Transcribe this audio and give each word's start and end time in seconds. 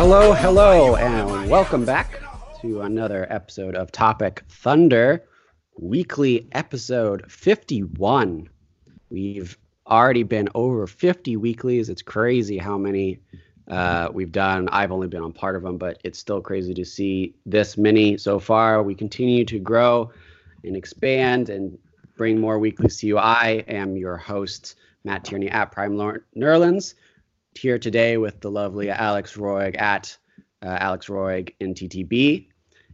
Hello, 0.00 0.32
hello, 0.32 0.94
and 0.94 1.50
welcome 1.50 1.84
back 1.84 2.20
to 2.60 2.82
another 2.82 3.26
episode 3.30 3.74
of 3.74 3.90
Topic 3.90 4.44
Thunder, 4.48 5.24
weekly 5.76 6.46
episode 6.52 7.28
51. 7.28 8.48
We've 9.10 9.58
already 9.88 10.22
been 10.22 10.50
over 10.54 10.86
50 10.86 11.36
weeklies. 11.38 11.88
It's 11.88 12.00
crazy 12.00 12.58
how 12.58 12.78
many 12.78 13.18
uh, 13.66 14.10
we've 14.12 14.30
done. 14.30 14.68
I've 14.68 14.92
only 14.92 15.08
been 15.08 15.20
on 15.20 15.32
part 15.32 15.56
of 15.56 15.62
them, 15.62 15.78
but 15.78 16.00
it's 16.04 16.20
still 16.20 16.40
crazy 16.40 16.74
to 16.74 16.84
see 16.84 17.34
this 17.44 17.76
many 17.76 18.16
so 18.18 18.38
far. 18.38 18.84
We 18.84 18.94
continue 18.94 19.44
to 19.46 19.58
grow 19.58 20.12
and 20.62 20.76
expand 20.76 21.50
and 21.50 21.76
bring 22.16 22.38
more 22.40 22.60
weeklies 22.60 22.98
to 22.98 23.08
you. 23.08 23.18
I 23.18 23.64
am 23.66 23.96
your 23.96 24.16
host, 24.16 24.76
Matt 25.02 25.24
Tierney 25.24 25.48
at 25.50 25.72
Prime 25.72 25.94
Nerlens, 26.36 26.94
here 27.54 27.78
today 27.78 28.16
with 28.16 28.40
the 28.40 28.50
lovely 28.50 28.90
Alex 28.90 29.36
Roig 29.36 29.80
at 29.80 30.16
uh, 30.62 30.66
Alex 30.80 31.06
Roig 31.06 31.54
in 31.60 31.74
TTB. 31.74 32.48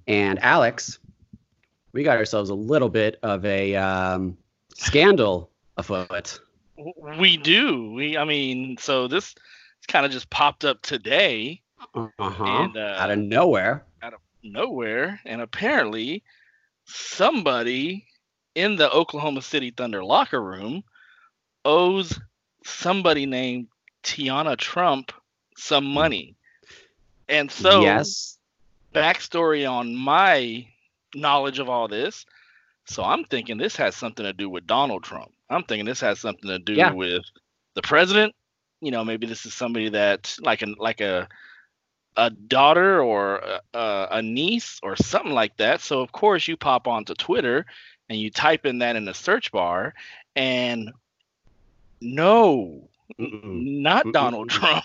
And 0.07 0.39
Alex, 0.43 0.99
we 1.93 2.03
got 2.03 2.17
ourselves 2.19 2.51
a 2.51 2.55
little 2.55 2.89
bit 2.89 3.19
of 3.23 3.45
a 3.45 3.75
um, 3.77 4.37
scandal 4.75 5.51
afoot. 5.77 6.41
We 7.19 7.37
do. 7.37 7.93
We, 7.93 8.17
I 8.17 8.25
mean, 8.25 8.77
so 8.79 9.07
this 9.09 9.35
kind 9.89 10.05
of 10.07 10.13
just 10.13 10.31
popped 10.31 10.65
up 10.65 10.83
today 10.83 11.61
Uh-huh. 11.95 12.45
And, 12.45 12.77
uh, 12.77 12.97
Out 12.99 13.11
of 13.11 13.19
nowhere. 13.19 13.85
out 14.03 14.15
of 14.15 14.21
nowhere, 14.43 15.21
and 15.27 15.41
apparently 15.41 16.23
somebody 16.87 18.07
in 18.55 18.77
the 18.77 18.91
Oklahoma 18.91 19.43
City 19.43 19.71
Thunder 19.71 20.03
locker 20.05 20.43
room 20.43 20.83
owes 21.65 22.19
somebody 22.65 23.27
named 23.27 23.67
Tiana 24.05 24.57
Trump 24.57 25.13
some 25.57 25.85
hmm. 25.85 25.95
money. 25.95 26.37
And 27.29 27.51
so, 27.51 27.81
yes. 27.81 28.39
backstory 28.95 29.69
on 29.69 29.95
my 29.95 30.69
knowledge 31.15 31.59
of 31.59 31.69
all 31.69 31.89
this. 31.89 32.27
So 32.87 33.03
I'm 33.03 33.25
thinking 33.25 33.57
this 33.57 33.77
has 33.77 33.97
something 33.97 34.25
to 34.25 34.35
do 34.35 34.51
with 34.51 34.67
Donald 34.67 35.05
Trump. 35.05 35.33
I'm 35.49 35.63
thinking 35.63 35.87
this 35.87 36.01
has 36.01 36.21
something 36.21 36.51
to 36.51 36.59
do 36.59 36.75
Yeah. 36.75 36.93
with 36.93 37.25
the 37.75 37.83
president. 37.83 38.35
You 38.81 38.91
know, 38.91 39.05
maybe 39.05 39.27
this 39.27 39.47
is 39.47 39.55
somebody 39.55 39.89
that 39.91 40.37
like 40.41 40.61
a 40.63 40.67
like 40.79 41.01
a 41.01 41.29
a 42.17 42.31
daughter 42.31 43.03
or 43.03 43.37
a, 43.37 43.61
a, 43.73 44.09
a 44.13 44.23
niece 44.23 44.79
or 44.83 44.97
something 44.97 45.33
like 45.33 45.57
that. 45.57 45.81
So 45.81 46.01
of 46.01 46.13
course 46.13 46.47
you 46.47 46.57
pop 46.57 46.87
onto 46.87 47.15
Twitter 47.15 47.65
and 48.09 48.19
you 48.19 48.31
type 48.31 48.67
in 48.67 48.79
that 48.79 48.97
in 48.97 49.07
the 49.07 49.15
search 49.15 49.51
bar, 49.51 49.95
and 50.37 50.93
no, 52.03 52.89
Mm-mm, 53.21 53.83
not 53.83 54.07
Mm-mm, 54.07 54.13
Donald. 54.13 54.51
Trump. 54.51 54.85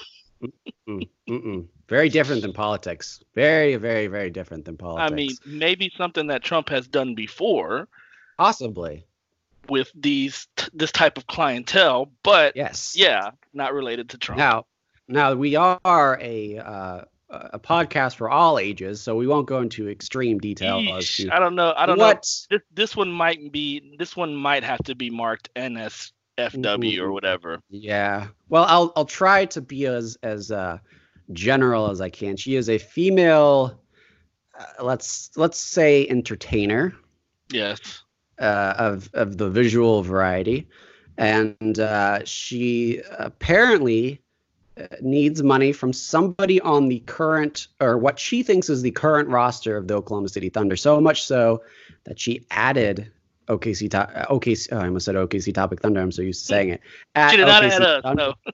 mm, 0.88 1.08
mm-mm. 1.30 1.68
Very 1.88 2.10
different 2.10 2.42
than 2.42 2.54
politics. 2.54 3.22
Very, 3.34 3.76
very, 3.78 4.08
very 4.08 4.30
different 4.30 4.66
than 4.66 4.78
politics. 4.78 5.12
I 5.12 5.16
mean, 5.16 5.60
maybe 5.60 5.92
something 5.98 6.28
that 6.28 6.44
Trump 6.44 6.70
has 6.70 6.88
done 6.88 7.16
before. 7.16 7.88
possibly. 8.38 9.06
with 9.68 9.92
these 9.96 10.48
t- 10.56 10.70
this 10.74 10.92
type 10.92 11.18
of 11.18 11.28
clientele, 11.28 12.12
but 12.24 12.56
Yes. 12.56 12.96
yeah, 12.98 13.32
not 13.54 13.74
related 13.74 14.10
to 14.10 14.18
Trump. 14.18 14.40
Now, 14.40 14.66
now 15.08 15.34
we 15.34 15.56
are 15.56 16.18
a 16.22 16.58
uh, 16.58 17.02
a 17.30 17.60
podcast 17.60 18.16
for 18.16 18.30
all 18.30 18.58
ages, 18.58 19.02
so 19.02 19.16
we 19.16 19.28
won't 19.28 19.48
go 19.48 19.60
into 19.62 19.88
extreme 19.90 20.40
detail 20.40 20.82
to 20.82 21.30
I 21.32 21.38
don't 21.40 21.54
know. 21.56 21.74
I 21.76 21.86
don't 21.86 21.98
know. 22.00 22.06
what. 22.06 22.26
This 22.50 22.62
this 22.74 22.96
one 22.96 23.12
might 23.12 23.52
be 23.52 23.96
this 24.00 24.16
one 24.16 24.36
might 24.36 24.64
have 24.64 24.80
to 24.86 24.96
be 24.96 25.10
marked 25.12 25.50
NSFW 26.40 27.00
or 27.02 27.08
Mhm. 27.08 27.14
whatever. 27.14 27.62
Yeah. 27.70 28.28
Well, 28.50 28.66
I'll 28.68 28.92
I'll 28.96 29.06
try 29.06 29.46
to 29.46 29.62
be 29.62 29.86
as 29.86 30.18
as 30.24 30.52
uh, 30.52 30.78
general 31.34 31.90
as 31.92 32.02
I 32.02 32.10
can. 32.10 32.38
She 32.38 32.56
is 32.56 32.70
a 32.70 32.78
female. 32.78 33.80
Uh, 34.60 34.84
let's 34.84 35.32
let's 35.36 35.60
say 35.60 36.08
entertainer. 36.08 36.94
Yes. 37.52 37.80
uh, 38.40 38.74
of 38.78 39.10
of 39.14 39.38
the 39.38 39.50
visual 39.50 40.02
variety, 40.02 40.68
and 41.18 41.80
uh, 41.80 42.24
she 42.24 43.02
apparently 43.18 44.22
uh, 44.80 44.86
needs 45.02 45.44
money 45.44 45.74
from 45.74 45.92
somebody 45.92 46.62
on 46.62 46.88
the 46.88 47.00
current 47.02 47.68
or 47.82 47.98
what 47.98 48.18
she 48.18 48.44
thinks 48.44 48.70
is 48.70 48.82
the 48.82 48.92
current 48.92 49.28
roster 49.30 49.76
of 49.76 49.88
the 49.88 49.96
Oklahoma 49.96 50.30
City 50.30 50.48
Thunder. 50.50 50.78
So 50.78 51.02
much 51.02 51.24
so 51.24 51.62
that 52.06 52.18
she 52.20 52.46
added 52.52 53.12
OKC 53.50 53.90
top 53.90 54.12
uh, 54.16 54.26
OKC. 54.28 54.70
Oh, 54.72 54.78
I 54.78 54.86
almost 54.86 55.06
said 55.06 55.16
OKC 55.16 55.54
Topic 55.54 55.82
Thunder. 55.82 56.02
I'm 56.02 56.12
so 56.12 56.22
used 56.22 56.42
to 56.42 56.46
saying 56.48 56.70
it. 56.70 56.82
At 57.16 57.32
She 57.32 57.38
did 57.38 57.48
not 57.48 57.64
OKC 57.64 57.72
add 57.72 57.82
us. 57.82 58.02
Thunder. 58.04 58.24
No, 58.24 58.34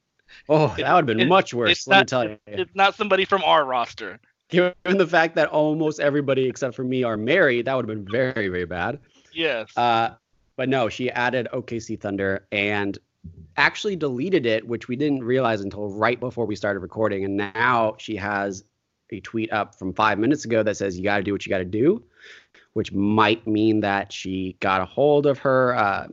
Oh, 0.50 0.68
that 0.78 0.78
would 0.78 0.86
have 0.86 1.06
been 1.06 1.20
It- 1.22 1.28
much 1.28 1.54
worse. 1.54 1.88
Let 1.88 1.96
me 1.96 2.00
not- 2.02 2.08
tell 2.08 2.24
you. 2.30 2.38
it's 2.48 2.76
not 2.76 2.96
somebody 2.96 3.26
from 3.26 3.44
our 3.44 3.66
roster. 3.66 4.20
Given 4.50 4.74
the 4.86 5.08
fact 5.08 5.36
that 5.36 5.48
almost 5.50 6.00
everybody 6.00 6.46
except 6.48 6.76
for 6.76 6.84
me 6.84 7.04
are 7.04 7.18
married, 7.18 7.66
that 7.66 7.76
would 7.76 7.90
have 7.90 7.96
been 7.98 8.08
very, 8.12 8.48
very 8.48 8.66
bad. 8.66 9.00
Yes. 9.34 9.76
Uh, 9.76 10.12
but 10.56 10.70
no, 10.70 10.88
she 10.88 11.10
added 11.10 11.48
OKC 11.52 12.00
Thunder 12.00 12.46
and 12.52 12.98
actually 13.58 13.96
deleted 13.96 14.46
it, 14.46 14.68
which 14.68 14.88
we 14.88 14.96
didn't 14.96 15.24
realize 15.24 15.62
until 15.62 15.90
right 15.90 16.20
before 16.20 16.46
we 16.46 16.56
started 16.56 16.82
recording. 16.82 17.26
And 17.26 17.38
now 17.38 17.96
she 17.98 18.16
has 18.18 18.64
a 19.12 19.20
tweet 19.22 19.52
up 19.52 19.74
from 19.80 19.94
five 19.94 20.20
minutes 20.20 20.46
ago 20.46 20.62
that 20.64 20.78
says, 20.78 20.96
You 20.98 21.04
got 21.04 21.18
to 21.18 21.24
do 21.24 21.32
what 21.32 21.46
you 21.46 21.50
got 21.50 21.58
to 21.60 21.66
do, 21.66 22.04
which 22.76 22.92
might 22.92 23.48
mean 23.48 23.80
that 23.80 24.12
she 24.12 24.58
got 24.60 24.82
a 24.82 24.86
hold 24.86 25.26
of 25.26 25.40
her 25.40 25.74
uh, 25.76 26.08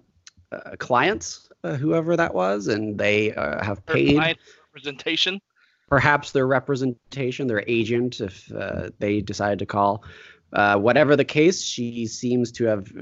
uh, 0.52 0.76
clients, 0.78 1.48
uh, 1.64 1.74
whoever 1.74 2.16
that 2.16 2.32
was, 2.34 2.68
and 2.68 2.98
they 2.98 3.34
uh, 3.34 3.62
have 3.64 3.84
paid 3.86 4.14
client 4.14 4.38
representation. 4.72 5.40
perhaps 5.88 6.30
their 6.30 6.46
representation, 6.46 7.48
their 7.48 7.64
agent, 7.66 8.20
if 8.20 8.50
uh, 8.52 8.90
they 9.00 9.20
decided 9.20 9.58
to 9.58 9.66
call. 9.66 10.04
Uh, 10.52 10.76
whatever 10.76 11.16
the 11.16 11.24
case, 11.24 11.62
she 11.62 12.06
seems 12.06 12.52
to 12.52 12.64
have 12.64 12.92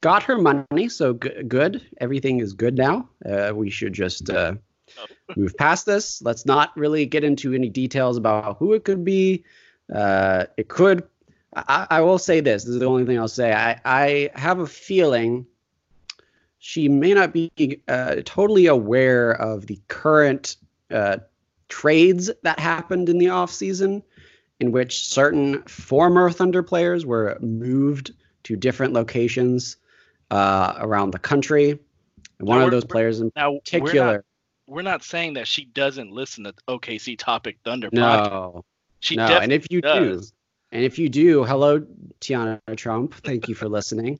got 0.00 0.22
her 0.22 0.38
money, 0.38 0.88
so 0.88 1.14
g- 1.14 1.42
good. 1.48 1.82
Everything 2.00 2.38
is 2.38 2.52
good 2.52 2.76
now. 2.76 3.08
Uh, 3.24 3.52
we 3.54 3.70
should 3.70 3.92
just 3.92 4.30
uh, 4.30 4.54
move 5.36 5.56
past 5.56 5.86
this. 5.86 6.22
Let's 6.22 6.46
not 6.46 6.76
really 6.76 7.06
get 7.06 7.24
into 7.24 7.54
any 7.54 7.70
details 7.70 8.16
about 8.16 8.58
who 8.58 8.72
it 8.74 8.84
could 8.84 9.04
be. 9.04 9.42
Uh, 9.92 10.44
it 10.56 10.68
could. 10.68 11.02
I, 11.54 11.86
I 11.90 12.00
will 12.00 12.18
say 12.18 12.40
this. 12.40 12.64
This 12.64 12.74
is 12.74 12.80
the 12.80 12.86
only 12.86 13.04
thing 13.04 13.18
I'll 13.18 13.28
say. 13.28 13.52
I, 13.52 13.80
I 13.84 14.30
have 14.34 14.58
a 14.58 14.66
feeling 14.66 15.46
she 16.58 16.88
may 16.88 17.12
not 17.12 17.32
be 17.32 17.82
uh, 17.88 18.16
totally 18.24 18.66
aware 18.66 19.32
of 19.32 19.66
the 19.66 19.80
current 19.88 20.56
uh, 20.90 21.18
trades 21.68 22.30
that 22.42 22.58
happened 22.58 23.08
in 23.08 23.18
the 23.18 23.26
offseason 23.26 24.02
in 24.60 24.70
which 24.70 25.06
certain 25.06 25.62
former 25.64 26.30
Thunder 26.30 26.62
players 26.62 27.04
were 27.04 27.36
moved 27.40 28.12
to 28.44 28.56
different 28.56 28.92
locations 28.92 29.76
uh, 30.30 30.74
around 30.78 31.10
the 31.10 31.18
country. 31.18 31.70
And 32.38 32.48
one 32.48 32.60
Now, 32.60 32.66
of 32.66 32.70
those 32.70 32.84
players 32.84 33.20
in 33.20 33.32
Now 33.34 33.50
we're 33.50 33.54
not, 33.54 33.64
particular. 33.64 34.24
we're 34.66 34.82
not 34.82 35.02
saying 35.02 35.34
that 35.34 35.48
she 35.48 35.64
doesn't 35.64 36.12
listen 36.12 36.44
to 36.44 36.54
OKC 36.68 37.18
Topic 37.18 37.58
Thunder 37.64 37.90
podcast. 37.90 38.30
No, 38.30 38.64
She 39.00 39.16
no. 39.16 39.26
And 39.26 39.52
if 39.52 39.66
you 39.70 39.80
do, 39.82 40.14
does. 40.14 40.32
And 40.72 40.84
if 40.84 40.98
you 40.98 41.08
do, 41.08 41.44
hello, 41.44 41.86
Tiana 42.20 42.60
Trump. 42.76 43.14
Thank 43.14 43.48
you 43.48 43.54
for 43.54 43.68
listening. 43.68 44.18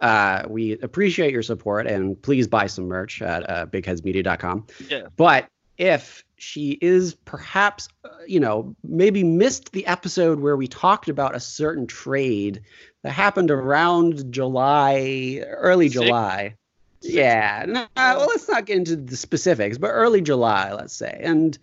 Uh, 0.00 0.42
we 0.48 0.72
appreciate 0.72 1.32
your 1.32 1.42
support 1.42 1.86
and 1.86 2.20
please 2.20 2.48
buy 2.48 2.66
some 2.66 2.86
merch 2.86 3.22
at 3.22 3.48
uh, 3.48 3.66
bigheadsmedia.com. 3.66 4.66
Yeah. 4.90 5.06
But 5.16 5.48
if 5.78 6.24
she 6.36 6.72
is 6.82 7.14
perhaps, 7.14 7.88
uh, 8.04 8.08
you 8.26 8.40
know, 8.40 8.74
maybe 8.82 9.24
missed 9.24 9.72
the 9.72 9.86
episode 9.86 10.40
where 10.40 10.56
we 10.56 10.68
talked 10.68 11.08
about 11.08 11.34
a 11.34 11.40
certain 11.40 11.86
trade 11.86 12.62
that 13.02 13.12
happened 13.12 13.50
around 13.50 14.32
July, 14.32 15.42
early 15.46 15.88
Six? 15.88 16.04
July. 16.04 16.56
Yeah. 17.00 17.64
No, 17.68 17.86
well, 17.96 18.26
let's 18.26 18.48
not 18.48 18.66
get 18.66 18.78
into 18.78 18.96
the 18.96 19.16
specifics, 19.16 19.78
but 19.78 19.88
early 19.88 20.20
July, 20.22 20.72
let's 20.72 20.94
say. 20.94 21.20
And 21.22 21.56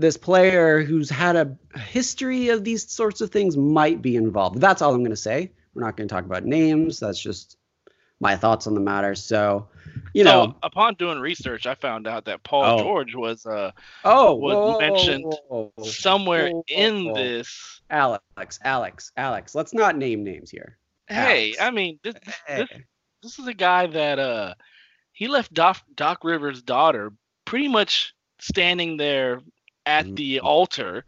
this 0.00 0.16
player 0.16 0.82
who's 0.82 1.10
had 1.10 1.36
a 1.36 1.56
history 1.78 2.48
of 2.48 2.64
these 2.64 2.88
sorts 2.90 3.20
of 3.20 3.30
things 3.30 3.56
might 3.56 4.02
be 4.02 4.16
involved. 4.16 4.60
That's 4.60 4.82
all 4.82 4.92
I'm 4.92 5.00
going 5.00 5.10
to 5.10 5.16
say. 5.16 5.52
We're 5.74 5.82
not 5.82 5.96
going 5.96 6.08
to 6.08 6.14
talk 6.14 6.24
about 6.24 6.44
names. 6.44 7.00
That's 7.00 7.20
just 7.20 7.56
my 8.20 8.36
thoughts 8.36 8.66
on 8.66 8.74
the 8.74 8.80
matter. 8.80 9.14
So, 9.14 9.68
you 10.14 10.24
so, 10.24 10.46
know, 10.46 10.56
upon 10.62 10.94
doing 10.94 11.18
research, 11.18 11.66
I 11.66 11.74
found 11.74 12.06
out 12.06 12.24
that 12.26 12.42
Paul 12.42 12.64
Oh. 12.64 12.82
George 12.82 13.14
was 13.14 13.44
uh, 13.46 13.72
oh, 14.04 14.34
was 14.34 14.54
whoa, 14.54 14.78
mentioned 14.78 15.24
whoa, 15.24 15.72
whoa. 15.76 15.84
somewhere 15.84 16.50
in 16.68 17.12
this. 17.12 17.80
Alex, 17.90 18.58
Alex, 18.64 19.12
Alex. 19.16 19.54
Let's 19.54 19.74
not 19.74 19.96
name 19.96 20.24
names 20.24 20.50
here. 20.50 20.78
Hey, 21.08 21.54
Alex. 21.58 21.60
I 21.60 21.70
mean, 21.70 21.98
this 22.02 22.14
Hey. 22.46 22.66
this 23.22 23.38
is 23.38 23.46
a 23.46 23.54
guy 23.54 23.86
that 23.86 24.18
uh 24.18 24.54
he 25.12 25.28
left 25.28 25.52
Doc, 25.54 25.78
Doc 25.94 26.24
Rivers' 26.24 26.62
daughter 26.62 27.12
pretty 27.44 27.68
much 27.68 28.14
standing 28.38 28.96
there 28.96 29.40
at 29.86 30.14
the 30.16 30.36
Mhm. 30.36 30.44
altar 30.44 31.04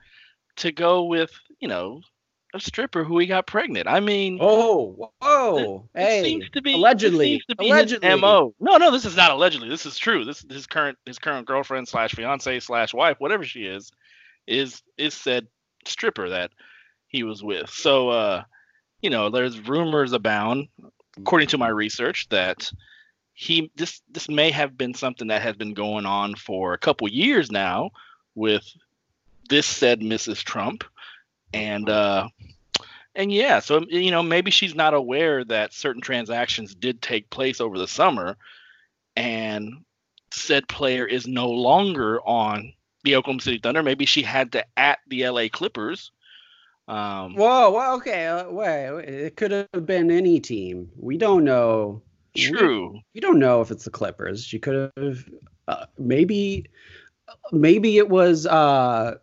to 0.57 0.73
go 0.73 1.05
with 1.05 1.31
you 1.61 1.69
know 1.69 2.01
a 2.55 2.61
stripper 2.61 3.05
who 3.05 3.19
he 3.19 3.27
got 3.27 3.47
pregnant. 3.47 3.87
I 3.87 4.01
mean, 4.01 4.39
Oh, 4.41 5.11
whoa, 5.21 5.89
it 5.95 6.01
hey, 6.01 6.23
seems 6.23 6.51
to 6.51 6.63
be 6.63 6.73
allegedly, 6.75 7.33
seems 7.33 7.45
to 7.47 7.57
be 7.57 7.69
allegedly. 7.69 8.15
mo. 8.21 8.55
No, 8.59 8.79
no, 8.79 8.91
this 8.91 9.05
is 9.05 9.17
not 9.17 9.31
allegedly. 9.33 9.69
This 9.69 9.85
is 9.85 9.99
true. 9.99 10.25
This 10.25 10.45
his 10.49 10.67
current 10.67 10.97
his 11.05 11.19
current 11.19 11.47
girlfriend 11.47 11.89
slash 11.89 12.15
fiance 12.15 12.61
slash 12.61 12.95
wife, 12.95 13.17
whatever 13.21 13.45
she 13.45 13.65
is, 13.67 13.91
is 14.47 14.83
is 14.97 15.13
said 15.13 15.47
stripper 15.85 16.31
that 16.31 16.51
he 17.09 17.23
was 17.23 17.43
with. 17.43 17.69
So 17.69 18.09
uh, 18.09 18.45
you 19.03 19.11
know, 19.11 19.29
there's 19.29 19.69
rumors 19.69 20.13
abound, 20.13 20.69
according 21.19 21.49
to 21.49 21.59
my 21.59 21.69
research, 21.69 22.29
that 22.31 22.71
he 23.35 23.71
this 23.77 24.01
this 24.11 24.29
may 24.29 24.51
have 24.51 24.77
been 24.79 24.95
something 24.95 25.29
that 25.29 25.43
has 25.43 25.55
been 25.57 25.75
going 25.75 26.07
on 26.07 26.35
for 26.35 26.73
a 26.73 26.79
couple 26.79 27.09
years 27.09 27.51
now 27.51 27.91
with 28.39 28.65
this 29.49 29.67
said 29.67 30.01
Mrs. 30.01 30.43
Trump. 30.43 30.85
And 31.53 31.89
uh 31.89 32.29
and 33.15 33.33
yeah, 33.33 33.59
so 33.61 33.85
you 33.89 34.11
know, 34.11 34.23
maybe 34.23 34.51
she's 34.51 34.75
not 34.75 34.95
aware 34.95 35.45
that 35.45 35.73
certain 35.73 36.03
transactions 36.03 36.75
did 36.75 37.03
take 37.03 37.31
place 37.31 37.61
over 37.61 37.79
the 37.79 37.89
summer 37.89 38.37
and 39.17 39.85
said 40.33 40.69
player 40.69 41.05
is 41.05 41.27
no 41.27 41.51
longer 41.51 42.21
on 42.21 42.73
the 43.05 43.17
Oklahoma 43.17 43.43
City 43.43 43.59
Thunder. 43.59 43.83
Maybe 43.83 44.07
she 44.07 44.23
had 44.23 44.53
to 44.53 44.65
at 44.77 44.99
the 45.09 45.29
LA 45.29 45.49
Clippers. 45.51 46.13
Um 46.87 47.35
Whoa, 47.35 47.71
well, 47.71 47.97
okay, 47.97 48.27
uh, 48.27 48.51
wait, 48.51 49.05
it 49.05 49.37
could 49.37 49.51
have 49.51 49.87
been 49.87 50.11
any 50.11 50.41
team. 50.41 50.91
We 50.97 51.19
don't 51.19 51.45
know. 51.45 52.03
We- 52.35 52.43
true. 52.43 53.01
We, 53.15 53.21
don't 53.21 53.39
know 53.39 53.61
if 53.61 53.71
it's 53.71 53.85
the 53.85 53.91
Clippers. 53.91 54.45
She 54.45 54.59
could 54.59 54.93
have, 54.97 55.25
uh, 55.67 55.87
maybe, 55.99 56.67
maybe 57.53 57.99
it 57.99 58.09
was. 58.09 58.47
Uh, 58.47 59.17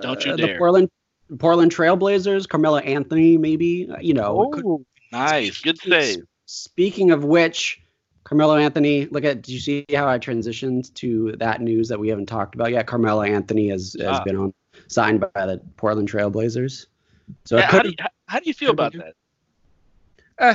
Don't 0.00 0.24
you 0.24 0.32
uh, 0.32 0.36
dare. 0.36 0.46
The 0.54 0.58
Portland, 0.58 0.90
Portland 1.38 1.74
Trailblazers, 1.74 2.48
Carmelo 2.48 2.78
Anthony, 2.78 3.36
maybe. 3.38 3.88
You 4.00 4.14
know, 4.14 4.50
Oh, 4.54 4.84
nice. 5.12 5.60
Good 5.60 5.78
save. 5.78 6.24
Speaking 6.46 7.10
of 7.10 7.24
which, 7.24 7.80
Carmelo 8.24 8.56
Anthony, 8.56 9.06
look 9.06 9.24
at, 9.24 9.42
did 9.42 9.52
you 9.52 9.60
see 9.60 9.84
how 9.94 10.08
I 10.08 10.18
transitioned 10.18 10.92
to 10.94 11.32
that 11.38 11.60
news 11.60 11.88
that 11.88 11.98
we 11.98 12.08
haven't 12.08 12.26
talked 12.26 12.54
about 12.54 12.72
yet? 12.72 12.86
Carmelo 12.86 13.22
Anthony 13.22 13.68
has, 13.68 13.96
has 14.00 14.18
Ah. 14.18 14.24
been 14.24 14.36
on 14.36 14.54
signed 14.88 15.20
by 15.34 15.46
the 15.46 15.60
Portland 15.76 16.10
Trailblazers. 16.10 16.86
So 17.44 17.56
Yeah, 17.58 17.66
how, 17.66 17.80
do 17.80 17.88
you, 17.88 17.94
how, 18.26 18.38
do 18.38 18.44
you 18.46 18.54
feel 18.54 18.70
about 18.70 18.92
that? 18.92 19.14
uh, 20.38 20.54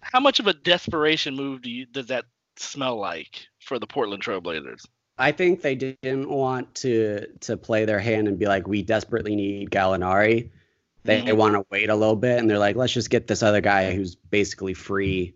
How 0.00 0.20
much 0.20 0.40
of 0.40 0.46
a 0.46 0.54
desperation 0.54 1.34
move 1.34 1.62
do 1.62 1.70
you 1.70 1.84
does 1.86 2.06
that 2.06 2.24
smell 2.56 2.96
like 2.96 3.46
for 3.60 3.78
the 3.78 3.86
Portland 3.86 4.22
Trailblazers? 4.22 4.86
I 5.18 5.32
think 5.32 5.62
they 5.62 5.74
didn't 5.74 6.28
want 6.28 6.74
to 6.76 7.26
to 7.40 7.56
play 7.56 7.84
their 7.84 7.98
hand 8.00 8.28
and 8.28 8.38
be 8.38 8.46
like, 8.46 8.66
we 8.66 8.82
desperately 8.82 9.34
need 9.34 9.70
Gallinari. 9.70 10.50
They, 11.04 11.20
they 11.22 11.32
Mhm. 11.32 11.36
want 11.36 11.54
to 11.54 11.64
wait 11.70 11.88
a 11.88 11.94
little 11.94 12.16
bit, 12.16 12.38
and 12.38 12.50
they're 12.50 12.58
like, 12.58 12.76
let's 12.76 12.92
just 12.92 13.10
get 13.10 13.26
this 13.28 13.42
other 13.42 13.60
guy 13.60 13.94
who's 13.94 14.14
basically 14.16 14.74
free. 14.74 15.34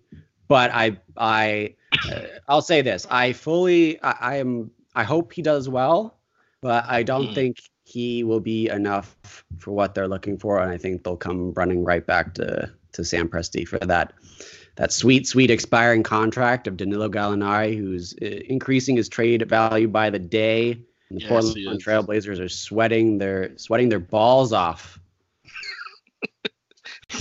But 0.48 0.70
I 0.72 0.98
I 1.16 1.76
uh, 2.10 2.20
I'll 2.48 2.62
say 2.62 2.82
this: 2.82 3.06
I 3.10 3.32
fully 3.32 4.02
I, 4.02 4.10
I 4.20 4.36
am 4.36 4.70
I 4.94 5.04
hope 5.04 5.32
he 5.32 5.42
does 5.42 5.68
well, 5.68 6.18
but 6.60 6.84
I 6.88 7.02
don't 7.02 7.30
Mhm. 7.30 7.34
think 7.34 7.56
he 7.84 8.24
will 8.24 8.40
be 8.40 8.68
enough 8.68 9.16
for 9.58 9.72
what 9.72 9.94
they're 9.94 10.08
looking 10.08 10.38
for, 10.38 10.60
and 10.60 10.70
I 10.70 10.76
think 10.76 11.04
they'll 11.04 11.16
come 11.16 11.52
running 11.52 11.84
right 11.84 12.04
back 12.06 12.34
to 12.34 12.70
to 12.92 13.04
Sam 13.04 13.28
Presti 13.28 13.66
for 13.66 13.78
that 13.78 14.12
that 14.80 14.92
sweet, 14.92 15.26
sweet 15.26 15.50
expiring 15.50 16.02
contract 16.02 16.66
of 16.66 16.78
Danilo 16.78 17.10
Gallinari, 17.10 17.76
who's 17.76 18.14
uh, 18.22 18.24
increasing 18.24 18.96
his 18.96 19.10
trade 19.10 19.46
value 19.46 19.86
by 19.86 20.08
the 20.08 20.18
day. 20.18 20.72
And 21.10 21.18
the 21.18 21.22
Yes, 21.22 21.28
Portland. 21.28 21.84
Trailblazers 21.84 22.40
are 22.40 22.48
sweating 22.48 23.18
their 23.18 23.58
sweating 23.58 23.90
their 23.90 24.00
balls 24.00 24.54
off. 24.54 24.98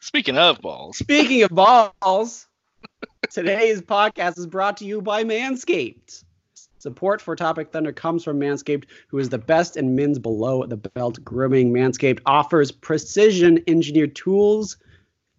Speaking 0.00 0.38
of 0.38 0.62
balls, 0.62 0.96
Speaking 0.96 1.42
of 1.42 1.50
balls, 1.50 2.46
today's 3.30 3.82
podcast 3.82 4.38
is 4.38 4.46
brought 4.46 4.78
to 4.78 4.86
you 4.86 5.02
by 5.02 5.24
Manscaped. 5.24 6.24
Support 6.78 7.20
for 7.20 7.36
Topic 7.36 7.70
Thunder 7.70 7.92
comes 7.92 8.24
from 8.24 8.40
Manscaped, 8.40 8.84
who 9.08 9.18
is 9.18 9.28
the 9.28 9.36
best 9.36 9.76
in 9.76 9.94
men's 9.94 10.18
below 10.18 10.64
the 10.64 10.78
belt 10.78 11.22
grooming. 11.22 11.70
Manscaped 11.70 12.20
offers 12.24 12.70
precision 12.70 13.62
engineered 13.66 14.14
tools 14.14 14.78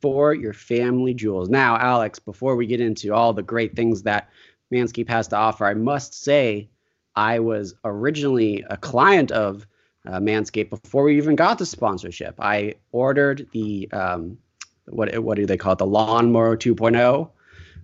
for 0.02 0.34
your 0.34 0.54
family 0.54 1.14
jewels. 1.14 1.50
Now, 1.50 1.78
Alex, 1.78 2.20
before 2.20 2.56
we 2.56 2.68
get 2.68 2.82
into 2.82 3.14
all 3.14 3.34
the 3.34 3.44
great 3.44 3.76
things 3.76 4.04
that 4.04 4.30
Manscaped 4.74 5.10
has 5.10 5.28
to 5.30 5.36
offer, 5.38 5.66
I 5.66 5.74
must 5.74 6.14
say 6.14 6.70
I 7.16 7.40
was 7.40 7.74
originally 7.84 8.64
a 8.70 8.78
client 8.78 9.32
of 9.32 9.66
uh, 10.06 10.20
Manscaped 10.20 10.70
before 10.70 11.04
we 11.04 11.18
even 11.18 11.36
got 11.36 11.58
the 11.58 11.66
sponsorship. 11.66 12.36
I 12.40 12.76
ordered 12.92 13.48
the 13.52 13.90
um, 13.92 14.38
what 14.86 15.18
what 15.20 15.36
do 15.36 15.46
they 15.46 15.58
call 15.58 15.74
it? 15.74 15.80
The 15.80 15.86
lawnmower 15.86 16.56
2.0 16.56 17.30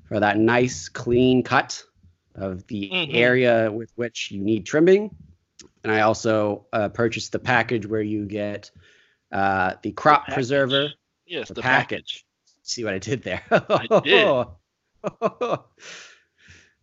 for 0.08 0.20
that 0.20 0.38
nice 0.38 0.88
clean 0.90 1.44
cut 1.44 1.84
of 2.36 2.66
the 2.68 2.90
Mhm. 2.90 3.14
area 3.14 3.72
with 3.72 3.92
which 3.96 4.32
you 4.32 4.42
need 4.42 4.66
trimming. 4.66 5.16
And 5.84 5.92
I 5.92 6.02
also 6.02 6.66
uh, 6.72 6.90
purchased 6.90 7.32
the 7.32 7.40
package 7.40 7.86
where 7.86 8.02
you 8.02 8.26
get 8.26 8.72
uh, 9.32 9.76
the 9.82 9.92
crop 9.92 10.22
package. 10.22 10.36
preserver, 10.36 10.90
yes, 11.26 11.48
the, 11.48 11.56
the, 11.56 11.62
package. 11.62 12.26
See 12.64 12.84
what 12.84 12.94
I 12.94 13.00
did 13.00 13.24
there? 13.24 13.42
I 13.52 14.02
did. 14.04 14.48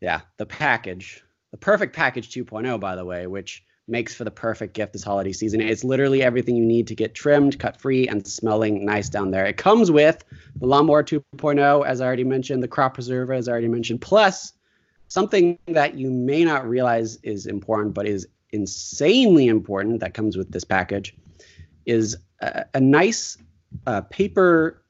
yeah, 0.01 0.21
the 0.37 0.47
package, 0.47 1.23
the 1.51 1.57
perfect 1.57 1.95
package 1.95 2.31
2.0, 2.31 2.79
by 2.81 2.97
the 2.97 3.05
way, 3.05 3.27
which 3.27 3.65
makes 3.89 4.15
for 4.15 4.25
the 4.25 4.31
perfect 4.31 4.75
gift 4.75 4.93
this 4.93 5.03
holiday 5.03 5.33
season. 5.33 5.61
It's 5.61 5.83
literally 5.83 6.23
everything 6.23 6.55
you 6.55 6.65
need 6.65 6.87
to 6.89 6.95
get 6.95 7.15
trimmed, 7.15 7.59
cut 7.59 7.81
free, 7.81 8.07
and 8.07 8.27
smelling 8.27 8.85
nice 8.85 9.09
down 9.09 9.31
there. 9.31 9.45
It 9.45 9.57
comes 9.57 9.91
with 9.91 10.25
the 10.57 10.67
lawnmower 10.67 11.03
2.0, 11.03 11.87
as 11.87 12.01
I 12.01 12.07
already 12.07 12.25
mentioned, 12.25 12.63
the 12.63 12.69
crop 12.69 12.95
preserver, 12.95 13.33
as 13.33 13.49
I 13.49 13.53
already 13.53 13.69
mentioned, 13.69 14.01
plus 14.01 14.53
something 15.09 15.59
that 15.67 15.95
you 15.95 16.11
may 16.11 16.45
not 16.45 16.69
realize 16.69 17.17
is 17.23 17.47
important, 17.47 17.95
but 17.95 18.07
is 18.07 18.29
insanely 18.53 19.49
important 19.49 20.01
that 20.01 20.15
comes 20.15 20.37
with 20.37 20.51
this 20.51 20.65
package 20.65 21.17
is 21.85 22.17
a, 22.41 22.65
a 22.75 22.81
nice 22.81 23.37
uh, 23.87 24.03
paper 24.03 24.83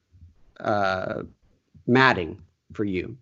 uh, 0.59 1.23
matting 1.87 2.41
for 2.73 2.83
you. 2.83 3.17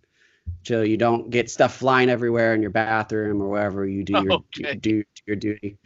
So 0.64 0.82
you 0.82 0.96
don't 0.96 1.30
get 1.30 1.50
stuff 1.50 1.76
flying 1.76 2.10
everywhere 2.10 2.54
in 2.54 2.60
your 2.60 2.70
bathroom 2.70 3.40
or 3.40 3.48
wherever 3.48 3.86
you 3.86 4.04
do 4.04 4.14
your 4.14 4.32
Okay. 4.56 4.74
do 4.80 5.04
your 5.26 5.36
duty. 5.36 5.78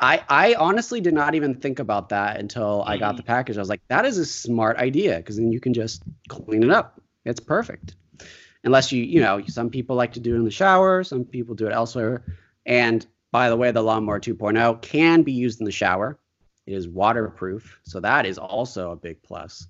I 0.00 0.24
I 0.28 0.54
honestly 0.54 1.00
did 1.00 1.14
not 1.14 1.34
even 1.34 1.54
think 1.54 1.78
about 1.78 2.08
that 2.10 2.38
until 2.40 2.82
I 2.86 2.96
got 2.96 3.16
the 3.16 3.22
package. 3.22 3.56
I 3.56 3.60
was 3.60 3.68
like, 3.68 3.82
that 3.88 4.04
is 4.04 4.18
a 4.18 4.26
smart 4.26 4.78
idea 4.78 5.18
because 5.18 5.36
then 5.36 5.52
you 5.52 5.60
can 5.60 5.74
just 5.74 6.02
clean 6.28 6.62
it 6.64 6.70
up. 6.70 7.00
It's 7.24 7.40
perfect. 7.40 7.94
Unless 8.64 8.92
you 8.92 9.02
you 9.02 9.20
know 9.20 9.42
some 9.46 9.70
people 9.70 9.96
like 9.96 10.12
to 10.14 10.20
do 10.20 10.34
it 10.34 10.38
in 10.38 10.44
the 10.44 10.50
shower, 10.50 11.04
some 11.04 11.24
people 11.24 11.54
do 11.54 11.66
it 11.66 11.72
elsewhere. 11.72 12.24
And 12.66 13.06
by 13.30 13.50
the 13.50 13.56
way, 13.56 13.70
the 13.70 13.82
lawnmower 13.82 14.20
2.0 14.20 14.82
can 14.82 15.22
be 15.22 15.32
used 15.32 15.60
in 15.60 15.64
the 15.64 15.72
shower. 15.72 16.18
It 16.68 16.74
is 16.74 16.86
waterproof, 16.86 17.80
so 17.82 17.98
that 18.00 18.26
is 18.26 18.36
also 18.36 18.90
a 18.90 18.96
big 18.96 19.22
plus. 19.22 19.68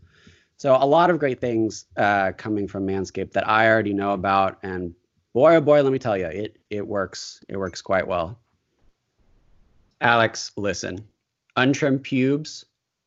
So 0.57 0.75
a 0.75 0.85
lot 0.85 1.11
of 1.11 1.21
great 1.21 1.41
things 1.41 1.87
uh, 1.97 2.33
coming 2.37 2.67
from 2.67 2.89
Manscaped 2.89 3.35
that 3.35 3.49
I 3.49 3.69
already 3.69 3.93
know 3.93 4.15
about, 4.15 4.59
and 4.65 4.97
boy 5.33 5.55
oh 5.55 5.61
boy, 5.61 5.81
let 5.81 5.93
me 5.93 6.01
tell 6.01 6.17
you, 6.19 6.27
it 6.27 6.59
it 6.71 6.85
works. 6.85 7.45
It 7.49 7.57
works 7.57 7.83
quite 7.83 8.09
well. 8.09 8.41
Alex, 10.01 10.51
listen, 10.57 11.07
untrimmed 11.55 12.03
pubes 12.03 12.65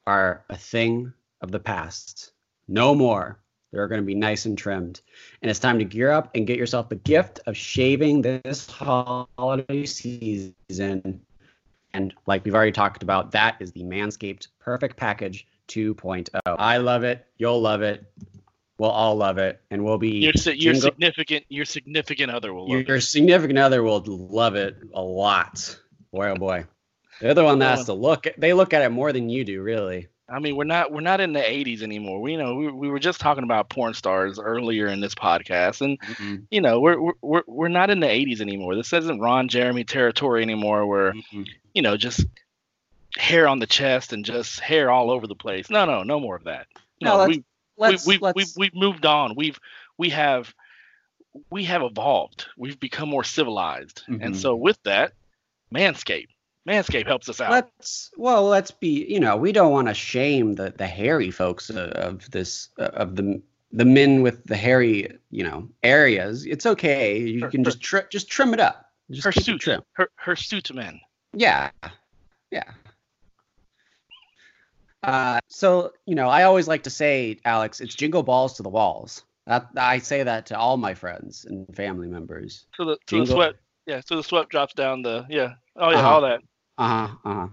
are 0.08 0.46
a 0.50 0.56
thing 0.56 1.12
of 1.42 1.52
the 1.52 1.60
past. 1.60 2.32
No 2.70 2.96
more. 2.96 3.40
They're 3.74 3.90
going 3.90 4.02
to 4.02 4.08
be 4.08 4.16
nice 4.16 4.46
and 4.46 4.58
trimmed. 4.58 5.02
And 5.42 5.52
it's 5.52 5.60
time 5.60 5.80
to 5.80 5.86
gear 5.86 6.12
up 6.12 6.32
and 6.34 6.48
get 6.48 6.58
yourself 6.58 6.88
the 6.88 6.96
gift 6.96 7.42
of 7.46 7.58
shaving 7.58 8.22
this 8.22 8.70
holiday 8.70 9.86
season. 9.86 11.26
And 11.94 12.14
like 12.26 12.46
we've 12.46 12.56
already 12.56 12.72
talked 12.72 13.04
about, 13.04 13.32
that 13.32 13.58
is 13.60 13.72
the 13.74 13.84
Manscaped 13.84 14.48
Perfect 14.60 14.98
Package 14.98 15.46
2.0. 15.68 16.30
I 16.46 16.78
love 16.78 17.04
it. 17.04 17.26
You'll 17.38 17.62
love 17.62 17.82
it. 17.82 18.04
We'll 18.78 18.90
all 18.90 19.16
love 19.16 19.38
it. 19.38 19.62
And 19.70 19.84
we'll 19.84 19.98
be 20.00 20.10
your 20.20 20.34
your 20.34 20.56
jingle- 20.74 20.82
significant 20.82 21.46
your 21.50 21.66
significant 21.66 22.32
other 22.32 22.54
will 22.54 22.68
love 22.70 22.80
it. 22.80 22.88
your 22.88 22.98
it. 22.98 23.02
significant 23.02 23.60
other 23.60 23.84
will 23.84 24.02
love 24.06 24.56
it 24.56 24.78
a 24.94 25.02
lot. 25.02 25.78
Boy, 26.12 26.30
oh 26.30 26.36
boy. 26.36 26.66
The 27.20 27.44
one 27.44 27.60
that 27.60 27.78
has 27.78 27.86
to 27.86 27.94
look. 27.94 28.26
They 28.38 28.54
look 28.54 28.74
at 28.74 28.82
it 28.82 28.90
more 28.90 29.14
than 29.14 29.30
you 29.30 29.46
do, 29.46 29.62
really. 29.62 30.08
I 30.28 30.40
mean, 30.40 30.56
we're 30.56 30.64
not 30.64 30.92
we're 30.92 31.02
not 31.02 31.20
in 31.22 31.34
the 31.34 31.42
'80s 31.42 31.84
anymore. 31.84 32.20
We 32.22 32.32
you 32.32 32.38
know 32.40 32.56
we, 32.56 32.72
we 32.72 32.90
were 32.90 33.00
just 33.00 33.20
talking 33.20 33.44
about 33.44 33.70
porn 33.70 33.94
stars 33.94 34.40
earlier 34.40 34.88
in 34.88 35.00
this 35.02 35.14
podcast, 35.14 35.82
and 35.82 36.00
Mhm. 36.00 36.48
you 36.50 36.62
know 36.62 36.80
we're 36.80 37.00
we're- 37.00 37.18
we're 37.22 37.44
we're 37.48 37.68
not 37.68 37.90
in 37.92 38.00
the 38.00 38.08
'80s 38.08 38.42
anymore. 38.42 38.76
This 38.76 38.94
isn't 38.94 39.20
Ron 39.20 39.50
Jeremy 39.50 39.84
territory 39.84 40.42
anymore, 40.42 40.88
where 40.88 41.14
Mhm. 41.14 41.46
You 41.74 41.82
know 41.82 41.98
just 41.98 42.26
hair 43.18 43.48
on 43.48 43.60
the 43.60 43.68
chest 43.68 44.14
and 44.14 44.24
just 44.26 44.60
hair 44.60 44.90
all 44.90 45.12
over 45.12 45.28
the 45.28 45.36
place. 45.36 45.70
No, 45.70 45.86
no, 45.86 46.04
no 46.04 46.20
more 46.20 46.36
of 46.36 46.46
that. 46.46 46.68
No, 47.02 47.18
let's- 47.18 47.30
we, 47.38 47.44
Let's 47.78 48.06
we, 48.06 48.16
we, 48.18 48.20
let's 48.20 48.36
we've, 48.36 48.54
we've 48.58 48.76
moved 48.76 49.06
on. 49.08 49.34
We've 49.36 49.60
we 49.98 50.10
have 50.10 50.54
we 51.50 51.64
have 51.64 51.82
evolved. 51.82 52.46
We've 52.56 52.80
become 52.80 53.10
more 53.10 53.24
civilized, 53.24 54.04
and 54.08 54.22
Mhm. 54.22 54.36
so 54.36 54.56
with 54.56 54.78
that, 54.84 55.14
Manscaped. 55.74 56.28
Manscaped 56.68 57.08
helps 57.08 57.28
us 57.28 57.42
out. 57.42 57.50
let's 57.50 58.12
well 58.18 58.44
let's 58.44 58.70
be 58.70 59.04
you 59.10 59.20
know 59.20 59.36
we 59.36 59.52
don't 59.52 59.72
want 59.72 59.88
to 59.88 59.96
shame 59.96 60.54
the 60.54 60.72
the 60.78 60.86
hairy 60.86 61.32
folks 61.32 61.72
of, 61.72 61.78
of 61.78 62.30
this 62.30 62.70
uh, 62.78 62.84
of 62.94 63.16
the 63.16 63.42
the 63.72 63.86
men 63.86 64.22
with 64.22 64.44
the 64.44 64.58
hairy 64.58 65.08
you 65.32 65.44
know 65.44 65.68
areas. 65.82 66.46
It's 66.46 66.68
okay. 66.68 67.18
You 67.20 67.42
Her- 67.46 67.50
can 67.50 67.64
just 67.64 67.82
tri- 67.82 68.06
just 68.12 68.30
trim 68.30 68.54
it 68.54 68.60
up. 68.60 68.86
Just 69.10 69.26
her 69.26 69.32
keep 69.32 69.42
it 69.42 69.46
suit, 69.46 69.62
trim. 69.62 69.82
her 69.94 70.10
her 70.18 70.36
suit 70.36 70.72
men. 70.76 71.00
Yeah. 71.34 71.72
Yeah. 72.52 72.64
Uh, 75.04 75.40
so, 75.48 75.94
you 76.06 76.16
know, 76.16 76.28
I 76.30 76.44
always 76.44 76.68
like 76.68 76.84
to 76.84 76.90
say, 76.90 77.40
Alex, 77.46 77.82
it's 77.82 77.96
jingle 77.96 78.24
balls 78.24 78.54
to 78.58 78.64
the 78.64 78.70
walls. 78.70 79.24
That, 79.48 79.70
I 79.76 79.98
say 79.98 80.24
that 80.24 80.46
to 80.48 80.58
all 80.58 80.78
my 80.78 80.94
friends 80.94 81.46
and 81.46 81.66
family 81.76 82.08
members. 82.08 82.66
So 82.76 82.86
the 82.86 82.92
so 82.92 82.98
Jingle- 83.08 83.26
the 83.26 83.34
sweat, 83.34 83.56
yeah. 83.88 84.02
So 84.06 84.16
the 84.16 84.24
sweat 84.24 84.50
drops 84.50 84.74
down 84.74 85.02
the 85.02 85.26
yeah. 85.30 85.54
Oh 85.76 85.90
yeah, 85.90 85.98
Uh-huh. 85.98 86.10
all 86.10 86.22
that. 86.22 86.42
Uh 86.78 86.88
huh. 87.08 87.16
Uh 87.26 87.34
huh. 87.34 87.48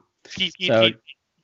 So, 0.61 0.91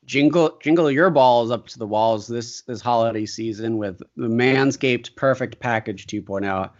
jingle, 0.05 0.59
jingle 0.63 0.91
your 0.91 1.09
balls 1.11 1.51
up 1.51 1.67
to 1.69 1.79
the 1.79 1.87
walls 1.87 2.27
this 2.27 2.61
this 2.63 2.83
holiday 2.83 3.25
season 3.25 3.79
with 3.79 3.99
the 4.17 4.29
Manscaped 4.29 5.17
Perfect 5.17 5.59
Package 5.61 6.07
2.0. 6.07 6.71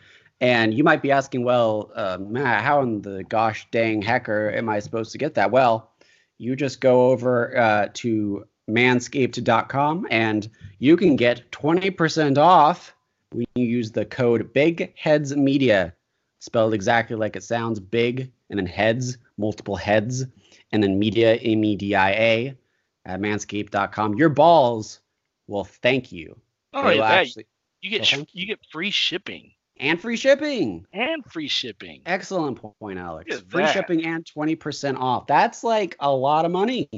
And 0.41 0.75
you 0.75 0.85
might 0.85 1.03
be 1.03 1.11
asking, 1.11 1.45
well, 1.45 1.91
uh, 1.95 2.19
Matt, 2.21 2.63
how 2.65 2.83
in 2.83 3.03
the 3.03 3.25
gosh 3.25 3.67
dang 3.71 4.03
hecker 4.03 4.51
am 4.51 4.69
I 4.69 4.81
supposed 4.81 5.13
to 5.13 5.19
get 5.19 5.35
that? 5.35 5.51
Well, 5.51 5.93
you 6.39 6.57
just 6.57 6.81
go 6.81 7.11
over 7.11 7.57
uh, 7.57 7.89
to 7.95 8.45
manscaped.com 8.69 10.07
and 10.11 10.49
you 10.79 10.97
can 10.97 11.17
get 11.17 11.51
20% 11.53 12.39
off 12.39 12.95
when 13.33 13.47
you 13.55 13.65
use 13.67 13.93
the 13.93 14.05
code 14.05 14.53
Big 14.53 14.93
Heads 14.97 15.35
Media, 15.37 15.95
spelled 16.41 16.75
exactly 16.75 17.17
like 17.17 17.37
it 17.37 17.43
sounds 17.43 17.81
big, 17.81 18.31
and 18.51 18.59
then 18.59 18.67
heads, 18.67 19.19
multiple 19.39 19.77
heads, 19.77 20.25
and 20.73 20.83
then 20.83 20.99
media, 20.99 21.35
M 21.37 21.65
E 21.65 21.75
D 21.77 21.95
I 21.95 22.11
A, 22.13 22.59
at 23.07 23.21
manscaped.com. 23.21 24.15
Your 24.15 24.29
balls 24.29 25.01
will 25.49 25.65
thank 25.65 26.13
you. 26.13 26.39
Oh 26.73 26.89
yeah, 26.91 27.05
actually- 27.07 27.47
you 27.81 27.91
get 27.91 28.35
you 28.35 28.47
get 28.47 28.61
free 28.73 28.91
shipping 28.91 29.53
and 29.79 30.01
free 30.01 30.17
shipping. 30.17 30.87
and 30.93 31.25
free 31.27 31.49
shipping. 31.49 32.03
Excellent 32.07 32.61
point, 32.81 32.99
Alex. 32.99 33.43
Free 33.49 33.67
shipping 33.69 34.05
and 34.05 34.25
20% 34.25 34.99
off. 34.99 35.27
That's 35.27 35.65
like 35.65 35.97
a 36.01 36.11
lot 36.11 36.45
of 36.45 36.51
money. 36.53 36.89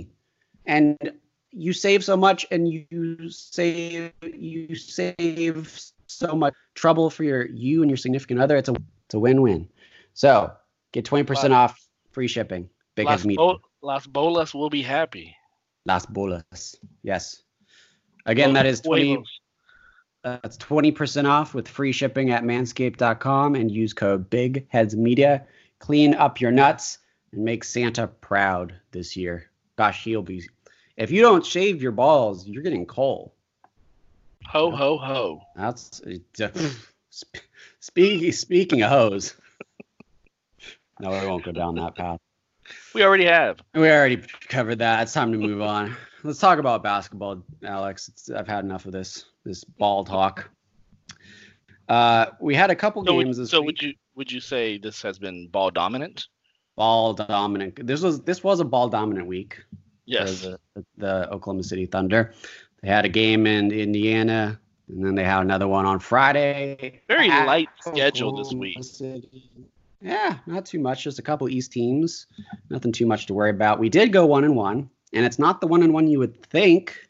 And 0.67 0.97
you 1.51 1.73
save 1.73 2.05
so 2.05 2.17
much 2.17 2.45
and 2.51 2.69
you 2.69 3.31
save 3.31 4.13
you 4.23 4.75
save 4.75 5.81
so 6.07 6.35
much 6.35 6.55
trouble 6.75 7.09
for 7.09 7.25
your 7.25 7.47
you 7.47 7.83
and 7.83 7.91
your 7.91 7.97
significant 7.97 8.41
other. 8.41 8.57
It's 8.57 8.69
a 8.69 8.75
it's 9.07 9.15
a 9.15 9.19
win-win. 9.19 9.69
So, 10.15 10.53
get 10.93 11.05
20% 11.05 11.53
off 11.53 11.79
free 12.11 12.27
shipping. 12.27 12.69
Big 12.95 13.07
Las, 13.07 13.25
as. 13.25 13.37
Bo- 13.37 13.61
Las 13.83 14.07
Bolas 14.07 14.55
will 14.55 14.71
be 14.71 14.83
happy. 14.83 15.37
Las 15.85 16.07
bolas. 16.07 16.77
Yes. 17.03 17.43
Again, 18.25 18.55
that 18.55 18.67
is 18.67 18.81
20 18.81 19.23
That's 20.27 20.57
20% 20.57 21.31
off 21.31 21.55
with 21.55 21.69
free 21.69 21.93
shipping 21.93 22.33
at 22.33 22.43
manscaped.com 22.43 23.55
and 23.55 23.71
use 23.71 23.93
code 23.93 24.29
Big 24.29 24.67
Heads 24.71 24.97
Media. 24.97 25.47
Clean 25.79 26.15
up 26.15 26.41
your 26.41 26.51
nuts 26.51 26.99
and 27.31 27.45
make 27.45 27.63
Santa 27.63 28.09
proud 28.09 28.75
this 28.91 29.17
year. 29.17 29.49
Gosh, 29.77 30.03
he'll 30.03 30.23
be. 30.23 30.43
If 30.97 31.13
you 31.13 31.23
don't 31.23 31.47
shave 31.47 31.81
your 31.81 31.93
balls, 31.93 32.45
you're 32.45 32.65
getting 32.65 32.87
coal. 32.87 33.35
Ho 34.47 34.73
ho 34.73 34.99
ho. 34.99 35.43
That's 35.55 36.03
sp- 37.15 37.47
speaking 37.79 38.33
speaking 38.33 38.83
of 38.83 38.91
hoes. 38.91 39.37
No, 40.99 41.11
we 41.11 41.25
won't 41.25 41.45
go 41.45 41.53
down 41.53 41.77
that 41.77 41.95
path. 41.95 42.19
We 42.95 43.05
already 43.05 43.27
have. 43.27 43.61
We 43.75 43.89
already 43.89 44.17
covered 44.49 44.81
that. 44.81 45.03
It's 45.03 45.13
time 45.13 45.31
to 45.31 45.39
move 45.39 45.63
on. 45.63 45.97
Let's 46.23 46.39
talk 46.39 46.59
about 46.59 46.83
basketball, 46.83 47.43
Alex. 47.65 48.09
It's, 48.09 48.31
I've 48.31 48.49
had 48.49 48.65
enough 48.65 48.87
of 48.87 48.93
this 48.93 49.27
this 49.45 49.63
ball 49.65 50.05
talk. 50.05 50.49
Uh, 51.89 52.27
we 52.41 52.55
had 52.55 52.71
a 52.71 52.75
couple 52.77 53.05
So, 53.05 53.19
games 53.21 53.39
would, 53.39 53.49
so 53.49 53.61
week. 53.61 53.67
would 53.67 53.83
you 53.83 53.95
would 54.17 54.33
you 54.33 54.41
say 54.41 54.79
this 54.79 55.03
has 55.03 55.19
been 55.19 55.49
ball 55.49 55.71
dominant? 55.71 56.27
ball 56.77 57.15
dominant. 57.15 57.87
This 57.87 58.03
was 58.03 58.21
this 58.23 58.45
was 58.45 58.61
a 58.61 58.65
ball 58.65 58.89
dominant 58.89 59.27
week 59.27 59.65
Yes. 60.05 60.43
the, 60.43 60.59
the 60.99 61.31
Oklahoma 61.31 61.63
City 61.63 61.87
Thunder. 61.87 62.35
They 62.83 62.89
had 62.89 63.05
a 63.07 63.09
game 63.09 63.47
in 63.47 63.73
Indiana, 63.73 64.61
and 64.89 65.05
then 65.05 65.15
they 65.15 65.25
had 65.25 65.41
another 65.41 65.67
one 65.69 65.87
on 65.87 65.99
Friday. 66.01 67.01
Very 67.09 67.29
light 67.29 67.69
schedule 67.81 68.37
this 68.37 68.53
week. 68.53 68.83
City. 68.85 69.49
Yeah, 70.03 70.39
not 70.47 70.67
too 70.67 70.79
much. 70.79 71.03
Just 71.03 71.19
a 71.19 71.23
couple 71.23 71.49
East 71.49 71.73
teams. 71.73 72.27
Nothing 72.69 72.93
too 72.93 73.07
much 73.07 73.25
to 73.27 73.35
worry 73.35 73.51
about. 73.51 73.79
We 73.81 73.89
did 73.89 74.13
go 74.13 74.27
one 74.27 74.45
and 74.45 74.55
one, 74.55 74.91
and 75.13 75.25
it's 75.25 75.39
not 75.39 75.61
the 75.61 75.67
one 75.67 75.83
and 75.83 75.93
one 75.93 76.09
you 76.09 76.19
would 76.19 76.43
think. 76.47 77.01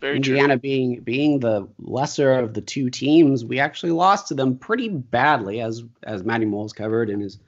Very 0.00 0.16
Indiana 0.16 0.54
true. 0.54 0.60
being 0.60 1.00
being 1.00 1.40
the 1.40 1.68
lesser 1.80 2.32
of 2.34 2.54
the 2.54 2.60
two 2.60 2.88
teams, 2.88 3.44
we 3.44 3.58
actually 3.58 3.90
lost 3.90 4.28
to 4.28 4.34
them 4.34 4.56
pretty 4.56 4.88
badly, 4.88 5.60
as 5.60 5.82
as 6.04 6.22
Matty 6.22 6.44
Moles 6.44 6.72
covered 6.72 7.10
in 7.10 7.20
his 7.20 7.38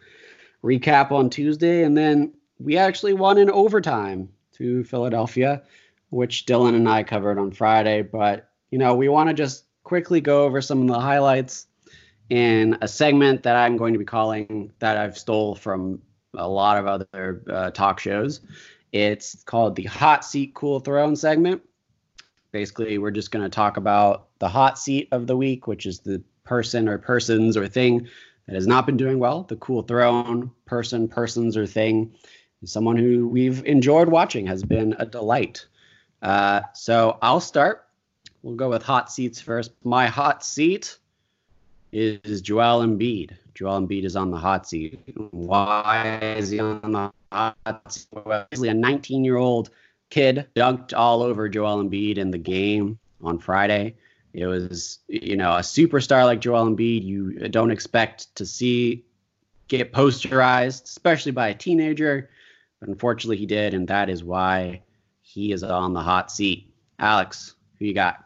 recap 0.65 1.13
on 1.13 1.31
Tuesday, 1.31 1.85
and 1.85 1.97
then 1.97 2.33
we 2.59 2.77
actually 2.77 3.13
won 3.13 3.39
in 3.39 3.51
overtime 3.51 4.29
to 4.55 4.85
Philadelphia, 4.85 5.63
which 6.11 6.45
Dylan 6.45 6.75
and 6.75 6.89
I 6.89 7.05
covered 7.05 7.39
on 7.39 7.53
Friday. 7.53 8.03
But 8.03 8.49
you 8.71 8.79
know, 8.79 8.95
we 8.95 9.09
want 9.09 9.29
to 9.29 9.35
just 9.35 9.65
quickly 9.85 10.21
go 10.21 10.45
over 10.45 10.61
some 10.61 10.83
of 10.83 10.89
the 10.89 11.01
highlights 11.01 11.67
in 12.31 12.79
a 12.81 12.89
segment 12.89 13.43
that 13.43 13.57
I'm 13.57 13.77
going 13.77 13.93
to 13.93 13.99
be 13.99 14.05
calling 14.05 14.73
that 14.79 14.97
I've 14.97 15.19
stole 15.19 15.55
from 15.55 16.01
a 16.35 16.49
lot 16.49 16.79
of 16.79 16.87
other 16.87 17.43
uh, 17.51 17.71
talk 17.71 17.99
shows. 17.99 18.41
It's 18.93 19.43
called 19.45 19.77
the 19.77 19.85
Hot 19.85 20.25
Seat 20.25 20.55
Cool 20.55 20.81
Throne 20.81 21.17
segment. 21.17 21.63
Basically, 22.53 22.99
we're 22.99 23.13
just 23.13 23.31
going 23.31 23.45
to 23.45 23.49
talk 23.49 23.77
about 23.77 24.29
the 24.41 24.49
hot 24.49 24.79
seat 24.79 25.09
of 25.13 25.27
the 25.27 25.37
week, 25.37 25.67
which 25.67 25.87
is 25.87 26.01
the 26.01 26.23
person 26.43 26.89
or 26.89 26.99
persons 26.99 27.57
or 27.57 27.69
thing 27.69 28.09
that 28.47 28.57
has 28.57 28.67
not 28.67 28.87
been 28.87 28.97
doing 28.97 29.21
well. 29.21 29.45
The 29.45 29.57
cool 29.57 29.83
throne, 29.83 30.51
person, 30.65 31.07
persons, 31.07 31.57
or 31.57 31.67
thing. 31.67 32.13
Someone 32.65 32.97
who 32.97 33.29
we've 33.29 33.65
enjoyed 33.65 34.09
watching 34.09 34.47
has 34.49 34.65
been 34.65 34.97
a 34.99 35.07
delight. 35.07 35.67
Uh, 36.21 36.63
so 36.75 37.17
I'll 37.23 37.41
start. 37.41 37.87
We'll 38.43 38.57
go 38.57 38.69
with 38.69 38.83
hot 38.83 39.13
seats 39.13 39.41
first. 39.41 39.71
My 39.85 40.09
hot 40.09 40.45
seat 40.45 40.99
is 41.93 42.43
Joel 42.43 42.85
Embiid. 42.85 43.31
Joel 43.55 43.83
Embiid 43.83 44.05
is 44.05 44.17
on 44.17 44.31
the 44.31 44.39
hot 44.39 44.69
seat. 44.69 45.01
Why 45.31 46.19
is 46.37 46.51
he 46.51 46.61
on 46.61 46.93
the 46.93 47.13
hot 47.33 47.93
seat? 47.93 48.09
Well, 48.13 48.47
a 48.53 48.75
19 48.75 49.25
year 49.25 49.37
old 49.37 49.71
kid 50.11 50.47
dunked 50.55 50.93
all 50.97 51.23
over 51.23 51.49
Joel 51.49 51.83
Embiid 51.83 52.19
in 52.19 52.31
the 52.31 52.39
game 52.39 52.99
on 53.23 53.39
Friday. 53.39 53.95
It 54.33 54.47
was, 54.47 55.01
you 55.09 55.37
know, 55.37 55.53
a 55.53 55.61
superstar 55.61 56.25
like 56.25 56.41
Joel 56.41 56.67
Embiid, 56.67 57.05
you 57.05 57.49
don't 57.49 57.71
expect 57.71 58.35
to 58.37 58.47
see 58.47 59.05
get 59.69 59.93
posterized, 59.93 60.85
especially 60.85 61.33
by 61.33 61.49
a 61.49 61.55
teenager. 61.55 62.29
But 62.81 62.91
unfortunately, 62.91 63.39
he 63.39 63.47
did, 63.47 63.75
and 63.75 63.89
that 63.89 64.11
is 64.11 64.23
why 64.23 64.83
he 65.23 65.53
is 65.53 65.63
on 65.63 65.95
the 65.95 66.03
hot 66.03 66.31
seat. 66.31 66.73
Alex, 66.99 67.55
who 67.79 67.87
you 67.87 67.95
got? 67.95 68.25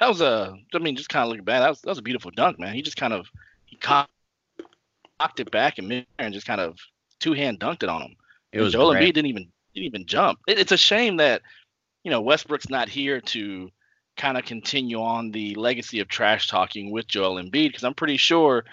That 0.00 0.08
was 0.08 0.20
a. 0.20 0.56
I 0.74 0.78
mean, 0.78 0.96
just 0.96 1.08
kind 1.08 1.22
of 1.22 1.28
looking 1.30 1.44
back, 1.44 1.60
that 1.60 1.68
was 1.68 1.80
that 1.82 1.90
was 1.90 1.98
a 1.98 2.02
beautiful 2.02 2.30
dunk, 2.30 2.58
man. 2.58 2.74
He 2.74 2.82
just 2.82 2.96
kind 2.96 3.12
of 3.12 3.26
he 3.74 3.80
cocked, 3.80 4.10
cocked 5.18 5.40
it 5.40 5.50
back 5.50 5.78
in 5.78 5.88
mid 5.88 6.06
and 6.18 6.32
just 6.32 6.46
kind 6.46 6.60
of 6.60 6.78
two 7.18 7.32
hand 7.32 7.60
dunked 7.60 7.82
it 7.82 7.88
on 7.88 8.02
him. 8.02 8.16
It 8.52 8.60
was 8.60 8.72
Joel 8.72 8.92
great. 8.92 9.02
Embiid 9.02 9.14
didn't 9.14 9.26
even 9.26 9.48
didn't 9.74 9.86
even 9.86 10.06
jump. 10.06 10.38
It, 10.46 10.58
it's 10.58 10.72
a 10.72 10.76
shame 10.76 11.16
that 11.16 11.42
you 12.04 12.10
know 12.10 12.20
Westbrook's 12.20 12.68
not 12.68 12.88
here 12.88 13.20
to 13.20 13.70
kind 14.16 14.38
of 14.38 14.44
continue 14.44 15.00
on 15.02 15.32
the 15.32 15.56
legacy 15.56 15.98
of 15.98 16.06
trash 16.06 16.46
talking 16.46 16.92
with 16.92 17.08
Joel 17.08 17.42
Embiid 17.42 17.68
because 17.68 17.84
I'm 17.84 17.94
pretty 17.94 18.16
sure 18.16 18.64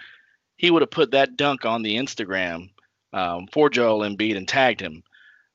he 0.58 0.70
would 0.70 0.84
have 0.84 0.92
put 0.92 1.12
that 1.12 1.36
dunk 1.36 1.66
on 1.66 1.82
the 1.82 1.96
Instagram 1.96 2.70
um, 3.14 3.48
for 3.52 3.70
Joel 3.70 4.08
Embiid 4.08 4.38
and 4.38 4.48
tagged 4.48 4.80
him. 4.80 5.02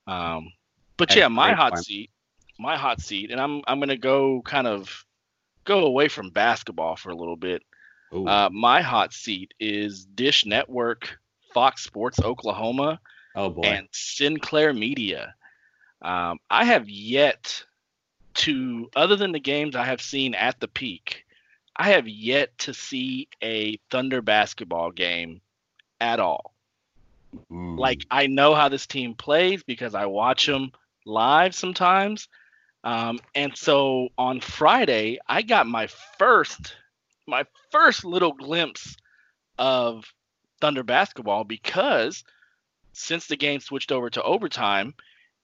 Um, 0.08 0.50
but 0.96 1.08
That's 1.08 1.18
yeah, 1.18 1.28
my 1.28 1.52
hot 1.52 1.74
point. 1.74 1.84
seat, 1.84 2.10
my 2.58 2.76
hot 2.76 3.00
seat, 3.00 3.30
and 3.30 3.40
I'm 3.40 3.62
I'm 3.68 3.78
gonna 3.78 3.96
go 3.96 4.42
kind 4.42 4.66
of 4.66 5.04
go 5.64 5.84
away 5.84 6.08
from 6.08 6.30
basketball 6.30 6.96
for 6.96 7.10
a 7.10 7.16
little 7.16 7.36
bit. 7.36 7.62
Uh, 8.12 8.48
my 8.52 8.80
hot 8.82 9.12
seat 9.12 9.54
is 9.58 10.04
Dish 10.04 10.46
Network, 10.46 11.18
Fox 11.52 11.82
Sports 11.82 12.20
Oklahoma, 12.20 13.00
oh 13.34 13.50
boy. 13.50 13.62
and 13.62 13.88
Sinclair 13.92 14.72
Media. 14.72 15.34
Um, 16.02 16.38
I 16.50 16.64
have 16.64 16.88
yet 16.88 17.64
to 18.34 18.90
other 18.94 19.16
than 19.16 19.32
the 19.32 19.40
games 19.40 19.75
I 19.75 19.84
have 19.84 20.02
seen 20.02 20.34
at 20.34 20.60
the 20.60 20.68
peak, 20.68 21.25
I 21.75 21.90
have 21.90 22.08
yet 22.08 22.56
to 22.58 22.75
see 22.75 23.28
a 23.42 23.78
Thunder 23.90 24.22
basketball 24.22 24.90
game 24.90 25.40
at 26.00 26.20
all. 26.20 26.52
Mm. 27.50 27.78
Like 27.78 28.06
I 28.10 28.26
know 28.26 28.54
how 28.54 28.68
this 28.68 28.86
team 28.86 29.14
plays 29.14 29.62
because 29.62 29.94
I 29.94 30.06
watch 30.06 30.46
them 30.46 30.72
live 31.04 31.54
sometimes. 31.54 32.28
Um, 32.84 33.18
and 33.34 33.56
so 33.56 34.10
on 34.16 34.40
Friday, 34.40 35.18
I 35.26 35.42
got 35.42 35.66
my 35.66 35.88
first 36.18 36.76
my 37.26 37.45
first 37.71 38.04
little 38.04 38.33
glimpse 38.33 38.97
of 39.59 40.04
Thunder 40.61 40.83
basketball 40.83 41.45
because 41.45 42.25
since 42.92 43.26
the 43.26 43.37
game 43.37 43.61
switched 43.61 43.92
over 43.92 44.09
to 44.11 44.23
overtime, 44.23 44.95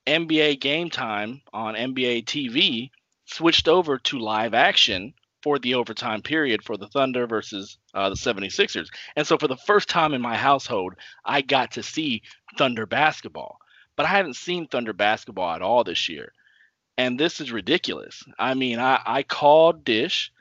NBA 0.07 0.61
Game 0.61 0.91
Time 0.91 1.43
on 1.53 1.75
NBA 1.75 2.25
TV 2.25 2.91
switched 3.27 3.69
over 3.69 3.99
to 3.99 4.19
live 4.19 4.55
action 4.55 5.15
for 5.43 5.59
the 5.59 5.75
overtime 5.75 6.23
period 6.23 6.63
for 6.63 6.77
the 6.77 6.89
Thunder 6.89 7.27
versus 7.27 7.79
uh, 7.95 8.09
the 8.09 8.15
76ers. 8.15 8.89
And 9.17 9.27
so 9.27 9.37
for 9.37 9.49
the 9.49 9.57
first 9.57 9.89
time 9.89 10.15
in 10.15 10.23
my 10.23 10.37
household, 10.37 10.95
I 11.25 11.43
got 11.43 11.73
to 11.73 11.83
see 11.83 12.23
Thunder 12.57 12.87
basketball. 12.87 13.59
But 13.97 14.07
I 14.07 14.11
haven't 14.11 14.37
seen 14.37 14.67
Thunder 14.67 14.93
basketball 14.93 15.55
at 15.55 15.63
all 15.63 15.85
this 15.85 16.09
year. 16.09 16.33
And 16.97 17.19
this 17.19 17.41
is 17.41 17.53
ridiculous. 17.53 18.23
I 18.39 18.55
mean, 18.55 18.79
I, 18.79 19.01
I 19.05 19.23
called 19.23 19.85
Dish, 19.85 20.33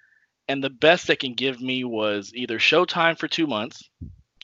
and 0.51 0.63
the 0.63 0.69
best 0.69 1.07
they 1.07 1.15
can 1.15 1.33
give 1.33 1.61
me 1.61 1.83
was 1.83 2.31
either 2.35 2.59
Showtime 2.59 3.17
for 3.17 3.27
two 3.27 3.47
months. 3.47 3.89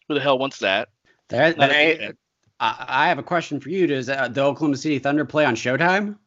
Who 0.07 0.13
the 0.13 0.19
hell 0.21 0.39
wants 0.39 0.59
that? 0.59 0.89
There- 1.27 1.53
Not 1.55 1.69
a 1.69 1.73
they- 1.73 1.91
big 1.93 1.99
fan. 1.99 2.17
I, 2.59 2.85
I 2.87 3.07
have 3.09 3.19
a 3.19 3.23
question 3.23 3.59
for 3.59 3.69
you. 3.69 3.85
Does 3.85 4.09
uh, 4.09 4.29
the 4.29 4.41
Oklahoma 4.41 4.77
City 4.77 4.97
Thunder 4.97 5.25
play 5.25 5.45
on 5.45 5.53
Showtime? 5.55 6.17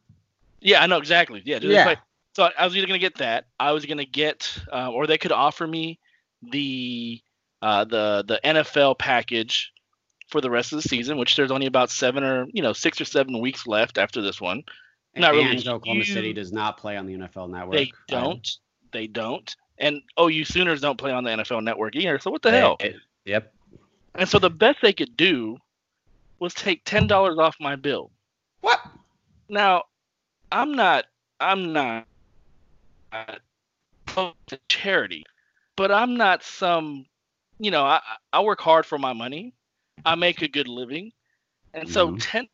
Yeah, 0.61 0.81
I 0.81 0.87
know 0.87 0.97
exactly. 0.97 1.41
Yeah, 1.45 1.59
Yeah. 1.61 1.83
play- 1.83 1.97
So 2.35 2.49
I 2.57 2.63
was 2.65 2.77
either 2.77 2.87
gonna 2.87 2.99
get 2.99 3.15
that, 3.17 3.47
I 3.59 3.73
was 3.73 3.85
gonna 3.85 4.05
get, 4.05 4.57
uh, 4.71 4.89
or 4.91 5.07
they 5.07 5.17
could 5.17 5.33
offer 5.33 5.67
me 5.67 5.99
the 6.41 7.21
uh, 7.61 7.83
the 7.83 8.23
the 8.27 8.39
NFL 8.43 8.97
package 8.97 9.71
for 10.29 10.39
the 10.41 10.49
rest 10.49 10.71
of 10.71 10.81
the 10.81 10.87
season, 10.87 11.17
which 11.17 11.35
there's 11.35 11.51
only 11.51 11.65
about 11.67 11.89
seven 11.91 12.23
or 12.23 12.45
you 12.53 12.61
know 12.61 12.71
six 12.73 13.01
or 13.01 13.05
seven 13.05 13.39
weeks 13.41 13.67
left 13.67 13.97
after 13.97 14.21
this 14.21 14.39
one. 14.39 14.63
Not 15.15 15.33
really 15.33 15.57
and 15.57 15.67
Oklahoma 15.67 16.05
City 16.05 16.31
does 16.31 16.53
not 16.53 16.77
play 16.77 16.95
on 16.95 17.05
the 17.05 17.13
NFL 17.15 17.49
Network. 17.49 17.73
They 17.75 17.91
don't. 18.07 18.49
They 18.93 19.07
don't. 19.07 19.53
And 19.81 20.01
OU 20.19 20.45
Sooners 20.45 20.79
don't 20.79 20.97
play 20.97 21.11
on 21.11 21.23
the 21.23 21.31
NFL 21.31 21.63
Network 21.63 21.95
either. 21.95 22.19
So 22.19 22.31
what 22.31 22.43
the 22.43 22.51
hell? 22.51 22.77
They- 22.79 22.95
yep. 23.25 23.53
And 24.15 24.29
so 24.29 24.39
the 24.39 24.49
best 24.49 24.79
they 24.81 24.93
could 24.93 25.17
do 25.17 25.57
was 26.39 26.53
take 26.53 26.83
ten 26.85 27.07
dollars 27.07 27.37
off 27.39 27.55
my 27.59 27.75
bill. 27.75 28.11
What? 28.61 28.79
Now, 29.49 29.83
I'm 30.51 30.73
not. 30.73 31.05
I'm 31.39 31.73
not. 31.73 32.05
Uh, 33.11 33.35
to 34.47 34.59
charity, 34.69 35.23
but 35.75 35.91
I'm 35.91 36.15
not 36.15 36.43
some. 36.43 37.05
You 37.59 37.71
know, 37.71 37.83
I 37.83 38.01
I 38.33 38.41
work 38.41 38.59
hard 38.61 38.85
for 38.85 38.97
my 38.97 39.13
money. 39.13 39.53
I 40.05 40.15
make 40.15 40.41
a 40.41 40.47
good 40.47 40.67
living, 40.67 41.11
and 41.73 41.89
so 41.89 42.09
Mhm. 42.11 42.17
ten 42.19 42.47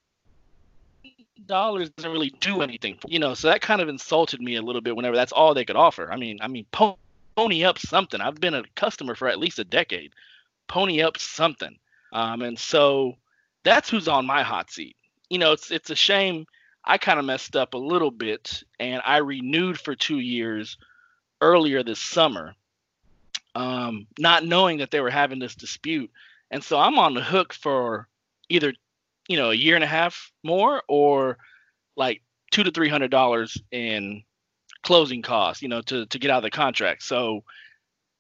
dollars 1.45 1.89
doesn't 1.91 2.11
really 2.11 2.31
do 2.39 2.61
anything. 2.61 2.97
For, 3.01 3.07
you 3.09 3.19
know, 3.19 3.33
so 3.33 3.47
that 3.47 3.61
kind 3.61 3.81
of 3.81 3.89
insulted 3.89 4.41
me 4.41 4.55
a 4.55 4.61
little 4.61 4.81
bit. 4.81 4.95
Whenever 4.95 5.15
that's 5.15 5.31
all 5.31 5.53
they 5.53 5.65
could 5.65 5.75
offer. 5.75 6.11
I 6.11 6.15
mean, 6.17 6.39
I 6.41 6.47
mean, 6.47 6.65
po- 6.71 6.99
pony 7.37 7.63
up 7.63 7.77
something. 7.77 8.19
I've 8.19 8.41
been 8.41 8.55
a 8.55 8.63
customer 8.75 9.13
for 9.13 9.27
at 9.27 9.37
least 9.37 9.59
a 9.59 9.63
decade. 9.63 10.11
Pony 10.67 11.01
up 11.03 11.19
something. 11.19 11.77
Um, 12.11 12.41
and 12.41 12.57
so 12.57 13.15
that's 13.63 13.89
who's 13.89 14.07
on 14.07 14.25
my 14.25 14.41
hot 14.41 14.71
seat. 14.71 14.95
You 15.29 15.37
know, 15.37 15.51
it's 15.51 15.69
it's 15.69 15.91
a 15.91 15.95
shame. 15.95 16.47
I 16.83 16.97
kind 16.97 17.19
of 17.19 17.25
messed 17.25 17.55
up 17.55 17.73
a 17.73 17.77
little 17.77 18.11
bit, 18.11 18.63
and 18.79 19.01
I 19.05 19.17
renewed 19.17 19.79
for 19.79 19.93
two 19.93 20.19
years 20.19 20.77
earlier 21.41 21.83
this 21.83 21.99
summer, 21.99 22.55
um, 23.53 24.07
not 24.17 24.45
knowing 24.45 24.79
that 24.79 24.89
they 24.89 25.01
were 25.01 25.09
having 25.09 25.37
this 25.37 25.53
dispute, 25.53 26.09
and 26.49 26.63
so 26.63 26.79
I'm 26.79 26.97
on 26.97 27.13
the 27.13 27.21
hook 27.21 27.53
for 27.53 28.07
either, 28.49 28.73
you 29.27 29.37
know, 29.37 29.51
a 29.51 29.55
year 29.55 29.75
and 29.75 29.83
a 29.83 29.87
half 29.87 30.31
more, 30.43 30.81
or 30.87 31.37
like 31.97 32.21
two 32.51 32.63
to 32.63 32.71
three 32.71 32.89
hundred 32.89 33.11
dollars 33.11 33.61
in 33.71 34.23
closing 34.83 35.21
costs, 35.21 35.61
you 35.61 35.69
know, 35.69 35.81
to 35.81 36.05
to 36.07 36.19
get 36.19 36.31
out 36.31 36.37
of 36.37 36.43
the 36.43 36.51
contract. 36.51 37.03
So 37.03 37.43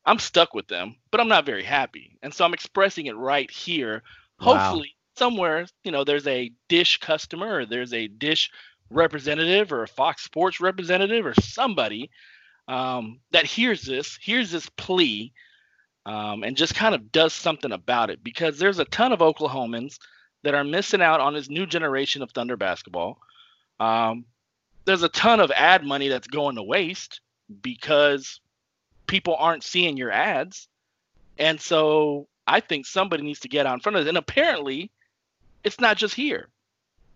I'm 0.05 0.19
stuck 0.19 0.53
with 0.53 0.67
them, 0.67 0.95
but 1.11 1.19
I'm 1.19 1.27
not 1.27 1.45
very 1.45 1.63
happy, 1.63 2.17
and 2.21 2.33
so 2.33 2.45
I'm 2.45 2.53
expressing 2.53 3.07
it 3.07 3.15
right 3.15 3.49
here. 3.49 4.03
Wow. 4.39 4.53
Hopefully, 4.53 4.95
somewhere, 5.17 5.65
you 5.83 5.91
know, 5.91 6.03
there's 6.03 6.27
a 6.27 6.51
Dish 6.69 6.99
customer 6.99 7.59
or 7.59 7.65
there's 7.65 7.93
a 7.93 8.07
Dish 8.07 8.51
representative 8.89 9.71
or 9.71 9.83
a 9.83 9.87
Fox 9.87 10.23
Sports 10.23 10.61
representative 10.61 11.25
or 11.25 11.33
somebody 11.33 12.09
um, 12.67 13.19
that 13.31 13.45
hears 13.45 13.81
this, 13.81 14.17
hears 14.21 14.51
this 14.51 14.69
plea, 14.77 15.33
um, 16.05 16.43
and 16.43 16.55
just 16.55 16.75
kind 16.75 16.95
of 16.95 17.11
does 17.11 17.33
something 17.33 17.71
about 17.71 18.09
it 18.09 18.23
because 18.23 18.57
there's 18.57 18.79
a 18.79 18.85
ton 18.85 19.11
of 19.11 19.19
Oklahomans 19.19 19.97
that 20.43 20.55
are 20.55 20.63
missing 20.63 21.01
out 21.01 21.19
on 21.19 21.33
this 21.33 21.49
new 21.49 21.65
generation 21.65 22.21
of 22.21 22.31
Thunder 22.31 22.55
basketball. 22.55 23.19
Um, 23.79 24.25
there's 24.87 25.03
a 25.03 25.09
ton 25.09 25.41
of 25.41 25.51
ad 25.51 25.83
money 25.83 26.07
that's 26.07 26.27
going 26.27 26.55
to 26.55 26.63
waste 26.63 27.19
because 27.61 28.39
people 29.05 29.35
aren't 29.37 29.63
seeing 29.63 29.97
your 29.97 30.11
ads. 30.11 30.69
And 31.37 31.59
so 31.59 32.27
I 32.47 32.61
think 32.61 32.85
somebody 32.85 33.23
needs 33.23 33.41
to 33.41 33.49
get 33.49 33.65
out 33.65 33.73
in 33.73 33.81
front 33.81 33.97
of 33.97 34.05
it. 34.05 34.09
And 34.09 34.17
apparently, 34.17 34.89
it's 35.65 35.81
not 35.81 35.97
just 35.97 36.15
here. 36.15 36.47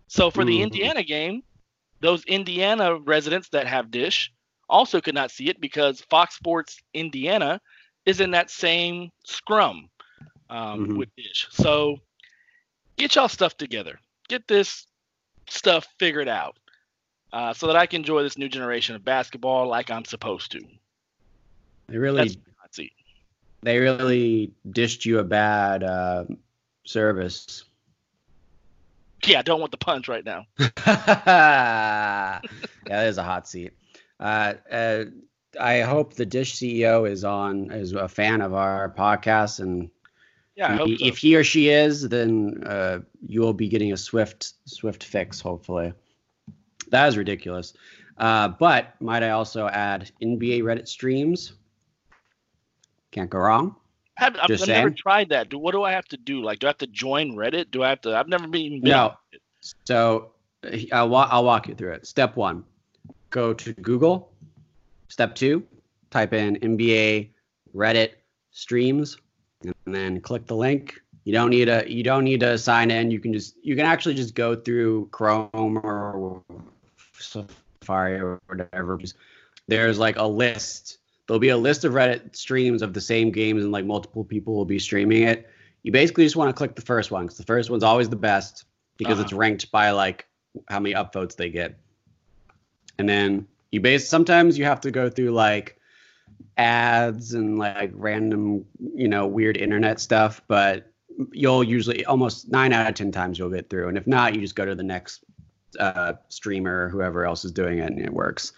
So 0.06 0.30
for 0.30 0.44
the 0.44 0.58
Mhm. 0.58 0.64
Indiana 0.64 1.02
game, 1.02 1.42
those 2.00 2.24
Indiana 2.26 2.98
residents 2.98 3.48
that 3.48 3.66
have 3.66 3.90
Dish 3.90 4.30
also 4.68 5.00
could 5.00 5.14
not 5.14 5.30
see 5.30 5.48
it 5.48 5.58
because 5.60 6.02
Fox 6.02 6.34
Sports 6.36 6.78
Indiana 6.92 7.58
is 8.04 8.20
in 8.20 8.32
that 8.32 8.50
same 8.50 9.10
scrum 9.24 9.88
um, 10.50 10.86
Mhm. 10.86 10.96
with 10.98 11.08
Dish. 11.16 11.48
So 11.50 11.96
get 12.98 13.14
y'all 13.14 13.28
stuff 13.28 13.56
together. 13.56 13.98
Get 14.28 14.46
this 14.46 14.86
stuff 15.48 15.86
figured 15.98 16.28
out 16.28 16.58
uh, 17.32 17.52
so 17.54 17.66
that 17.68 17.76
I 17.76 17.86
can 17.86 18.00
enjoy 18.00 18.22
this 18.22 18.36
new 18.38 18.48
generation 18.48 18.94
of 18.96 19.04
basketball 19.04 19.68
like 19.68 19.90
I'm 19.90 20.04
supposed 20.04 20.52
to. 20.52 20.60
They 21.88 21.98
really, 21.98 22.22
That's 22.24 22.36
hot 22.60 22.74
seat. 22.74 22.92
they 23.62 23.78
really 23.78 24.52
dished 24.70 25.04
you 25.04 25.18
a 25.18 25.24
bad 25.24 25.82
uh, 25.84 26.24
service. 26.84 27.64
Yeah, 29.24 29.38
I 29.38 29.42
don't 29.42 29.60
want 29.60 29.70
the 29.70 29.78
punch 29.78 30.08
right 30.08 30.24
now. 30.24 30.46
yeah, 30.58 32.40
that 32.86 33.06
is 33.06 33.18
a 33.18 33.22
hot 33.22 33.46
seat. 33.48 33.72
Uh, 34.18 34.54
uh, 34.70 35.04
I 35.60 35.80
hope 35.80 36.14
the 36.14 36.26
Dish 36.26 36.54
CEO 36.54 37.08
is 37.08 37.24
on 37.24 37.70
is 37.70 37.92
a 37.92 38.08
fan 38.08 38.40
of 38.40 38.54
our 38.54 38.88
podcast, 38.96 39.60
and 39.60 39.90
Yeah, 40.56 40.72
I 40.72 40.76
hope 40.76 40.88
so. 40.88 41.04
if 41.04 41.18
he 41.18 41.36
or 41.36 41.44
she 41.44 41.68
is, 41.68 42.08
then 42.08 42.64
uh, 42.64 43.00
you 43.26 43.40
will 43.42 43.52
be 43.52 43.68
getting 43.68 43.92
a 43.92 43.96
swift 43.96 44.54
swift 44.64 45.04
fix. 45.04 45.40
Hopefully, 45.40 45.92
that 46.92 47.08
is 47.08 47.16
ridiculous. 47.16 47.74
Uh, 48.18 48.48
but 48.48 48.94
might 49.00 49.22
I 49.22 49.30
also 49.30 49.66
add 49.66 50.10
NBA 50.22 50.62
Reddit 50.62 50.86
streams? 50.86 51.54
Can't 53.10 53.28
go 53.28 53.38
wrong. 53.38 53.74
I've, 54.18 54.36
I've 54.40 54.50
never 54.50 54.64
saying. 54.64 54.94
tried 54.94 55.30
that. 55.30 55.48
Do, 55.48 55.58
what 55.58 55.72
do 55.72 55.82
I 55.82 55.92
have 55.92 56.04
to 56.06 56.16
do? 56.16 56.42
Like, 56.42 56.60
do 56.60 56.66
I 56.66 56.70
have 56.70 56.78
to 56.78 56.86
join 56.86 57.32
Reddit? 57.32 57.70
Do 57.70 57.82
I 57.82 57.88
have 57.88 58.02
to? 58.02 58.16
I've 58.16 58.28
never 58.28 58.46
been. 58.46 58.80
been 58.80 58.90
No. 58.90 59.14
So 59.84 60.32
uh, 60.64 60.76
I'll, 60.92 61.08
wa- 61.08 61.28
I'll 61.30 61.44
walk 61.44 61.68
you 61.68 61.74
through 61.74 61.92
it. 61.92 62.06
Step 62.06 62.36
one, 62.36 62.64
go 63.30 63.52
to 63.54 63.72
Google. 63.74 64.30
Step 65.08 65.34
two, 65.34 65.62
type 66.10 66.32
in 66.32 66.56
NBA 66.56 67.30
Reddit 67.74 68.12
streams, 68.50 69.16
and 69.62 69.74
then 69.86 70.20
click 70.20 70.46
the 70.46 70.56
link. 70.56 71.00
You 71.24 71.32
don't 71.32 71.50
need 71.50 71.68
a 71.68 71.84
you 71.90 72.02
don't 72.02 72.24
need 72.24 72.40
to 72.40 72.58
sign 72.58 72.90
in. 72.90 73.10
You 73.10 73.20
can 73.20 73.32
just 73.32 73.56
you 73.62 73.76
can 73.76 73.86
actually 73.86 74.14
just 74.14 74.34
go 74.34 74.56
through 74.56 75.08
Chrome 75.10 75.78
or 75.82 76.42
Safari 77.22 78.20
or 78.20 78.40
whatever. 78.46 78.98
There's 79.68 79.98
like 79.98 80.16
a 80.16 80.26
list. 80.26 80.98
There'll 81.26 81.40
be 81.40 81.50
a 81.50 81.56
list 81.56 81.84
of 81.84 81.92
Reddit 81.92 82.34
streams 82.36 82.82
of 82.82 82.92
the 82.92 83.00
same 83.00 83.30
games, 83.30 83.62
and 83.62 83.72
like 83.72 83.84
multiple 83.84 84.24
people 84.24 84.54
will 84.54 84.64
be 84.64 84.78
streaming 84.78 85.22
it. 85.22 85.48
You 85.82 85.92
basically 85.92 86.24
just 86.24 86.36
want 86.36 86.48
to 86.48 86.52
click 86.52 86.74
the 86.74 86.82
first 86.82 87.10
one 87.10 87.24
because 87.24 87.38
the 87.38 87.44
first 87.44 87.70
one's 87.70 87.82
always 87.82 88.08
the 88.08 88.16
best 88.16 88.64
because 88.96 89.14
Uh-huh. 89.14 89.22
it's 89.24 89.32
ranked 89.32 89.70
by 89.72 89.90
like 89.90 90.26
how 90.68 90.78
many 90.80 90.94
upvotes 90.94 91.36
they 91.36 91.48
get. 91.48 91.78
And 92.98 93.08
then 93.08 93.46
you 93.70 93.80
base 93.80 94.08
sometimes 94.08 94.58
you 94.58 94.64
have 94.64 94.80
to 94.82 94.90
go 94.90 95.08
through 95.08 95.30
like 95.30 95.78
ads 96.56 97.34
and 97.34 97.58
like 97.58 97.90
random, 97.94 98.64
you 98.94 99.08
know, 99.08 99.26
weird 99.26 99.56
internet 99.56 99.98
stuff, 100.00 100.42
but 100.46 100.92
you'll 101.32 101.64
usually 101.64 102.04
almost 102.04 102.50
9 102.50 102.72
out 102.72 102.88
of 102.88 102.94
10 102.94 103.12
times 103.12 103.38
you'll 103.38 103.50
get 103.50 103.70
through. 103.70 103.88
And 103.88 103.96
if 103.96 104.06
not, 104.06 104.34
you 104.34 104.40
just 104.40 104.54
go 104.54 104.64
to 104.66 104.74
the 104.74 104.82
next 104.82 105.24
uh, 105.78 106.14
streamer 106.28 106.88
whoever 106.88 107.24
else 107.24 107.44
is 107.44 107.52
doing 107.52 107.78
it 107.78 107.90
and 107.90 108.00
it 108.00 108.12
works. 108.12 108.52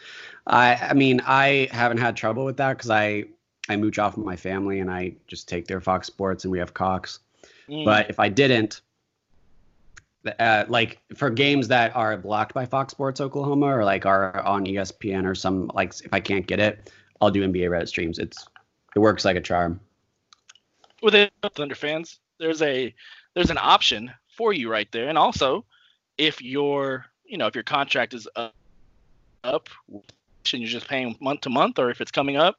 I 0.46 0.74
I 0.90 0.94
mean, 0.94 1.20
I 1.26 1.68
haven't 1.72 1.98
had 1.98 2.16
trouble 2.16 2.44
with 2.44 2.56
that 2.58 2.78
cuz 2.78 2.90
I 2.90 3.24
I 3.68 3.76
mooch 3.76 3.98
off 3.98 4.16
of 4.16 4.24
my 4.24 4.36
family 4.36 4.80
and 4.80 4.90
I 4.90 5.14
just 5.26 5.48
take 5.48 5.66
their 5.66 5.80
Fox 5.80 6.06
Sports 6.06 6.44
and 6.44 6.52
we 6.52 6.58
have 6.58 6.74
Cox. 6.74 7.20
Mm. 7.68 7.84
But 7.84 8.10
if 8.10 8.18
I 8.20 8.28
didn't, 8.28 8.82
Uh, 10.38 10.64
like 10.68 11.00
for 11.14 11.28
games 11.28 11.68
that 11.68 11.94
are 11.94 12.16
blocked 12.16 12.54
by 12.54 12.64
Fox 12.64 12.92
Sports 12.92 13.20
Oklahoma 13.20 13.66
or 13.66 13.84
like 13.84 14.06
are 14.06 14.40
on 14.40 14.64
ESPN 14.64 15.26
or 15.26 15.34
some 15.34 15.70
like 15.74 15.92
if 16.02 16.14
I 16.14 16.20
can't 16.20 16.46
get 16.46 16.58
it, 16.60 16.90
I'll 17.20 17.30
do 17.30 17.42
NBA 17.44 17.68
Reddit 17.68 17.88
streams. 17.88 18.18
It's 18.18 18.46
it 18.96 19.00
works 19.00 19.26
like 19.26 19.36
a 19.36 19.40
charm. 19.42 19.80
With 21.02 21.30
Thunder 21.54 21.74
fans, 21.74 22.20
there's 22.38 22.62
a 22.62 22.94
there's 23.34 23.50
an 23.50 23.58
option 23.60 24.10
for 24.34 24.54
you 24.54 24.70
right 24.70 24.90
there, 24.92 25.10
and 25.10 25.18
also 25.18 25.66
if 26.18 26.42
your 26.42 27.06
you 27.24 27.36
know 27.38 27.46
if 27.46 27.54
your 27.54 27.64
contract 27.64 28.14
is 28.14 28.28
up, 28.36 28.54
up 29.44 29.68
and 29.92 30.62
you're 30.62 30.68
just 30.68 30.88
paying 30.88 31.16
month 31.20 31.40
to 31.42 31.50
month, 31.50 31.78
or 31.78 31.90
if 31.90 32.00
it's 32.00 32.10
coming 32.10 32.36
up 32.36 32.56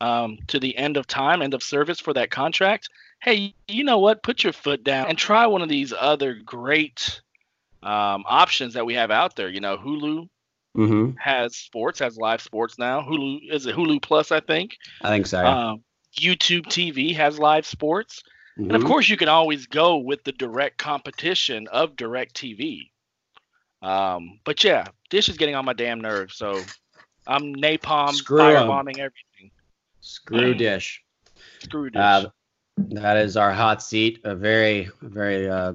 um, 0.00 0.38
to 0.48 0.58
the 0.58 0.76
end 0.76 0.96
of 0.96 1.06
time, 1.06 1.42
end 1.42 1.54
of 1.54 1.62
service 1.62 2.00
for 2.00 2.12
that 2.14 2.30
contract, 2.30 2.88
hey, 3.22 3.54
you 3.68 3.84
know 3.84 3.98
what? 3.98 4.22
Put 4.22 4.42
your 4.44 4.52
foot 4.52 4.84
down 4.84 5.08
and 5.08 5.18
try 5.18 5.46
one 5.46 5.62
of 5.62 5.68
these 5.68 5.92
other 5.98 6.34
great 6.44 7.20
um, 7.82 8.24
options 8.26 8.74
that 8.74 8.86
we 8.86 8.94
have 8.94 9.10
out 9.10 9.36
there. 9.36 9.48
You 9.48 9.60
know, 9.60 9.76
Hulu 9.76 10.28
Mm-hmm. 10.76 11.16
has 11.18 11.56
sports, 11.56 12.00
has 12.00 12.16
live 12.16 12.42
sports 12.42 12.78
now. 12.78 13.00
Hulu 13.00 13.38
is 13.50 13.66
it 13.66 13.76
Hulu 13.76 14.02
Plus, 14.02 14.32
I 14.32 14.40
think. 14.40 14.76
I 15.02 15.08
think 15.08 15.26
so. 15.26 15.40
yeah. 15.40 15.70
Um, 15.70 15.84
YouTube 16.18 16.66
TV 16.66 17.14
has 17.14 17.38
live 17.38 17.66
sports, 17.66 18.22
and 18.56 18.74
of 18.74 18.82
Mhm. 18.82 18.86
course, 18.86 19.08
you 19.08 19.16
can 19.16 19.28
always 19.28 19.66
go 19.66 19.98
with 19.98 20.24
the 20.24 20.32
direct 20.32 20.78
competition 20.78 21.68
of 21.68 21.96
Direct 21.96 22.34
TV. 22.34 22.90
Um, 23.84 24.40
but 24.44 24.64
yeah, 24.64 24.86
Dish 25.10 25.28
is 25.28 25.36
getting 25.36 25.54
on 25.54 25.64
my 25.66 25.74
damn 25.74 26.00
nerves. 26.00 26.36
So 26.36 26.60
I'm 27.26 27.54
napalm 27.54 28.12
Screw 28.14 28.40
'em. 28.40 28.66
firebombing 28.66 28.98
everything. 28.98 29.50
Screw 30.00 30.54
Dish. 30.54 31.02
Screw 31.60 31.90
Dish. 31.90 32.00
Uh, 32.00 32.26
that 32.78 33.18
is 33.18 33.36
our 33.36 33.52
hot 33.52 33.82
seat. 33.82 34.20
A 34.24 34.34
very, 34.34 34.88
very 35.02 35.48
uh, 35.48 35.74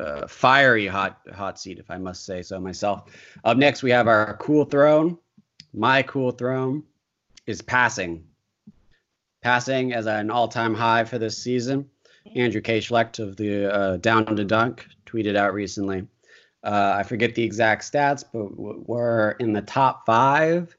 uh, 0.00 0.26
fiery 0.26 0.86
hot 0.86 1.20
hot 1.34 1.60
seat, 1.60 1.78
if 1.78 1.90
I 1.90 1.98
must 1.98 2.24
say 2.24 2.42
so 2.42 2.58
myself. 2.58 3.10
Up 3.44 3.58
next, 3.58 3.82
we 3.82 3.90
have 3.90 4.08
our 4.08 4.36
cool 4.38 4.64
throne. 4.64 5.18
My 5.74 6.02
cool 6.02 6.30
throne 6.30 6.82
is 7.46 7.60
passing. 7.60 8.24
Passing 9.42 9.92
as 9.92 10.06
an 10.06 10.30
all-time 10.30 10.74
high 10.74 11.04
for 11.04 11.18
this 11.18 11.36
season. 11.36 11.90
Andrew 12.34 12.62
K. 12.62 12.78
Schlecht 12.78 13.18
of 13.18 13.36
the 13.36 13.70
uh, 13.70 13.96
Down 13.98 14.24
to 14.34 14.44
Dunk 14.44 14.86
tweeted 15.04 15.36
out 15.36 15.52
recently. 15.52 16.06
Uh, 16.64 16.94
I 16.96 17.02
forget 17.02 17.34
the 17.34 17.42
exact 17.42 17.82
stats, 17.90 18.24
but 18.32 18.56
we're 18.88 19.32
in 19.32 19.52
the 19.52 19.60
top 19.60 20.06
five 20.06 20.74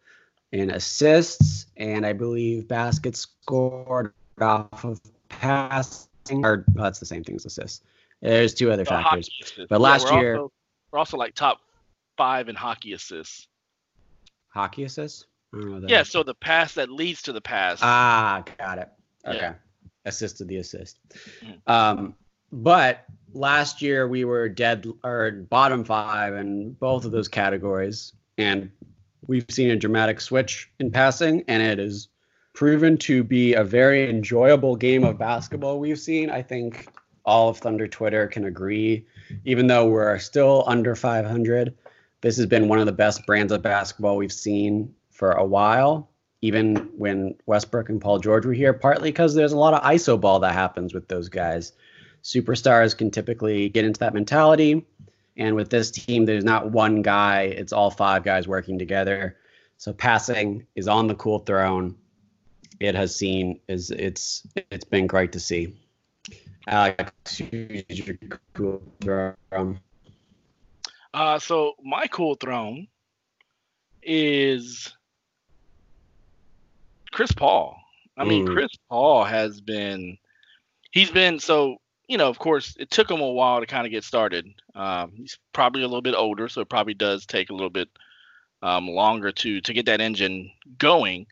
in 0.52 0.72
assists, 0.72 1.68
and 1.78 2.06
I 2.06 2.12
believe 2.14 2.68
baskets 2.68 3.20
scored 3.20 4.14
off 4.42 4.84
of 4.84 5.00
passing. 5.30 6.10
Or 6.44 6.66
oh, 6.68 6.82
that's 6.82 7.00
the 7.00 7.06
same 7.06 7.24
thing 7.24 7.36
as 7.36 7.46
assists. 7.46 7.82
There's 8.22 8.56
two 8.56 8.72
other 8.72 8.82
Uh, 8.82 9.04
factors. 9.04 9.30
But 9.70 9.80
last 9.80 10.06
we're 10.06 10.20
year- 10.20 10.36
also, 10.38 10.52
we're 10.92 11.00
also 11.00 11.18
like 11.18 11.36
top 11.36 11.62
five 12.18 12.50
in 12.50 12.56
hockey 12.56 12.94
assists. 12.94 13.48
Hockey 14.50 14.86
assists. 14.86 15.26
I 15.54 15.58
don't 15.58 15.66
know 15.68 15.72
what 15.74 15.82
that 15.84 15.90
Yeah, 15.92 16.04
so 16.04 16.24
the 16.24 16.34
pass 16.34 16.74
that 16.74 16.90
leads 16.90 17.22
to 17.24 17.34
the 17.34 17.42
pass. 17.42 17.80
Ah, 17.84 18.44
got 18.58 18.80
it. 18.80 18.90
Okay. 19.26 19.38
Yeah. 19.38 19.54
Assisted 20.06 20.48
the 20.48 20.58
assist. 20.58 20.98
Mhm. 21.44 21.62
Um, 21.68 22.16
but 22.56 23.06
last 23.34 23.82
year 23.82 24.08
we 24.08 24.24
were 24.24 24.48
dead 24.48 24.88
or 25.04 25.32
bottom 25.32 25.84
five 25.84 26.34
in 26.34 26.72
both 26.74 27.04
of 27.04 27.12
those 27.12 27.28
categories, 27.28 28.14
and 28.38 28.72
we've 29.28 29.46
seen 29.50 29.72
a 29.72 29.76
dramatic 29.76 30.22
switch 30.22 30.72
in 30.80 30.90
passing, 30.90 31.44
and 31.50 31.62
it 31.62 31.80
is 31.80 32.08
proven 32.54 32.98
to 32.98 33.24
be 33.24 33.54
a 33.54 33.64
very 33.64 34.10
enjoyable 34.10 34.78
game 34.78 35.04
of 35.04 35.18
basketball 35.18 35.80
we've 35.80 36.00
seen. 36.00 36.30
I 36.30 36.42
think 36.42 36.88
all 37.26 37.50
of 37.50 37.58
Thunder 37.58 37.88
Twitter 37.88 38.28
can 38.28 38.46
agree, 38.46 39.06
even 39.44 39.68
though 39.68 39.88
we're 39.88 40.18
still 40.20 40.64
under 40.66 40.96
500. 40.96 41.76
This 42.22 42.38
has 42.38 42.46
been 42.46 42.70
one 42.70 42.80
of 42.80 42.86
the 42.86 42.94
best 42.94 43.26
brands 43.26 43.52
of 43.52 43.62
basketball 43.62 44.16
we've 44.16 44.32
seen 44.32 44.96
for 45.12 45.32
a 45.32 45.46
while 45.46 46.10
even 46.46 46.76
when 46.96 47.34
Westbrook 47.48 47.90
and 47.90 48.00
Paul 48.00 48.20
George 48.20 48.46
were 48.46 48.54
here, 48.54 48.72
partly 48.72 49.10
because 49.10 49.34
there's 49.34 49.52
a 49.52 49.58
lot 49.58 49.74
of 49.74 49.82
ISO 49.82 50.22
ball 50.22 50.40
that 50.42 50.54
happens 50.54 50.94
with 50.94 51.08
those 51.08 51.28
guys. 51.28 51.72
Superstars 52.26 52.98
can 52.98 53.12
typically 53.12 53.70
get 53.70 53.86
into 53.86 54.00
that 54.00 54.16
mentality. 54.16 54.84
And 55.38 55.56
with 55.56 55.70
this 55.70 55.92
team, 55.92 56.26
there's 56.26 56.44
not 56.44 56.72
one 56.72 57.04
guy, 57.04 57.44
it's 57.44 57.72
all 57.72 57.92
five 57.92 58.24
guys 58.24 58.48
working 58.48 58.80
together. 58.80 59.38
So 59.78 59.94
passing 59.94 60.66
is 60.74 60.88
on 60.88 61.06
the 61.06 61.14
cool 61.14 61.38
throne. 61.40 61.96
It 62.80 62.96
has 62.96 63.16
seen 63.16 63.60
is 63.68 63.92
it's 63.92 64.42
it's 64.72 64.86
been 64.86 65.06
great 65.06 65.34
to 65.34 65.40
see. 65.40 65.76
Alex, 66.68 67.38
who's 67.38 67.84
your 67.90 68.18
cool 68.54 68.82
throne? 69.02 69.80
Uh, 71.14 71.38
so 71.38 71.74
my 71.84 72.08
cool 72.08 72.34
throne 72.36 72.88
is 74.02 74.92
Chris 77.12 77.32
Paul. 77.32 77.78
I 78.18 78.24
mean, 78.24 78.48
Mm. 78.48 78.54
Chris 78.54 78.72
Paul 78.90 79.26
has 79.26 79.62
been, 79.62 80.18
he's 80.92 81.12
been 81.12 81.40
so 81.40 81.78
you 82.08 82.18
know. 82.18 82.30
Of 82.30 82.40
course, 82.40 82.76
it 82.80 82.90
took 82.90 83.10
him 83.10 83.22
a 83.22 83.32
while 83.32 83.60
to 83.60 83.66
kind 83.66 83.86
of 83.86 83.92
get 83.92 84.04
started. 84.04 84.54
Um, 84.74 85.14
he's 85.16 85.38
probably 85.54 85.82
a 85.82 85.88
little 85.88 86.02
bit 86.02 86.16
older, 86.16 86.48
so 86.48 86.62
it 86.62 86.70
probably 86.70 86.94
does 86.94 87.26
take 87.26 87.50
a 87.50 87.54
little 87.54 87.70
bit 87.70 87.90
um, 88.62 88.88
longer 88.88 89.32
to 89.32 89.62
to 89.62 89.74
get 89.74 89.86
that 89.86 90.02
engine 90.02 90.52
going. 90.78 91.28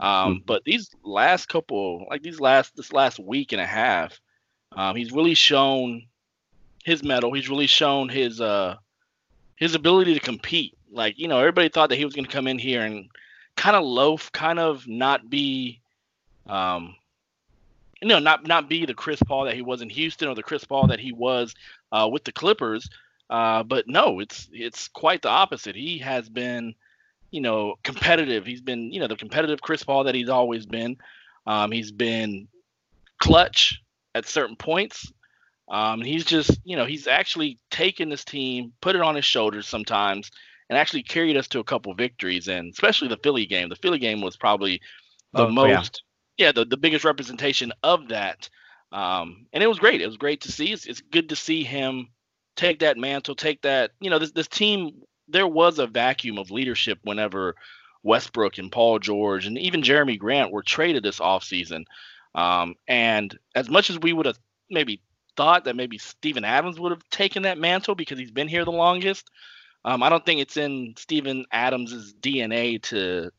Um, 0.00 0.42
But 0.46 0.64
these 0.64 0.90
last 1.02 1.48
couple, 1.48 2.06
like 2.10 2.22
these 2.22 2.40
last 2.40 2.76
this 2.76 2.92
last 2.92 3.18
week 3.18 3.52
and 3.52 3.60
a 3.60 3.66
half, 3.66 4.20
um, 4.72 4.96
he's 4.96 5.12
really 5.12 5.34
shown 5.34 6.06
his 6.84 7.02
mettle. 7.02 7.32
He's 7.32 7.48
really 7.48 7.66
shown 7.66 8.08
his 8.08 8.40
uh 8.40 8.76
his 9.56 9.74
ability 9.74 10.14
to 10.14 10.20
compete. 10.20 10.76
Like, 10.90 11.18
you 11.18 11.28
know, 11.28 11.38
everybody 11.38 11.68
thought 11.68 11.90
that 11.90 11.96
he 11.96 12.04
was 12.04 12.14
going 12.14 12.24
to 12.24 12.30
come 12.30 12.46
in 12.46 12.58
here 12.58 12.82
and 12.82 13.10
kind 13.56 13.76
of 13.76 13.84
loaf, 13.84 14.30
kind 14.32 14.58
of 14.58 14.86
not 14.86 15.28
be, 15.28 15.80
um, 16.46 16.94
you 18.02 18.08
know, 18.08 18.18
not 18.18 18.46
not 18.46 18.68
be 18.68 18.86
the 18.86 18.94
Chris 18.94 19.22
Paul 19.22 19.44
that 19.44 19.54
he 19.54 19.62
was 19.62 19.82
in 19.82 19.90
Houston 19.90 20.28
or 20.28 20.34
the 20.34 20.42
Chris 20.42 20.64
Paul 20.64 20.88
that 20.88 21.00
he 21.00 21.12
was 21.12 21.54
uh, 21.92 22.08
with 22.10 22.24
the 22.24 22.32
Clippers. 22.32 22.88
Uh, 23.30 23.62
but 23.62 23.86
no, 23.88 24.20
it's 24.20 24.48
it's 24.52 24.88
quite 24.88 25.22
the 25.22 25.28
opposite. 25.28 25.76
He 25.76 25.98
has 25.98 26.28
been, 26.28 26.74
you 27.30 27.40
know, 27.40 27.74
competitive. 27.82 28.46
He's 28.46 28.62
been, 28.62 28.92
you 28.92 29.00
know, 29.00 29.08
the 29.08 29.16
competitive 29.16 29.60
Chris 29.60 29.82
Paul 29.82 30.04
that 30.04 30.14
he's 30.14 30.28
always 30.28 30.64
been. 30.64 30.96
Um, 31.46 31.70
he's 31.70 31.92
been 31.92 32.48
clutch 33.18 33.82
at 34.14 34.26
certain 34.26 34.56
points. 34.56 35.12
Um, 35.70 36.00
and 36.00 36.08
he's 36.08 36.24
just, 36.24 36.58
you 36.64 36.76
know, 36.76 36.86
he's 36.86 37.06
actually 37.06 37.58
taken 37.70 38.08
this 38.08 38.24
team, 38.24 38.72
put 38.80 38.96
it 38.96 39.02
on 39.02 39.14
his 39.14 39.24
shoulders 39.24 39.68
sometimes, 39.68 40.30
and 40.70 40.78
actually 40.78 41.02
carried 41.02 41.36
us 41.36 41.48
to 41.48 41.58
a 41.58 41.64
couple 41.64 41.92
victories. 41.94 42.48
And 42.48 42.72
especially 42.72 43.08
the 43.08 43.18
Philly 43.18 43.44
game. 43.44 43.68
The 43.68 43.76
Philly 43.76 43.98
game 43.98 44.22
was 44.22 44.36
probably 44.36 44.80
the 45.34 45.46
Oh, 45.46 45.50
most, 45.50 45.68
yeah, 45.68 46.07
the, 46.38 46.64
the 46.64 46.76
biggest 46.76 47.04
representation 47.04 47.72
of 47.82 48.08
that. 48.08 48.48
Um, 48.92 49.46
and 49.52 49.62
it 49.62 49.66
was 49.66 49.78
great. 49.78 50.00
It 50.00 50.06
was 50.06 50.16
great 50.16 50.42
to 50.42 50.52
see. 50.52 50.72
It's, 50.72 50.86
it's 50.86 51.00
good 51.00 51.28
to 51.28 51.36
see 51.36 51.64
him 51.64 52.08
take 52.56 52.78
that 52.80 52.96
mantle, 52.96 53.34
take 53.34 53.62
that, 53.62 53.92
you 54.00 54.10
know, 54.10 54.18
this, 54.18 54.32
this 54.32 54.48
team, 54.48 55.02
there 55.28 55.46
was 55.46 55.78
a 55.78 55.86
vacuum 55.86 56.38
of 56.38 56.50
leadership 56.50 56.98
whenever 57.02 57.54
Westbrook 58.02 58.58
and 58.58 58.72
Paul 58.72 58.98
George 58.98 59.46
and 59.46 59.58
even 59.58 59.82
Jerami 59.82 60.18
Grant 60.18 60.52
were 60.52 60.62
traded 60.62 61.02
this 61.02 61.18
offseason. 61.18 61.84
Um, 62.34 62.74
and 62.86 63.36
as 63.54 63.68
much 63.68 63.90
as 63.90 63.98
we 63.98 64.12
would 64.12 64.26
have 64.26 64.38
maybe 64.70 65.02
thought 65.36 65.64
that 65.64 65.76
maybe 65.76 65.98
Steven 65.98 66.44
Adams 66.44 66.80
would 66.80 66.92
have 66.92 67.08
taken 67.10 67.42
that 67.42 67.58
mantle 67.58 67.94
because 67.94 68.18
he's 68.18 68.30
been 68.30 68.48
here 68.48 68.64
the 68.64 68.72
longest, 68.72 69.30
um, 69.84 70.02
I 70.02 70.08
don't 70.08 70.24
think 70.24 70.40
it's 70.40 70.56
in 70.56 70.94
Steven 70.96 71.46
Adams's 71.52 72.14
DNA 72.20 72.82
to 72.84 73.30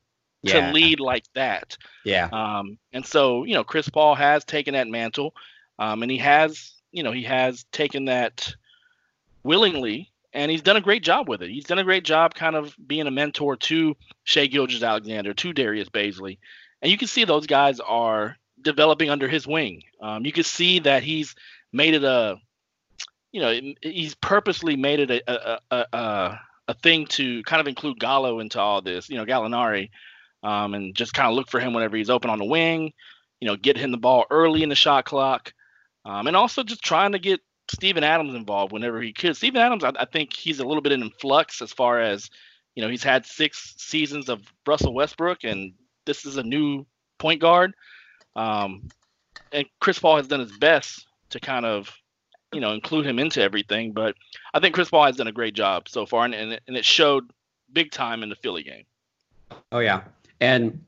to 0.45 0.71
lead 0.71 0.99
like 0.99 1.25
that. 1.35 1.77
Yeah. 2.05 2.29
Um, 2.31 2.77
and 2.93 3.05
so, 3.05 3.43
you 3.43 3.53
know, 3.53 3.63
Chris 3.63 3.89
Paul 3.89 4.15
has 4.15 4.45
taken 4.45 4.73
that 4.73 4.87
mantle, 4.87 5.33
um, 5.77 6.01
and 6.01 6.11
he 6.11 6.17
has, 6.19 6.73
you 6.91 7.03
know, 7.03 7.11
he 7.11 7.23
has 7.23 7.65
taken 7.71 8.05
that 8.05 8.55
willingly, 9.43 10.11
and 10.33 10.51
he's 10.51 10.61
done 10.61 10.77
a 10.77 10.81
great 10.81 11.03
job 11.03 11.27
with 11.27 11.41
it. 11.41 11.49
He's 11.49 11.65
done 11.65 11.79
a 11.79 11.83
great 11.83 12.03
job 12.03 12.35
kind 12.35 12.55
of 12.55 12.75
being 12.85 13.07
a 13.07 13.11
mentor 13.11 13.55
to 13.57 13.95
Shai 14.23 14.47
Gilgeous-Alexander, 14.47 15.33
to 15.33 15.53
Darius 15.53 15.89
Bazley. 15.89 16.37
And 16.81 16.91
you 16.91 16.97
can 16.97 17.07
see 17.07 17.25
those 17.25 17.47
guys 17.47 17.79
are 17.79 18.37
developing 18.61 19.09
under 19.09 19.27
his 19.27 19.47
wing. 19.47 19.83
Um, 20.01 20.25
you 20.25 20.31
can 20.31 20.43
see 20.43 20.79
that 20.79 21.03
he's 21.03 21.35
made 21.73 21.93
it 21.93 22.03
a, 22.03 22.37
you 23.31 23.41
know, 23.41 23.59
he's 23.81 24.15
purposely 24.15 24.75
made 24.75 24.99
it 24.99 25.11
a, 25.11 25.31
a, 25.31 25.59
a, 25.71 25.85
a, 25.93 26.39
a 26.69 26.73
thing 26.75 27.05
to 27.07 27.43
kind 27.43 27.61
of 27.61 27.67
include 27.67 27.99
Gallo 27.99 28.39
into 28.39 28.59
all 28.59 28.81
this, 28.81 29.09
you 29.09 29.17
know, 29.17 29.25
Gallinari 29.25 29.89
um, 30.43 30.73
and 30.73 30.95
just 30.95 31.13
kind 31.13 31.29
of 31.29 31.35
look 31.35 31.49
for 31.49 31.59
him 31.59 31.73
whenever 31.73 31.97
he's 31.97 32.09
open 32.09 32.29
on 32.29 32.39
the 32.39 32.45
wing. 32.45 32.93
You 33.39 33.47
know, 33.47 33.55
get 33.55 33.77
him 33.77 33.91
the 33.91 33.97
ball 33.97 34.25
early 34.29 34.63
in 34.63 34.69
the 34.69 34.75
shot 34.75 35.05
clock, 35.05 35.53
um, 36.05 36.27
and 36.27 36.35
also 36.35 36.63
just 36.63 36.83
trying 36.83 37.13
to 37.13 37.19
get 37.19 37.39
Steven 37.71 38.03
Adams 38.03 38.35
involved 38.35 38.73
whenever 38.73 39.01
he 39.01 39.13
could. 39.13 39.37
Steven 39.37 39.61
Adams, 39.61 39.83
I, 39.83 39.93
I 39.97 40.05
think 40.05 40.33
he's 40.33 40.59
a 40.59 40.65
little 40.65 40.81
bit 40.81 40.91
in 40.91 41.09
flux 41.21 41.61
as 41.61 41.71
far 41.71 42.01
as 42.01 42.29
you 42.75 42.83
know. 42.83 42.89
He's 42.89 43.03
had 43.03 43.25
six 43.25 43.75
seasons 43.77 44.27
of 44.27 44.41
Russell 44.67 44.93
Westbrook, 44.93 45.43
and 45.43 45.73
this 46.05 46.25
is 46.25 46.37
a 46.37 46.43
new 46.43 46.85
point 47.17 47.41
guard. 47.41 47.73
Um, 48.35 48.89
and 49.51 49.65
Chris 49.79 49.99
Paul 49.99 50.17
has 50.17 50.27
done 50.27 50.39
his 50.39 50.57
best 50.57 51.05
to 51.29 51.39
kind 51.39 51.65
of 51.65 51.95
you 52.53 52.61
know 52.61 52.73
include 52.73 53.05
him 53.05 53.19
into 53.19 53.41
everything. 53.41 53.93
But 53.93 54.15
I 54.53 54.59
think 54.59 54.75
Chris 54.75 54.89
Paul 54.89 55.05
has 55.05 55.15
done 55.15 55.27
a 55.27 55.31
great 55.31 55.53
job 55.53 55.87
so 55.87 56.05
far, 56.05 56.25
and 56.25 56.33
and 56.33 56.53
it, 56.53 56.63
and 56.67 56.75
it 56.75 56.85
showed 56.85 57.31
big 57.71 57.91
time 57.91 58.23
in 58.23 58.29
the 58.29 58.35
Philly 58.35 58.63
game. 58.63 58.85
Oh 59.71 59.79
yeah, 59.79 60.01
and 60.39 60.83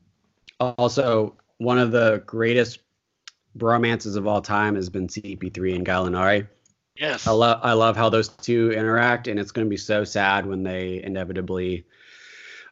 also 0.60 1.36
one 1.58 1.78
of 1.78 1.92
the 1.92 2.22
greatest 2.26 2.80
bromances 3.56 4.16
of 4.16 4.26
all 4.26 4.40
time 4.40 4.74
has 4.74 4.88
been 4.88 5.06
CP3 5.06 5.76
and 5.76 5.86
Gallinari. 5.86 6.48
Yes, 6.96 7.26
I 7.26 7.30
love 7.30 7.60
I 7.62 7.72
love 7.72 7.96
how 7.96 8.10
those 8.10 8.28
two 8.28 8.70
interact, 8.72 9.26
and 9.26 9.40
it's 9.40 9.50
going 9.50 9.66
to 9.66 9.70
be 9.70 9.78
so 9.78 10.04
sad 10.04 10.44
when 10.44 10.62
they 10.62 11.02
inevitably 11.02 11.86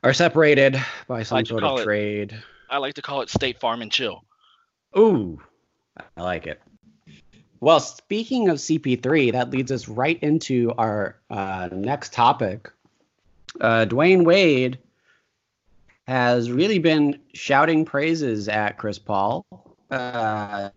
are 0.03 0.13
separated 0.13 0.81
by 1.09 1.23
some 1.23 1.37
like 1.37 1.47
sort 1.47 1.65
of 1.65 1.81
it- 1.81 1.85
trade. 1.85 2.43
I 2.69 2.79
like 2.79 2.95
to 2.95 3.03
call 3.03 3.23
it 3.23 3.31
State 3.31 3.59
Farm 3.59 3.83
and 3.83 3.91
Chill. 3.91 4.23
Ooh, 4.97 5.41
I 6.17 6.23
like 6.23 6.47
it. 6.47 6.61
Well, 7.61 7.81
speaking 7.81 8.49
of 8.49 8.59
CP3, 8.59 9.33
that 9.33 9.51
leads 9.51 9.73
us 9.73 9.89
right 9.89 10.19
into 10.23 10.73
our 10.79 11.17
uh, 11.29 11.69
next 11.73 12.13
topic. 12.13 12.71
Uh, 13.61 13.87
Dwyane 13.89 14.25
Wade 14.25 14.79
has 16.07 16.51
really 16.51 16.79
been 16.79 17.21
shouting 17.35 17.85
praises 17.85 18.49
at 18.49 18.79
Chris 18.79 18.99
Paul. 18.99 19.45
Uh, 19.91 20.71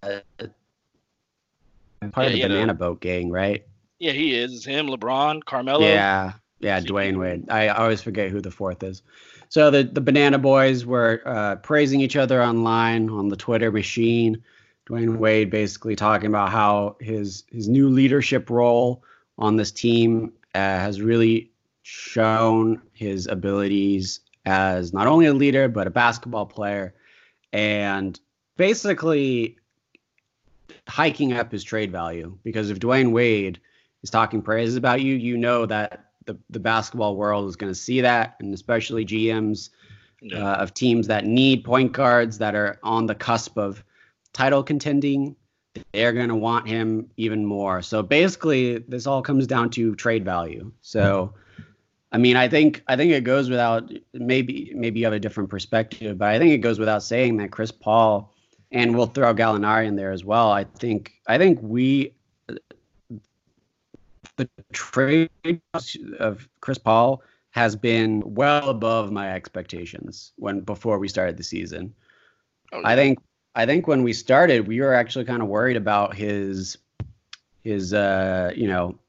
part 2.11 2.27
Yeah, 2.27 2.27
of 2.27 2.31
the 2.33 2.37
you 2.39 2.47
know. 2.47 2.55
Banana 2.55 2.73
Boat 2.73 3.01
gang, 3.01 3.29
right? 3.31 3.65
Yeah, 3.99 4.11
he 4.11 4.35
is. 4.35 4.53
It's 4.53 4.65
him, 4.65 4.87
LeBron, 4.87 5.43
Carmelo. 5.45 5.79
Yeah, 5.79 6.33
yeah, 6.59 6.79
CP3. 6.79 6.87
Dwyane 6.87 7.19
Wade. 7.19 7.49
I 7.49 7.69
always 7.69 8.01
forget 8.01 8.31
who 8.31 8.41
the 8.41 8.51
fourth 8.51 8.83
is. 8.83 9.01
So 9.49 9.69
the 9.71 9.83
the 9.83 10.01
Banana 10.01 10.39
Boys 10.39 10.85
were 10.85 11.21
uh, 11.25 11.55
praising 11.57 12.01
each 12.01 12.15
other 12.15 12.41
online 12.43 13.09
on 13.09 13.29
the 13.29 13.35
Twitter 13.37 13.71
machine. 13.71 14.43
Dwyane 14.89 15.17
Wade 15.17 15.49
basically 15.49 15.95
talking 15.95 16.27
about 16.27 16.49
how 16.49 16.97
his 16.99 17.43
his 17.51 17.67
new 17.69 17.89
leadership 17.89 18.49
role 18.49 19.03
on 19.37 19.55
this 19.55 19.71
team 19.71 20.33
uh, 20.55 20.59
has 20.59 21.01
really 21.01 21.51
shown 21.83 22.81
his 22.93 23.27
abilities 23.27 24.19
as 24.45 24.93
not 24.93 25.07
only 25.07 25.25
a 25.25 25.33
leader 25.33 25.67
but 25.67 25.87
a 25.87 25.91
basketball 25.91 26.45
player, 26.45 26.93
and 27.51 28.19
basically 28.57 29.57
hiking 30.87 31.33
up 31.33 31.51
his 31.51 31.63
trade 31.63 31.91
value 31.91 32.37
because 32.43 32.69
if 32.69 32.79
Dwyane 32.79 33.11
Wade 33.11 33.59
is 34.03 34.09
talking 34.09 34.41
praises 34.41 34.75
about 34.75 35.01
you, 35.01 35.15
you 35.15 35.37
know 35.37 35.65
that 35.65 36.11
the, 36.25 36.37
the 36.49 36.59
basketball 36.59 37.15
world 37.15 37.49
is 37.49 37.55
going 37.55 37.71
to 37.71 37.79
see 37.79 38.01
that, 38.01 38.35
and 38.39 38.53
especially 38.53 39.05
GMs 39.05 39.69
uh, 40.31 40.37
of 40.37 40.73
teams 40.73 41.07
that 41.07 41.25
need 41.25 41.63
point 41.63 41.91
guards 41.91 42.37
that 42.37 42.55
are 42.55 42.79
on 42.83 43.05
the 43.05 43.15
cusp 43.15 43.57
of 43.57 43.83
title 44.31 44.63
contending. 44.63 45.35
They're 45.91 46.13
going 46.13 46.29
to 46.29 46.35
want 46.35 46.67
him 46.67 47.09
even 47.17 47.45
more. 47.45 47.81
So 47.81 48.03
basically, 48.03 48.77
this 48.79 49.07
all 49.07 49.21
comes 49.21 49.47
down 49.47 49.71
to 49.71 49.95
trade 49.95 50.23
value. 50.23 50.71
So, 50.81 51.33
I 52.13 52.19
mean, 52.19 52.37
I 52.37 52.47
think 52.47 52.83
I 52.87 52.95
think 52.95 53.11
it 53.11 53.23
goes 53.23 53.49
without 53.49 53.91
maybe 54.13 54.71
maybe 54.75 54.99
you 54.99 55.05
have 55.07 55.13
a 55.13 55.19
different 55.19 55.49
perspective, 55.49 56.19
but 56.19 56.29
I 56.29 56.37
think 56.37 56.53
it 56.53 56.59
goes 56.59 56.77
without 56.77 57.01
saying 57.01 57.37
that 57.37 57.51
Chris 57.51 57.71
Paul 57.71 58.31
and 58.71 58.95
we'll 58.95 59.07
throw 59.07 59.33
Gallinari 59.33 59.87
in 59.87 59.95
there 59.95 60.11
as 60.11 60.23
well. 60.23 60.51
I 60.51 60.63
think 60.63 61.13
I 61.27 61.39
think 61.39 61.59
we 61.61 62.13
the 64.37 64.49
trade 64.71 65.29
of 66.19 66.47
Chris 66.61 66.77
Paul 66.77 67.23
has 67.51 67.75
been 67.75 68.21
well 68.25 68.69
above 68.69 69.11
my 69.11 69.33
expectations 69.33 70.33
when 70.37 70.61
before 70.61 70.97
we 70.99 71.07
started 71.07 71.37
the 71.37 71.43
season. 71.43 71.93
Oh, 72.71 72.81
I 72.85 72.95
think 72.95 73.19
I 73.55 73.65
think 73.65 73.87
when 73.87 74.03
we 74.03 74.13
started, 74.13 74.67
we 74.67 74.81
were 74.81 74.93
actually 74.93 75.25
kind 75.25 75.41
of 75.41 75.47
worried 75.47 75.77
about 75.77 76.15
his 76.15 76.77
his 77.63 77.93
uh 77.93 78.51
you 78.55 78.67
know 78.67 78.99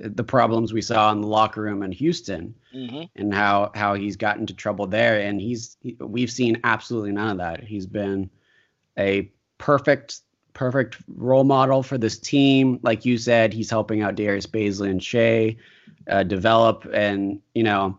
the 0.00 0.24
problems 0.24 0.72
we 0.72 0.82
saw 0.82 1.12
in 1.12 1.20
the 1.20 1.26
locker 1.26 1.62
room 1.62 1.82
in 1.82 1.92
Houston 1.92 2.54
Mhm. 2.74 3.08
and 3.16 3.32
how 3.32 3.70
how 3.74 3.94
he's 3.94 4.16
gotten 4.16 4.42
into 4.42 4.54
trouble 4.54 4.86
there 4.86 5.20
and 5.20 5.40
he's 5.40 5.76
he, 5.82 5.96
we've 6.00 6.30
seen 6.30 6.60
absolutely 6.64 7.12
none 7.12 7.28
of 7.30 7.38
that. 7.38 7.62
He's 7.62 7.86
been 7.86 8.28
a 8.98 9.30
perfect 9.58 10.20
perfect 10.52 10.96
role 11.16 11.44
model 11.44 11.82
for 11.82 11.98
this 11.98 12.18
team. 12.18 12.78
Like 12.82 13.04
you 13.04 13.18
said, 13.18 13.52
he's 13.52 13.70
helping 13.70 14.02
out 14.02 14.14
Darius 14.14 14.46
Bazley 14.46 14.90
and 14.90 15.02
Shai 15.02 15.56
uh, 16.08 16.22
develop 16.22 16.86
and 16.92 17.40
you 17.54 17.62
know 17.62 17.98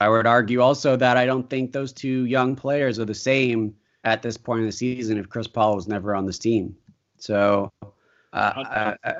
I 0.00 0.08
would 0.08 0.26
argue 0.26 0.60
also 0.60 0.96
that 0.96 1.16
I 1.16 1.24
don't 1.26 1.48
think 1.48 1.72
those 1.72 1.92
two 1.92 2.24
young 2.26 2.56
players 2.56 2.98
are 2.98 3.04
the 3.04 3.14
same 3.14 3.74
at 4.04 4.22
this 4.22 4.36
point 4.36 4.60
in 4.60 4.66
the 4.66 4.72
season 4.72 5.18
if 5.18 5.28
Chris 5.28 5.46
Paul 5.46 5.76
was 5.76 5.86
never 5.86 6.14
on 6.14 6.26
this 6.26 6.38
team. 6.38 6.76
So 7.18 7.72
uh, 7.82 7.86
I, 8.34 8.96
I, 9.04 9.14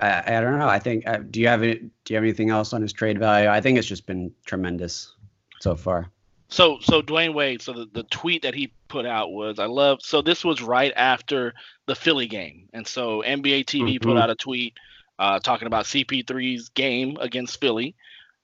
I, 0.00 0.36
I 0.36 0.40
don't 0.40 0.58
know. 0.58 0.68
I 0.68 0.78
think. 0.78 1.06
Uh, 1.06 1.18
do 1.30 1.40
you 1.40 1.48
have 1.48 1.62
any, 1.62 1.74
Do 1.76 1.90
you 2.08 2.16
have 2.16 2.24
anything 2.24 2.50
else 2.50 2.72
on 2.72 2.82
his 2.82 2.92
trade 2.92 3.18
value? 3.18 3.48
I 3.48 3.60
think 3.60 3.78
it's 3.78 3.88
just 3.88 4.06
been 4.06 4.32
tremendous 4.44 5.14
so 5.60 5.74
far. 5.74 6.10
So 6.48 6.78
so 6.80 7.02
Dwyane 7.02 7.34
Wade, 7.34 7.60
so 7.62 7.72
the, 7.72 7.86
the 7.92 8.02
tweet 8.04 8.42
that 8.42 8.54
he 8.54 8.72
put 8.88 9.04
out 9.06 9.32
was 9.32 9.58
I 9.58 9.66
love 9.66 9.98
so 10.00 10.22
this 10.22 10.44
was 10.44 10.62
right 10.62 10.92
after 10.94 11.54
the 11.86 11.94
Philly 11.94 12.26
game. 12.28 12.68
And 12.72 12.86
so 12.86 13.22
NBA 13.26 13.64
TV 13.64 14.00
put 14.00 14.12
Mhm. 14.16 14.20
out 14.20 14.30
a 14.30 14.34
tweet 14.36 14.74
uh, 15.18 15.40
talking 15.40 15.66
about 15.66 15.86
CP3's 15.86 16.68
game 16.70 17.16
against 17.20 17.58
Philly. 17.60 17.94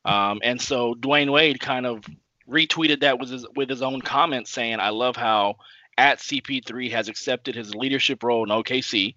Um, 0.04 0.40
and 0.42 0.60
so 0.60 0.94
Dwyane 0.94 1.30
Wade 1.30 1.60
kind 1.60 1.86
of 1.86 2.04
retweeted 2.48 3.00
that 3.02 3.20
with 3.20 3.30
his 3.30 3.46
with 3.54 3.68
his 3.68 3.82
own 3.82 4.00
comments 4.00 4.50
saying, 4.50 4.80
I 4.80 4.88
love 4.88 5.14
how 5.14 5.56
at 5.96 6.18
CP3 6.18 6.90
has 6.90 7.08
accepted 7.08 7.54
his 7.54 7.72
leadership 7.74 8.22
role 8.24 8.42
in 8.42 8.48
OKC. 8.50 9.14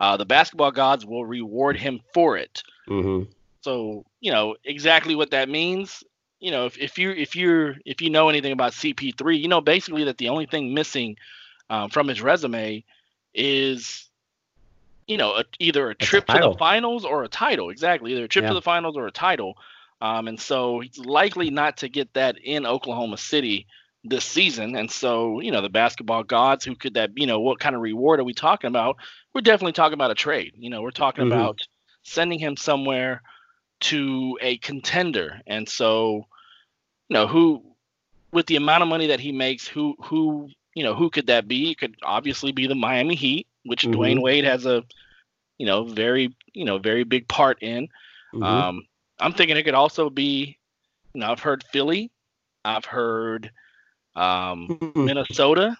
Uh, 0.00 0.16
the 0.16 0.26
basketball 0.26 0.70
gods 0.70 1.04
will 1.04 1.24
reward 1.24 1.76
him 1.76 2.00
for 2.14 2.36
it. 2.36 2.62
Mm-hmm. 2.88 3.30
So 3.62 4.04
you 4.20 4.30
know 4.30 4.56
exactly 4.64 5.14
what 5.14 5.30
that 5.30 5.48
means. 5.48 6.04
You 6.40 6.52
know, 6.52 6.66
if, 6.66 6.78
if 6.78 6.98
you 6.98 7.10
if 7.10 7.34
you're 7.34 7.76
if 7.84 8.00
you 8.00 8.10
know 8.10 8.28
anything 8.28 8.52
about 8.52 8.72
CP3, 8.72 9.40
you 9.40 9.48
know 9.48 9.60
basically 9.60 10.04
that 10.04 10.18
the 10.18 10.28
only 10.28 10.46
thing 10.46 10.72
missing 10.72 11.16
um, 11.70 11.90
from 11.90 12.08
his 12.08 12.22
resume 12.22 12.84
is, 13.34 14.08
you 15.06 15.16
know, 15.16 15.32
a, 15.32 15.44
either 15.58 15.90
a 15.90 15.94
trip 15.94 16.26
to 16.26 16.38
the 16.38 16.54
finals 16.58 17.04
or 17.04 17.24
a 17.24 17.28
title. 17.28 17.70
Exactly, 17.70 18.12
either 18.12 18.24
a 18.24 18.28
trip 18.28 18.44
Yeah. 18.44 18.48
to 18.48 18.54
the 18.54 18.62
finals 18.62 18.96
or 18.96 19.06
a 19.06 19.12
title. 19.12 19.56
Um, 20.00 20.28
and 20.28 20.40
so 20.40 20.80
he's 20.80 20.98
likely 20.98 21.50
not 21.50 21.78
to 21.78 21.88
get 21.88 22.14
that 22.14 22.38
in 22.38 22.66
Oklahoma 22.66 23.16
City 23.16 23.66
this 24.04 24.24
season. 24.24 24.76
And 24.76 24.90
so, 24.90 25.40
you 25.40 25.50
know, 25.50 25.60
the 25.60 25.68
basketball 25.68 26.22
gods, 26.22 26.64
who 26.64 26.76
could 26.76 26.94
that, 26.94 27.10
you 27.16 27.26
know, 27.26 27.40
what 27.40 27.58
kind 27.58 27.74
of 27.74 27.82
reward 27.82 28.20
are 28.20 28.24
we 28.24 28.32
talking 28.34 28.68
about? 28.68 28.96
We're 29.38 29.42
definitely 29.42 29.74
talking 29.74 29.94
about 29.94 30.10
a 30.10 30.16
trade. 30.16 30.54
You 30.58 30.68
know, 30.68 30.82
we're 30.82 30.90
talking 30.90 31.22
Mhm. 31.22 31.28
about 31.28 31.60
sending 32.02 32.40
him 32.40 32.56
somewhere 32.56 33.22
to 33.82 34.36
a 34.42 34.58
contender. 34.58 35.40
And 35.46 35.68
so, 35.68 36.26
you 37.08 37.14
know, 37.14 37.28
who 37.28 37.62
with 38.32 38.46
the 38.46 38.56
amount 38.56 38.82
of 38.82 38.88
money 38.88 39.06
that 39.06 39.20
he 39.20 39.30
makes, 39.30 39.68
who 39.68 39.94
who 40.02 40.50
you 40.74 40.82
know, 40.82 40.92
who 40.92 41.08
could 41.08 41.28
that 41.28 41.46
be? 41.46 41.70
It 41.70 41.78
could 41.78 41.94
obviously 42.02 42.50
be 42.50 42.66
the 42.66 42.74
Miami 42.74 43.14
Heat, 43.14 43.46
which 43.62 43.84
Mhm. 43.84 43.94
Dwyane 43.94 44.22
Wade 44.22 44.42
has 44.42 44.66
a 44.66 44.82
you 45.56 45.66
know, 45.66 45.84
very, 45.84 46.34
you 46.52 46.64
know, 46.64 46.78
very 46.78 47.04
big 47.04 47.28
part 47.28 47.62
in. 47.62 47.86
Mm-hmm. 48.34 48.42
Um 48.42 48.88
I'm 49.20 49.32
thinking 49.34 49.56
it 49.56 49.62
could 49.62 49.74
also 49.74 50.10
be, 50.10 50.58
you 51.14 51.20
know, 51.20 51.30
I've 51.30 51.38
heard 51.38 51.62
Philly, 51.62 52.10
I've 52.64 52.86
heard 52.86 53.52
um 54.16 54.66
Mm-hmm. 54.66 55.04
Minnesota. 55.04 55.76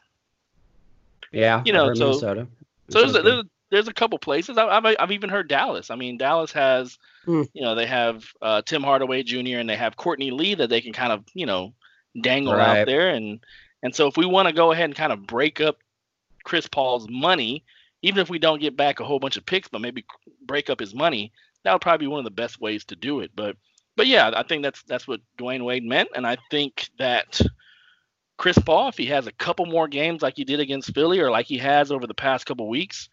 yeah, 1.32 1.60
you 1.66 1.72
know, 1.72 1.92
so- 1.94 2.04
Minnesota. 2.04 2.46
So 2.90 3.00
there's 3.00 3.14
a, 3.16 3.22
there's, 3.22 3.38
a- 3.44 3.48
there's 3.70 3.88
a 3.88 3.92
couple 3.92 4.18
places. 4.18 4.56
I- 4.56 4.66
I've 4.68 4.96
I've 4.98 5.12
even 5.12 5.28
heard 5.30 5.48
Dallas. 5.48 5.90
I 5.90 5.96
mean, 5.96 6.16
Dallas 6.18 6.52
has, 6.52 6.98
Hmm. 7.24 7.42
you 7.52 7.62
know, 7.62 7.74
they 7.74 7.86
have 7.86 8.24
uh, 8.40 8.62
Tim 8.62 8.82
Hardaway 8.82 9.22
Jr. 9.22 9.58
and 9.58 9.68
they 9.68 9.76
have 9.76 9.96
Courtney 9.96 10.30
Lee 10.30 10.54
that 10.54 10.70
they 10.70 10.80
can 10.80 10.92
kind 10.94 11.12
of, 11.12 11.24
you 11.34 11.44
know, 11.46 11.74
dangle 12.22 12.54
Right. 12.54 12.80
out 12.80 12.86
there. 12.86 13.10
And 13.10 13.40
and 13.82 13.94
so 13.94 14.06
if 14.06 14.16
we 14.16 14.24
want 14.26 14.48
to 14.48 14.54
go 14.54 14.72
ahead 14.72 14.86
and 14.86 14.94
kind 14.96 15.12
of 15.12 15.26
break 15.26 15.60
up 15.60 15.76
Chris 16.44 16.66
Paul's 16.66 17.06
money, 17.10 17.64
even 18.02 18.20
if 18.20 18.30
we 18.30 18.38
don't 18.38 18.60
get 18.60 18.76
back 18.76 19.00
a 19.00 19.04
whole 19.04 19.18
bunch 19.18 19.36
of 19.36 19.44
picks, 19.44 19.68
but 19.68 19.80
maybe 19.82 20.04
break 20.46 20.70
up 20.70 20.80
his 20.80 20.94
money, 20.94 21.30
that 21.64 21.72
would 21.72 21.82
probably 21.82 22.06
be 22.06 22.10
one 22.10 22.20
of 22.20 22.24
the 22.24 22.30
best 22.30 22.60
ways 22.60 22.84
to 22.86 22.96
do 22.96 23.20
it. 23.20 23.32
But 23.36 23.56
but 23.96 24.06
yeah, 24.06 24.30
I 24.34 24.44
think 24.44 24.62
that's 24.62 24.82
that's 24.84 25.06
what 25.06 25.20
Dwyane 25.38 25.64
Wade 25.64 25.84
meant, 25.84 26.08
and 26.14 26.26
I 26.26 26.38
think 26.50 26.88
that 26.98 27.38
Chris 28.38 28.58
Paul, 28.58 28.88
if 28.88 28.96
he 28.96 29.06
has 29.06 29.26
a 29.26 29.32
couple 29.32 29.66
more 29.66 29.88
games 29.88 30.22
like 30.22 30.36
he 30.36 30.44
did 30.44 30.60
against 30.60 30.94
Philly 30.94 31.20
or 31.20 31.30
like 31.30 31.46
he 31.46 31.58
has 31.58 31.92
over 31.92 32.06
the 32.06 32.14
past 32.14 32.46
couple 32.46 32.68
weeks, 32.68 33.08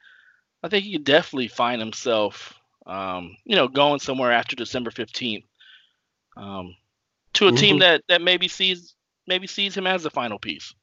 I 0.64 0.70
think 0.70 0.86
he 0.86 0.94
could 0.94 1.04
definitely 1.04 1.48
find 1.50 1.82
himself, 1.82 2.54
um, 2.86 3.36
you 3.44 3.56
know, 3.56 3.68
going 3.68 4.00
somewhere 4.00 4.32
after 4.32 4.56
December 4.56 4.92
fifteenth, 4.92 5.46
um, 6.38 6.76
to 7.34 7.48
a 7.48 7.52
team 7.52 7.78
Mhm. 7.78 7.80
that 7.80 8.04
that 8.08 8.22
maybe 8.22 8.48
sees 8.48 8.96
maybe 9.28 9.48
sees 9.48 9.76
him 9.76 9.88
as 9.88 10.04
the 10.04 10.12
final 10.12 10.40
piece. 10.40 10.74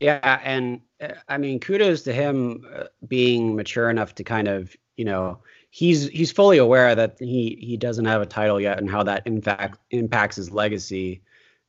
Yeah, 0.00 0.40
and 0.44 0.80
uh, 1.00 1.14
I 1.28 1.38
mean, 1.38 1.60
kudos 1.60 2.02
to 2.02 2.12
him 2.12 2.66
uh, 2.74 2.84
being 3.06 3.56
mature 3.56 3.90
enough 3.90 4.14
to 4.16 4.24
kind 4.24 4.48
of, 4.48 4.76
you 4.96 5.04
know, 5.04 5.42
he's 5.70 6.08
he's 6.08 6.32
fully 6.32 6.58
aware 6.58 6.94
that 6.94 7.16
he 7.18 7.56
he 7.60 7.76
doesn't 7.76 8.04
have 8.04 8.22
a 8.22 8.26
title 8.26 8.60
yet 8.60 8.78
and 8.78 8.90
how 8.90 9.02
that 9.04 9.26
in 9.26 9.40
fact 9.40 9.78
impacts 9.90 10.36
his 10.36 10.50
legacy, 10.50 11.22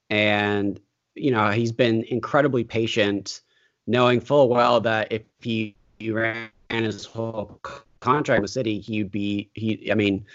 and 0.09 0.79
you 1.17 1.31
know 1.31 1.49
he's 1.49 1.71
been 1.71 2.03
incredibly 2.03 2.63
patient, 2.63 3.41
knowing 3.85 4.19
full 4.19 4.49
well 4.49 4.79
that 4.81 5.11
if 5.11 5.23
he, 5.39 5.75
he 5.99 6.11
ran 6.11 6.49
his 6.69 7.05
whole 7.05 7.59
contract 7.99 8.41
with 8.41 8.51
City, 8.51 8.79
he'd 8.79 9.11
be 9.11 9.49
he. 9.53 9.91
I 9.91 9.95
mean, 9.95 10.25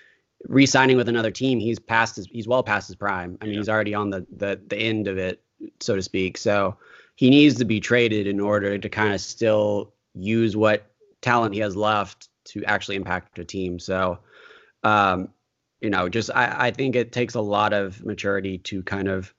re-signing 0.48 0.96
with 0.96 1.08
another 1.08 1.30
team, 1.30 1.58
he's 1.60 1.78
past 1.78 2.16
his 2.16 2.26
he's 2.26 2.48
well 2.48 2.62
past 2.62 2.88
his 2.88 2.96
prime. 2.96 3.38
I 3.40 3.44
mean, 3.44 3.54
Yeah. 3.54 3.60
he's 3.60 3.68
already 3.68 3.94
on 3.94 4.10
the 4.10 4.26
the 4.36 4.60
the 4.66 4.76
end 4.76 5.08
of 5.08 5.18
it, 5.18 5.42
so 5.80 5.96
to 5.96 6.02
speak. 6.02 6.36
So 6.38 6.76
he 7.16 7.30
needs 7.30 7.56
to 7.56 7.64
be 7.64 7.80
traded 7.80 8.26
in 8.26 8.40
order 8.40 8.78
to 8.78 8.88
kind 8.88 9.12
of 9.14 9.20
still 9.20 9.92
use 10.14 10.56
what 10.56 10.90
talent 11.20 11.54
he 11.54 11.60
has 11.60 11.76
left 11.76 12.28
to 12.44 12.64
actually 12.64 12.96
impact 12.96 13.38
a 13.38 13.44
team. 13.44 13.78
So, 13.78 14.18
um, 14.82 15.28
you 15.80 15.90
know, 15.90 16.08
just 16.08 16.30
I, 16.34 16.66
I 16.66 16.70
think 16.70 16.96
it 16.96 17.12
takes 17.12 17.34
a 17.34 17.40
lot 17.40 17.72
of 17.72 18.04
maturity 18.04 18.58
to 18.58 18.82
kind 18.82 19.08
of 19.08 19.32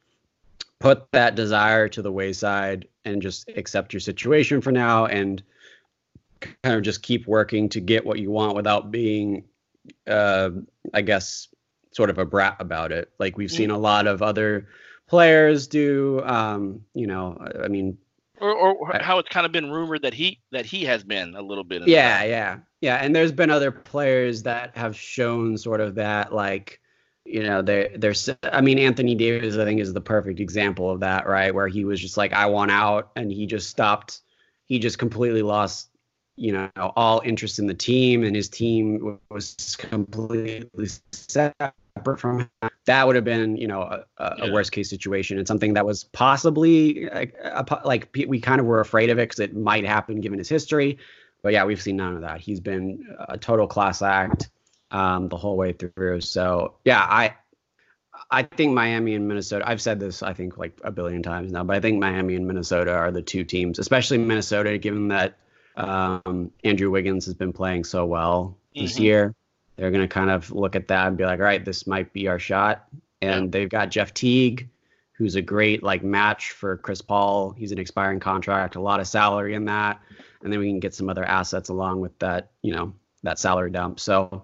put 0.84 1.10
that 1.14 1.36
desire 1.36 1.88
to 1.88 2.02
the 2.02 2.12
wayside 2.12 2.88
and 3.06 3.22
just 3.22 3.50
accept 3.56 3.94
your 3.94 4.02
situation 4.02 4.60
for 4.60 4.72
now 4.72 5.06
and 5.06 5.42
kind 6.42 6.76
of 6.76 6.82
just 6.82 7.02
keep 7.02 7.26
working 7.26 7.70
to 7.70 7.80
get 7.80 8.06
what 8.06 8.20
you 8.20 8.30
want 8.30 8.54
without 8.54 8.92
being 8.92 9.46
uh, 10.08 10.50
I 10.94 11.02
guess, 11.02 11.48
sort 11.92 12.10
of 12.10 12.18
a 12.18 12.26
brat 12.26 12.58
about 12.60 12.92
it. 12.92 13.12
Like 13.20 13.38
we've 13.38 13.52
seen 13.52 13.72
a 13.72 13.78
lot 13.78 14.08
of 14.08 14.22
other 14.22 14.68
players 15.08 15.68
do. 15.68 16.22
Um, 16.24 16.82
you 16.94 17.08
know, 17.08 17.38
I 17.64 17.68
mean, 17.68 17.98
Or, 18.42 18.54
or 18.54 19.00
how 19.00 19.20
it's 19.20 19.30
kind 19.30 19.46
of 19.46 19.52
been 19.52 19.72
rumored 19.72 20.02
that 20.02 20.14
he 20.14 20.40
that 20.52 20.66
he 20.66 20.84
has 20.86 21.04
been 21.04 21.36
a 21.36 21.42
little 21.42 21.64
bit. 21.64 21.88
yeah, 21.88 22.24
yeah, 22.24 22.58
yeah. 22.82 22.98
And 22.98 23.16
there's 23.16 23.32
been 23.32 23.50
other 23.50 23.72
players 23.72 24.44
that 24.44 24.76
have 24.76 24.98
shown 24.98 25.58
sort 25.58 25.82
of 25.82 25.96
that, 25.96 26.34
like, 26.34 26.80
you 27.26 27.44
know, 27.44 27.62
they're 27.62 27.90
they're. 27.98 28.12
s- 28.12 28.30
I 28.44 28.62
mean, 28.62 28.80
Anthony 28.80 29.16
Davis, 29.16 29.58
I 29.58 29.66
think, 29.66 29.80
is 29.80 29.94
the 29.94 30.02
perfect 30.02 30.40
example 30.40 30.90
of 30.92 31.00
that, 31.02 31.28
right? 31.28 31.54
Where 31.54 31.68
he 31.68 31.86
was 31.86 32.00
just 32.00 32.18
like, 32.18 32.34
I 32.34 32.46
want 32.48 32.72
out, 32.72 33.12
and 33.16 33.32
he 33.32 33.46
just 33.46 33.70
stopped. 33.70 34.22
He 34.68 34.80
just 34.80 34.98
completely 35.00 35.42
lost 35.42 35.90
you 36.36 36.52
know 36.52 36.70
all 36.96 37.22
interest 37.24 37.60
in 37.60 37.68
the 37.68 37.74
team 37.76 38.24
and 38.24 38.36
his 38.36 38.50
team 38.50 39.20
was 39.30 39.76
completely 39.78 40.68
separate 41.12 41.74
from 42.18 42.40
him 42.40 42.50
that 42.86 43.06
would 43.06 43.16
have 43.16 43.24
been 43.24 43.56
you 43.56 43.68
know 43.68 43.84
a, 43.84 44.04
a 44.18 44.48
Yeah. 44.48 44.52
worst 44.52 44.72
case 44.72 44.90
situation 44.90 45.38
and 45.38 45.48
something 45.48 45.74
that 45.76 45.86
was 45.86 46.06
possibly 46.06 47.08
like, 47.14 47.36
a 47.44 47.64
like 47.86 48.10
we 48.28 48.40
kind 48.40 48.60
of 48.60 48.66
were 48.66 48.80
afraid 48.80 49.12
of 49.12 49.20
it 49.20 49.30
because 49.30 49.40
it 49.40 49.56
might 49.56 49.86
happen 49.86 50.20
given 50.22 50.40
his 50.40 50.50
history 50.50 50.98
but 51.44 51.54
yeah 51.54 51.64
we've 51.64 51.82
seen 51.82 51.98
none 51.98 52.16
of 52.16 52.22
that 52.22 52.42
he's 52.42 52.60
been 52.60 53.06
a 53.30 53.38
total 53.38 53.68
class 53.68 54.02
act 54.02 54.50
um, 54.94 55.28
the 55.28 55.36
whole 55.38 55.58
way 55.58 55.74
through 55.74 56.22
so 56.22 56.76
yeah 56.86 57.02
i 57.02 57.34
I 58.32 58.44
think 58.44 58.74
Miami 58.74 59.14
and 59.16 59.28
Minnesota. 59.28 59.68
I've 59.68 59.82
said 59.82 60.00
this, 60.00 60.24
I 60.24 60.34
think, 60.34 60.58
like 60.58 60.80
a 60.84 60.92
billion 60.92 61.22
times 61.22 61.52
now, 61.52 61.64
but 61.64 61.76
I 61.76 61.80
think 61.80 62.00
Miami 62.00 62.36
and 62.36 62.48
Minnesota 62.48 62.92
are 62.92 63.12
the 63.12 63.22
two 63.22 63.44
teams, 63.44 63.78
especially 63.78 64.18
Minnesota, 64.18 64.78
given 64.78 65.08
that 65.10 65.38
um, 65.76 66.52
Andrew 66.64 66.90
Wiggins 66.90 67.26
has 67.26 67.34
been 67.36 67.54
playing 67.54 67.84
so 67.84 68.06
well 68.06 68.58
this 68.76 68.96
Mhm. 68.98 69.00
year. 69.02 69.36
They're 69.76 69.92
going 69.92 70.08
to 70.08 70.08
kind 70.08 70.30
of 70.32 70.52
look 70.52 70.76
at 70.76 70.88
that 70.88 71.08
and 71.08 71.18
be 71.18 71.26
like, 71.26 71.40
all 71.40 71.46
right, 71.46 71.64
this 71.64 71.86
might 71.86 72.12
be 72.14 72.28
our 72.28 72.40
shot. 72.40 72.88
And 73.22 73.52
they've 73.52 73.70
got 73.70 73.90
Jeff 73.90 74.14
Teague, 74.14 74.70
who's 75.14 75.36
a 75.36 75.42
great 75.42 75.84
like 75.84 76.04
match 76.04 76.52
for 76.52 76.78
Chris 76.78 77.02
Paul. 77.02 77.52
He's 77.52 77.72
an 77.72 77.80
expiring 77.80 78.20
contract, 78.20 78.76
a 78.76 78.82
lot 78.82 79.00
of 79.00 79.08
salary 79.08 79.54
in 79.54 79.66
that, 79.66 80.00
and 80.44 80.52
then 80.52 80.60
we 80.60 80.70
can 80.70 80.80
get 80.80 80.94
some 80.96 81.10
other 81.10 81.24
assets 81.26 81.70
along 81.70 82.00
with 82.00 82.18
that, 82.20 82.52
you 82.62 82.74
know, 82.74 82.94
that 83.24 83.38
salary 83.40 83.72
dump. 83.72 84.00
So, 84.00 84.44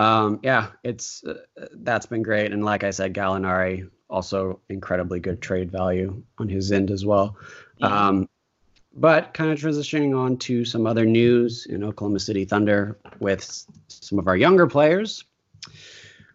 um, 0.00 0.40
yeah, 0.42 0.68
it's 0.82 1.22
uh, 1.24 1.34
that's 1.72 2.06
been 2.06 2.22
great. 2.22 2.52
And 2.52 2.64
like 2.64 2.84
I 2.84 2.90
said, 2.90 3.12
Gallinari 3.12 3.90
also 4.08 4.60
incredibly 4.70 5.20
good 5.20 5.42
trade 5.42 5.70
value 5.70 6.22
on 6.38 6.48
his 6.48 6.72
end 6.72 6.90
as 6.90 7.04
well. 7.04 7.36
Um, 7.82 8.26
but 8.94 9.34
kind 9.34 9.50
of 9.50 9.58
transitioning 9.58 10.18
on 10.18 10.38
to 10.38 10.64
some 10.64 10.86
other 10.86 11.04
news 11.04 11.66
in 11.66 11.84
Oklahoma 11.84 12.18
City 12.18 12.46
Thunder 12.46 12.98
with 13.18 13.66
some 13.88 14.18
of 14.18 14.26
our 14.26 14.36
younger 14.36 14.66
players. 14.66 15.24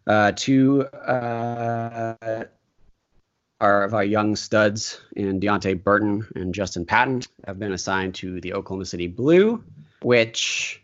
Uh, 0.06 0.32
two 0.36 0.84
uh, 0.84 2.46
are 3.60 3.84
of 3.84 3.96
our 3.96 4.04
young 4.04 4.36
studs 4.36 5.02
in 5.16 5.40
Deonte 5.40 5.84
Burton 5.84 6.28
and 6.36 6.54
Justin 6.54 6.86
Patton 6.86 7.24
have 7.48 7.58
been 7.58 7.74
assigned 7.74 8.14
to 8.16 8.40
the 8.42 8.54
Oklahoma 8.54 8.86
City 8.86 9.08
Blue, 9.08 9.64
which 10.04 10.84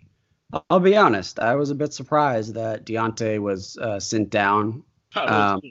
I'll 0.70 0.80
be 0.80 0.98
honest, 0.98 1.40
I 1.40 1.56
was 1.56 1.70
a 1.70 1.76
bit 1.76 1.94
surprised 1.94 2.56
that 2.56 2.86
Deonte 2.86 3.40
was 3.40 3.78
uh, 3.78 4.00
sent 4.00 4.30
down 4.30 4.84
um, 5.16 5.62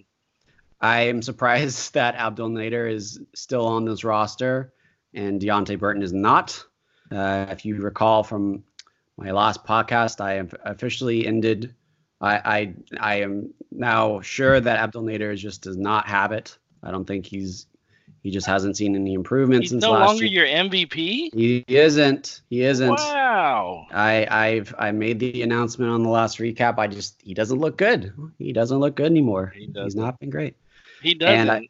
I 0.80 1.02
am 1.02 1.22
surprised 1.22 1.94
that 1.94 2.14
Abdul 2.14 2.50
Nader 2.50 2.90
is 2.90 3.20
still 3.34 3.66
on 3.66 3.84
this 3.84 4.04
roster 4.04 4.72
and 5.14 5.40
Deonte 5.40 5.78
Burton 5.78 6.02
is 6.02 6.12
not. 6.12 6.64
Uh, 7.10 7.46
if 7.50 7.64
you 7.64 7.76
recall 7.76 8.22
from 8.22 8.62
my 9.16 9.32
last 9.32 9.64
podcast, 9.64 10.20
I 10.20 10.34
have 10.34 10.54
officially 10.64 11.26
ended. 11.26 11.74
I, 12.20 12.36
I 12.36 12.74
I 13.00 13.14
am 13.22 13.52
now 13.72 14.20
sure 14.20 14.60
that 14.60 14.78
Abdul 14.78 15.02
Nader 15.02 15.36
just 15.36 15.62
does 15.62 15.76
not 15.76 16.06
have 16.06 16.32
it. 16.32 16.56
I 16.82 16.90
don't 16.90 17.06
think 17.06 17.26
he's 17.26 17.66
he 18.22 18.30
just 18.30 18.46
hasn't 18.46 18.76
seen 18.76 18.94
any 18.94 19.14
improvement 19.14 19.62
He's 19.62 19.70
since 19.70 19.82
no 19.82 19.92
last 19.92 20.08
longer 20.08 20.24
year. 20.26 20.44
your 20.46 20.64
MVP. 20.68 21.32
He 21.34 21.64
isn't. 21.68 22.42
He 22.50 22.62
isn't. 22.62 22.90
Wow. 22.90 23.86
I 23.92 24.26
I've 24.30 24.74
I 24.78 24.90
made 24.92 25.18
the 25.20 25.42
announcement 25.42 25.90
on 25.90 26.02
the 26.02 26.10
last 26.10 26.38
recap. 26.38 26.78
I 26.78 26.86
just 26.86 27.20
he 27.22 27.32
doesn't 27.34 27.58
look 27.58 27.76
good. 27.78 28.12
He 28.38 28.52
doesn't 28.52 28.78
look 28.78 28.94
good 28.96 29.06
anymore. 29.06 29.52
He 29.54 29.64
He's 29.66 29.70
doesn't. 29.70 30.00
not 30.00 30.18
been 30.20 30.30
great. 30.30 30.54
He 31.02 31.14
doesn't. 31.14 31.34
And 31.34 31.50
I- 31.50 31.68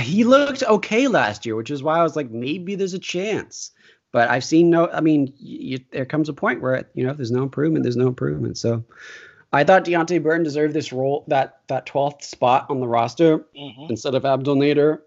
he 0.00 0.24
looked 0.24 0.64
okay 0.64 1.06
last 1.06 1.46
year, 1.46 1.54
which 1.54 1.70
is 1.70 1.80
why 1.80 1.98
I 1.98 2.02
was 2.02 2.16
like, 2.16 2.28
maybe 2.30 2.74
there's 2.74 2.92
a 2.94 2.98
chance. 2.98 3.70
But 4.12 4.28
I've 4.28 4.42
seen 4.42 4.68
no. 4.68 4.88
I 4.90 5.00
mean, 5.00 5.32
you, 5.38 5.78
there 5.92 6.04
comes 6.04 6.28
a 6.28 6.32
point 6.32 6.60
where 6.60 6.84
you 6.94 7.04
know, 7.04 7.12
if 7.12 7.16
there's 7.16 7.30
no 7.30 7.44
improvement, 7.44 7.84
there's 7.84 7.96
no 7.96 8.08
improvement. 8.08 8.58
So, 8.58 8.84
I 9.52 9.62
thought 9.62 9.84
Deonte 9.84 10.20
Burton 10.22 10.42
deserved 10.42 10.74
this 10.74 10.92
role, 10.92 11.24
that 11.28 11.60
that 11.68 11.86
12th 11.86 12.24
spot 12.24 12.66
on 12.68 12.80
the 12.80 12.88
roster 12.88 13.38
Mhm. 13.56 13.88
instead 13.90 14.16
of 14.16 14.24
Abdul 14.24 14.56
Nader. 14.56 14.98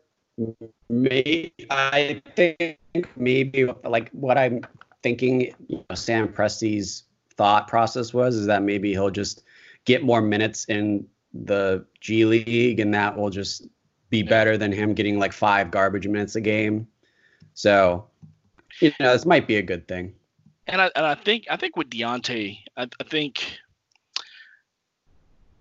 May 0.90 1.52
I 1.70 2.22
think 2.36 2.80
maybe 3.16 3.66
like 3.84 4.10
what 4.12 4.38
I'm 4.38 4.62
thinking 5.04 5.54
you 5.68 5.86
know, 5.90 5.96
Sam 5.96 6.28
Presti's 6.28 7.04
thought 7.36 7.68
process 7.68 8.14
was 8.14 8.36
is 8.36 8.48
that 8.48 8.64
maybe 8.64 8.92
he'll 8.92 9.12
just 9.12 9.44
get 9.86 10.04
more 10.04 10.22
minutes 10.22 10.66
in 10.66 11.06
the 11.34 11.86
G 12.00 12.26
League 12.26 12.80
and 12.80 12.94
that 12.94 13.18
will 13.18 13.30
just 13.30 13.68
be 14.10 14.24
better 14.24 14.58
than 14.58 14.72
him 14.72 14.94
getting 14.94 15.20
like 15.20 15.34
five 15.34 15.72
garbage 15.72 16.08
minutes 16.08 16.36
a 16.36 16.42
game. 16.42 16.88
So, 17.54 18.08
you 18.80 18.92
know, 19.00 19.14
this 19.14 19.26
might 19.26 19.48
be 19.48 19.58
a 19.58 19.62
good 19.62 19.88
thing. 19.88 20.14
And 20.68 20.82
I 20.82 20.90
and 20.96 21.06
I 21.06 21.16
think 21.16 21.46
I 21.50 21.58
think 21.58 21.76
with 21.76 21.90
Deonte, 21.90 22.60
I, 22.78 22.84
I 22.84 23.04
think 23.04 23.60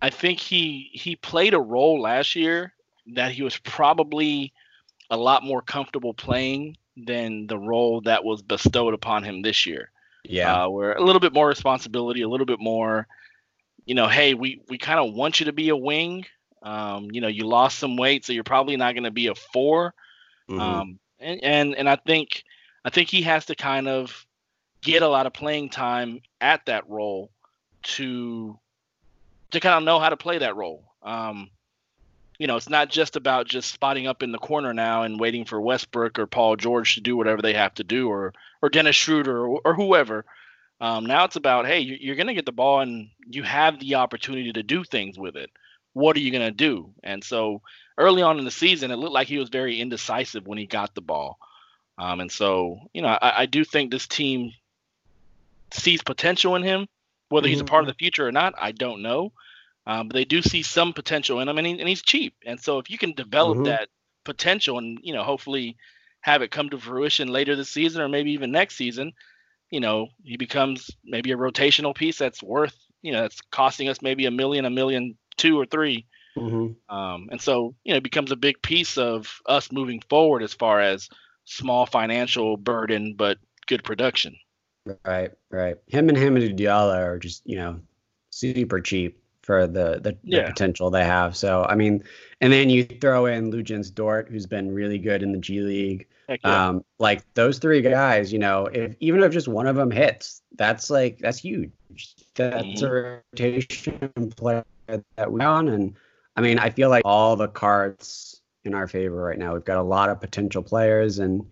I 0.00 0.10
think 0.10 0.38
he 0.38 0.90
he 0.92 1.16
played 1.16 1.54
a 1.54 1.60
role 1.60 2.00
last 2.00 2.36
year 2.36 2.72
that 3.14 3.32
he 3.32 3.42
was 3.42 3.58
probably 3.58 4.52
a 5.12 5.16
lot 5.16 5.44
more 5.44 5.60
comfortable 5.60 6.14
playing 6.14 6.76
than 6.96 7.46
the 7.46 7.58
role 7.58 8.00
that 8.00 8.24
was 8.24 8.40
bestowed 8.42 8.94
upon 8.94 9.22
him 9.22 9.42
this 9.42 9.66
year. 9.66 9.90
Yeah. 10.24 10.64
Uh, 10.64 10.68
where 10.70 10.94
a 10.94 11.04
little 11.04 11.20
bit 11.20 11.34
more 11.34 11.46
responsibility, 11.46 12.22
a 12.22 12.28
little 12.28 12.46
bit 12.46 12.58
more, 12.58 13.06
you 13.84 13.94
know, 13.94 14.08
hey, 14.08 14.34
we 14.34 14.62
we 14.68 14.78
kind 14.78 14.98
of 14.98 15.14
want 15.14 15.38
you 15.38 15.46
to 15.46 15.52
be 15.52 15.68
a 15.68 15.76
wing. 15.76 16.24
Um, 16.62 17.10
you 17.10 17.20
know, 17.20 17.28
you 17.28 17.44
lost 17.44 17.78
some 17.78 17.96
weight, 17.96 18.24
so 18.24 18.32
you're 18.32 18.44
probably 18.44 18.76
not 18.76 18.94
going 18.94 19.04
to 19.04 19.10
be 19.10 19.26
a 19.26 19.34
4 19.34 19.94
Mhm. 20.48 20.60
um, 20.60 20.98
and, 21.20 21.44
and 21.44 21.74
and 21.76 21.88
I 21.88 21.96
think 21.96 22.44
I 22.84 22.90
think 22.90 23.08
he 23.10 23.22
has 23.22 23.46
to 23.46 23.54
kind 23.54 23.88
of 23.88 24.26
get 24.80 25.02
a 25.02 25.08
lot 25.08 25.26
of 25.26 25.32
playing 25.32 25.70
time 25.70 26.22
at 26.40 26.64
that 26.66 26.88
role 26.88 27.30
to 27.82 28.58
to 29.50 29.60
kind 29.60 29.76
of 29.76 29.82
know 29.82 30.00
how 30.00 30.08
to 30.08 30.16
play 30.16 30.38
that 30.38 30.56
role. 30.56 30.84
Um, 31.02 31.50
you 32.38 32.46
know, 32.46 32.56
it's 32.56 32.68
not 32.68 32.90
just 32.90 33.16
about 33.16 33.46
just 33.48 33.70
spotting 33.72 34.06
up 34.06 34.22
in 34.22 34.32
the 34.32 34.38
corner 34.38 34.72
now 34.74 35.02
and 35.02 35.20
waiting 35.20 35.44
for 35.44 35.60
Westbrook 35.60 36.18
or 36.18 36.26
Paul 36.26 36.56
George 36.56 36.94
to 36.94 37.00
do 37.00 37.16
whatever 37.16 37.42
they 37.42 37.54
have 37.54 37.74
to 37.74 37.84
do, 37.84 38.08
or 38.08 38.32
or 38.62 38.68
Dennis 38.68 38.96
Schroeder 38.96 39.46
or, 39.46 39.60
or 39.64 39.74
whoever. 39.74 40.24
Um, 40.80 41.06
now 41.06 41.24
it's 41.24 41.36
about 41.36 41.66
hey, 41.66 41.80
you- 41.80 41.98
you're 42.00 42.16
going 42.16 42.26
to 42.26 42.34
get 42.34 42.46
the 42.46 42.52
ball 42.52 42.80
and 42.80 43.08
you 43.28 43.42
have 43.44 43.78
the 43.78 43.94
opportunity 43.96 44.52
to 44.52 44.62
do 44.62 44.82
things 44.84 45.18
with 45.18 45.36
it. 45.36 45.50
What 45.92 46.16
are 46.16 46.20
you 46.20 46.30
going 46.30 46.46
to 46.46 46.50
do? 46.50 46.92
And 47.02 47.22
so 47.22 47.60
early 47.98 48.22
on 48.22 48.38
in 48.38 48.44
the 48.44 48.50
season, 48.50 48.90
it 48.90 48.96
looked 48.96 49.12
like 49.12 49.28
he 49.28 49.38
was 49.38 49.50
very 49.50 49.78
indecisive 49.80 50.46
when 50.46 50.58
he 50.58 50.66
got 50.66 50.94
the 50.94 51.02
ball. 51.02 51.38
Um, 51.98 52.20
and 52.20 52.32
so, 52.32 52.80
you 52.94 53.02
know, 53.02 53.08
I, 53.08 53.42
I 53.42 53.46
do 53.46 53.62
think 53.62 53.90
this 53.90 54.08
team 54.08 54.52
sees 55.72 56.02
potential 56.02 56.56
in 56.56 56.62
him. 56.62 56.86
Whether 57.28 57.48
he's 57.48 57.60
a 57.60 57.64
part 57.64 57.82
of 57.82 57.88
the 57.88 57.94
future 57.94 58.26
or 58.26 58.32
not, 58.32 58.54
I 58.60 58.72
don't 58.72 59.00
know. 59.02 59.32
Um, 59.86 60.08
but 60.08 60.14
they 60.14 60.24
do 60.24 60.42
see 60.42 60.62
some 60.62 60.92
potential 60.92 61.40
in 61.40 61.48
him, 61.48 61.58
and, 61.58 61.66
he, 61.66 61.78
and 61.78 61.88
he's 61.88 62.02
cheap. 62.02 62.34
And 62.46 62.60
so, 62.60 62.78
if 62.78 62.90
you 62.90 62.98
can 62.98 63.12
develop 63.12 63.58
Mhm. 63.58 63.64
that 63.64 63.88
potential 64.24 64.78
and 64.78 64.98
you 65.02 65.12
know, 65.12 65.24
hopefully, 65.24 65.76
have 66.20 66.42
it 66.42 66.52
come 66.52 66.70
to 66.70 66.78
fruition 66.78 67.28
later 67.28 67.56
this 67.56 67.70
season 67.70 68.00
or 68.00 68.08
maybe 68.08 68.32
even 68.32 68.52
next 68.52 68.76
season, 68.76 69.12
you 69.70 69.80
know, 69.80 70.08
he 70.22 70.36
becomes 70.36 70.90
maybe 71.04 71.32
a 71.32 71.36
rotational 71.36 71.94
piece 71.94 72.18
that's 72.18 72.42
worth, 72.42 72.76
you 73.02 73.12
know, 73.12 73.22
that's 73.22 73.40
costing 73.50 73.88
us 73.88 74.02
maybe 74.02 74.26
a 74.26 74.30
million, 74.30 74.64
a 74.64 74.70
million 74.70 75.16
two 75.36 75.58
or 75.58 75.66
three. 75.66 76.06
Mhm. 76.36 76.76
Um, 76.88 77.28
and 77.30 77.40
so, 77.40 77.74
you 77.84 77.92
know, 77.92 77.98
it 77.98 78.04
becomes 78.04 78.30
a 78.32 78.36
big 78.36 78.62
piece 78.62 78.98
of 78.98 79.40
us 79.46 79.72
moving 79.72 80.00
forward 80.08 80.42
as 80.42 80.54
far 80.54 80.80
as 80.80 81.08
small 81.44 81.86
financial 81.86 82.56
burden, 82.56 83.14
but 83.16 83.38
good 83.66 83.82
production. 83.84 84.36
Right, 85.04 85.30
right. 85.50 85.76
Him 85.86 86.08
and 86.08 86.18
Hamidou 86.18 86.56
Diallo 86.58 86.96
are 86.96 87.18
just 87.18 87.42
you 87.46 87.56
know 87.56 87.80
super 88.30 88.80
cheap 88.80 89.21
for 89.42 89.66
the 89.66 90.00
the, 90.00 90.16
the 90.24 90.42
potential 90.42 90.90
they 90.90 91.04
have. 91.04 91.36
So 91.36 91.64
I 91.68 91.74
mean, 91.74 92.02
and 92.40 92.52
then 92.52 92.70
you 92.70 92.84
throw 92.84 93.26
in 93.26 93.52
Luguentz 93.52 93.92
Dort, 93.94 94.28
who's 94.30 94.46
been 94.46 94.72
really 94.72 94.98
good 94.98 95.22
in 95.22 95.32
the 95.32 95.38
G 95.38 95.60
League. 95.60 96.06
Yeah. 96.28 96.68
Um, 96.68 96.84
like 96.98 97.22
those 97.34 97.58
three 97.58 97.82
guys, 97.82 98.32
you 98.32 98.38
know, 98.38 98.66
if 98.66 98.94
even 99.00 99.22
if 99.22 99.32
just 99.32 99.48
one 99.48 99.66
of 99.66 99.76
them 99.76 99.90
hits, 99.90 100.42
that's 100.56 100.88
like 100.88 101.18
that's 101.18 101.38
huge. 101.38 102.14
That's 102.34 102.82
a 102.82 103.20
rotation 103.32 104.30
player 104.36 104.64
that 104.86 105.30
we 105.30 105.42
on, 105.42 105.68
and 105.68 105.94
I 106.36 106.40
mean, 106.40 106.58
I 106.58 106.70
feel 106.70 106.88
like 106.88 107.02
all 107.04 107.36
the 107.36 107.48
cards 107.48 108.40
in 108.64 108.74
our 108.74 108.86
favor 108.86 109.16
right 109.16 109.38
now. 109.38 109.52
We've 109.52 109.64
got 109.64 109.78
a 109.78 109.82
lot 109.82 110.08
of 110.08 110.20
potential 110.20 110.62
players, 110.62 111.18
and 111.18 111.44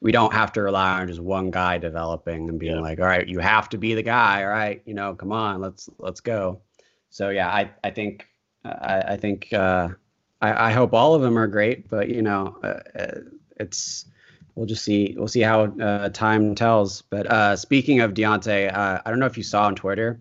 we 0.00 0.10
don't 0.10 0.32
have 0.32 0.52
to 0.54 0.62
rely 0.62 1.00
on 1.00 1.08
just 1.08 1.20
one 1.20 1.50
guy 1.50 1.78
developing 1.78 2.48
and 2.48 2.58
being 2.58 2.76
Yeah. 2.76 2.80
like, 2.80 2.98
all 2.98 3.06
right, 3.06 3.26
you 3.28 3.38
have 3.38 3.68
to 3.70 3.78
be 3.78 3.94
the 3.94 4.02
guy. 4.02 4.42
All 4.42 4.50
right, 4.50 4.82
you 4.86 4.94
know, 4.94 5.14
come 5.14 5.30
on, 5.32 5.60
let's 5.60 5.88
let's 5.98 6.20
go. 6.20 6.60
So 7.16 7.30
yeah, 7.30 7.48
I 7.48 7.70
I 7.82 7.88
think 7.92 8.28
I, 8.62 9.00
I 9.12 9.16
think 9.16 9.50
uh, 9.50 9.88
I, 10.42 10.68
I 10.68 10.72
hope 10.72 10.92
all 10.92 11.14
of 11.14 11.22
them 11.22 11.38
are 11.38 11.46
great, 11.46 11.88
but 11.88 12.10
you 12.10 12.20
know, 12.20 12.58
uh, 12.62 12.80
uh, 12.98 13.20
it's 13.58 14.04
we'll 14.54 14.66
just 14.66 14.84
see 14.84 15.14
we'll 15.16 15.26
see 15.26 15.40
how 15.40 15.62
uh, 15.80 16.10
time 16.10 16.54
tells. 16.54 17.00
But 17.00 17.26
uh, 17.32 17.56
speaking 17.56 18.00
of 18.00 18.12
Deonte, 18.12 18.70
uh, 18.70 19.00
I 19.02 19.08
don't 19.08 19.18
know 19.18 19.24
if 19.24 19.38
you 19.38 19.42
saw 19.42 19.64
on 19.64 19.74
Twitter, 19.74 20.20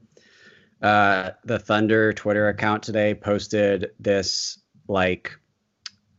uh, 0.82 1.32
the 1.44 1.60
Thunder 1.60 2.14
Twitter 2.14 2.48
account 2.48 2.82
today 2.82 3.14
posted 3.14 3.92
this 4.00 4.58
like 4.88 5.38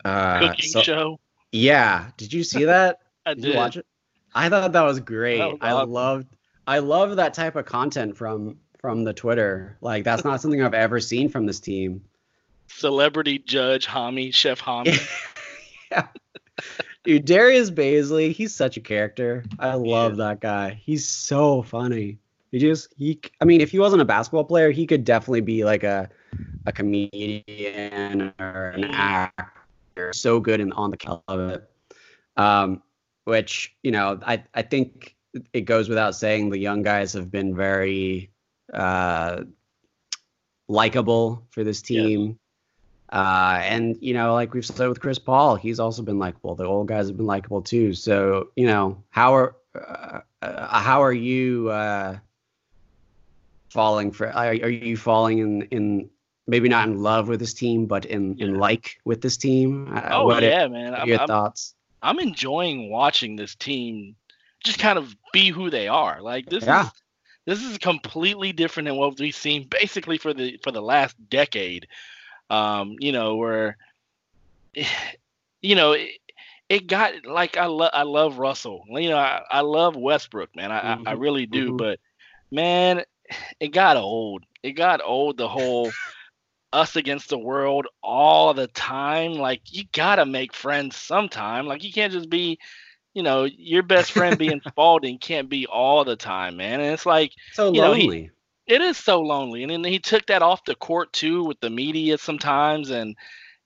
uh, 0.05 0.41
Cooking 0.41 0.69
so- 0.69 0.83
show. 0.83 1.21
yeah, 1.53 2.11
did 2.19 2.35
you 2.35 2.45
see 2.45 2.65
that? 2.75 2.99
I 3.25 3.33
Did 3.33 3.45
did. 3.45 3.53
you 3.53 3.57
watch 3.57 3.79
it? 3.79 3.87
I 4.35 4.51
thought 4.51 4.73
that 4.73 4.83
was 4.83 5.01
great. 5.01 5.39
That 5.39 5.53
was 5.53 5.59
I 5.63 5.73
loved 5.73 6.27
I 6.67 6.81
love 6.81 7.17
that 7.17 7.33
type 7.33 7.57
of 7.57 7.65
content 7.65 8.15
from 8.15 8.59
from 8.87 9.03
the 9.03 9.13
Twitter. 9.13 9.77
Like 9.81 10.05
that's 10.05 10.23
not 10.23 10.41
something 10.41 10.63
I've 10.63 10.73
ever 10.73 11.01
seen 11.01 11.29
from 11.29 11.45
this 11.45 11.59
team. 11.59 12.05
Celebrity 12.69 13.41
judge 13.41 13.85
Hami, 13.85 14.33
Chef 14.33 14.63
Hami. 14.63 14.97
yeah. 15.91 16.07
Dude, 17.03 17.25
Darius 17.25 17.73
Bazley, 17.73 18.31
he's 18.31 18.55
such 18.55 18.77
a 18.77 18.81
character. 18.81 19.43
I 19.59 19.75
love 19.75 20.19
that 20.19 20.39
guy. 20.39 20.81
He's 20.85 21.09
so 21.09 21.63
funny. 21.63 22.19
He 22.53 22.61
just 22.61 22.95
he 22.97 23.19
I 23.41 23.45
mean, 23.45 23.61
if 23.61 23.73
he 23.73 23.81
wasn't 23.81 24.03
a 24.03 24.05
basketball 24.05 24.45
player, 24.45 24.71
he 24.71 24.87
could 24.87 25.05
definitely 25.05 25.41
be 25.41 25.65
like 25.65 25.83
a 25.83 26.09
a 26.65 26.71
comedian 26.71 28.33
or 28.39 28.69
an 28.69 28.85
actor. 28.85 30.13
So 30.13 30.39
good 30.39 30.61
and 30.61 30.73
on 30.75 30.93
the 30.93 30.97
count 30.97 31.25
of 31.27 31.41
it. 31.41 31.71
Um, 32.37 32.85
which, 33.25 33.75
you 33.83 33.91
know, 33.91 34.21
I 34.25 34.45
I 34.55 34.63
think 34.63 35.17
it 35.53 35.63
goes 35.63 35.89
without 35.89 36.15
saying 36.15 36.51
the 36.51 36.59
young 36.59 36.85
guys 36.85 37.15
have 37.15 37.33
been 37.33 37.57
very 37.57 38.31
uh 38.73 39.43
likable 40.69 41.47
for 41.51 41.65
this 41.65 41.83
team. 41.83 42.39
Uh, 43.09 43.61
and 43.63 43.97
you 44.01 44.15
know, 44.15 44.35
like 44.35 44.53
we've 44.53 44.67
said 44.67 44.89
with 44.89 45.01
Chris 45.01 45.19
Paul, 45.19 45.55
he's 45.55 45.79
also 45.79 46.03
been 46.03 46.19
likable. 46.19 46.57
The 46.57 46.65
old 46.65 46.89
guys 46.89 47.07
have 47.07 47.17
been 47.17 47.27
likable 47.27 47.63
too. 47.63 47.95
So 47.95 48.49
you 48.57 48.67
know, 48.67 49.03
how 49.11 49.35
are 49.37 49.57
uh, 49.75 50.21
uh, 50.43 50.81
how 50.81 51.03
are 51.03 51.13
you 51.13 51.71
uh, 51.71 52.17
falling 53.71 54.11
for? 54.11 54.29
Are, 54.29 54.47
are 54.49 54.69
you 54.69 54.97
falling 54.97 55.39
in 55.39 55.63
in 55.71 56.11
maybe 56.49 56.69
not 56.69 56.89
in 56.89 56.99
love 57.03 57.29
with 57.29 57.39
this 57.39 57.55
team, 57.55 57.87
but 57.87 58.05
in 58.07 58.39
in 58.41 58.59
like 58.59 58.97
with 59.05 59.21
this 59.23 59.37
team? 59.37 59.95
Uh, 59.97 60.09
Oh 60.11 60.27
what 60.27 60.43
are- 60.43 60.49
yeah, 60.49 60.67
man. 60.67 60.91
what 60.93 61.01
are 61.03 61.07
your 61.07 61.21
I'm, 61.21 61.29
thoughts? 61.29 61.75
I'm 62.03 62.19
enjoying 62.19 62.91
watching 62.91 63.37
this 63.37 63.55
team 63.55 64.17
just 64.65 64.79
kind 64.81 64.99
of 64.99 65.15
be 65.33 65.51
who 65.51 65.71
they 65.71 65.87
are. 65.87 66.21
Like 66.21 66.47
this 66.47 66.65
Yeah. 66.65 66.87
is 66.87 66.91
this 67.47 67.63
is 67.63 67.79
completely 67.79 68.53
different 68.53 68.89
than 68.89 68.97
what 68.97 69.19
we've 69.19 69.35
seen 69.35 69.67
basically 69.69 70.19
for 70.19 70.35
the 70.35 70.59
for 70.63 70.73
the 70.73 70.83
last 70.83 71.17
decade. 71.31 71.87
Um, 72.51 72.97
you 73.01 73.13
know, 73.13 73.37
where 73.37 73.77
you 75.63 75.75
know, 75.77 75.93
it, 75.93 76.11
it 76.69 76.87
got 76.87 77.13
like 77.27 77.57
I 77.57 77.67
love 77.67 77.91
I 77.93 78.03
love 78.03 78.39
Russell. 78.39 78.83
You 78.89 79.11
know, 79.11 79.19
I, 79.19 79.43
I 79.51 79.61
love 79.61 79.97
Westbrook, 79.97 80.51
man. 80.57 80.73
I, 80.73 80.95
I, 80.95 80.97
I 81.07 81.13
Mhm, 81.13 81.15
really 81.15 81.47
do, 81.47 81.73
mhm. 81.73 81.77
but 81.77 81.99
man, 82.51 83.03
it 83.61 83.69
got 83.73 83.97
old. 83.97 84.45
It 84.63 84.73
got 84.73 85.01
old 85.05 85.37
the 85.39 85.49
whole 85.49 85.97
us 86.73 86.97
against 86.97 87.29
the 87.31 87.39
world 87.39 87.87
all 88.03 88.55
the 88.55 88.67
time. 88.69 89.33
Like 89.35 89.63
you 89.71 89.85
gotta 89.93 90.25
make 90.27 90.55
friends 90.55 90.97
sometime. 90.97 91.67
Like 91.67 91.83
you 91.85 91.93
can't 91.93 92.13
just 92.13 92.31
be, 92.31 92.59
you 93.17 93.25
know, 93.25 93.45
your 93.45 93.83
best 93.83 94.13
friend 94.13 94.39
being 94.39 94.63
Spalding 94.69 95.19
can't 95.19 95.51
be 95.51 95.67
all 95.67 96.05
the 96.05 96.17
time, 96.17 96.59
man. 96.59 96.81
And 96.81 96.93
it's 96.95 97.07
like 97.07 97.33
So 97.53 97.71
you 97.73 97.83
know, 97.83 97.95
he- 97.95 98.05
lonely. 98.09 98.31
it 98.69 98.83
is 98.83 98.99
so 98.99 99.23
lonely. 99.23 99.65
And 99.65 99.73
then 99.73 99.85
he 99.85 100.01
took 100.01 100.27
that 100.27 100.43
off 100.43 100.65
the 100.67 100.77
court 100.77 101.13
too 101.13 101.45
with 101.45 101.61
the 101.61 101.71
media 101.71 102.19
sometimes 102.19 102.91
and 102.91 103.17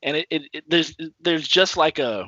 and 0.02 0.16
it, 0.18 0.26
it, 0.30 0.42
it 0.52 0.64
there's 0.68 0.96
there's 1.20 1.48
just 1.48 1.76
like 1.76 1.98
a 1.98 2.26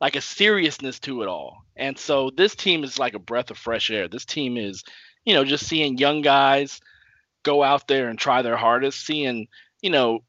like 0.00 0.16
a 0.16 0.22
seriousness 0.22 1.00
to 1.00 1.22
it 1.22 1.28
all. 1.28 1.64
And 1.76 1.98
so 1.98 2.30
this 2.36 2.54
team 2.56 2.84
is 2.84 2.98
like 2.98 3.14
a 3.14 3.18
breath 3.20 3.50
of 3.50 3.58
fresh 3.58 3.90
air. 3.90 4.08
This 4.08 4.26
team 4.26 4.56
is, 4.56 4.84
you 5.24 5.34
know, 5.34 5.44
just 5.44 5.66
seeing 5.66 5.98
young 5.98 6.22
guys 6.22 6.80
go 7.44 7.62
out 7.62 7.88
there 7.88 8.08
and 8.08 8.18
try 8.18 8.42
their 8.42 8.56
hardest, 8.56 9.06
seeing, 9.06 9.48
you 9.82 9.90
know, 9.90 10.20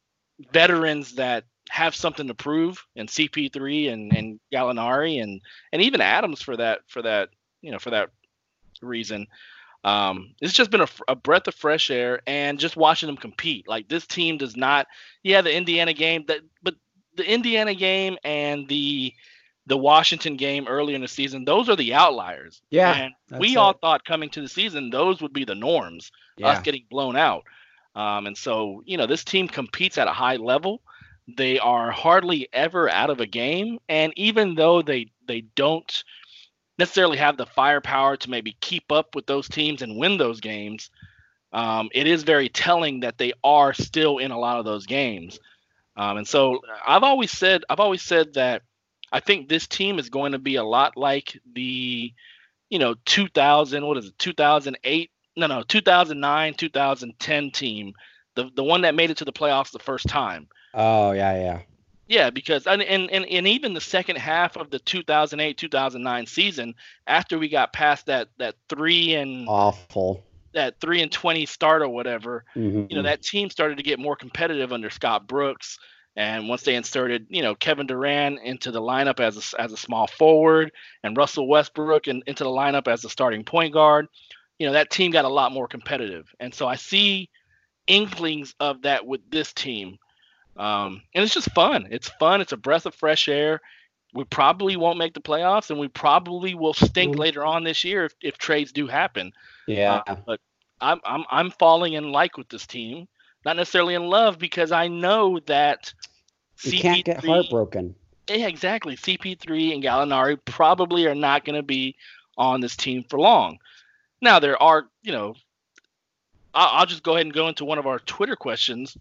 veterans 0.53 1.15
that 1.15 1.45
have 1.69 1.95
something 1.95 2.27
to 2.27 2.33
prove 2.33 2.85
and 2.95 3.09
CP3 3.09 3.91
and 3.91 4.15
and 4.15 4.39
Gallinari 4.53 5.21
and 5.21 5.41
and 5.71 5.81
even 5.81 6.01
Adams 6.01 6.41
for 6.41 6.57
that 6.57 6.81
for 6.87 7.01
that, 7.01 7.29
you 7.61 7.71
know, 7.71 7.79
for 7.79 7.89
that 7.91 8.09
reason. 8.81 9.27
Um, 9.83 10.33
it's 10.41 10.53
just 10.53 10.71
been 10.71 10.85
a 11.07 11.15
breath 11.15 11.47
of 11.47 11.53
fresh 11.53 11.91
air 11.91 12.19
and 12.25 12.57
just 12.57 12.75
watching 12.75 13.05
them 13.05 13.17
compete. 13.17 13.67
Like 13.67 13.87
this 13.87 14.07
team 14.07 14.37
does 14.39 14.57
not, 14.57 14.87
yeah, 15.21 15.41
the 15.41 15.55
Indiana 15.55 15.93
game 15.93 16.25
that, 16.27 16.39
but 16.63 16.73
the 17.15 17.31
Indiana 17.31 17.75
game 17.75 18.17
and 18.23 18.67
the 18.67 19.13
the 19.67 19.77
Washington 19.77 20.37
game 20.37 20.67
earlier 20.67 20.95
in 20.95 21.01
the 21.01 21.07
season, 21.07 21.45
those 21.45 21.69
are 21.69 21.75
the 21.75 21.93
outliers. 21.93 22.61
Yeah, 22.71 23.09
and 23.31 23.39
we 23.39 23.57
all 23.57 23.73
thought 23.73 24.05
coming 24.05 24.29
to 24.31 24.41
the 24.41 24.49
season 24.49 24.89
those 24.89 25.21
would 25.21 25.33
be 25.33 25.45
the 25.45 25.55
norms. 25.55 26.11
Yeah. 26.37 26.49
Us 26.49 26.61
getting 26.61 26.85
blown 26.89 27.15
out. 27.15 27.43
Um, 27.95 28.27
and 28.27 28.37
so 28.37 28.81
you 28.85 28.97
know 28.97 29.05
this 29.05 29.23
team 29.23 29.47
competes 29.47 29.97
at 29.97 30.07
a 30.07 30.11
high 30.11 30.37
level. 30.37 30.81
They 31.27 31.59
are 31.59 31.91
hardly 31.91 32.47
ever 32.53 32.89
out 32.89 33.09
of 33.09 33.19
a 33.19 33.25
game, 33.25 33.79
and 33.89 34.13
even 34.15 34.55
though 34.55 34.81
they 34.81 35.07
they 35.27 35.41
don't 35.41 36.03
necessarily 36.77 37.17
have 37.17 37.37
the 37.37 37.45
firepower 37.45 38.17
to 38.17 38.29
maybe 38.29 38.57
keep 38.59 38.91
up 38.91 39.15
with 39.15 39.25
those 39.25 39.47
teams 39.47 39.81
and 39.81 39.97
win 39.97 40.17
those 40.17 40.39
games, 40.39 40.91
um, 41.53 41.89
it 41.93 42.05
is 42.05 42.23
very 42.23 42.49
telling 42.49 42.99
that 42.99 43.17
they 43.17 43.33
are 43.43 43.73
still 43.73 44.17
in 44.17 44.31
a 44.31 44.39
lot 44.39 44.59
of 44.59 44.65
those 44.65 44.85
games. 44.85 45.39
Um, 45.97 46.17
and 46.17 46.27
so 46.27 46.59
I've 46.85 47.03
always 47.03 47.31
said 47.31 47.63
I've 47.69 47.79
always 47.79 48.01
said 48.01 48.33
that 48.33 48.63
I 49.11 49.19
think 49.21 49.47
this 49.47 49.67
team 49.67 49.97
is 49.99 50.09
going 50.09 50.33
to 50.33 50.39
be 50.39 50.55
a 50.55 50.63
lot 50.63 50.97
like 50.97 51.39
the, 51.53 52.13
you 52.69 52.79
know, 52.79 52.95
2000 53.05 53.85
what 53.85 53.97
is 53.97 54.07
it 54.07 54.19
2008 54.19 55.11
no 55.37 55.47
no 55.47 55.63
2009 55.63 56.53
2010 56.55 57.51
team 57.51 57.93
the 58.35 58.49
the 58.55 58.63
one 58.63 58.81
that 58.81 58.95
made 58.95 59.09
it 59.11 59.17
to 59.17 59.25
the 59.25 59.33
playoffs 59.33 59.71
the 59.71 59.79
first 59.79 60.07
time. 60.07 60.47
Oh 60.73 61.11
yeah, 61.11 61.35
yeah. 61.37 61.61
Yeah, 62.07 62.29
because 62.29 62.67
and, 62.67 62.83
and 62.83 63.09
and 63.09 63.47
even 63.47 63.73
the 63.73 63.81
second 63.81 64.17
half 64.17 64.57
of 64.57 64.69
the 64.69 64.77
2008 64.79 65.57
2009 65.57 66.25
season, 66.27 66.75
after 67.07 67.39
we 67.39 67.49
got 67.49 67.73
past 67.73 68.05
that 68.05 68.27
that 68.37 68.55
three 68.69 69.15
and 69.15 69.47
Awful. 69.49 70.23
that 70.53 70.79
three 70.79 71.01
and 71.01 71.11
20 71.11 71.45
start 71.47 71.81
or 71.81 71.89
whatever, 71.89 72.45
Mhm. 72.55 72.89
you 72.91 72.95
know 72.95 73.01
that 73.03 73.23
team 73.23 73.49
started 73.49 73.77
to 73.77 73.83
get 73.83 73.97
more 73.99 74.15
competitive 74.15 74.71
under 74.71 74.89
Scott 74.91 75.27
Brooks. 75.27 75.79
And 76.17 76.47
once 76.47 76.61
they 76.63 76.75
inserted, 76.75 77.25
you 77.29 77.41
know, 77.41 77.55
Kevin 77.55 77.87
Durant 77.87 78.39
into 78.41 78.71
the 78.71 78.79
lineup 78.79 79.19
as 79.19 79.53
a, 79.53 79.61
as 79.61 79.73
a 79.73 79.77
small 79.77 80.07
forward 80.07 80.71
and 81.03 81.17
Russell 81.17 81.45
Westbrook 81.45 82.07
in, 82.07 82.23
into 82.25 82.45
the 82.45 82.49
lineup 82.49 82.87
as 82.87 83.03
a 83.03 83.09
starting 83.09 83.43
point 83.43 83.73
guard, 83.73 84.07
you 84.57 84.65
know, 84.65 84.71
that 84.71 84.89
team 84.91 85.11
got 85.11 85.25
a 85.25 85.29
lot 85.29 85.51
more 85.51 85.67
competitive. 85.67 86.33
And 86.39 86.53
so 86.53 86.69
I 86.69 86.75
see 86.77 87.29
inklings 87.87 88.55
of 88.59 88.81
that 88.83 89.05
with 89.05 89.21
this 89.29 89.53
team. 89.53 89.97
Um, 90.57 91.01
and 91.13 91.23
it's 91.23 91.33
just 91.33 91.51
fun. 91.51 91.87
It's 91.91 92.09
fun. 92.09 92.41
It's 92.41 92.53
a 92.53 92.57
breath 92.57 92.85
of 92.85 92.95
fresh 92.95 93.27
air. 93.27 93.61
We 94.13 94.23
probably 94.23 94.77
won't 94.77 94.97
make 94.97 95.13
the 95.13 95.19
playoffs, 95.21 95.69
and 95.69 95.79
we 95.79 95.89
probably 95.89 96.55
will 96.55 96.73
stink 96.73 97.15
Mm. 97.15 97.19
later 97.19 97.43
on 97.45 97.63
this 97.63 97.83
year 97.83 98.05
if, 98.05 98.13
if 98.21 98.37
trades 98.37 98.71
do 98.71 98.87
happen. 98.87 99.33
yeah. 99.67 100.01
Uh, 100.07 100.15
but 100.25 100.39
I'm 100.81 100.99
I'm 101.05 101.25
I'm 101.29 101.51
falling 101.51 101.93
in 101.93 102.11
like 102.11 102.37
with 102.37 102.47
this 102.49 102.65
team, 102.65 103.07
not 103.45 103.57
necessarily 103.57 103.95
in 103.95 104.07
love 104.07 104.37
because 104.39 104.71
I 104.71 104.87
know 104.87 105.39
that 105.47 105.93
you 106.63 106.79
can't 106.79 107.03
get 107.05 107.23
heartbroken. 107.25 107.95
Yeah, 108.29 108.47
exactly. 108.47 108.95
CP3 108.95 109.73
and 109.73 109.83
Gallinari 109.83 110.37
probably 110.45 111.05
are 111.07 111.15
not 111.15 111.43
going 111.45 111.55
to 111.57 111.63
be 111.63 111.95
on 112.37 112.59
this 112.61 112.75
team 112.75 113.03
for 113.09 113.19
long. 113.19 113.57
Now 114.21 114.39
there 114.39 114.61
are, 114.61 114.85
you 115.03 115.11
know, 115.11 115.35
I'll, 116.55 116.85
just 116.85 117.03
go 117.03 117.13
ahead 117.13 117.25
and 117.25 117.33
go 117.33 117.47
into 117.47 117.65
one 117.65 117.77
of 117.77 117.85
our 117.85 117.99
Twitter 117.99 118.35
questions 118.35 118.97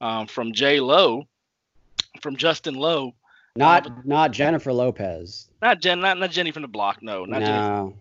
um, 0.00 0.26
from 0.26 0.52
Jay 0.52 0.80
Lowe, 0.80 1.26
from 2.20 2.36
Justin 2.36 2.74
Lowe. 2.74 3.14
Not 3.56 4.06
not 4.06 4.32
Jennifer 4.32 4.72
Lopez. 4.72 5.48
Not 5.62 5.80
Jen, 5.80 6.00
not, 6.00 6.18
not 6.18 6.30
Jenny 6.30 6.52
from 6.52 6.62
the 6.62 6.68
block. 6.68 7.02
No, 7.02 7.24
not 7.24 7.40
Jenny. 7.40 7.52
no. 7.52 7.94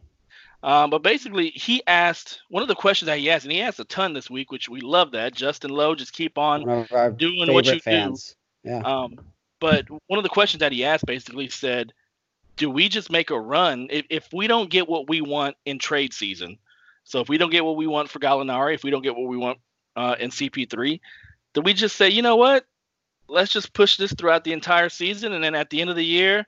Um, 0.64 0.90
but 0.90 1.04
basically, 1.04 1.50
he 1.52 1.82
asked 1.86 2.42
one 2.50 2.62
of 2.62 2.68
the 2.68 2.76
questions 2.76 3.08
that 3.08 3.20
he 3.20 3.30
asked, 3.30 3.46
and 3.46 3.52
he 3.52 3.62
asked 3.62 3.80
a 3.80 3.86
ton 3.86 4.14
this 4.14 4.30
week, 4.30 4.52
which 4.52 4.68
we 4.68 4.82
love 4.82 5.12
that. 5.12 5.34
Justin 5.34 5.72
Lowe, 5.72 5.96
just 5.96 6.14
keep 6.14 6.38
on 6.38 6.64
One 6.64 6.80
of 6.80 6.92
our 6.92 7.12
doing 7.12 7.52
what 7.54 7.66
you 7.66 7.80
fans. 7.80 8.36
Yeah. 8.64 8.82
do. 8.82 8.86
Um, 8.86 9.20
but 9.60 9.86
one 10.08 10.18
of 10.18 10.24
the 10.24 10.30
questions 10.30 10.60
that 10.60 10.72
he 10.72 10.84
asked 10.84 11.06
basically 11.06 11.50
said, 11.50 11.94
"Do 12.56 12.70
we 12.70 12.90
just 12.90 13.12
make 13.12 13.30
a 13.30 13.40
run 13.40 13.88
if, 13.90 14.06
if 14.10 14.28
we 14.34 14.48
don't 14.48 14.70
get 14.70 14.88
what 14.88 15.08
we 15.08 15.22
want 15.22 15.56
in 15.66 15.80
trade 15.80 16.14
season? 16.14 16.58
So 17.08 17.22
if 17.22 17.30
we 17.30 17.38
don't 17.38 17.52
get 17.52 17.64
what 17.64 17.78
we 17.78 17.88
want 17.88 18.10
for 18.10 18.20
Gallinari, 18.20 18.74
if 18.74 18.84
we 18.84 18.92
don't 18.92 19.02
get 19.02 19.16
what 19.16 19.30
we 19.30 19.38
want 19.38 19.60
uh, 19.96 20.18
in 20.20 20.30
CP3, 20.30 21.00
do 21.54 21.62
we 21.62 21.74
just 21.74 21.96
say, 21.96 22.10
you 22.10 22.22
know 22.22 22.36
what? 22.36 22.66
Let's 23.30 23.52
just 23.52 23.72
push 23.72 23.96
this 23.96 24.14
throughout 24.14 24.44
the 24.44 24.52
entire 24.52 24.90
season, 24.90 25.32
and 25.32 25.42
then 25.42 25.56
at 25.56 25.70
the 25.70 25.80
end 25.80 25.90
of 25.90 25.96
the 25.96 26.06
year, 26.06 26.46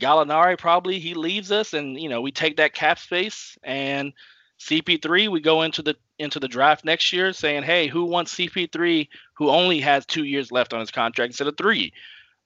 Gallinari 0.00 0.58
probably 0.58 0.98
he 0.98 1.14
leaves 1.14 1.52
us, 1.52 1.74
and 1.74 1.98
you 1.98 2.08
know 2.08 2.20
we 2.20 2.32
take 2.32 2.56
that 2.56 2.74
cap 2.74 2.98
space 2.98 3.56
and 3.62 4.12
CP3 4.60 5.28
we 5.28 5.40
go 5.40 5.62
into 5.62 5.82
the 5.82 5.96
into 6.18 6.40
the 6.40 6.48
draft 6.48 6.84
next 6.84 7.12
year 7.12 7.32
saying, 7.32 7.62
hey, 7.62 7.86
who 7.86 8.04
wants 8.04 8.34
CP3 8.34 9.08
who 9.34 9.48
only 9.48 9.80
has 9.80 10.06
two 10.06 10.24
years 10.24 10.50
left 10.50 10.72
on 10.72 10.80
his 10.80 10.90
contract 10.90 11.30
instead 11.30 11.46
of 11.46 11.56
three? 11.56 11.92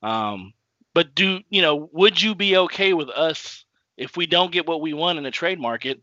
Um, 0.03 0.53
but 0.93 1.15
do 1.15 1.41
you 1.49 1.63
know? 1.63 1.89
Would 1.93 2.21
you 2.21 2.35
be 2.35 2.59
okay 2.59 2.93
with 2.93 3.09
us 3.09 3.65
if 3.97 4.19
we 4.19 4.27
don't 4.27 4.53
get 4.53 4.67
what 4.67 4.83
we 4.83 4.93
want 4.93 5.17
in 5.17 5.25
the 5.25 5.31
trade 5.31 5.61
market, 5.61 6.01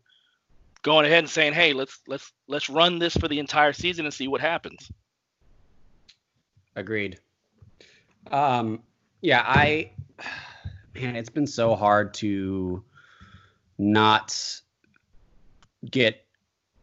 going 0.86 1.04
ahead 1.04 1.18
and 1.18 1.28
saying, 1.28 1.52
hey, 1.52 1.72
let's 1.72 1.98
let's 2.06 2.32
let's 2.46 2.70
run 2.70 3.00
this 3.00 3.16
for 3.16 3.26
the 3.26 3.40
entire 3.40 3.72
season 3.72 4.04
and 4.06 4.14
see 4.14 4.28
what 4.28 4.40
happens? 4.40 4.88
Agreed. 6.76 7.18
Um, 8.30 8.84
yeah, 9.20 9.42
I 9.44 9.90
man, 10.94 11.16
it's 11.16 11.28
been 11.28 11.48
so 11.48 11.74
hard 11.74 12.14
to 12.14 12.84
not 13.78 14.60
get 15.90 16.24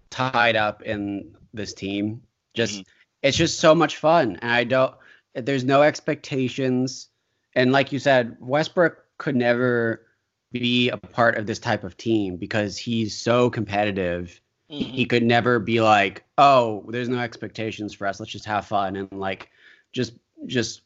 tied 0.09 0.57
up 0.57 0.81
in 0.81 1.37
this 1.53 1.73
team. 1.73 2.21
Just 2.53 2.81
Mhm. 2.81 2.85
it's 3.21 3.37
just 3.37 3.61
so 3.61 3.73
much 3.73 3.95
fun, 3.95 4.35
and 4.41 4.51
I 4.51 4.65
don't. 4.65 4.93
There's 5.33 5.63
no 5.63 5.81
expectations, 5.81 7.07
and 7.55 7.71
like 7.71 7.93
you 7.93 7.99
said, 7.99 8.35
Westbrook 8.41 8.97
could 9.17 9.37
never 9.37 10.07
be 10.53 10.89
a 10.89 10.97
part 10.97 11.37
of 11.37 11.45
this 11.45 11.59
type 11.59 11.83
of 11.83 11.97
team 11.97 12.37
because 12.37 12.77
he's 12.77 13.13
so 13.15 13.49
competitive 13.49 14.39
he 14.73 14.85
mm-hmm. 14.85 15.03
could 15.03 15.23
never 15.23 15.59
be 15.59 15.81
like, 15.81 16.23
oh, 16.37 16.83
there's 16.87 17.09
no 17.09 17.19
expectations 17.19 17.93
for 17.93 18.07
us. 18.07 18.19
Let's 18.19 18.31
just 18.31 18.45
have 18.45 18.65
fun 18.65 18.95
and 18.95 19.11
like 19.11 19.51
just 19.91 20.13
just 20.47 20.81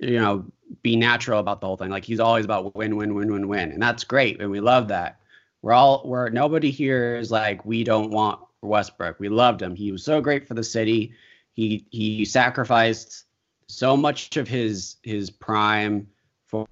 you 0.00 0.18
know 0.18 0.44
be 0.82 0.96
natural 0.96 1.38
about 1.38 1.60
the 1.60 1.66
whole 1.66 1.76
thing. 1.76 1.90
Like 1.90 2.04
he's 2.04 2.20
always 2.20 2.46
about 2.46 2.74
win, 2.74 2.96
win, 2.96 3.14
win, 3.14 3.30
win, 3.30 3.48
win, 3.48 3.72
and 3.72 3.82
that's 3.82 4.04
great, 4.04 4.40
and 4.40 4.50
we 4.50 4.60
love 4.60 4.88
that. 4.88 5.20
We're 5.60 5.72
all 5.72 6.02
we're 6.04 6.30
nobody 6.30 6.70
here 6.70 7.16
is 7.16 7.30
like 7.30 7.64
we 7.66 7.84
don't 7.84 8.10
want 8.10 8.40
Westbrook. 8.62 9.20
We 9.20 9.28
loved 9.28 9.60
him. 9.60 9.74
He 9.74 9.92
was 9.92 10.04
so 10.04 10.20
great 10.20 10.48
for 10.48 10.54
the 10.54 10.64
city. 10.64 11.12
He 11.52 11.84
he 11.90 12.24
sacrificed 12.24 13.24
so 13.66 13.96
much 13.96 14.36
of 14.38 14.48
his 14.48 14.96
his 15.02 15.30
prime 15.30 16.08
for 16.48 16.66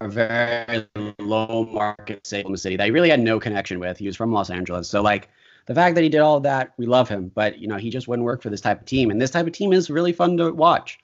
a 0.00 0.08
very 0.08 0.86
low 1.18 1.64
market 1.70 2.24
the 2.24 2.56
city 2.56 2.76
that 2.76 2.84
he 2.86 2.90
really 2.90 3.10
had 3.10 3.20
no 3.20 3.38
connection 3.38 3.78
with. 3.78 3.98
He 3.98 4.06
was 4.06 4.16
from 4.16 4.32
Los 4.32 4.50
Angeles. 4.50 4.88
So 4.88 5.02
like 5.02 5.28
the 5.66 5.74
fact 5.74 5.94
that 5.94 6.02
he 6.02 6.08
did 6.08 6.20
all 6.20 6.40
that, 6.40 6.72
we 6.78 6.86
love 6.86 7.08
him. 7.08 7.30
But 7.34 7.58
you 7.58 7.68
know, 7.68 7.76
he 7.76 7.90
just 7.90 8.08
wouldn't 8.08 8.24
work 8.24 8.42
for 8.42 8.50
this 8.50 8.62
type 8.62 8.80
of 8.80 8.86
team. 8.86 9.10
And 9.10 9.20
this 9.20 9.30
type 9.30 9.46
of 9.46 9.52
team 9.52 9.72
is 9.72 9.90
really 9.90 10.12
fun 10.12 10.36
to 10.38 10.50
watch. 10.50 10.98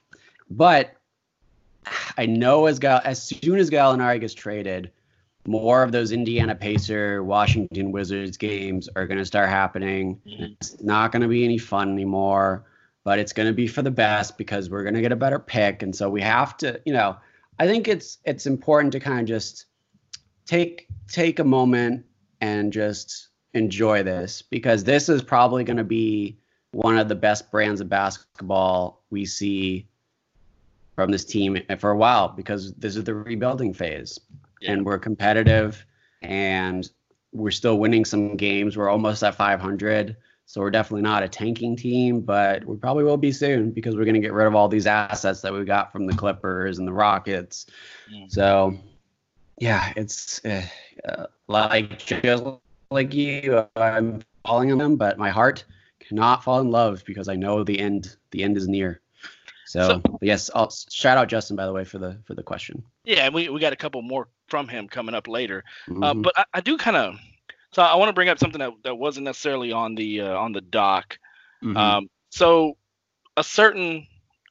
But 0.49 0.95
I 2.17 2.25
know 2.25 2.65
as 2.65 2.79
Gal 2.79 3.01
as 3.05 3.21
soon 3.21 3.59
as 3.59 3.69
Gallinari 3.69 4.19
gets 4.19 4.33
traded, 4.33 4.91
more 5.47 5.83
of 5.83 5.91
those 5.91 6.11
Indiana 6.11 6.55
Pacer, 6.55 7.23
Washington 7.23 7.91
Wizards 7.91 8.37
games 8.37 8.89
are 8.95 9.05
going 9.05 9.19
to 9.19 9.25
start 9.25 9.49
happening. 9.49 10.19
It's 10.25 10.81
not 10.81 11.11
going 11.11 11.21
to 11.21 11.27
be 11.27 11.43
any 11.43 11.59
fun 11.59 11.91
anymore, 11.91 12.65
but 13.03 13.19
it's 13.19 13.33
going 13.33 13.47
to 13.47 13.53
be 13.53 13.67
for 13.67 13.83
the 13.83 13.91
best 13.91 14.37
because 14.37 14.71
we're 14.71 14.81
going 14.81 14.95
to 14.95 15.01
get 15.01 15.11
a 15.11 15.15
better 15.15 15.37
pick, 15.37 15.83
and 15.83 15.95
so 15.95 16.09
we 16.09 16.21
have 16.21 16.57
to, 16.57 16.81
you 16.85 16.93
know, 16.93 17.15
I 17.59 17.67
think 17.67 17.87
it's 17.87 18.17
it's 18.25 18.45
important 18.45 18.91
to 18.93 18.99
kind 18.99 19.19
of 19.19 19.25
just 19.25 19.65
take 20.45 20.87
take 21.07 21.39
a 21.39 21.43
moment 21.43 22.05
and 22.41 22.71
just 22.73 23.29
enjoy 23.53 24.03
this 24.03 24.41
because 24.41 24.83
this 24.83 25.07
is 25.09 25.21
probably 25.23 25.63
going 25.63 25.77
to 25.77 25.83
be 25.83 26.37
one 26.71 26.97
of 26.97 27.07
the 27.07 27.15
best 27.15 27.49
brands 27.51 27.79
of 27.79 27.87
basketball 27.87 29.03
we 29.09 29.25
see 29.25 29.87
from 30.95 31.11
this 31.11 31.23
team 31.23 31.57
for 31.79 31.91
a 31.91 31.97
while 31.97 32.27
because 32.29 32.73
this 32.73 32.95
is 32.97 33.03
the 33.05 33.13
rebuilding 33.13 33.73
phase 33.73 34.19
Yeah. 34.61 34.73
and 34.73 34.85
we're 34.85 34.97
competitive 34.97 35.85
and 36.21 36.89
we're 37.31 37.51
still 37.51 37.77
winning 37.77 38.03
some 38.03 38.35
games 38.35 38.75
we're 38.75 38.89
almost 38.89 39.23
at 39.23 39.35
500 39.35 40.17
so 40.47 40.61
we're 40.61 40.69
definitely 40.71 41.01
not 41.01 41.23
a 41.23 41.27
tanking 41.29 41.75
team 41.75 42.21
but 42.21 42.63
we 42.65 42.75
probably 42.77 43.03
will 43.03 43.17
be 43.17 43.31
soon 43.31 43.71
because 43.71 43.95
we're 43.95 44.05
going 44.05 44.13
to 44.15 44.19
get 44.19 44.33
rid 44.33 44.47
of 44.47 44.55
all 44.55 44.67
these 44.67 44.87
assets 44.87 45.41
that 45.41 45.51
we 45.53 45.63
got 45.65 45.91
from 45.91 46.05
the 46.05 46.13
clippers 46.13 46.77
and 46.79 46.87
the 46.87 46.93
rockets 46.93 47.65
Mhm. 48.11 48.31
so 48.31 48.77
yeah 49.59 49.91
it's 49.95 50.43
uh, 50.45 50.63
uh, 51.07 51.25
like 51.47 51.97
just 52.05 52.43
like 52.91 53.13
you 53.13 53.65
i'm 53.75 54.21
falling 54.45 54.69
in 54.69 54.77
them 54.77 54.95
but 54.95 55.17
my 55.17 55.29
heart 55.29 55.65
cannot 55.99 56.43
fall 56.43 56.59
in 56.61 56.69
love 56.69 57.03
because 57.05 57.27
i 57.27 57.35
know 57.35 57.63
the 57.63 57.79
end 57.79 58.15
the 58.31 58.43
end 58.43 58.57
is 58.57 58.67
near 58.67 59.01
so, 59.65 59.87
So- 60.05 60.19
yes 60.21 60.49
I'll, 60.53 60.69
shout 60.69 61.17
out 61.17 61.27
justin 61.27 61.55
by 61.55 61.65
the 61.65 61.73
way 61.73 61.83
for 61.83 61.97
the 61.97 62.19
for 62.25 62.35
the 62.35 62.43
question 62.43 62.83
Yeah, 63.03 63.25
and 63.25 63.33
we, 63.33 63.49
we 63.49 63.59
got 63.59 63.73
a 63.73 63.75
couple 63.75 64.01
more 64.03 64.27
from 64.47 64.67
him 64.67 64.87
coming 64.87 65.15
up 65.15 65.27
later. 65.27 65.63
Uh, 65.89 66.13
Mhm. 66.13 66.21
but 66.23 66.33
I, 66.37 66.45
I 66.55 66.61
do 66.61 66.77
kind 66.77 66.95
of, 66.97 67.15
so 67.75 67.81
I 67.81 67.95
want 67.95 68.07
to 68.07 68.13
bring 68.13 68.29
up 68.29 68.39
something 68.39 68.59
that, 68.59 68.71
that 68.85 68.95
wasn't 68.95 69.25
necessarily 69.25 69.73
on 69.73 69.95
the 69.95 70.21
uh, 70.21 70.37
on 70.37 70.53
the 70.53 70.61
doc. 70.61 71.19
Mhm. 71.61 71.75
Um, 71.75 72.09
so 72.29 72.77
a 73.35 73.43
certain 73.43 74.07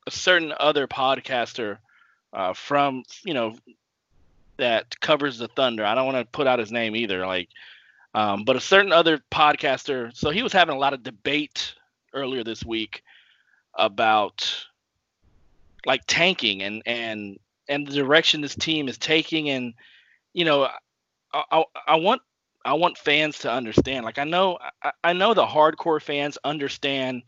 a 0.06 0.10
certain 0.10 0.52
other 0.60 0.86
podcaster 0.86 1.78
uh, 2.34 2.52
from 2.52 3.02
you 3.24 3.32
know 3.32 3.56
that 4.58 5.00
covers 5.00 5.38
the 5.38 5.48
Thunder. 5.48 5.86
I 5.86 5.94
don't 5.94 6.04
want 6.04 6.18
to 6.18 6.36
put 6.36 6.46
out 6.46 6.58
his 6.58 6.70
name 6.70 6.94
either. 6.94 7.26
Like, 7.26 7.48
um, 8.12 8.44
but 8.44 8.56
a 8.56 8.60
certain 8.60 8.92
other 8.92 9.18
podcaster. 9.30 10.14
So 10.14 10.28
he 10.28 10.42
was 10.42 10.52
having 10.52 10.76
a 10.76 10.78
lot 10.78 10.92
of 10.92 11.02
debate 11.02 11.76
earlier 12.12 12.44
this 12.44 12.62
week 12.62 13.02
about 13.72 14.66
like 15.86 16.02
tanking 16.06 16.62
and 16.62 16.82
and 16.84 17.38
and 17.70 17.86
the 17.86 17.94
direction 17.94 18.42
this 18.42 18.54
team 18.54 18.86
is 18.86 18.98
taking 18.98 19.48
and 19.48 19.72
you 20.34 20.44
know 20.44 20.68
I, 21.32 21.42
I, 21.50 21.64
I 21.86 21.94
want 21.96 22.20
I 22.64 22.74
want 22.74 22.96
fans 22.96 23.40
to 23.40 23.52
understand 23.52 24.04
like 24.04 24.18
I 24.18 24.24
know 24.24 24.58
I, 24.82 24.92
I 25.02 25.12
know 25.12 25.34
the 25.34 25.46
hardcore 25.46 26.00
fans 26.00 26.38
understand 26.44 27.22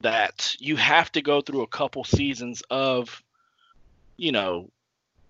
that 0.00 0.56
you 0.58 0.76
have 0.76 1.12
to 1.12 1.22
go 1.22 1.40
through 1.40 1.62
a 1.62 1.66
couple 1.66 2.04
seasons 2.04 2.62
of 2.70 3.22
you 4.16 4.32
know 4.32 4.70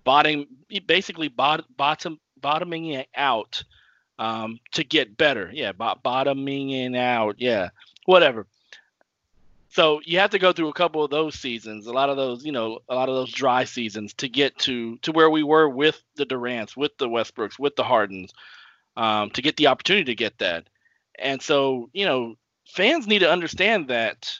bottom 0.05 0.47
basically 0.86 1.28
bot, 1.28 1.64
bottom 1.76 2.20
bottoming 2.40 2.86
it 2.86 3.09
out 3.14 3.62
um, 4.18 4.61
to 4.72 4.84
get 4.84 5.16
better. 5.16 5.51
Yeah 5.53 5.72
bo- 5.72 5.99
bottoming 6.03 6.70
it 6.70 6.97
out. 6.97 7.36
Yeah 7.38 7.70
whatever. 8.07 8.47
So 9.68 10.03
you 10.05 10.18
have 10.18 10.30
to 10.30 10.38
go 10.38 10.53
through 10.53 10.68
a 10.68 10.74
couple 10.74 11.03
of 11.03 11.11
those 11.11 11.34
seasons 11.34 11.86
a 11.86 11.93
lot 11.93 12.11
of 12.11 12.16
those 12.16 12.45
you 12.45 12.53
know 12.53 12.78
a 12.88 12.95
lot 12.95 13.09
of 13.09 13.14
those 13.14 13.32
dry 13.32 13.64
seasons 13.64 14.12
to 14.14 14.28
get 14.28 14.57
to 14.59 14.99
to 14.99 15.12
where 15.12 15.30
we 15.30 15.43
were 15.43 15.68
with 15.68 16.01
the 16.16 16.26
durants 16.26 16.76
with 16.76 16.97
the 16.99 17.09
westbrooks 17.09 17.59
with 17.59 17.74
the 17.74 17.84
hardens 17.84 18.32
um, 18.97 19.30
to 19.30 19.43
get 19.43 19.57
the 19.57 19.68
opportunity 19.68 20.05
to 20.05 20.14
get 20.14 20.38
that. 20.38 20.66
And 21.18 21.40
so 21.40 21.90
you 21.93 22.07
know 22.07 22.36
fans 22.66 23.07
need 23.07 23.20
to 23.20 23.30
understand 23.30 23.88
that 23.88 24.32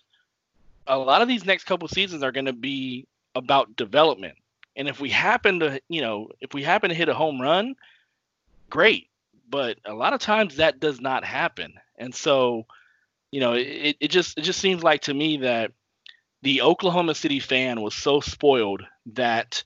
a 0.87 0.99
lot 0.99 1.23
of 1.23 1.29
these 1.29 1.45
next 1.45 1.65
couple 1.65 1.89
seasons 1.89 2.23
are 2.23 2.33
going 2.33 2.47
to 2.47 2.53
be 2.53 3.07
about 3.35 3.77
development. 3.77 4.37
And 4.75 4.89
if 4.89 5.01
we 5.01 5.11
happen 5.11 5.61
to 5.61 5.81
you 5.89 6.01
know 6.01 6.29
if 6.41 6.55
we 6.55 6.63
happen 6.63 6.89
to 6.89 6.95
hit 6.95 7.09
a 7.09 7.15
home 7.15 7.41
run 7.41 7.75
great. 8.71 9.09
But 9.49 9.79
a 9.85 9.93
lot 9.93 10.15
of 10.15 10.21
times 10.21 10.57
that 10.57 10.81
does 10.81 10.99
not 10.99 11.25
happen. 11.25 11.75
And 11.99 12.15
so 12.15 12.67
you 13.31 13.41
know 13.41 13.53
it, 13.53 13.97
it 14.01 14.09
just 14.09 14.39
it 14.39 14.43
just 14.43 14.61
seems 14.61 14.83
like 14.83 15.03
to 15.03 15.15
me 15.15 15.39
that 15.39 15.73
the 16.43 16.63
oklahoma 16.63 17.15
city 17.15 17.41
fan 17.41 17.81
was 17.81 17.95
so 17.95 18.21
spoiled 18.21 18.83
that 19.15 19.65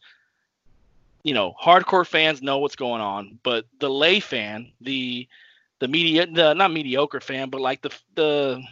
you 1.27 1.35
know 1.35 1.55
hardcore 1.61 2.07
fans 2.07 2.41
know 2.41 2.59
what's 2.59 2.77
going 2.77 3.01
on 3.01 3.39
but 3.43 3.67
the 3.81 3.91
lay 3.91 4.21
fan 4.21 4.71
the 4.81 5.27
the 5.81 5.89
media 5.89 6.27
the 6.27 6.55
not 6.55 6.73
mediocre 6.73 7.21
fan 7.21 7.51
but 7.51 7.61
like 7.61 7.83
the 7.83 7.91
the 8.15 8.63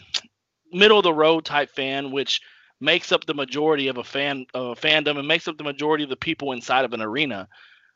middle 0.72 0.98
of 0.98 1.04
the 1.04 1.12
road 1.12 1.44
type 1.44 1.70
fan 1.70 2.12
which 2.12 2.40
makes 2.80 3.12
up 3.12 3.24
the 3.24 3.34
majority 3.34 3.88
of 3.88 3.98
a 3.98 4.04
fan 4.04 4.46
of 4.54 4.78
a 4.78 4.80
fandom 4.80 5.18
and 5.18 5.26
makes 5.26 5.48
up 5.48 5.56
the 5.56 5.64
majority 5.64 6.04
of 6.04 6.10
the 6.10 6.16
people 6.16 6.52
inside 6.52 6.84
of 6.84 6.92
an 6.92 7.00
arena. 7.00 7.48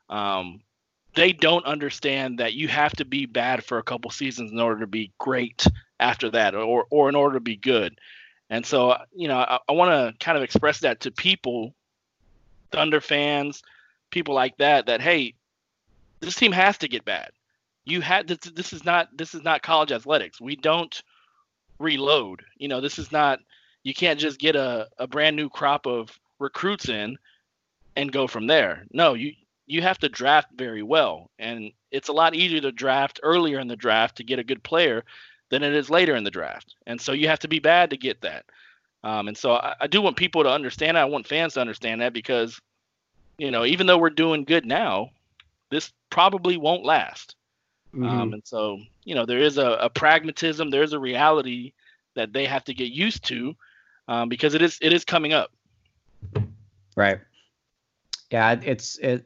Um, 0.08 0.60
they 1.14 1.32
don't 1.32 1.64
understand 1.66 2.38
that 2.38 2.54
you 2.54 2.68
have 2.68 2.92
to 2.92 3.04
be 3.04 3.26
bad 3.26 3.64
for 3.64 3.78
a 3.78 3.82
couple 3.82 4.10
seasons 4.10 4.52
in 4.52 4.60
order 4.60 4.80
to 4.80 4.86
be 4.86 5.12
great 5.18 5.66
after 6.00 6.30
that 6.30 6.54
or 6.54 6.86
or 6.90 7.08
in 7.08 7.14
order 7.14 7.34
to 7.34 7.40
be 7.40 7.56
good. 7.56 7.98
And 8.50 8.64
so 8.64 8.96
you 9.14 9.28
know 9.28 9.38
i, 9.38 9.58
I 9.68 9.72
want 9.72 9.90
to 9.90 10.24
kind 10.24 10.38
of 10.38 10.44
express 10.44 10.80
that 10.80 11.00
to 11.00 11.10
people 11.10 11.74
thunder 12.70 13.00
fans 13.00 13.62
people 14.10 14.34
like 14.34 14.56
that 14.58 14.86
that 14.86 15.00
hey 15.00 15.34
this 16.20 16.34
team 16.34 16.52
has 16.52 16.78
to 16.78 16.88
get 16.88 17.04
bad 17.04 17.30
you 17.88 18.00
had 18.00 18.28
this. 18.28 18.38
This 18.38 18.72
is 18.72 18.84
not 18.84 19.08
this 19.16 19.34
is 19.34 19.42
not 19.42 19.62
college 19.62 19.92
athletics. 19.92 20.40
We 20.40 20.56
don't 20.56 21.02
reload. 21.78 22.44
You 22.58 22.68
know, 22.68 22.80
this 22.80 22.98
is 22.98 23.10
not. 23.10 23.40
You 23.82 23.94
can't 23.94 24.20
just 24.20 24.38
get 24.38 24.56
a, 24.56 24.88
a 24.98 25.06
brand 25.06 25.36
new 25.36 25.48
crop 25.48 25.86
of 25.86 26.10
recruits 26.38 26.88
in 26.88 27.16
and 27.96 28.12
go 28.12 28.26
from 28.26 28.46
there. 28.46 28.84
No, 28.92 29.14
you 29.14 29.32
you 29.66 29.82
have 29.82 29.98
to 29.98 30.08
draft 30.08 30.48
very 30.54 30.82
well, 30.82 31.30
and 31.38 31.72
it's 31.90 32.08
a 32.08 32.12
lot 32.12 32.34
easier 32.34 32.60
to 32.60 32.72
draft 32.72 33.20
earlier 33.22 33.58
in 33.58 33.68
the 33.68 33.76
draft 33.76 34.16
to 34.16 34.24
get 34.24 34.38
a 34.38 34.44
good 34.44 34.62
player 34.62 35.04
than 35.50 35.62
it 35.62 35.74
is 35.74 35.88
later 35.88 36.14
in 36.14 36.24
the 36.24 36.30
draft. 36.30 36.74
And 36.86 37.00
so 37.00 37.12
you 37.12 37.28
have 37.28 37.38
to 37.38 37.48
be 37.48 37.58
bad 37.58 37.88
to 37.90 37.96
get 37.96 38.20
that. 38.20 38.44
Um, 39.02 39.28
and 39.28 39.36
so 39.36 39.52
I, 39.52 39.74
I 39.80 39.86
do 39.86 40.02
want 40.02 40.16
people 40.18 40.42
to 40.42 40.50
understand 40.50 40.96
that. 40.96 41.02
I 41.02 41.06
want 41.06 41.26
fans 41.26 41.54
to 41.54 41.62
understand 41.62 42.02
that 42.02 42.12
because, 42.12 42.60
you 43.38 43.50
know, 43.50 43.64
even 43.64 43.86
though 43.86 43.98
we're 43.98 44.10
doing 44.10 44.44
good 44.44 44.66
now, 44.66 45.10
this 45.70 45.92
probably 46.10 46.56
won't 46.56 46.84
last. 46.84 47.36
Mhm. 47.94 48.08
Um, 48.08 48.32
and 48.34 48.42
so, 48.44 48.78
you 49.04 49.14
know, 49.14 49.24
there 49.24 49.38
is 49.38 49.56
a, 49.58 49.72
a 49.80 49.90
pragmatism, 49.90 50.70
there 50.70 50.82
is 50.82 50.92
a 50.92 50.98
reality 50.98 51.72
that 52.14 52.32
they 52.32 52.44
have 52.46 52.64
to 52.64 52.74
get 52.74 52.90
used 52.90 53.24
to 53.28 53.54
um, 54.08 54.28
because 54.28 54.54
it 54.54 54.62
is 54.62 54.78
it 54.82 54.92
is 54.92 55.04
coming 55.04 55.32
up. 55.32 55.52
Right. 56.96 57.20
Yeah, 58.30 58.58
it's 58.62 58.98
it. 58.98 59.24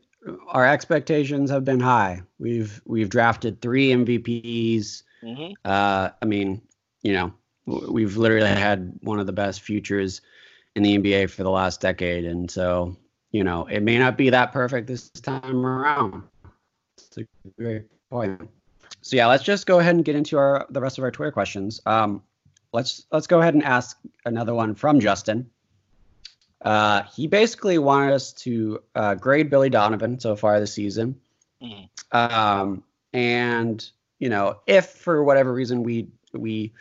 Our 0.48 0.66
expectations 0.66 1.50
have 1.50 1.64
been 1.64 1.80
high. 1.80 2.22
We've 2.38 2.80
we've 2.84 3.08
drafted 3.08 3.60
three 3.60 3.90
MVPs. 3.90 5.02
hmm 5.22 5.52
Uh, 5.64 6.10
I 6.20 6.24
mean, 6.24 6.62
you 7.02 7.12
know, 7.12 7.32
we've 7.66 8.16
literally 8.16 8.48
had 8.48 8.98
one 9.02 9.18
of 9.18 9.26
the 9.26 9.32
best 9.32 9.62
futures 9.62 10.20
in 10.76 10.82
the 10.82 10.98
NBA 10.98 11.30
for 11.30 11.42
the 11.42 11.50
last 11.50 11.80
decade, 11.80 12.24
and 12.24 12.50
so 12.50 12.96
you 13.32 13.42
know, 13.42 13.66
it 13.66 13.80
may 13.82 13.98
not 13.98 14.16
be 14.16 14.30
that 14.30 14.52
perfect 14.52 14.86
this 14.86 15.08
time 15.10 15.66
around. 15.66 16.22
It's 16.98 17.18
a 17.18 17.24
great 17.58 17.86
point. 18.10 18.48
So 19.00 19.16
yeah, 19.16 19.26
let's 19.26 19.42
just 19.42 19.66
go 19.66 19.80
ahead 19.80 19.94
and 19.94 20.04
get 20.04 20.14
into 20.14 20.38
our 20.38 20.66
the 20.70 20.80
rest 20.80 20.98
of 20.98 21.04
our 21.04 21.10
Twitter 21.10 21.32
questions. 21.32 21.80
Um, 21.86 22.22
let's 22.72 23.06
let's 23.10 23.26
go 23.26 23.40
ahead 23.40 23.54
and 23.54 23.64
ask 23.64 23.98
another 24.24 24.54
one 24.54 24.74
from 24.74 25.00
Justin. 25.00 25.50
Uh, 26.60 27.02
he 27.14 27.26
basically 27.26 27.78
wanted 27.78 28.12
us 28.12 28.32
to 28.32 28.80
uh, 28.94 29.14
grade 29.16 29.50
Billy 29.50 29.68
Donovan 29.70 30.20
so 30.20 30.36
far 30.36 30.60
this 30.60 30.72
season. 30.72 31.18
Mhm. 31.60 31.88
Um, 32.12 32.84
and 33.12 33.84
you 34.20 34.28
know, 34.28 34.60
if 34.66 34.86
for 34.86 35.24
whatever 35.24 35.52
reason 35.52 35.82
we 35.82 36.08
we 36.32 36.72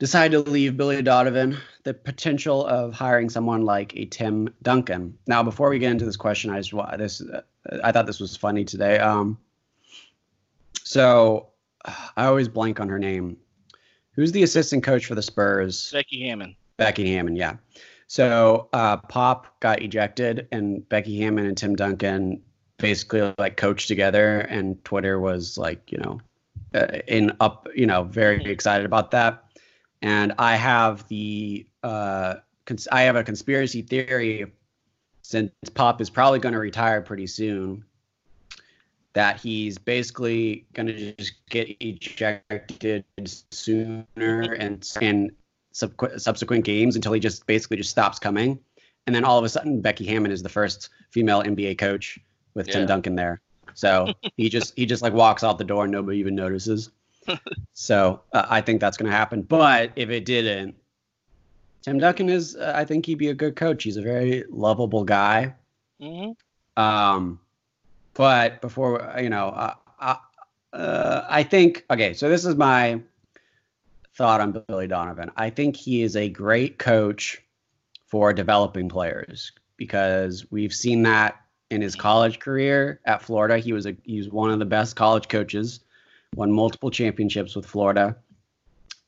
decide 0.00 0.32
to 0.32 0.40
leave 0.40 0.76
Billy 0.76 1.00
Donovan, 1.02 1.58
the 1.84 1.94
potential 1.94 2.66
of 2.66 2.92
hiring 2.92 3.30
someone 3.30 3.62
like 3.62 3.94
a 3.96 4.06
Tim 4.06 4.52
Duncan. 4.62 5.16
Now, 5.28 5.44
before 5.44 5.68
we 5.68 5.78
get 5.78 5.92
into 5.92 6.06
this 6.06 6.16
question, 6.16 6.50
I 6.50 6.60
just 6.60 6.72
this 6.98 7.20
uh, 7.20 7.42
I 7.84 7.92
thought 7.92 8.06
this 8.06 8.18
was 8.18 8.34
funny 8.34 8.64
today. 8.64 8.98
Um, 8.98 9.38
so 10.82 11.50
I 11.84 12.26
always 12.26 12.48
blank 12.48 12.80
on 12.80 12.88
her 12.88 12.98
name. 12.98 13.36
Who's 14.12 14.32
the 14.32 14.42
assistant 14.42 14.82
coach 14.82 15.06
for 15.06 15.14
the 15.14 15.22
Spurs? 15.22 15.92
Becky 15.92 16.26
Hammon. 16.26 16.56
Becky 16.78 17.12
Hammon, 17.14 17.36
yeah. 17.36 17.56
So 18.08 18.68
uh, 18.72 18.96
Pop 18.96 19.60
got 19.60 19.82
ejected, 19.82 20.48
and 20.50 20.86
Becky 20.88 21.20
Hammon 21.20 21.46
and 21.46 21.56
Tim 21.56 21.76
Duncan 21.76 22.42
basically 22.78 23.32
like 23.38 23.56
coached 23.56 23.86
together, 23.86 24.40
and 24.40 24.82
Twitter 24.84 25.20
was 25.20 25.58
like, 25.58 25.92
you 25.92 25.98
know, 25.98 26.20
uh, 26.74 26.86
in 27.06 27.32
up, 27.40 27.68
you 27.74 27.86
know, 27.86 28.02
very 28.04 28.42
excited 28.44 28.86
about 28.86 29.10
that. 29.12 29.44
And 30.02 30.32
I 30.38 30.56
have 30.56 31.06
the 31.08 31.66
uh, 31.82 32.36
cons- 32.64 32.88
I 32.90 33.02
have 33.02 33.16
a 33.16 33.24
conspiracy 33.24 33.82
theory 33.82 34.50
since 35.22 35.52
Pop 35.74 36.00
is 36.00 36.10
probably 36.10 36.38
going 36.38 36.54
to 36.54 36.58
retire 36.58 37.02
pretty 37.02 37.26
soon. 37.26 37.84
That 39.12 39.40
he's 39.40 39.76
basically 39.76 40.66
going 40.72 40.86
to 40.86 41.12
just 41.14 41.32
get 41.50 41.76
ejected 41.80 43.04
sooner 43.50 44.06
and 44.16 44.88
and 45.02 45.32
subsequent, 45.72 46.22
subsequent 46.22 46.64
games 46.64 46.94
until 46.94 47.12
he 47.12 47.20
just 47.20 47.46
basically 47.46 47.76
just 47.76 47.90
stops 47.90 48.18
coming. 48.18 48.60
And 49.06 49.14
then 49.14 49.24
all 49.24 49.38
of 49.38 49.44
a 49.44 49.48
sudden, 49.48 49.80
Becky 49.80 50.06
Hammon 50.06 50.30
is 50.30 50.42
the 50.42 50.48
first 50.48 50.90
female 51.10 51.42
NBA 51.42 51.78
coach 51.78 52.20
with 52.54 52.68
Tim 52.68 52.86
Duncan 52.86 53.16
there. 53.16 53.40
So 53.74 54.12
he 54.36 54.48
just 54.48 54.74
he 54.76 54.86
just 54.86 55.02
like 55.02 55.12
walks 55.12 55.42
out 55.42 55.58
the 55.58 55.64
door 55.64 55.84
and 55.84 55.92
nobody 55.92 56.18
even 56.18 56.34
notices. 56.34 56.90
So 57.72 58.22
uh, 58.32 58.46
I 58.48 58.60
think 58.60 58.80
that's 58.80 58.96
going 58.96 59.10
to 59.10 59.16
happen. 59.16 59.42
But 59.42 59.92
if 59.96 60.10
it 60.10 60.24
didn't, 60.24 60.76
Tim 61.82 61.98
Duncan 61.98 62.28
is 62.28 62.56
uh, 62.56 62.72
I 62.74 62.84
think 62.84 63.06
he'd 63.06 63.16
be 63.18 63.28
a 63.28 63.34
good 63.34 63.56
coach. 63.56 63.82
He's 63.84 63.96
a 63.96 64.02
very 64.02 64.44
lovable 64.50 65.04
guy. 65.04 65.54
hmm 66.00 66.30
Um, 66.76 67.40
but 68.14 68.60
before 68.60 69.14
you 69.20 69.30
know, 69.30 69.48
uh, 69.48 69.74
uh, 70.72 71.24
I 71.28 71.42
think 71.42 71.84
okay. 71.90 72.14
So 72.14 72.28
this 72.28 72.44
is 72.44 72.56
my 72.56 73.00
thought 74.16 74.40
on 74.40 74.64
Billy 74.68 74.86
Donovan. 74.86 75.30
I 75.36 75.50
think 75.50 75.76
he 75.76 76.02
is 76.02 76.16
a 76.16 76.28
great 76.28 76.78
coach 76.78 77.42
for 78.06 78.32
developing 78.32 78.88
players 78.88 79.52
because 79.76 80.50
we've 80.50 80.74
seen 80.74 81.02
that 81.04 81.40
in 81.70 81.80
his 81.80 81.94
college 81.94 82.38
career 82.38 83.00
at 83.04 83.22
Florida. 83.22 83.58
He 83.58 83.72
was 83.72 83.86
a 83.86 83.96
he 84.04 84.18
was 84.18 84.28
one 84.28 84.50
of 84.50 84.58
the 84.58 84.64
best 84.64 84.96
college 84.96 85.28
coaches, 85.28 85.80
won 86.34 86.52
multiple 86.52 86.90
championships 86.90 87.56
with 87.56 87.66
Florida. 87.66 88.16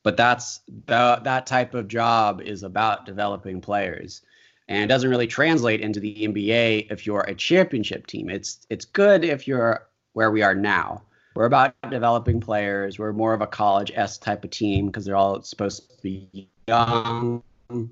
But 0.03 0.17
that's 0.17 0.61
the, 0.87 1.21
that 1.23 1.45
type 1.45 1.73
of 1.73 1.87
job 1.87 2.41
is 2.41 2.63
about 2.63 3.05
developing 3.05 3.61
players 3.61 4.21
and 4.67 4.89
doesn't 4.89 5.09
really 5.09 5.27
translate 5.27 5.81
into 5.81 5.99
the 5.99 6.27
NBA 6.27 6.91
if 6.91 7.05
you're 7.05 7.21
a 7.21 7.35
championship 7.35 8.07
team. 8.07 8.29
It's 8.29 8.65
it's 8.69 8.85
good 8.85 9.23
if 9.23 9.47
you're 9.47 9.87
where 10.13 10.31
we 10.31 10.41
are 10.41 10.55
now. 10.55 11.03
We're 11.35 11.45
about 11.45 11.73
developing 11.89 12.39
players. 12.39 12.99
We're 12.99 13.13
more 13.13 13.33
of 13.33 13.41
a 13.41 13.47
college 13.47 13.91
S 13.95 14.17
type 14.17 14.43
of 14.43 14.51
team 14.51 14.87
because 14.87 15.05
they're 15.05 15.15
all 15.15 15.41
supposed 15.41 15.89
to 15.89 16.01
be 16.03 16.47
young, 16.67 17.41
hmm. 17.69 17.85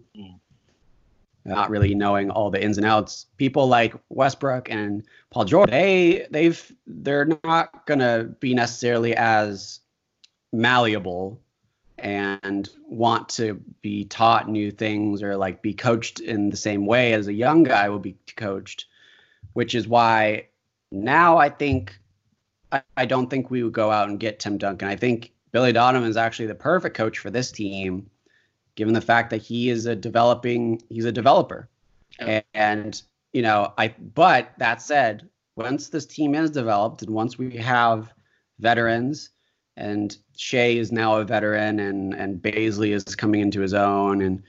Not 1.45 1.69
really 1.69 1.95
knowing 1.95 2.29
all 2.29 2.49
the 2.49 2.63
ins 2.63 2.77
and 2.77 2.85
outs. 2.85 3.25
People 3.37 3.67
like 3.67 3.95
Westbrook 4.09 4.69
and 4.69 5.03
Paul 5.29 5.45
George, 5.45 5.69
they 5.69 6.27
they've 6.29 6.71
they're 6.85 7.27
not 7.43 7.85
gonna 7.85 8.25
be 8.39 8.53
necessarily 8.53 9.15
as 9.15 9.79
malleable 10.51 11.39
and 11.97 12.69
want 12.87 13.29
to 13.29 13.61
be 13.81 14.05
taught 14.05 14.49
new 14.49 14.71
things 14.71 15.21
or 15.21 15.37
like 15.37 15.61
be 15.61 15.73
coached 15.73 16.19
in 16.19 16.49
the 16.49 16.57
same 16.57 16.85
way 16.85 17.13
as 17.13 17.27
a 17.27 17.33
young 17.33 17.63
guy 17.63 17.89
will 17.89 17.99
be 17.99 18.17
coached, 18.35 18.85
which 19.53 19.75
is 19.75 19.87
why 19.87 20.47
now 20.91 21.37
I 21.37 21.49
think 21.49 21.97
I, 22.71 22.81
I 22.97 23.05
don't 23.05 23.29
think 23.29 23.49
we 23.49 23.63
would 23.63 23.73
go 23.73 23.91
out 23.91 24.09
and 24.09 24.19
get 24.19 24.39
Tim 24.39 24.57
Duncan. 24.57 24.87
I 24.87 24.95
think 24.95 25.31
Billy 25.51 25.73
Donovan 25.73 26.09
is 26.09 26.17
actually 26.17 26.47
the 26.47 26.55
perfect 26.55 26.95
coach 26.95 27.19
for 27.19 27.29
this 27.29 27.51
team, 27.51 28.09
given 28.76 28.93
the 28.93 29.01
fact 29.01 29.30
that 29.30 29.41
he 29.41 29.69
is 29.69 29.86
a 29.86 29.95
developing 29.95 30.82
he's 30.89 31.05
a 31.05 31.11
developer. 31.11 31.69
Yeah. 32.19 32.41
And 32.53 33.01
you 33.34 33.41
know, 33.41 33.74
I 33.78 33.93
but 34.13 34.53
that 34.57 34.82
said, 34.82 35.30
once 35.55 35.89
this 35.89 36.05
team 36.05 36.36
is 36.36 36.51
developed 36.51 37.01
and 37.01 37.11
once 37.11 37.38
we 37.38 37.55
have 37.57 38.13
veterans 38.59 39.30
and 39.78 40.17
Shai 40.38 40.78
is 40.78 40.91
now 40.91 41.17
a 41.17 41.24
veteran 41.24 41.80
and 41.80 42.13
and 42.13 42.41
Bazley 42.41 42.93
is 42.93 43.03
coming 43.15 43.41
into 43.41 43.61
his 43.61 43.74
own 43.74 44.22
and 44.22 44.43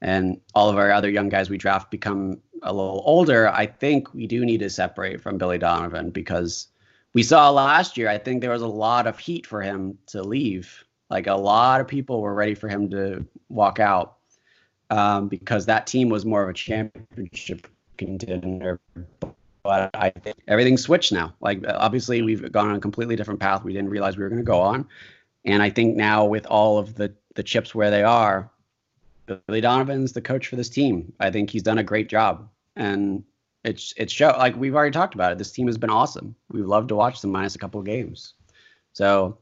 and 0.00 0.40
all 0.54 0.70
of 0.70 0.78
our 0.78 0.92
other 0.92 1.10
young 1.10 1.28
guys 1.28 1.50
we 1.50 1.58
draft 1.58 1.90
become 1.90 2.40
a 2.62 2.72
little 2.72 3.02
older, 3.04 3.48
I 3.48 3.66
think 3.66 4.14
we 4.14 4.26
do 4.26 4.44
need 4.44 4.58
to 4.58 4.70
separate 4.70 5.20
from 5.20 5.38
Billy 5.38 5.58
Donovan 5.58 6.10
because 6.10 6.68
we 7.14 7.22
saw 7.22 7.50
last 7.50 7.96
year, 7.96 8.08
I 8.08 8.18
think 8.18 8.40
there 8.40 8.50
was 8.50 8.62
a 8.62 8.68
lot 8.68 9.06
of 9.06 9.18
heat 9.18 9.46
for 9.46 9.62
him 9.62 9.98
to 10.08 10.22
leave. 10.22 10.84
Like 11.10 11.26
a 11.26 11.34
lot 11.34 11.80
of 11.80 11.88
people 11.88 12.20
were 12.20 12.34
ready 12.34 12.54
for 12.54 12.68
him 12.68 12.90
to 12.90 13.26
walk 13.48 13.80
out 13.80 14.18
um, 14.90 15.28
because 15.28 15.66
that 15.66 15.86
team 15.86 16.08
was 16.08 16.24
more 16.24 16.42
of 16.42 16.48
a 16.48 16.54
championship 16.54 17.66
contender. 17.96 18.80
But 19.62 19.90
I 19.94 20.10
think 20.10 20.36
everything's 20.46 20.82
switched 20.82 21.12
now. 21.12 21.34
Like 21.40 21.64
obviously 21.66 22.22
we've 22.22 22.50
gone 22.52 22.68
on 22.70 22.76
a 22.76 22.80
completely 22.80 23.16
different 23.16 23.40
path 23.40 23.64
we 23.64 23.72
didn't 23.72 23.90
realize 23.90 24.16
we 24.16 24.22
were 24.22 24.28
going 24.28 24.40
to 24.40 24.44
go 24.44 24.60
on. 24.60 24.86
And 25.44 25.62
I 25.62 25.70
think 25.70 25.96
now 25.96 26.24
with 26.24 26.46
all 26.46 26.78
of 26.78 26.94
the 26.94 27.14
the 27.34 27.42
chips 27.42 27.74
where 27.74 27.90
they 27.90 28.02
are, 28.02 28.50
Billy 29.26 29.60
Donovan's 29.60 30.12
the 30.12 30.20
coach 30.20 30.48
for 30.48 30.56
this 30.56 30.68
team. 30.68 31.12
I 31.20 31.30
think 31.30 31.50
he's 31.50 31.62
done 31.62 31.78
a 31.78 31.84
great 31.84 32.08
job, 32.08 32.48
and 32.76 33.22
it's 33.64 33.94
it's 33.96 34.12
show 34.12 34.34
like 34.38 34.56
we've 34.56 34.74
already 34.74 34.92
talked 34.92 35.14
about 35.14 35.32
it. 35.32 35.38
This 35.38 35.52
team 35.52 35.66
has 35.66 35.78
been 35.78 35.90
awesome. 35.90 36.34
We've 36.50 36.66
loved 36.66 36.88
to 36.88 36.96
watch 36.96 37.20
them 37.20 37.30
minus 37.30 37.54
a 37.54 37.58
couple 37.58 37.78
of 37.78 37.86
games. 37.86 38.34
So 38.92 39.38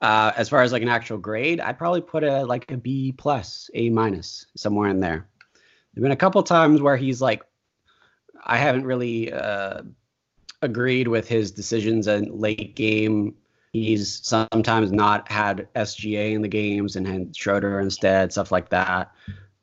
uh, 0.00 0.32
as 0.36 0.48
far 0.48 0.62
as 0.62 0.72
like 0.72 0.82
an 0.82 0.88
actual 0.88 1.18
grade, 1.18 1.60
I'd 1.60 1.78
probably 1.78 2.00
put 2.00 2.24
a 2.24 2.44
like 2.44 2.70
a 2.70 2.76
B 2.76 3.12
plus, 3.12 3.70
A 3.74 3.90
minus, 3.90 4.46
somewhere 4.56 4.88
in 4.88 5.00
there. 5.00 5.28
There've 5.94 6.02
been 6.02 6.12
a 6.12 6.16
couple 6.16 6.42
times 6.42 6.82
where 6.82 6.96
he's 6.96 7.22
like, 7.22 7.42
I 8.44 8.58
haven't 8.58 8.84
really 8.84 9.32
uh, 9.32 9.82
agreed 10.60 11.08
with 11.08 11.26
his 11.26 11.50
decisions 11.50 12.06
in 12.06 12.38
late 12.38 12.76
game. 12.76 13.34
He's 13.72 14.20
sometimes 14.26 14.92
not 14.92 15.30
had 15.30 15.68
SGA 15.74 16.34
in 16.34 16.42
the 16.42 16.48
games 16.48 16.96
and 16.96 17.06
had 17.06 17.36
Schroeder 17.36 17.80
instead, 17.80 18.32
stuff 18.32 18.52
like 18.52 18.68
that. 18.70 19.12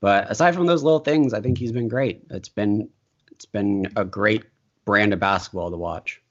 But 0.01 0.29
aside 0.29 0.53
from 0.53 0.65
those 0.65 0.83
little 0.83 0.99
things, 0.99 1.33
I 1.33 1.41
think 1.41 1.57
he's 1.57 1.71
been 1.71 1.87
great. 1.87 2.23
It's 2.29 2.49
been 2.49 2.89
it's 3.31 3.45
been 3.45 3.91
a 3.95 4.03
great 4.03 4.43
brand 4.85 5.13
of 5.13 5.19
basketball 5.19 5.71
to 5.71 5.77
watch. 5.77 6.22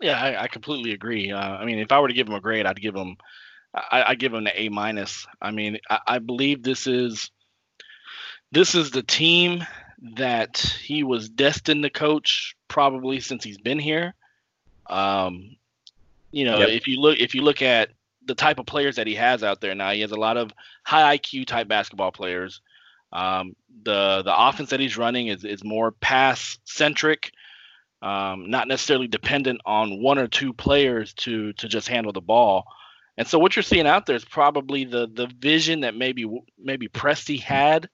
Yeah, 0.00 0.20
I, 0.20 0.44
I 0.44 0.48
completely 0.48 0.92
agree. 0.92 1.32
Uh, 1.32 1.38
I 1.38 1.64
mean, 1.64 1.78
if 1.78 1.90
I 1.92 2.00
were 2.00 2.08
to 2.08 2.14
give 2.14 2.28
him 2.28 2.34
a 2.34 2.40
grade, 2.40 2.66
I'd 2.66 2.80
give 2.80 2.94
him, 2.94 3.16
I, 3.74 4.04
I 4.08 4.14
give 4.14 4.32
him 4.32 4.46
an 4.46 4.52
A 4.54 4.68
minus. 4.68 5.26
I 5.40 5.50
mean, 5.50 5.78
I, 5.90 5.98
I 6.06 6.18
believe 6.18 6.62
this 6.62 6.86
is, 6.86 7.30
this 8.52 8.74
is 8.74 8.90
the 8.90 9.02
team 9.02 9.64
that 10.16 10.58
he 10.58 11.02
was 11.02 11.28
destined 11.28 11.82
to 11.82 11.90
coach 11.90 12.56
probably 12.68 13.20
since 13.20 13.42
he's 13.42 13.58
been 13.58 13.78
here. 13.78 14.14
Um, 14.88 15.56
you 16.30 16.44
know, 16.44 16.60
Yep. 16.60 16.68
if 16.70 16.86
you 16.88 17.00
look, 17.00 17.18
if 17.18 17.34
you 17.34 17.42
look 17.42 17.62
at 17.62 17.90
the 18.24 18.34
type 18.34 18.58
of 18.58 18.66
players 18.66 18.96
that 18.96 19.06
he 19.06 19.14
has 19.16 19.42
out 19.42 19.60
there 19.60 19.74
now, 19.74 19.90
he 19.90 20.02
has 20.02 20.12
a 20.12 20.16
lot 20.16 20.36
of 20.36 20.52
high 20.84 21.16
IQ 21.18 21.46
type 21.46 21.66
basketball 21.68 22.12
players. 22.12 22.60
Um, 23.12 23.56
the 23.82 24.22
the 24.22 24.34
offense 24.36 24.70
that 24.70 24.80
he's 24.80 24.98
running 24.98 25.28
is 25.28 25.44
is 25.44 25.64
more 25.64 25.92
pass 25.92 26.58
centric 26.64 27.32
um, 28.02 28.50
not 28.50 28.68
necessarily 28.68 29.08
dependent 29.08 29.60
on 29.66 30.00
one 30.00 30.18
or 30.18 30.28
two 30.28 30.52
players 30.52 31.12
to 31.14 31.52
to 31.54 31.68
just 31.68 31.88
handle 31.88 32.12
the 32.12 32.20
ball. 32.20 32.64
And 33.16 33.26
so 33.26 33.38
what 33.38 33.56
you're 33.56 33.64
seeing 33.64 33.86
out 33.86 34.06
there 34.06 34.16
is 34.16 34.24
probably 34.24 34.84
the 34.84 35.08
the 35.12 35.26
vision 35.26 35.80
that 35.80 35.96
maybe 35.96 36.26
maybe 36.58 36.88
Presti 36.88 37.40
had 37.40 37.88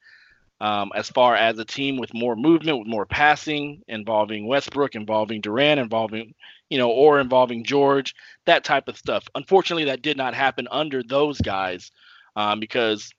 um, 0.60 0.92
as 0.94 1.08
far 1.08 1.34
as 1.34 1.58
a 1.58 1.64
team 1.64 1.96
with 1.96 2.14
more 2.14 2.36
movement, 2.36 2.78
with 2.78 2.88
more 2.88 3.06
passing, 3.06 3.82
involving 3.88 4.46
Westbrook, 4.46 4.94
involving 4.94 5.40
Durant, 5.40 5.80
involving 5.80 6.34
you 6.70 6.78
know, 6.78 6.90
or 6.90 7.20
involving 7.20 7.64
George, 7.64 8.14
that 8.46 8.64
type 8.64 8.88
of 8.88 8.96
stuff. 8.96 9.28
Unfortunately, 9.34 9.84
that 9.84 10.02
did 10.02 10.16
not 10.16 10.34
happen 10.34 10.66
under 10.70 11.02
those 11.02 11.40
guys 11.40 11.90
um, 12.36 12.60
because 12.60 13.10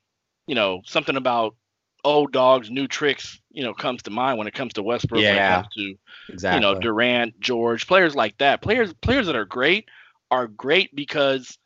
you 0.48 0.56
know 0.56 0.82
something 0.86 1.16
about 1.16 1.56
old 2.06 2.32
dogs, 2.32 2.72
new 2.72 2.88
tricks, 2.88 3.42
you 3.52 3.64
know, 3.64 3.74
comes 3.74 4.04
to 4.04 4.12
mind 4.12 4.38
when 4.38 4.48
it 4.48 4.54
comes 4.54 4.74
to 4.76 4.84
Westbrook. 4.84 5.28
When 5.28 5.36
Yeah. 5.36 5.44
it 5.44 5.48
comes 5.48 5.68
to 5.76 5.96
Exactly. 6.30 6.56
you 6.56 6.62
know 6.62 6.76
Durant, 6.76 7.40
George, 7.42 7.88
players 7.88 8.16
like 8.16 8.38
that. 8.40 8.62
Players 8.62 8.94
players 8.96 9.28
that 9.28 9.36
are 9.36 9.46
great 9.46 9.90
are 10.32 10.48
great 10.48 10.96
because 10.96 11.58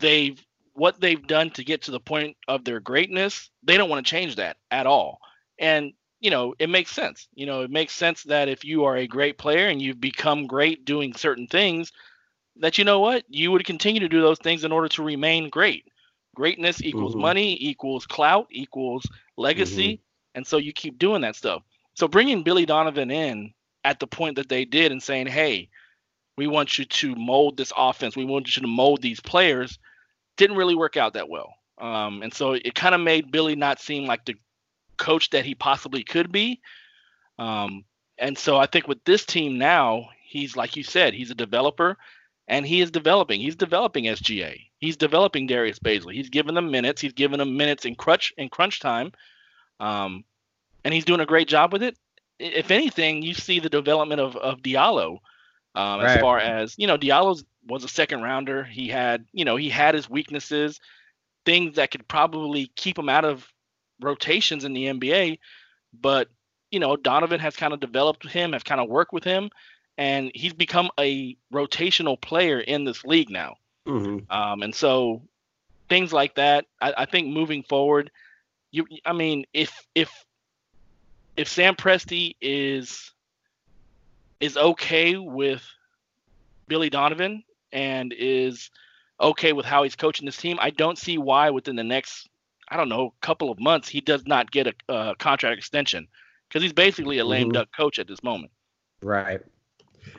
they've 0.00 0.40
what 0.74 1.00
they've 1.00 1.26
done 1.26 1.50
to 1.50 1.64
get 1.64 1.82
to 1.82 1.90
the 1.90 2.00
point 2.00 2.36
of 2.48 2.64
their 2.64 2.80
greatness. 2.80 3.50
They 3.64 3.76
don't 3.76 3.90
want 3.90 4.04
to 4.06 4.10
change 4.10 4.36
that 4.36 4.56
at 4.70 4.86
all. 4.86 5.20
And 5.58 5.92
you 6.20 6.30
know, 6.30 6.54
it 6.58 6.68
makes 6.68 6.90
sense. 6.90 7.28
You 7.34 7.46
know, 7.46 7.62
it 7.62 7.70
makes 7.70 7.94
sense 7.94 8.24
that 8.24 8.48
if 8.48 8.64
you 8.64 8.84
are 8.84 8.96
a 8.96 9.06
great 9.06 9.38
player 9.38 9.68
and 9.68 9.80
you've 9.80 10.00
become 10.00 10.46
great 10.46 10.84
doing 10.84 11.14
certain 11.14 11.46
things, 11.46 11.92
that 12.56 12.78
you 12.78 12.84
know 12.84 13.00
what, 13.00 13.24
you 13.28 13.50
would 13.52 13.64
continue 13.64 14.00
to 14.00 14.08
do 14.08 14.20
those 14.20 14.38
things 14.38 14.64
in 14.64 14.72
order 14.72 14.88
to 14.88 15.02
remain 15.02 15.48
great. 15.50 15.86
Greatness 16.34 16.82
equals 16.82 17.14
Mhm. 17.14 17.20
money, 17.20 17.56
equals 17.60 18.06
clout, 18.06 18.46
equals 18.50 19.06
legacy, 19.36 20.00
and 20.34 20.46
so 20.46 20.58
you 20.58 20.72
keep 20.72 20.98
doing 20.98 21.22
that 21.22 21.36
stuff. 21.36 21.62
So 21.94 22.06
bringing 22.08 22.42
Billy 22.42 22.66
Donovan 22.66 23.10
in 23.10 23.52
at 23.84 23.98
the 23.98 24.06
point 24.06 24.36
that 24.36 24.48
they 24.48 24.64
did 24.64 24.92
and 24.92 25.02
saying, 25.02 25.26
"Hey, 25.26 25.68
we 26.36 26.46
want 26.46 26.78
you 26.78 26.84
to 26.84 27.14
mold 27.16 27.56
this 27.56 27.72
offense. 27.76 28.16
We 28.16 28.24
want 28.24 28.56
you 28.56 28.62
to 28.62 28.68
mold 28.68 29.02
these 29.02 29.20
players," 29.20 29.78
didn't 30.36 30.56
really 30.56 30.74
work 30.76 30.96
out 30.96 31.14
that 31.14 31.28
well. 31.28 31.54
Um, 31.78 32.22
and 32.22 32.32
so 32.32 32.52
it 32.52 32.74
kind 32.74 32.94
of 32.94 33.00
made 33.00 33.32
Billy 33.32 33.56
not 33.56 33.80
seem 33.80 34.06
like 34.06 34.24
the 34.24 34.36
coach 34.96 35.30
that 35.30 35.44
he 35.44 35.54
possibly 35.54 36.04
could 36.04 36.30
be. 36.30 36.60
Um, 37.38 37.84
and 38.18 38.36
so 38.36 38.58
I 38.58 38.66
think 38.66 38.86
with 38.86 39.02
this 39.04 39.24
team 39.24 39.58
now, 39.58 40.10
he's 40.22 40.56
like 40.56 40.76
you 40.76 40.82
said, 40.84 41.14
he's 41.14 41.30
a 41.30 41.34
developer, 41.34 41.96
and 42.50 42.66
he 42.66 42.80
is 42.80 42.90
developing. 42.90 43.40
He's 43.40 43.54
developing 43.54 44.04
SGA. 44.04 44.66
He's 44.78 44.96
developing 44.96 45.46
Darius 45.46 45.78
Bazley. 45.78 46.14
He's 46.14 46.30
giving 46.30 46.56
them 46.56 46.72
minutes. 46.72 47.00
He's 47.00 47.12
giving 47.12 47.38
them 47.38 47.56
minutes 47.56 47.84
in 47.86 47.94
crunch 47.94 48.34
in 48.36 48.48
crunch 48.48 48.80
time. 48.80 49.12
Um, 49.78 50.24
and 50.84 50.92
he's 50.92 51.04
doing 51.04 51.20
a 51.20 51.26
great 51.26 51.46
job 51.46 51.72
with 51.72 51.84
it. 51.84 51.96
If 52.40 52.72
anything, 52.72 53.22
you 53.22 53.34
see 53.34 53.60
the 53.60 53.70
development 53.70 54.20
of 54.20 54.36
of 54.36 54.62
Diallo, 54.62 55.18
um, 55.76 56.00
as 56.00 56.20
far 56.20 56.40
as 56.40 56.74
you 56.76 56.88
know, 56.88 56.98
Diallo 56.98 57.40
was 57.68 57.84
a 57.84 57.88
second 57.88 58.22
rounder. 58.22 58.64
He 58.64 58.88
had 58.88 59.24
you 59.32 59.44
know 59.44 59.54
he 59.54 59.70
had 59.70 59.94
his 59.94 60.10
weaknesses, 60.10 60.80
things 61.46 61.76
that 61.76 61.92
could 61.92 62.08
probably 62.08 62.72
keep 62.74 62.98
him 62.98 63.08
out 63.08 63.24
of 63.24 63.46
rotations 64.00 64.64
in 64.64 64.72
the 64.72 64.86
NBA. 64.86 65.38
But 65.92 66.28
you 66.72 66.80
know, 66.80 66.96
Donovan 66.96 67.38
has 67.38 67.54
kind 67.54 67.72
of 67.72 67.78
developed 67.78 68.26
him, 68.26 68.54
have 68.54 68.64
kind 68.64 68.80
of 68.80 68.88
worked 68.88 69.12
with 69.12 69.24
him, 69.24 69.50
and 69.98 70.30
he's 70.34 70.52
become 70.54 70.90
a 70.98 71.36
rotational 71.52 72.20
player 72.20 72.60
in 72.60 72.84
this 72.84 73.04
league 73.04 73.30
now. 73.30 73.56
Mhm. 73.86 74.30
Um, 74.30 74.62
and 74.62 74.74
so 74.74 75.22
things 75.88 76.12
like 76.12 76.34
that, 76.36 76.66
I, 76.80 76.94
I 76.98 77.04
think 77.06 77.28
moving 77.28 77.62
forward, 77.62 78.10
you, 78.70 78.86
I 79.04 79.12
mean, 79.12 79.44
if 79.52 79.86
if 79.94 80.10
if 81.36 81.48
Sam 81.48 81.74
Presti 81.74 82.36
is 82.40 83.12
is 84.40 84.56
okay 84.56 85.16
with 85.16 85.62
Billy 86.68 86.90
Donovan 86.90 87.42
and 87.72 88.12
is 88.16 88.70
okay 89.20 89.52
with 89.52 89.66
how 89.66 89.82
he's 89.82 89.96
coaching 89.96 90.26
this 90.26 90.36
team, 90.36 90.58
I 90.60 90.70
don't 90.70 90.96
see 90.98 91.18
why 91.18 91.50
within 91.50 91.76
the 91.76 91.84
next 91.84 92.28
I 92.68 92.76
don't 92.76 92.88
know 92.88 93.12
couple 93.20 93.50
of 93.50 93.58
months 93.58 93.88
he 93.88 94.00
does 94.00 94.24
not 94.26 94.50
get 94.50 94.68
a, 94.68 94.74
a 94.88 95.16
contract 95.16 95.58
extension 95.58 96.06
because 96.48 96.62
he's 96.62 96.72
basically 96.72 97.18
a 97.18 97.24
lame 97.24 97.48
Mhm. 97.50 97.54
duck 97.54 97.68
coach 97.76 97.98
at 97.98 98.06
this 98.06 98.22
moment. 98.22 98.52
Right. 99.02 99.40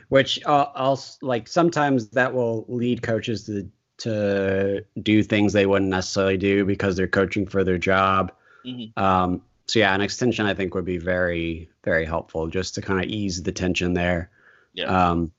Which 0.08 0.44
uh, 0.44 0.66
also 0.74 1.18
like 1.22 1.48
sometimes 1.48 2.08
that 2.10 2.32
will 2.32 2.64
lead 2.68 3.02
coaches 3.02 3.44
to 3.44 3.68
to 3.98 4.84
do 5.02 5.22
things 5.22 5.52
they 5.52 5.66
wouldn't 5.66 5.90
necessarily 5.90 6.36
do 6.36 6.64
because 6.64 6.96
they're 6.96 7.06
coaching 7.06 7.46
for 7.46 7.62
their 7.62 7.78
job. 7.78 8.32
Mhm. 8.64 8.96
Um, 8.98 9.42
so 9.66 9.78
yeah, 9.78 9.94
an 9.94 10.00
extension 10.00 10.44
I 10.46 10.54
think 10.54 10.74
would 10.74 10.84
be 10.84 10.98
very 10.98 11.68
very 11.84 12.04
helpful 12.04 12.46
just 12.48 12.74
to 12.74 12.82
kind 12.82 13.02
of 13.02 13.10
ease 13.10 13.42
the 13.42 13.52
tension 13.52 13.94
there. 13.94 14.30
Yeah. 14.74 14.86
Um, 14.86 15.32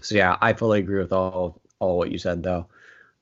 so 0.00 0.14
yeah, 0.14 0.36
I 0.40 0.52
fully 0.52 0.80
agree 0.80 0.98
with 0.98 1.12
all 1.12 1.60
all 1.78 1.98
what 1.98 2.10
you 2.10 2.18
said 2.18 2.42
though. 2.42 2.66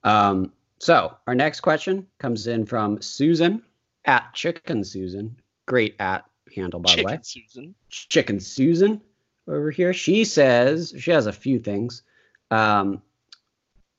Um, 0.05 0.53
so 0.79 1.17
our 1.27 1.35
next 1.35 1.61
question 1.61 2.07
comes 2.19 2.47
in 2.47 2.67
from 2.67 3.01
Susan 3.01 3.63
at 4.05 4.33
Chicken 4.35 4.85
Susan. 4.85 5.37
Great 5.67 5.97
at 5.99 6.25
handle 6.55 6.81
by 6.81 6.95
the 6.95 7.05
way. 7.05 7.13
Chicken 7.13 7.25
Susan. 7.25 7.75
Chicken 7.89 8.41
Susan 8.41 9.01
over 9.49 9.71
here. 9.71 9.93
She 9.93 10.25
says 10.25 10.95
she 10.99 11.11
has 11.11 11.27
a 11.27 11.33
few 11.33 11.59
things. 11.59 12.03
Um, 12.51 13.03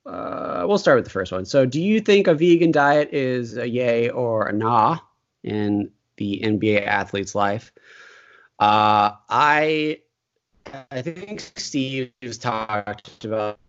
uh, 0.05 0.65
we'll 0.67 0.77
start 0.77 0.97
with 0.97 1.05
the 1.05 1.11
first 1.11 1.31
one. 1.31 1.45
So, 1.45 1.65
do 1.65 1.81
you 1.81 1.99
think 1.99 2.27
a 2.27 2.33
vegan 2.33 2.71
diet 2.71 3.09
is 3.11 3.57
a 3.57 3.67
yay 3.67 4.09
or 4.09 4.47
a 4.47 4.53
nah 4.53 4.99
in 5.43 5.91
the 6.17 6.41
NBA 6.43 6.85
athlete's 6.85 7.33
life? 7.33 7.71
Uh, 8.59 9.11
I 9.29 9.99
I 10.91 11.01
think 11.01 11.51
Steve 11.55 12.11
has 12.21 12.37
talked 12.37 13.25
about 13.25 13.59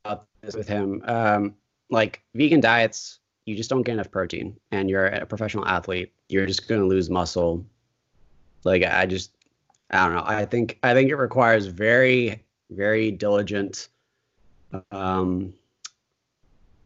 this 0.43 0.55
with 0.55 0.69
him. 0.69 1.03
Um, 1.07 1.55
like 1.91 2.23
vegan 2.35 2.61
diets, 2.61 3.19
you 3.45 3.57
just 3.57 3.71
don't 3.71 3.83
get 3.83 3.93
enough 3.93 4.11
protein, 4.11 4.59
and 4.73 4.91
you're 4.91 5.07
a 5.07 5.27
professional 5.27 5.67
athlete. 5.67 6.13
You're 6.29 6.47
just 6.47 6.69
going 6.69 6.81
to 6.81 6.87
lose 6.87 7.11
muscle. 7.11 7.65
Like 8.65 8.83
I 8.83 9.07
just 9.07 9.36
I 9.91 10.07
don't 10.07 10.17
know. 10.17 10.25
I 10.25 10.45
think 10.45 10.79
I 10.83 10.95
think 10.95 11.11
it 11.11 11.17
requires 11.17 11.67
very 11.67 12.43
very 12.71 13.11
diligent 13.11 13.89
um, 14.91 15.55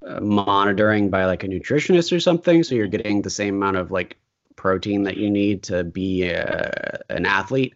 uh, 0.07 0.21
monitoring 0.21 1.11
by 1.11 1.25
like 1.25 1.45
a 1.45 1.49
nutritionist 1.49 2.15
or 2.15 2.21
something, 2.21 2.63
so 2.63 2.75
you're 2.75 2.87
getting 2.87 3.23
the 3.23 3.31
same 3.31 3.57
amount 3.57 3.77
of 3.77 3.91
like 3.91 4.17
protein 4.57 5.05
that 5.05 5.17
you 5.17 5.31
need 5.31 5.63
to 5.65 5.85
be 5.85 6.33
uh, 6.33 6.71
an 7.09 7.25
athlete. 7.25 7.75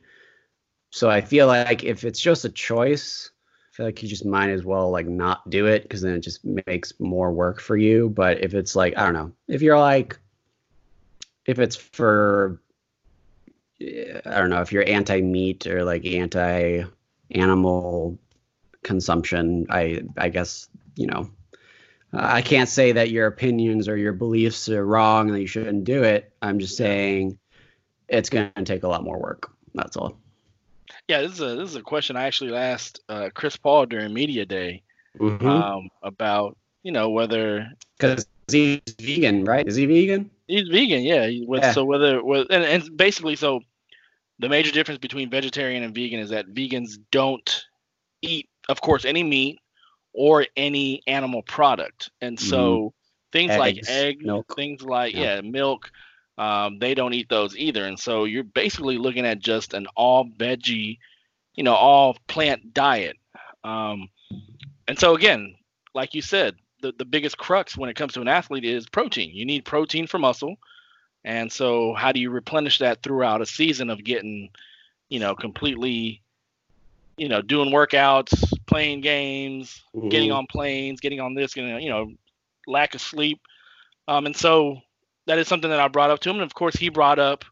So 0.91 1.11
I 1.11 1.21
feel 1.23 1.47
like 1.47 1.83
if 1.83 2.05
it's 2.05 2.21
just 2.21 2.45
a 2.45 2.51
choice, 2.51 3.31
I 3.73 3.77
feel 3.77 3.87
like 3.87 4.03
you 4.03 4.09
just 4.09 4.25
might 4.25 4.51
as 4.51 4.65
well 4.65 4.91
like 4.91 5.07
not 5.07 5.49
do 5.51 5.67
it 5.67 5.83
because 5.83 6.03
then 6.03 6.15
it 6.15 6.21
just 6.21 6.45
makes 6.67 6.93
more 7.01 7.33
work 7.33 7.61
for 7.61 7.77
you. 7.77 8.11
But 8.11 8.45
if 8.45 8.55
it's 8.55 8.77
like 8.77 8.97
I 8.97 9.05
don't 9.05 9.15
know, 9.15 9.33
if 9.49 9.63
you're 9.63 9.79
like 9.79 10.19
if 11.47 11.59
it's 11.59 11.77
for 11.77 12.61
I 13.81 14.39
don't 14.39 14.51
know 14.51 14.61
if 14.61 14.73
you're 14.73 14.89
anti 14.89 15.21
meat 15.21 15.67
or 15.67 15.85
like 15.85 16.07
anti 16.07 16.85
animal 17.31 18.19
consumption. 18.83 19.67
I 19.71 20.03
I 20.17 20.29
guess 20.29 20.69
you 20.97 21.07
know 21.07 21.31
I 22.13 22.43
can't 22.43 22.69
say 22.69 22.93
that 22.93 23.11
your 23.11 23.27
opinions 23.27 23.89
or 23.89 23.97
your 23.97 24.13
beliefs 24.13 24.69
are 24.69 24.87
wrong 24.87 25.29
and 25.29 25.37
that 25.37 25.41
you 25.41 25.47
shouldn't 25.47 25.85
do 25.85 26.05
it. 26.05 26.33
I'm 26.41 26.59
just 26.59 26.77
saying 26.77 27.39
it's 28.09 28.31
going 28.31 28.53
to 28.55 28.65
take 28.65 28.85
a 28.85 28.89
lot 28.89 29.03
more 29.03 29.19
work. 29.19 29.51
That's 29.75 29.97
all. 29.97 30.17
Yeah, 31.09 31.23
this 31.23 31.33
is 31.33 31.41
a 31.41 31.57
this 31.57 31.71
is 31.71 31.77
a 31.77 31.83
question 31.83 32.17
I 32.17 32.25
actually 32.25 32.55
asked 32.55 33.01
uh, 33.09 33.31
Chris 33.35 33.57
Paul 33.57 33.87
during 33.87 34.15
media 34.15 34.47
day 34.47 34.83
Because 35.19 35.43
um, 35.43 35.91
about 36.03 36.57
you 36.83 36.93
know 36.93 37.11
whether 37.11 37.69
because 37.99 38.27
he's 38.51 38.81
vegan, 39.01 39.45
right? 39.45 39.67
Is 39.67 39.77
he 39.77 39.87
vegan? 39.87 40.31
He's 40.47 40.69
vegan. 40.69 41.03
Yeah, 41.03 41.29
with, 41.47 41.63
Yeah. 41.63 41.73
so 41.73 41.85
whether 41.85 42.23
with, 42.25 42.49
and, 42.51 42.65
and 42.65 42.97
basically 42.97 43.37
so 43.37 43.61
the 44.39 44.49
major 44.49 44.73
difference 44.73 44.99
between 44.99 45.31
vegetarian 45.31 45.83
and 45.83 45.95
vegan 45.95 46.21
is 46.21 46.31
that 46.31 46.47
vegans 46.49 46.99
don't 47.11 47.65
eat, 48.23 48.49
of 48.69 48.81
course, 48.81 49.05
any 49.05 49.23
meat 49.23 49.59
or 50.13 50.47
any 50.57 51.03
animal 51.07 51.43
product, 51.43 52.11
and 52.21 52.39
so 52.39 52.93
things 53.33 53.57
like 53.57 53.77
Eggs, 53.79 53.89
eggs, 53.91 54.25
milk. 54.25 54.55
things 54.57 54.83
like 54.83 55.15
Yeah. 55.15 55.37
yeah, 55.37 55.41
milk. 55.41 55.91
Um, 56.37 56.79
they 56.81 56.95
don't 56.95 57.15
eat 57.15 57.29
those 57.29 57.57
either, 57.57 57.85
and 57.85 57.99
so 57.99 58.25
you're 58.25 58.43
basically 58.45 58.99
looking 58.99 59.25
at 59.27 59.39
just 59.39 59.73
an 59.75 59.87
all 59.97 60.25
veggie, 60.25 60.99
you 61.55 61.63
know, 61.63 61.75
all 61.75 62.17
plant 62.27 62.75
diet. 62.75 63.17
Um, 63.63 64.09
and 64.89 64.99
so 64.99 65.15
again, 65.15 65.55
like 65.95 66.13
you 66.15 66.23
said, 66.23 66.57
the, 66.85 66.93
the 66.99 67.05
biggest 67.07 67.39
crux 67.39 67.79
when 67.79 67.89
it 67.89 67.97
comes 67.97 68.13
to 68.13 68.21
an 68.21 68.29
athlete 68.29 68.65
is 68.65 68.87
protein. 68.87 69.31
You 69.35 69.47
need 69.47 69.65
protein 69.65 70.07
for 70.07 70.19
muscle. 70.19 70.57
And 71.25 71.51
so 71.51 71.95
how 71.95 72.13
do 72.13 72.21
you 72.21 72.29
replenish 72.31 72.79
that 72.81 73.03
throughout 73.03 73.41
a 73.41 73.47
season 73.47 73.89
of 73.89 74.05
getting, 74.05 74.51
you 75.09 75.19
know, 75.19 75.35
completely, 75.35 76.21
you 77.17 77.29
know, 77.29 77.41
doing 77.41 77.71
workouts, 77.71 78.53
playing 78.67 79.01
games, 79.01 79.83
getting 80.11 80.29
Mhm. 80.29 80.37
on 80.37 80.47
planes, 80.47 81.01
getting 81.01 81.21
on 81.21 81.33
this, 81.33 81.55
getting, 81.55 81.81
you 81.81 81.89
know, 81.89 82.13
lack 82.67 82.95
of 82.95 83.01
sleep. 83.01 83.41
Um, 84.07 84.27
and 84.27 84.37
so 84.37 84.83
that 85.25 85.39
is 85.39 85.49
something 85.49 85.71
that 85.71 85.81
I 85.81 85.89
brought 85.89 86.11
up 86.11 86.21
to 86.21 86.29
him. 86.29 86.37
And 86.37 86.45
of 86.45 86.55
course 86.55 86.77
he 86.77 86.91
brought 86.91 87.19
up 87.19 87.47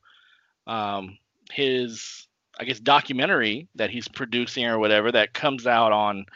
um, 0.67 1.17
his, 1.51 2.29
I 2.61 2.65
guess, 2.65 2.79
documentary 2.79 3.67
that 3.77 3.89
he's 3.89 4.09
producing 4.09 4.67
or 4.67 4.79
whatever 4.79 5.11
that 5.11 5.33
comes 5.33 5.67
out 5.67 5.91
on, 5.91 6.27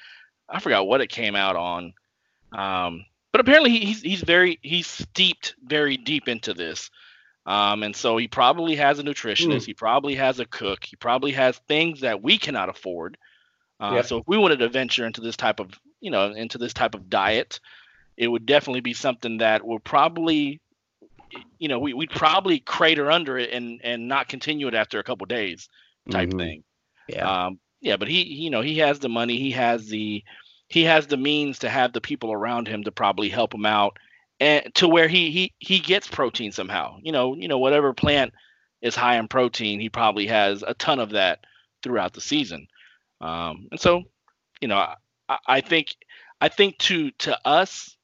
I 0.48 0.60
forgot 0.60 0.86
what 0.86 1.02
it 1.02 1.08
came 1.08 1.36
out 1.36 1.56
on. 1.56 1.92
Um, 2.52 3.04
but 3.32 3.40
apparently 3.40 3.70
he- 3.70 3.86
he's 3.86 4.02
he's 4.02 4.22
very 4.22 4.58
he's 4.62 4.86
steeped 4.86 5.54
very 5.64 5.96
deep 5.96 6.28
into 6.28 6.54
this, 6.54 6.90
um, 7.44 7.82
and 7.82 7.94
so 7.94 8.16
he 8.16 8.28
probably 8.28 8.76
has 8.76 8.98
a 8.98 9.02
nutritionist. 9.02 9.64
He 9.66 9.74
probably 9.74 10.14
has 10.14 10.40
a 10.40 10.46
cook. 10.46 10.84
He 10.84 10.96
probably 10.96 11.32
has 11.32 11.58
things 11.68 12.00
that 12.00 12.22
we 12.22 12.38
cannot 12.38 12.68
afford. 12.68 13.18
Uh, 13.78 13.92
Yep. 13.96 14.06
So 14.06 14.18
if 14.18 14.24
we 14.26 14.38
wanted 14.38 14.60
to 14.60 14.68
venture 14.70 15.04
into 15.06 15.20
this 15.20 15.36
type 15.36 15.60
of 15.60 15.78
you 16.00 16.10
know 16.10 16.32
into 16.32 16.56
this 16.58 16.72
type 16.72 16.94
of 16.94 17.10
diet, 17.10 17.60
it 18.16 18.28
would 18.28 18.46
definitely 18.46 18.80
be 18.80 18.94
something 18.94 19.38
that 19.38 19.66
will 19.66 19.80
probably 19.80 20.60
you 21.58 21.68
know 21.68 21.78
we, 21.78 21.92
we'd 21.92 22.10
probably 22.10 22.60
crater 22.60 23.10
under 23.10 23.36
it 23.36 23.50
and 23.50 23.80
and 23.84 24.08
not 24.08 24.28
continue 24.28 24.68
it 24.68 24.74
after 24.74 24.98
a 24.98 25.04
couple 25.04 25.26
days 25.26 25.68
type 26.10 26.30
Mhm. 26.30 26.38
thing. 26.38 26.64
Yeah. 27.08 27.46
Um, 27.46 27.60
yeah, 27.82 27.96
but 27.96 28.08
he, 28.08 28.22
you 28.22 28.48
know, 28.50 28.62
he 28.62 28.78
has 28.78 28.98
the 29.00 29.08
money, 29.08 29.36
he 29.36 29.50
has 29.52 29.86
the, 29.88 30.24
he 30.68 30.84
has 30.84 31.06
the 31.06 31.16
means 31.16 31.60
to 31.60 31.68
have 31.68 31.92
the 31.92 32.00
people 32.00 32.32
around 32.32 32.68
him 32.68 32.84
to 32.84 32.92
probably 32.92 33.28
help 33.28 33.54
him 33.54 33.66
out, 33.66 33.98
and 34.40 34.74
to 34.74 34.88
where 34.88 35.08
he 35.08 35.30
he 35.30 35.52
he 35.58 35.78
gets 35.78 36.08
protein 36.08 36.52
somehow. 36.52 36.98
You 37.02 37.12
know, 37.12 37.34
you 37.34 37.48
know, 37.48 37.58
whatever 37.58 37.92
plant 37.92 38.34
is 38.82 38.94
high 38.94 39.18
in 39.18 39.28
protein, 39.28 39.80
he 39.80 39.88
probably 39.88 40.26
has 40.26 40.62
a 40.62 40.74
ton 40.74 40.98
of 40.98 41.10
that 41.10 41.40
throughout 41.82 42.12
the 42.12 42.20
season. 42.20 42.68
Um, 43.20 43.68
and 43.70 43.80
so, 43.80 44.02
you 44.60 44.68
know, 44.68 44.76
I, 45.28 45.38
I 45.46 45.60
think, 45.60 45.94
I 46.40 46.48
think 46.48 46.78
to 46.78 47.10
to 47.12 47.38
us, 47.46 47.96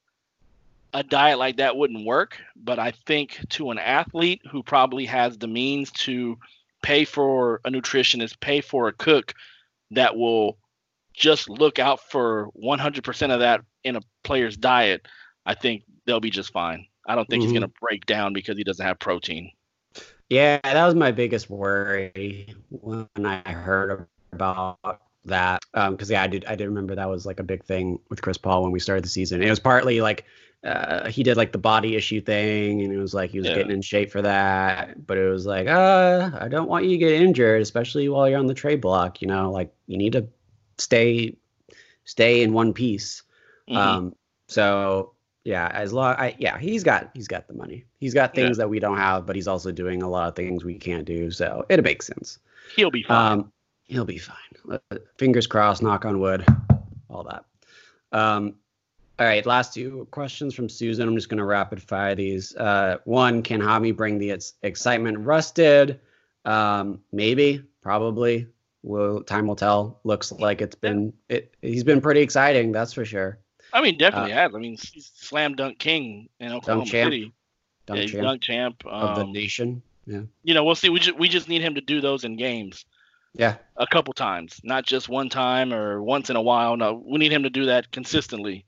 a 0.95 1.03
diet 1.03 1.39
like 1.39 1.57
that 1.57 1.77
wouldn't 1.77 2.07
work. 2.07 2.39
But 2.57 2.79
I 2.79 2.93
think 3.07 3.39
to 3.51 3.71
an 3.71 3.79
athlete 3.79 4.43
who 4.51 4.63
probably 4.63 5.07
has 5.07 5.37
the 5.37 5.49
means 5.49 5.91
to 5.93 6.39
pay 6.83 7.05
for 7.05 7.61
a 7.65 7.71
nutritionist, 7.71 8.41
pay 8.41 8.61
for 8.61 8.89
a 8.89 8.93
cook 8.93 9.35
that 9.91 10.17
will 10.17 10.59
just 11.15 11.49
look 11.49 11.79
out 11.79 12.01
for 12.11 12.47
100% 12.55 13.33
of 13.33 13.41
that 13.41 13.63
in 13.85 13.97
a 13.97 14.01
player's 14.25 14.57
diet, 14.57 15.07
I 15.47 15.55
think 15.55 15.85
they'll 16.07 16.21
be 16.21 16.31
just 16.31 16.53
fine. 16.53 16.87
I 17.07 17.15
don't 17.15 17.29
think 17.29 17.43
he's 17.43 17.53
Mhm. 17.53 17.55
going 17.55 17.63
to 17.63 17.73
break 17.81 18.07
down 18.07 18.33
because 18.33 18.57
he 18.57 18.65
doesn't 18.65 18.85
have 18.85 18.99
protein. 18.99 19.51
Yeah, 20.31 20.59
that 20.63 20.87
was 20.87 20.95
my 20.95 21.13
biggest 21.13 21.51
worry 21.51 22.55
when 22.71 23.09
I 23.25 23.43
heard 23.53 24.07
about 24.33 24.79
that. 25.27 25.63
Because 25.75 26.11
yeah, 26.11 26.23
I 26.23 26.27
did 26.27 26.45
I 26.47 26.55
did 26.55 26.67
remember 26.67 26.95
that 26.95 27.09
was 27.09 27.27
like 27.27 27.39
a 27.41 27.43
big 27.45 27.65
thing 27.65 27.99
with 28.09 28.23
Chris 28.23 28.39
Paul 28.39 28.63
when 28.63 28.73
we 28.73 28.81
started 28.81 29.05
the 29.05 29.09
season. 29.09 29.43
It 29.43 29.51
was 29.51 29.61
partly 29.61 30.01
like 30.01 30.25
uh, 30.65 31.09
he 31.11 31.23
did 31.23 31.37
like 31.37 31.53
the 31.53 31.59
body 31.59 31.97
issue 31.97 32.21
thing, 32.21 32.83
and 32.83 32.93
it 32.93 32.99
was 32.99 33.13
like 33.15 33.31
he 33.31 33.39
was 33.41 33.49
Yeah. 33.49 33.55
getting 33.55 33.73
in 33.73 33.83
shape 33.83 34.11
for 34.11 34.23
that. 34.23 35.07
But 35.07 35.19
it 35.19 35.29
was 35.29 35.45
like, 35.45 35.67
uh, 35.69 36.31
I 36.41 36.49
don't 36.49 36.69
want 36.69 36.85
you 36.85 36.91
to 36.93 36.99
get 36.99 37.13
injured, 37.13 37.61
especially 37.63 38.09
while 38.09 38.29
you're 38.29 38.39
on 38.39 38.47
the 38.47 38.55
trade 38.55 38.81
block. 38.81 39.21
You 39.21 39.29
know, 39.29 39.51
like 39.51 39.75
you 39.87 39.99
need 39.99 40.13
to 40.15 40.27
stay 40.79 41.37
stay 42.05 42.43
in 42.43 42.53
one 42.53 42.73
piece. 42.73 43.23
Mhm. 43.69 43.77
Um, 43.77 44.15
so 44.49 45.13
yeah, 45.45 45.71
as 45.73 45.93
long 45.93 46.15
I 46.19 46.35
yeah, 46.39 46.59
he's 46.59 46.83
got 46.85 47.11
he's 47.15 47.29
got 47.29 47.49
the 47.49 47.55
money. 47.55 47.85
He's 47.99 48.15
got 48.15 48.37
Yeah. 48.37 48.45
things 48.45 48.57
that 48.59 48.69
we 48.69 48.79
don't 48.79 48.97
have, 48.99 49.27
but 49.27 49.37
he's 49.37 49.49
also 49.49 49.73
doing 49.73 50.03
a 50.03 50.09
lot 50.09 50.29
of 50.29 50.37
things 50.37 50.65
we 50.65 50.75
can't 50.79 51.05
do. 51.05 51.31
So 51.31 51.65
it 51.69 51.83
makes 51.83 52.07
sense. 52.07 52.39
He'll 52.77 52.91
be 52.91 53.03
fine. 53.03 53.33
Um, 53.41 53.53
he'll 53.85 54.05
be 54.05 54.19
fine. 54.19 54.37
Uh, 54.71 54.99
Fingers 55.19 55.47
crossed. 55.47 55.83
Knock 55.83 56.05
on 56.05 56.21
wood. 56.21 56.45
All 57.11 57.25
that. 57.25 57.45
Um, 58.17 58.55
all 59.19 59.27
right. 59.27 59.45
Last 59.45 59.75
two 59.75 60.07
questions 60.11 60.55
from 60.55 60.69
Susan. 60.69 61.07
I'm 61.09 61.15
just 61.17 61.29
going 61.29 61.39
to 61.39 61.45
rapid 61.45 61.83
fire 61.83 62.15
these. 62.15 62.55
Uh, 62.57 62.99
one, 63.05 63.43
can 63.43 63.61
Hami 63.61 63.95
bring 63.95 64.19
the 64.19 64.31
ex- 64.33 64.55
excitement? 64.63 65.19
Rusted. 65.19 66.01
Um, 66.45 67.01
maybe. 67.13 67.63
Probably. 67.83 68.47
Will 68.83 69.23
time 69.23 69.47
will 69.47 69.57
tell. 69.57 70.01
Looks 70.05 70.33
like 70.33 70.61
it's 70.61 70.75
been 70.75 71.13
it. 71.29 71.55
He's 71.63 71.85
been 71.85 72.01
pretty 72.01 72.21
exciting. 72.21 72.73
That's 72.73 72.93
for 72.93 73.05
sure. 73.05 73.39
I 73.73 73.81
mean, 73.81 73.97
definitely 73.97 74.33
uh, 74.33 74.37
has. 74.37 74.55
I 74.55 74.59
mean, 74.59 74.77
slam 74.77 75.55
dunk 75.55 75.79
king 75.79 76.29
in 76.41 76.53
Oklahoma 76.53 76.85
champ. 76.87 77.07
City. 77.13 77.33
Dunk 77.87 78.01
yeah, 78.01 78.07
champ 78.07 78.23
dunk 78.25 78.43
champ. 78.43 78.83
of 78.87 79.17
the 79.17 79.23
Um, 79.25 79.33
nation. 79.33 79.83
Yeah. 80.07 80.23
you 80.43 80.53
know, 80.55 80.65
we'll 80.65 80.75
see. 80.75 80.89
We 80.89 80.99
just 80.99 81.17
we 81.19 81.29
just 81.29 81.49
need 81.49 81.63
him 81.63 81.77
to 81.77 81.81
do 81.81 82.01
those 82.01 82.25
in 82.25 82.37
games 82.37 82.85
Yeah. 83.35 83.55
a 83.77 83.87
couple 83.87 84.13
times, 84.15 84.61
not 84.65 84.85
just 84.85 85.09
one 85.09 85.29
time 85.29 85.73
or 85.73 86.03
once 86.03 86.29
in 86.29 86.35
a 86.35 86.43
while. 86.43 86.77
No, 86.77 87.01
we 87.07 87.19
need 87.19 87.33
him 87.33 87.45
to 87.45 87.51
do 87.51 87.67
that 87.67 87.91
consistently. 87.93 88.65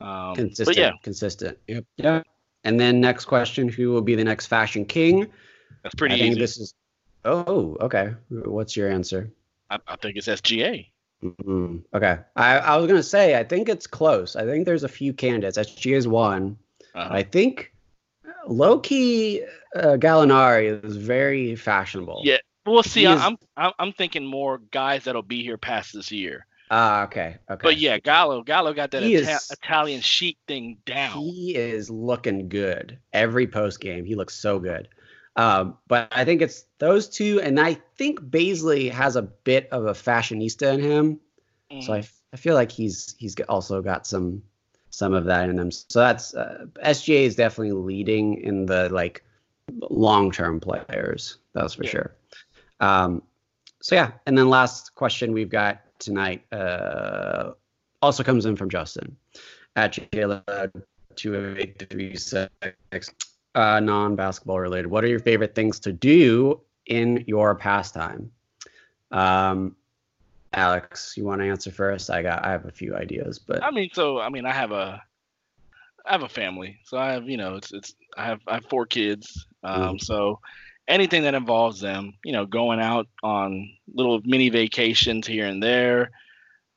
Um, 0.00 0.36
consistent. 0.36 0.78
yeah, 0.78 0.92
Consistent. 1.02 1.58
Yep. 1.66 1.84
Yeah. 1.96 2.22
And 2.62 2.78
then 2.78 3.00
next 3.00 3.24
question: 3.24 3.68
Who 3.68 3.90
will 3.90 4.00
be 4.02 4.14
the 4.14 4.24
next 4.24 4.46
fashion 4.46 4.84
king? 4.84 5.26
that's 5.82 5.94
pretty 5.96 6.14
I 6.14 6.18
think 6.18 6.32
easy. 6.32 6.40
this 6.40 6.56
is. 6.58 6.74
Oh, 7.24 7.76
okay. 7.80 8.14
What's 8.30 8.76
your 8.76 8.88
answer? 8.90 9.30
I, 9.70 9.78
I 9.86 9.96
think 9.96 10.16
it's 10.16 10.26
SGA. 10.28 10.86
Mhm. 11.22 11.82
Okay. 11.94 12.18
I, 12.36 12.58
I 12.58 12.76
was 12.76 12.86
gonna 12.86 13.02
say 13.02 13.38
I 13.38 13.44
think 13.44 13.68
it's 13.68 13.86
close. 13.86 14.36
I 14.36 14.44
think 14.44 14.64
there's 14.66 14.84
a 14.84 14.88
few 14.88 15.12
candidates. 15.12 15.58
SGA 15.58 15.96
is 15.96 16.08
one. 16.08 16.56
Uh, 16.94 17.08
I 17.10 17.22
think 17.22 17.72
low 18.46 18.78
key 18.80 19.42
uh, 19.76 19.96
Gallinari 19.98 20.82
is 20.84 20.96
very 20.96 21.54
fashionable. 21.56 22.22
Yeah, 22.24 22.38
we'll 22.66 22.82
see. 22.82 23.06
I, 23.06 23.34
I'm 23.56 23.72
I'm 23.78 23.92
thinking 23.92 24.24
more 24.24 24.58
guys 24.70 25.04
that'll 25.04 25.22
be 25.22 25.42
here 25.42 25.58
past 25.58 25.92
this 25.92 26.10
year. 26.10 26.46
Ah, 26.72 27.02
okay. 27.04 27.36
Okay. 27.50 27.60
But 27.64 27.76
yeah, 27.78 27.98
Gallo 27.98 28.42
Gallo 28.42 28.72
got 28.72 28.92
that 28.92 29.02
Ita- 29.02 29.12
is- 29.12 29.50
Italian 29.50 30.00
chic 30.00 30.38
thing 30.46 30.78
down. 30.86 31.18
He 31.18 31.54
is 31.56 31.90
looking 31.90 32.48
good 32.48 32.98
every 33.12 33.46
post 33.46 33.80
game. 33.80 34.04
He 34.04 34.14
looks 34.14 34.34
so 34.36 34.58
good. 34.58 34.88
Um, 35.36 35.78
but 35.88 36.08
I 36.12 36.24
think 36.24 36.42
it's 36.42 36.64
those 36.78 37.08
two, 37.08 37.40
and 37.40 37.58
I 37.60 37.74
think 37.96 38.20
Bazley 38.20 38.90
has 38.90 39.16
a 39.16 39.22
bit 39.22 39.68
of 39.70 39.86
a 39.86 39.92
fashionista 39.92 40.74
in 40.74 40.80
him. 40.80 41.20
So 41.82 41.92
I, 41.94 42.02
I 42.32 42.36
feel 42.36 42.54
like 42.54 42.72
he's 42.72 43.14
he's 43.18 43.36
also 43.48 43.80
got 43.80 44.06
some 44.06 44.42
some 44.90 45.14
of 45.14 45.24
that 45.26 45.48
in 45.48 45.56
them. 45.56 45.70
So 45.70 46.00
that's 46.00 46.34
uh, 46.34 46.66
SGA 46.84 47.22
is 47.22 47.36
definitely 47.36 47.72
leading 47.72 48.42
in 48.42 48.66
the 48.66 48.88
like 48.88 49.22
long 49.88 50.32
term 50.32 50.58
players. 50.58 51.38
That's 51.54 51.74
for 51.74 51.84
Yeah. 51.84 51.90
sure. 51.90 52.16
Um, 52.80 53.22
so 53.80 53.94
yeah, 53.94 54.12
and 54.26 54.36
then 54.36 54.50
last 54.50 54.94
question 54.96 55.32
we've 55.32 55.48
got 55.48 55.80
tonight 56.00 56.44
uh, 56.52 57.52
also 58.02 58.24
comes 58.24 58.46
in 58.46 58.56
from 58.56 58.68
Justin 58.68 59.16
at 59.76 59.92
Jayla 59.92 60.72
two 61.14 61.56
eight 61.56 61.88
three 61.88 62.16
six. 62.16 62.50
Uh, 63.54 63.80
non 63.80 64.14
basketball 64.14 64.60
related. 64.60 64.86
What 64.86 65.02
are 65.04 65.08
your 65.08 65.18
favorite 65.18 65.54
things 65.54 65.80
to 65.80 65.92
do 65.92 66.60
in 66.86 67.24
your 67.26 67.54
pastime? 67.54 68.30
Um, 69.10 69.74
Alex, 70.52 71.14
you 71.16 71.24
want 71.24 71.40
to 71.40 71.48
answer 71.48 71.70
first? 71.70 72.10
I 72.10 72.22
got 72.22 72.44
I 72.44 72.50
have 72.50 72.66
a 72.66 72.70
few 72.70 72.94
ideas, 72.94 73.38
but 73.38 73.62
I 73.62 73.70
mean, 73.70 73.90
so 73.92 74.20
I 74.20 74.28
mean, 74.28 74.46
I 74.46 74.52
have 74.52 74.72
a, 74.72 75.02
I 76.06 76.12
have 76.12 76.22
a 76.22 76.28
family, 76.28 76.78
so 76.84 76.98
I 76.98 77.12
have 77.12 77.28
you 77.28 77.36
know, 77.36 77.56
it's 77.56 77.72
it's 77.72 77.94
I 78.16 78.24
have 78.24 78.40
I 78.46 78.54
have 78.54 78.66
four 78.66 78.86
kids, 78.86 79.46
um, 79.62 79.98
so 79.98 80.40
anything 80.88 81.22
that 81.22 81.34
involves 81.34 81.80
them, 81.80 82.14
you 82.24 82.32
know, 82.32 82.44
going 82.44 82.80
out 82.80 83.06
on 83.22 83.70
little 83.94 84.20
mini 84.24 84.48
vacations 84.48 85.26
here 85.26 85.46
and 85.46 85.62
there, 85.62 86.10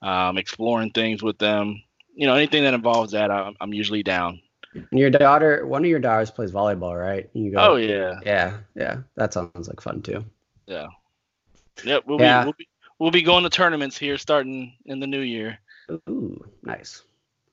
um, 0.01 0.37
exploring 0.37 0.91
things 0.91 1.23
with 1.23 1.37
them, 1.39 1.81
you 2.13 2.27
know, 2.27 2.35
anything 2.35 2.63
that 2.63 2.75
involves 2.75 3.11
that, 3.13 3.31
I'm, 3.31 3.55
I'm 3.59 3.73
usually 3.73 4.03
down. 4.03 4.39
And 4.73 4.99
your 4.99 5.09
daughter, 5.09 5.65
one 5.65 5.83
of 5.83 5.89
your 5.89 5.99
daughters 5.99 6.31
plays 6.31 6.51
volleyball, 6.51 6.99
right? 6.99 7.29
You 7.33 7.51
go, 7.51 7.57
Oh 7.59 7.75
yeah, 7.75 8.19
yeah, 8.25 8.57
yeah. 8.75 8.97
That 9.15 9.33
sounds 9.33 9.67
like 9.67 9.81
fun 9.81 10.01
too. 10.01 10.25
yep. 10.67 12.03
We'll 12.05 12.19
Yeah. 12.19 12.41
be 12.41 12.45
we'll 12.45 12.55
be 12.57 12.67
we'll 12.99 13.11
be 13.11 13.21
going 13.21 13.43
to 13.43 13.49
tournaments 13.49 13.97
here 13.97 14.17
starting 14.17 14.73
in 14.85 14.99
the 14.99 15.07
new 15.07 15.21
year. 15.21 15.59
Ooh, 16.09 16.43
nice. 16.63 17.03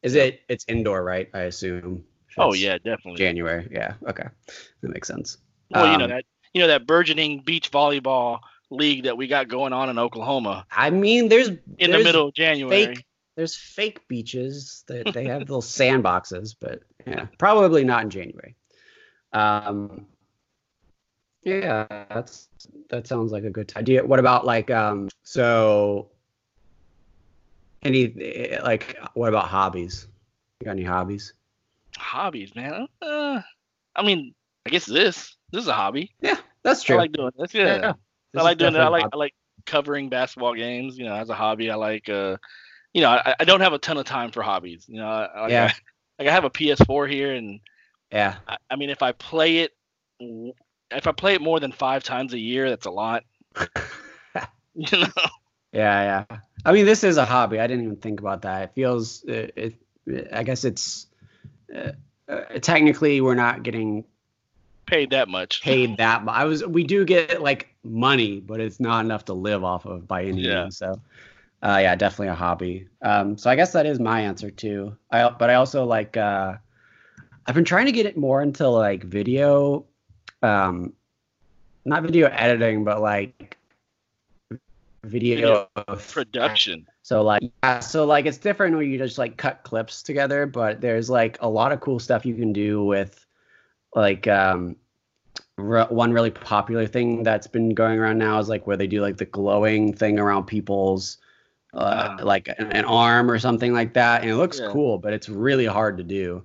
Is 0.03 0.15
it? 0.15 0.41
It's 0.49 0.65
indoor, 0.69 1.03
right? 1.03 1.29
I 1.35 1.41
assume. 1.41 2.05
Oh 2.39 2.55
yeah, 2.55 2.79
definitely. 2.79 3.19
January. 3.19 3.69
Yeah. 3.71 3.95
Okay, 4.09 4.27
that 4.81 4.89
makes 4.89 5.09
sense. 5.09 5.39
Well, 5.71 5.87
you 5.87 5.99
know 5.99 6.05
Um, 6.05 6.11
that 6.11 6.25
you 6.55 6.61
know 6.61 6.69
that 6.69 6.87
burgeoning 6.87 7.41
beach 7.41 7.71
volleyball 7.71 8.41
league 8.71 9.05
that 9.05 9.17
we 9.17 9.27
got 9.27 9.49
going 9.49 9.73
on 9.73 9.91
in 9.91 9.99
Oklahoma 9.99 10.65
I 10.71 10.91
mean, 10.91 11.29
there's 11.29 11.49
in 11.79 11.91
the 11.91 11.99
middle 11.99 12.29
of 12.29 12.35
January. 12.35 12.95
Fake. 12.95 13.05
There's 13.37 13.57
fake 13.57 14.07
beaches 14.07 14.85
that 14.89 15.13
they 15.13 15.25
have 15.25 15.41
little 15.41 15.63
sandboxes, 15.63 16.55
but 16.61 16.83
yeah, 17.07 17.27
probably 17.39 17.85
not 17.85 18.03
in 18.05 18.11
January. 18.11 18.55
Um, 19.33 20.07
yeah, 21.43 21.87
that's 22.09 22.49
that 22.91 23.07
sounds 23.07 23.33
like 23.33 23.45
a 23.45 23.51
good 23.51 23.73
idea. 23.77 24.05
What 24.05 24.19
about 24.19 24.45
like 24.45 24.71
um? 24.71 25.09
So 25.23 26.11
Any 27.83 28.59
like 28.63 28.99
what 29.15 29.29
about 29.29 29.49
hobbies? 29.49 30.07
You 30.61 30.67
got 30.67 30.73
any 30.73 30.85
hobbies? 30.85 31.33
Hobbies, 31.97 32.55
man. 32.55 32.87
Uh, 33.01 33.41
I 33.97 34.03
mean, 34.03 34.35
I 34.67 34.71
guess 34.71 34.85
this 34.85 35.37
this 35.51 35.63
is 35.63 35.69
a 35.69 35.73
hobby. 35.73 36.15
Yeah, 36.21 36.37
that's 36.63 36.83
true. 36.83 36.97
I 36.97 37.01
like 37.01 37.13
doing 37.13 37.33
this. 37.39 37.55
Yeah, 37.55 37.77
Yeah, 37.77 37.93
This 38.33 38.41
I 38.41 38.43
like 38.45 38.59
doing 38.59 38.75
it. 38.75 38.79
I 38.79 38.89
like 38.89 39.07
I 39.13 39.17
like 39.17 39.35
covering 39.65 40.09
basketball 40.11 40.55
games. 40.55 40.99
You 40.99 41.05
know, 41.07 41.15
as 41.15 41.31
a 41.31 41.35
hobby, 41.35 41.71
I 41.71 41.77
like. 41.77 42.09
uh 42.09 42.37
You 42.93 43.01
know, 43.03 43.11
I, 43.11 43.35
I 43.41 43.45
don't 43.45 43.61
have 43.61 43.73
a 43.73 43.79
ton 43.79 43.97
of 43.97 44.05
time 44.05 44.31
for 44.31 44.43
hobbies. 44.43 44.85
You 44.89 44.99
know, 45.01 45.09
I, 45.09 45.25
I- 45.25 45.49
Yeah. 45.49 45.65
I, 45.67 45.75
like 46.21 46.29
I 46.29 46.33
have 46.33 46.45
a 46.45 46.51
PS4 46.51 47.11
here, 47.11 47.35
and 47.35 47.61
Yeah, 48.13 48.37
I, 48.47 48.59
I 48.71 48.77
mean, 48.77 48.91
if 48.91 49.03
I 49.03 49.13
play 49.13 49.59
it, 49.59 49.73
if 50.91 51.07
I 51.07 51.13
play 51.13 51.35
it 51.35 51.41
more 51.41 51.59
than 51.59 51.73
five 51.73 52.05
times 52.05 52.35
a 52.35 52.39
year, 52.39 52.69
that's 52.69 52.87
a 52.87 52.91
lot. 52.91 53.25
you 54.75 54.99
know. 54.99 55.07
yeah, 55.73 56.25
yeah. 56.31 56.39
I 56.65 56.73
mean, 56.73 56.85
this 56.85 57.03
is 57.05 57.17
a 57.17 57.25
hobby. 57.25 57.59
I 57.59 57.67
didn't 57.67 57.85
even 57.85 57.97
think 57.97 58.21
about 58.21 58.43
that. 58.43 58.63
It 58.65 58.71
feels. 58.75 59.25
It. 59.25 59.53
it 60.07 60.29
I 60.33 60.43
guess 60.43 60.65
it's. 60.65 61.07
Uh, 61.75 61.93
uh, 62.29 62.41
technically, 62.61 63.21
we're 63.21 63.35
not 63.35 63.63
getting 63.63 64.05
Paid 64.87 65.11
that 65.11 65.29
much. 65.29 65.63
paid 65.63 65.97
that 65.99 66.25
much. 66.25 66.35
I 66.37 66.45
was. 66.45 66.67
We 66.67 66.85
do 66.85 67.05
get 67.05 67.41
like 67.41 67.75
money, 67.83 68.41
but 68.41 68.61
it's 68.61 68.79
not 68.81 69.05
enough 69.05 69.25
to 69.27 69.33
live 69.35 69.65
off 69.65 69.87
of 69.87 70.07
by 70.07 70.25
any 70.25 70.43
Yeah. 70.43 70.63
means. 70.65 70.77
So, 70.77 71.01
uh, 71.63 71.79
yeah, 71.81 71.95
definitely 71.95 72.29
a 72.29 72.35
hobby. 72.35 72.89
Um, 73.03 73.37
so 73.37 73.51
I 73.51 73.57
guess 73.57 73.73
that 73.73 73.87
is 73.87 74.01
my 74.01 74.21
answer 74.21 74.51
too. 74.51 74.97
I 75.11 75.29
but 75.31 75.51
I 75.51 75.55
also 75.55 75.85
like. 75.85 76.17
Uh, 76.17 76.57
I've 77.47 77.55
been 77.55 77.65
trying 77.65 77.87
to 77.87 77.93
get 77.93 78.07
it 78.07 78.17
more 78.17 78.43
into 78.43 78.69
like 78.69 79.03
video, 79.03 79.85
um, 80.43 80.93
not 81.85 82.03
video 82.03 82.29
editing, 82.29 82.85
but 82.85 83.01
like 83.01 83.57
video, 85.03 85.69
Production. 86.13 86.87
so 87.03 87.23
like 87.23 87.43
yeah, 87.63 87.81
so 87.81 88.05
like 88.05 88.27
it's 88.27 88.39
different 88.39 88.77
when 88.77 88.91
you 88.91 88.99
just 88.99 89.19
like 89.19 89.37
cut 89.37 89.63
clips 89.65 90.03
together, 90.03 90.47
but 90.47 90.81
there's 90.81 91.11
like 91.11 91.39
a 91.41 91.49
lot 91.49 91.73
of 91.73 91.81
cool 91.81 91.99
stuff 91.99 92.25
you 92.25 92.35
can 92.35 92.53
do 92.53 92.85
with 92.85 93.27
like 93.95 94.29
um 94.29 94.77
re- 95.57 95.87
one 95.89 96.13
really 96.13 96.31
popular 96.31 96.87
thing 96.87 97.23
that's 97.23 97.47
been 97.47 97.71
going 97.71 97.99
around 97.99 98.19
now 98.19 98.39
is 98.39 98.49
like 98.49 98.67
where 98.67 98.77
they 98.77 98.87
do 98.87 99.01
like 99.01 99.17
the 99.17 99.25
glowing 99.25 99.93
thing 99.93 100.19
around 100.19 100.45
people's 100.45 101.19
uh, 101.75 102.17
Ah. 102.19 102.23
like 102.25 102.49
an, 102.49 102.73
an 102.73 102.85
arm 102.85 103.31
or 103.31 103.39
something 103.39 103.73
like 103.73 103.95
that 103.95 104.23
and 104.23 104.31
it 104.31 104.37
looks 104.37 104.59
Yeah. 104.61 104.69
cool 104.71 104.99
but 104.99 105.13
it's 105.13 105.29
really 105.29 105.67
hard 105.67 105.97
to 105.99 106.03
do 106.03 106.43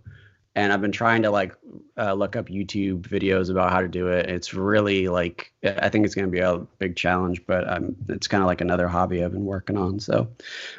and 0.55 0.71
i've 0.71 0.81
been 0.81 0.91
trying 0.91 1.23
to 1.23 1.31
like 1.31 1.53
uh, 1.97 2.13
look 2.13 2.35
up 2.35 2.47
youtube 2.47 3.01
videos 3.07 3.49
about 3.49 3.71
how 3.71 3.81
to 3.81 3.87
do 3.87 4.07
it 4.09 4.29
it's 4.29 4.53
really 4.53 5.07
like 5.07 5.51
i 5.63 5.89
think 5.89 6.05
it's 6.05 6.13
going 6.15 6.25
to 6.27 6.31
be 6.31 6.39
a 6.39 6.57
big 6.77 6.95
challenge 6.95 7.41
but 7.47 7.67
um, 7.69 7.95
it's 8.09 8.27
kind 8.27 8.41
of 8.43 8.47
like 8.47 8.61
another 8.61 8.87
hobby 8.87 9.23
i've 9.23 9.31
been 9.31 9.45
working 9.45 9.77
on 9.77 9.99
so 9.99 10.27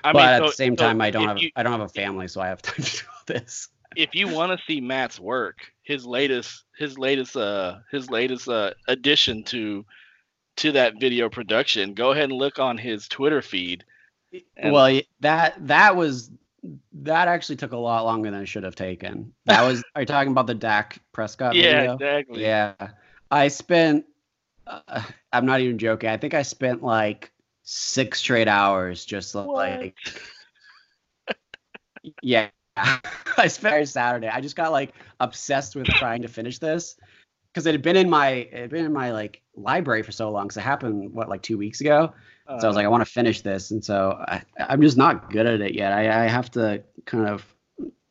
I 0.05 0.13
but 0.13 0.19
mean, 0.21 0.29
at 0.29 0.39
so- 0.39 0.47
the 0.47 0.53
same 0.53 0.77
so 0.77 0.85
time 0.85 1.01
i 1.01 1.11
don't 1.11 1.27
have 1.27 1.39
you- 1.39 1.51
i 1.57 1.63
don't 1.63 1.73
have 1.73 1.81
a 1.81 1.89
family 1.89 2.29
so 2.29 2.41
i 2.41 2.47
have 2.47 2.63
time 2.63 2.77
to 2.85 2.97
do 2.99 3.03
all 3.13 3.23
this 3.27 3.69
if 3.97 4.15
you 4.15 4.29
want 4.29 4.53
to 4.59 4.63
see 4.67 4.79
Matt's 4.81 5.19
work, 5.19 5.57
his 5.83 6.05
latest 6.05 6.65
his 6.77 6.99
latest 6.99 7.35
uh 7.35 7.79
his 7.91 8.11
latest 8.11 8.47
uh 8.47 8.73
addition 8.89 9.43
to 9.45 9.87
to 10.57 10.73
that 10.73 11.01
video 11.01 11.31
production, 11.31 11.95
go 11.95 12.13
ahead 12.13 12.25
and 12.25 12.33
look 12.35 12.59
on 12.59 12.77
his 12.77 13.09
Twitter 13.09 13.41
feed. 13.41 13.85
And- 14.57 14.73
well 14.73 15.01
that 15.21 15.55
that 15.67 15.97
was 15.97 16.31
that 16.93 17.29
actually 17.29 17.57
took 17.57 17.73
a 17.73 17.77
lot 17.77 18.05
longer 18.05 18.31
than 18.31 18.43
it 18.43 18.47
should 18.47 18.65
have 18.65 18.75
taken. 18.75 19.33
That 19.45 19.63
was 19.63 19.83
are 19.95 20.03
you 20.03 20.07
talking 20.07 20.33
about 20.33 20.47
the 20.47 20.55
dak 20.55 20.99
prescott 21.13 21.55
yeah, 21.55 21.81
video? 21.81 21.95
exactly. 21.95 22.43
yeah. 22.43 22.75
I 23.31 23.49
spent 23.49 24.07
uh, 24.67 25.03
i'm 25.33 25.47
not 25.47 25.61
even 25.61 25.79
joking. 25.79 26.11
I 26.11 26.17
think 26.17 26.35
i 26.35 26.43
spent 26.43 26.83
like 26.83 27.31
six 27.63 28.21
straight 28.21 28.49
hours 28.49 29.05
just 29.05 29.35
like 29.35 29.97
yeah. 32.23 32.49
I 33.39 33.49
spent 33.49 33.89
saturday. 33.89 34.29
I 34.29 34.41
just 34.41 34.57
got 34.57 34.73
like 34.73 34.95
obsessed 35.21 35.77
with 35.77 35.87
trying 35.87 36.23
to 36.23 36.29
finish 36.29 36.59
this 36.59 36.97
because 37.53 37.67
it 37.67 37.73
had 37.73 37.83
been 37.83 37.97
in 37.97 38.11
my 38.11 38.29
it 38.29 38.53
had 38.53 38.71
been 38.71 38.85
in 38.85 38.93
my 38.93 39.13
like 39.13 39.43
library 39.55 40.03
for 40.03 40.13
so 40.13 40.31
long 40.31 40.47
because 40.47 40.59
it 40.59 40.63
happened 40.63 41.13
what 41.15 41.29
like 41.29 41.43
two 41.43 41.57
weeks 41.57 41.81
ago 41.81 42.13
so 42.47 42.53
I 42.53 42.55
was 42.55 42.65
Uh, 42.65 42.73
like, 42.73 42.85
I 42.85 42.89
want 42.89 43.05
to 43.05 43.11
finish 43.11 43.41
this, 43.41 43.71
and 43.71 43.85
so 43.85 44.17
I, 44.29 44.43
I'm 44.59 44.81
just 44.83 44.97
not 44.97 45.31
good 45.31 45.47
at 45.47 45.61
it 45.61 45.75
yet. 45.75 45.93
I, 45.93 46.25
I 46.25 46.29
have 46.29 46.51
to 46.53 46.83
kind 47.05 47.29
of 47.29 47.45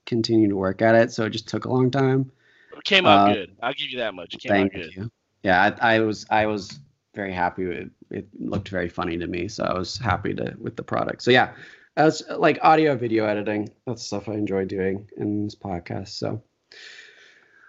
continue 0.06 0.50
to 0.50 0.56
work 0.56 0.82
at 0.82 0.96
it. 0.96 1.12
So 1.12 1.26
it 1.26 1.32
just 1.32 1.48
took 1.48 1.66
a 1.66 1.70
long 1.72 1.90
time. 1.92 2.32
it 2.78 2.84
came 2.84 3.06
out 3.06 3.30
uh, 3.30 3.34
good. 3.34 3.56
I'll 3.62 3.74
give 3.74 3.90
you 3.90 4.00
that 4.00 4.14
much. 4.14 4.34
It 4.34 4.42
came 4.42 4.52
Thank 4.52 4.76
out 4.76 4.82
good. 4.82 4.96
you. 4.96 5.12
Yeah, 5.44 5.76
I, 5.82 5.96
I 5.96 6.00
was 6.00 6.26
I 6.30 6.46
was 6.48 6.80
very 7.14 7.34
happy 7.34 7.66
with 7.66 7.78
it. 7.78 7.92
It 8.12 8.28
looked 8.40 8.70
very 8.70 8.90
funny 8.90 9.18
to 9.18 9.28
me, 9.28 9.48
so 9.48 9.64
I 9.64 9.78
was 9.78 9.98
happy 9.98 10.34
to 10.34 10.54
with 10.60 10.76
the 10.76 10.84
product. 10.84 11.22
So 11.24 11.32
yeah, 11.32 11.54
as 11.98 12.22
like 12.38 12.60
audio 12.62 12.96
video 12.96 13.26
editing, 13.26 13.70
that's 13.86 14.04
stuff 14.04 14.28
I 14.28 14.34
enjoy 14.34 14.66
doing 14.66 15.10
in 15.18 15.46
this 15.46 15.56
podcast. 15.56 16.10
So. 16.10 16.42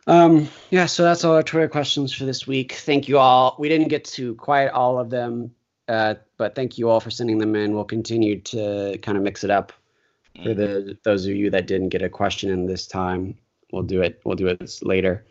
Um, 0.09 0.49
yeah, 0.71 0.87
so 0.87 1.03
that's 1.03 1.25
all 1.25 1.35
our 1.35 1.43
Twitter 1.43 1.67
questions 1.69 2.13
for 2.13 2.25
this 2.27 2.47
week. 2.47 2.75
Thank 2.75 3.09
you 3.09 3.19
all. 3.19 3.57
We 3.59 3.69
didn't 3.69 3.89
get 3.89 4.05
to 4.05 4.37
quite 4.37 4.69
all 4.69 5.01
of 5.01 5.11
them, 5.11 5.51
uh, 5.89 6.15
but 6.37 6.55
thank 6.55 6.79
you 6.79 6.89
all 6.89 7.01
for 7.01 7.11
sending 7.11 7.39
them 7.39 7.55
in. 7.55 7.75
We'll 7.75 7.85
continue 7.85 8.41
to 8.43 8.99
kind 9.03 9.17
of 9.17 9.25
mix 9.25 9.45
it 9.45 9.51
up 9.51 9.73
for 10.43 10.55
the 10.55 10.99
those 11.03 11.27
of 11.27 11.35
you 11.35 11.51
that 11.51 11.67
didn't 11.67 11.89
get 11.89 12.03
a 12.03 12.09
question 12.09 12.51
in 12.51 12.67
this 12.67 12.87
time. 12.87 13.37
We'll 13.73 13.83
do 13.83 14.03
it. 14.03 14.21
We'll 14.25 14.37
do 14.37 14.47
it 14.49 14.79
later. 14.83 15.25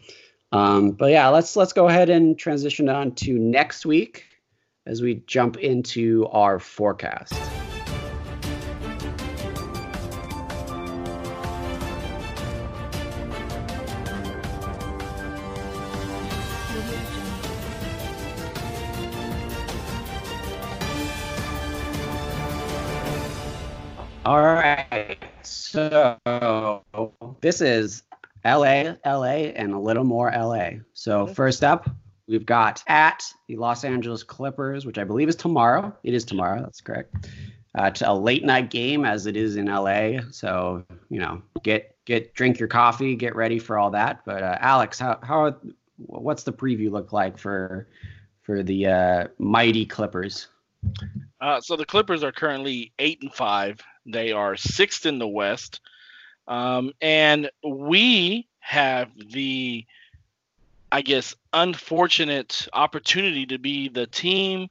Um, 0.51 0.91
but 0.91 1.11
yeah, 1.11 1.27
let's 1.29 1.55
let's 1.55 1.73
go 1.73 1.87
ahead 1.87 2.09
and 2.09 2.37
transition 2.37 2.89
on 2.89 3.13
to 3.15 3.37
next 3.37 3.85
week 3.85 4.25
as 4.85 5.01
we 5.01 5.15
jump 5.27 5.57
into 5.57 6.27
our 6.27 6.59
forecast. 6.59 7.33
All 24.25 24.41
right. 24.41 25.17
So 25.43 26.17
this 27.41 27.61
is 27.61 28.01
LA, 28.43 28.95
LA, 29.05 29.51
and 29.53 29.71
a 29.71 29.77
little 29.77 30.03
more 30.03 30.31
LA. 30.35 30.79
So 30.93 31.27
first 31.27 31.63
up, 31.63 31.87
we've 32.27 32.45
got 32.45 32.83
at 32.87 33.23
the 33.47 33.55
Los 33.55 33.83
Angeles 33.83 34.23
Clippers, 34.23 34.83
which 34.83 34.97
I 34.97 35.03
believe 35.03 35.29
is 35.29 35.35
tomorrow. 35.35 35.95
It 36.03 36.15
is 36.15 36.25
tomorrow. 36.25 36.59
That's 36.61 36.81
correct. 36.81 37.27
Uh, 37.75 37.91
to 37.91 38.11
a 38.11 38.13
late 38.13 38.43
night 38.43 38.71
game 38.71 39.05
as 39.05 39.27
it 39.27 39.37
is 39.37 39.57
in 39.57 39.67
LA. 39.67 40.21
So 40.31 40.83
you 41.09 41.19
know, 41.19 41.43
get 41.61 41.95
get 42.05 42.33
drink 42.33 42.57
your 42.57 42.67
coffee, 42.67 43.15
get 43.15 43.35
ready 43.35 43.59
for 43.59 43.77
all 43.77 43.91
that. 43.91 44.25
But 44.25 44.41
uh, 44.41 44.57
Alex, 44.59 44.97
how 44.97 45.19
how 45.21 45.55
what's 45.97 46.41
the 46.41 46.53
preview 46.53 46.89
look 46.89 47.13
like 47.13 47.37
for 47.37 47.89
for 48.41 48.63
the 48.63 48.87
uh, 48.87 49.27
mighty 49.37 49.85
Clippers? 49.85 50.47
Uh, 51.41 51.61
so 51.61 51.75
the 51.75 51.85
Clippers 51.85 52.23
are 52.23 52.31
currently 52.31 52.91
eight 52.97 53.21
and 53.21 53.31
five. 53.31 53.79
They 54.05 54.31
are 54.31 54.55
sixth 54.55 55.05
in 55.05 55.19
the 55.19 55.27
West, 55.27 55.81
um, 56.47 56.93
and 57.01 57.49
we 57.63 58.47
have 58.59 59.09
the, 59.17 59.85
I 60.91 61.01
guess, 61.01 61.35
unfortunate 61.53 62.67
opportunity 62.73 63.45
to 63.47 63.57
be 63.57 63.89
the 63.89 64.07
team 64.07 64.69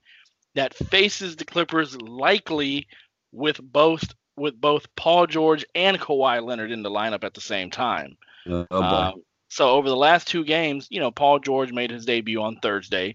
that 0.54 0.74
faces 0.74 1.36
the 1.36 1.44
Clippers 1.44 2.00
likely 2.00 2.86
with 3.32 3.60
both 3.60 4.04
with 4.36 4.60
both 4.60 4.86
Paul 4.96 5.26
George 5.26 5.64
and 5.74 6.00
Kawhi 6.00 6.42
Leonard 6.44 6.72
in 6.72 6.82
the 6.82 6.90
lineup 6.90 7.24
at 7.24 7.34
the 7.34 7.40
same 7.40 7.70
time. 7.70 8.16
Oh 8.48 8.66
Um, 8.70 9.22
so 9.48 9.70
over 9.70 9.88
the 9.88 9.96
last 9.96 10.26
two 10.26 10.44
games, 10.44 10.88
you 10.90 10.98
know, 10.98 11.12
Paul 11.12 11.38
George 11.38 11.72
made 11.72 11.90
his 11.90 12.04
debut 12.04 12.42
on 12.42 12.56
Thursday, 12.56 13.14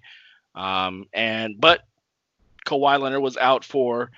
um, 0.56 1.06
and 1.14 1.60
but 1.60 1.82
Kawhi 2.66 3.00
Leonard 3.00 3.22
was 3.22 3.38
out 3.38 3.66
for 3.66 4.12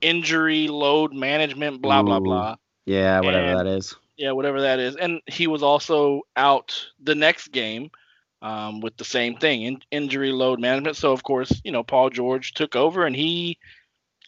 injury, 0.00 0.68
load 0.68 1.12
management, 1.12 1.80
blah 1.82 2.02
blah 2.02 2.18
Ooh. 2.18 2.20
blah. 2.20 2.56
yeah, 2.86 3.20
whatever 3.20 3.46
and- 3.46 3.58
that 3.58 3.66
is. 3.66 3.96
Yeah, 4.16 4.32
whatever 4.32 4.62
that 4.62 4.80
is, 4.80 4.96
and 4.96 5.20
he 5.26 5.46
was 5.46 5.62
also 5.62 6.22
out 6.36 6.74
the 7.00 7.14
next 7.14 7.52
game 7.52 7.88
um, 8.42 8.80
with 8.80 8.96
the 8.96 9.04
same 9.04 9.36
thing, 9.36 9.62
in, 9.62 9.78
injury, 9.92 10.32
load 10.32 10.58
management. 10.58 10.96
So 10.96 11.12
of 11.12 11.22
course, 11.22 11.60
you 11.62 11.70
know, 11.70 11.84
Paul 11.84 12.10
George 12.10 12.52
took 12.54 12.74
over, 12.74 13.06
and 13.06 13.14
he 13.14 13.58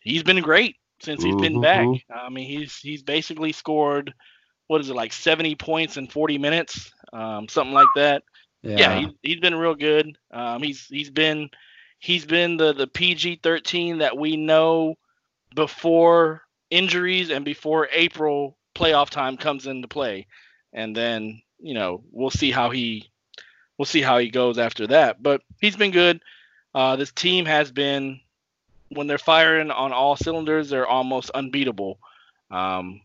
he's 0.03 0.23
been 0.23 0.41
great 0.43 0.77
since 1.03 1.25
he's 1.25 1.35
been 1.35 1.61
back. 1.61 1.87
Mhm. 1.87 2.03
I 2.09 2.29
mean, 2.29 2.47
he's 2.47 2.77
he's 2.77 3.03
basically 3.03 3.51
scored 3.51 4.15
what 4.69 4.81
is 4.81 4.91
it 4.91 4.95
like 4.95 5.13
70 5.13 5.57
points 5.57 5.97
in 5.97 6.07
40 6.07 6.39
minutes, 6.39 6.93
um, 7.13 7.49
something 7.49 7.75
like 7.75 7.89
that. 7.97 8.23
Yeah, 8.63 8.97
he, 9.01 9.17
he's 9.23 9.41
been 9.41 9.57
real 9.57 9.75
good. 9.75 10.17
Um, 10.31 10.63
he's 10.63 10.87
he's 10.87 11.11
been 11.11 11.51
he's 11.99 12.25
been 12.27 12.57
the 12.59 12.73
the 12.73 12.87
PG 12.87 13.41
thirteen 13.43 13.99
that 13.99 14.17
we 14.17 14.37
know 14.37 14.95
before 15.55 16.43
injuries 16.71 17.31
and 17.31 17.45
before 17.45 17.89
April 17.93 18.57
playoff 18.75 19.11
time 19.11 19.37
comes 19.37 19.67
into 19.67 19.89
play, 19.89 20.27
and 20.73 20.97
then 20.97 21.43
you 21.59 21.75
know 21.75 22.03
we'll 22.11 22.31
see 22.31 22.51
how 22.51 22.71
he 22.71 23.11
we'll 23.79 23.87
see 23.87 24.03
how 24.03 24.19
he 24.19 24.31
goes 24.31 24.59
after 24.59 24.87
that. 24.89 25.23
But 25.23 25.43
he's 25.61 25.77
been 25.77 25.91
good. 25.91 26.23
Uh, 26.75 26.97
this 26.97 27.13
team 27.13 27.47
has 27.47 27.73
been 27.73 28.21
when 28.91 29.07
they're 29.07 29.19
firing 29.19 29.71
on 29.71 29.93
all 29.93 30.17
cylinders, 30.17 30.71
they're 30.71 30.87
almost 30.87 31.31
unbeatable. 31.31 31.99
Um, 32.51 33.03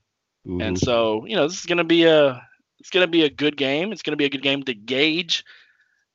and 0.62 0.80
so 0.80 1.26
you 1.26 1.36
know 1.36 1.48
this 1.48 1.60
is 1.60 1.66
going 1.66 1.80
to 1.80 1.84
be 1.84 2.06
a 2.06 2.42
it's 2.80 2.90
going 2.90 3.06
to 3.06 3.12
be 3.12 3.24
a 3.24 3.30
good 3.30 3.58
game. 3.58 3.92
It's 3.92 4.04
going 4.04 4.14
to 4.14 4.18
be 4.18 4.26
a 4.26 4.30
good 4.30 4.44
game 4.44 4.64
to 4.64 4.74
gauge 4.74 5.44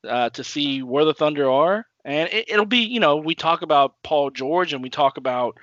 uh, 0.06 0.30
to 0.30 0.44
see 0.44 0.82
where 0.82 1.04
the 1.04 1.14
Thunder 1.14 1.50
are, 1.50 1.86
and 2.04 2.28
it, 2.32 2.48
it'll 2.48 2.66
be 2.66 2.78
you 2.78 3.00
know 3.00 3.16
we 3.16 3.34
talk 3.34 3.62
about 3.62 3.94
Paul 4.02 4.30
George 4.30 4.72
and 4.72 4.82
we 4.82 4.90
talk 4.90 5.16
about 5.16 5.58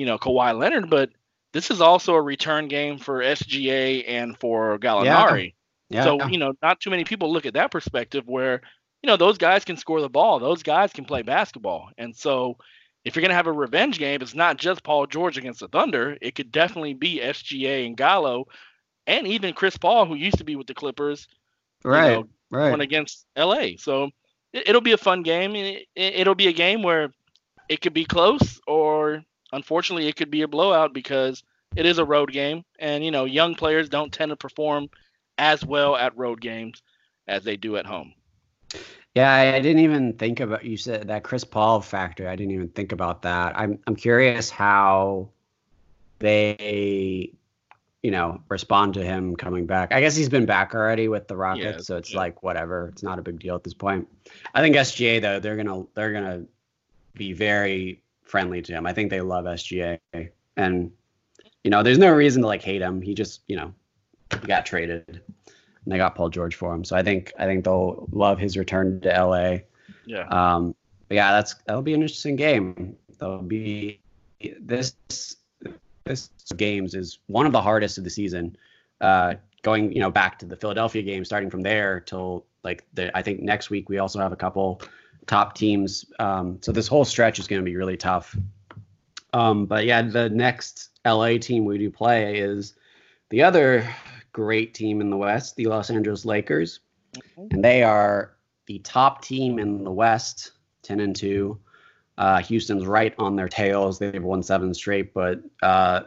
you 0.00 0.06
know 0.06 0.16
Kawhi 0.16 0.58
Leonard, 0.58 0.88
but 0.88 1.10
this 1.52 1.70
is 1.70 1.82
also 1.82 2.14
a 2.14 2.22
return 2.22 2.68
game 2.68 2.96
for 2.96 3.18
SGA 3.18 4.04
and 4.08 4.34
for 4.38 4.78
Gallinari. 4.78 5.52
yeah, 5.90 5.98
yeah. 5.98 6.04
So 6.04 6.26
you 6.26 6.38
know, 6.38 6.54
not 6.62 6.80
too 6.80 6.88
many 6.88 7.04
people 7.04 7.30
look 7.30 7.44
at 7.44 7.52
that 7.52 7.70
perspective 7.70 8.26
where 8.26 8.62
you 9.02 9.08
know 9.08 9.18
those 9.18 9.36
guys 9.36 9.62
can 9.62 9.76
score 9.76 10.00
the 10.00 10.08
ball, 10.08 10.38
those 10.38 10.62
guys 10.62 10.94
can 10.94 11.04
play 11.04 11.20
basketball, 11.20 11.90
and 11.98 12.16
so 12.16 12.56
if 13.04 13.14
you're 13.14 13.20
gonna 13.20 13.34
have 13.34 13.46
a 13.46 13.52
revenge 13.52 13.98
game, 13.98 14.22
it's 14.22 14.34
not 14.34 14.56
just 14.56 14.82
Paul 14.82 15.06
George 15.06 15.36
against 15.36 15.60
the 15.60 15.68
Thunder. 15.68 16.16
It 16.22 16.34
could 16.34 16.50
definitely 16.50 16.94
be 16.94 17.20
SGA 17.20 17.86
and 17.86 17.94
Gallo, 17.94 18.46
and 19.06 19.26
even 19.26 19.52
Chris 19.52 19.76
Paul, 19.76 20.06
who 20.06 20.14
used 20.14 20.38
to 20.38 20.44
be 20.44 20.56
with 20.56 20.66
the 20.66 20.74
Clippers, 20.74 21.28
right, 21.84 22.12
know, 22.12 22.28
right. 22.50 22.70
going 22.70 22.80
against 22.80 23.26
LA. 23.36 23.72
So 23.76 24.04
it, 24.54 24.66
it'll 24.66 24.80
be 24.80 24.92
a 24.92 24.98
fun 24.98 25.22
game. 25.24 25.54
It, 25.54 25.88
it'll 25.94 26.34
be 26.34 26.48
a 26.48 26.54
game 26.54 26.82
where 26.82 27.12
it 27.68 27.82
could 27.82 27.92
be 27.92 28.06
close, 28.06 28.62
or 28.66 29.24
unfortunately, 29.52 30.08
it 30.08 30.16
could 30.16 30.30
be 30.30 30.42
a 30.42 30.48
blowout 30.48 30.92
because 30.92 31.42
it 31.76 31.86
is 31.86 31.98
a 31.98 32.04
road 32.04 32.32
game, 32.32 32.64
and 32.78 33.04
you 33.04 33.10
know, 33.10 33.24
young 33.24 33.54
players 33.54 33.88
don't 33.88 34.12
tend 34.12 34.30
to 34.30 34.36
perform 34.36 34.88
as 35.38 35.64
well 35.64 35.96
at 35.96 36.16
road 36.16 36.40
games 36.40 36.82
as 37.26 37.44
they 37.44 37.56
do 37.56 37.76
at 37.76 37.86
home. 37.86 38.12
Yeah, 39.14 39.32
I, 39.32 39.60
didn't 39.60 39.82
even 39.82 40.12
think 40.12 40.38
about 40.38 40.64
you 40.64 40.76
said 40.76 41.08
that 41.08 41.24
Chris 41.24 41.42
Paul 41.42 41.80
factor. 41.80 42.28
I 42.28 42.36
didn't 42.36 42.52
even 42.52 42.68
think 42.68 42.92
about 42.92 43.22
that. 43.22 43.58
I'm 43.58 43.80
I'm 43.86 43.96
curious 43.96 44.50
how 44.50 45.30
they 46.20 47.32
you 48.02 48.10
know 48.10 48.40
respond 48.48 48.94
to 48.94 49.04
him 49.04 49.34
coming 49.34 49.66
back. 49.66 49.92
I 49.92 50.00
guess 50.00 50.14
he's 50.14 50.28
been 50.28 50.46
back 50.46 50.74
already 50.74 51.08
with 51.08 51.26
the 51.26 51.36
Rockets, 51.36 51.64
Yeah, 51.64 51.78
so 51.78 51.96
it's 51.96 52.12
yeah. 52.12 52.18
like 52.18 52.42
whatever. 52.44 52.88
It's 52.92 53.02
not 53.02 53.18
a 53.18 53.22
big 53.22 53.40
deal 53.40 53.56
at 53.56 53.64
this 53.64 53.74
point. 53.74 54.06
I 54.54 54.60
think 54.60 54.76
SGA 54.76 55.20
though, 55.20 55.40
they're 55.40 55.56
going 55.56 55.66
to 55.66 55.88
they're 55.94 56.12
going 56.12 56.24
to 56.24 56.46
be 57.14 57.32
very 57.32 58.02
friendly 58.30 58.62
to 58.62 58.72
him. 58.72 58.86
I 58.86 58.92
think 58.92 59.10
they 59.10 59.20
love 59.20 59.44
SGA 59.44 59.98
and 60.56 60.92
you 61.64 61.70
know, 61.70 61.82
there's 61.82 61.98
no 61.98 62.10
reason 62.10 62.42
to 62.42 62.48
like 62.48 62.62
hate 62.62 62.80
him. 62.80 63.02
He 63.02 63.14
just, 63.14 63.42
you 63.46 63.56
know, 63.56 63.74
he 64.40 64.46
got 64.46 64.64
traded 64.64 65.04
and 65.08 65.92
they 65.92 65.96
got 65.96 66.14
Paul 66.14 66.30
George 66.30 66.54
for 66.54 66.74
him. 66.74 66.84
So 66.84 66.96
I 66.96 67.02
think 67.02 67.32
I 67.38 67.44
think 67.44 67.64
they'll 67.64 68.08
love 68.12 68.38
his 68.38 68.56
return 68.56 69.00
to 69.02 69.08
LA. 69.08 69.58
Yeah. 70.06 70.26
Um, 70.28 70.74
but 71.08 71.16
yeah, 71.16 71.32
that's 71.32 71.54
that'll 71.66 71.82
be 71.82 71.94
an 71.94 72.02
interesting 72.02 72.36
game. 72.36 72.96
That'll 73.18 73.42
be 73.42 74.00
this 74.60 74.94
this 76.04 76.30
games 76.56 76.94
is 76.94 77.18
one 77.26 77.46
of 77.46 77.52
the 77.52 77.60
hardest 77.60 77.98
of 77.98 78.04
the 78.04 78.10
season. 78.10 78.56
Uh, 79.00 79.34
going 79.62 79.92
you 79.92 80.00
know 80.00 80.10
back 80.10 80.38
to 80.38 80.46
the 80.46 80.56
Philadelphia 80.56 81.02
game, 81.02 81.24
starting 81.24 81.50
from 81.50 81.62
there 81.62 82.00
till 82.00 82.46
like 82.62 82.86
the 82.94 83.16
I 83.16 83.22
think 83.22 83.40
next 83.40 83.70
week 83.70 83.88
we 83.88 83.98
also 83.98 84.18
have 84.18 84.32
a 84.32 84.36
couple 84.36 84.80
top 85.26 85.54
teams. 85.54 86.04
Um, 86.18 86.58
so 86.60 86.72
this 86.72 86.88
whole 86.88 87.04
stretch 87.04 87.38
is 87.38 87.46
going 87.46 87.60
to 87.60 87.64
be 87.64 87.76
really 87.76 87.96
tough. 87.96 88.36
Um, 89.32 89.66
but 89.66 89.84
yeah, 89.84 90.02
the 90.02 90.28
next 90.28 90.90
LA 91.06 91.38
team 91.38 91.64
we 91.64 91.78
do 91.78 91.90
play 91.90 92.38
is 92.38 92.74
the 93.30 93.42
other 93.42 93.88
great 94.32 94.74
team 94.74 95.00
in 95.00 95.10
the 95.10 95.16
West, 95.16 95.56
the 95.56 95.66
Los 95.66 95.90
Angeles 95.90 96.24
Lakers, 96.24 96.80
and 97.50 97.64
they 97.64 97.82
are 97.82 98.36
the 98.66 98.78
top 98.80 99.22
team 99.22 99.58
in 99.58 99.84
the 99.84 99.90
West, 99.90 100.52
ten 100.82 101.00
and 101.00 101.14
two. 101.14 101.58
Uh, 102.18 102.40
Houston's 102.42 102.86
right 102.86 103.14
on 103.18 103.36
their 103.36 103.48
tails. 103.48 103.98
They've 103.98 104.22
won 104.22 104.42
seven 104.42 104.74
straight, 104.74 105.14
but 105.14 105.40
uh, 105.62 106.02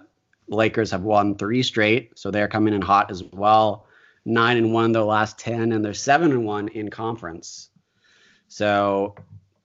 Lakers 0.48 0.92
have 0.92 1.02
won 1.02 1.36
three 1.36 1.64
straight, 1.64 2.18
so 2.18 2.30
they're 2.30 2.48
coming 2.48 2.74
in 2.74 2.82
hot 2.82 3.10
as 3.10 3.24
well. 3.24 3.88
Nine 4.26 4.58
and 4.58 4.74
one 4.74 4.92
their 4.92 5.04
last 5.04 5.40
ten, 5.40 5.72
and 5.72 5.84
they're 5.84 5.94
seven 5.94 6.32
and 6.32 6.46
one 6.46 6.68
in 6.70 6.90
conference. 6.90 7.70
So 8.54 9.16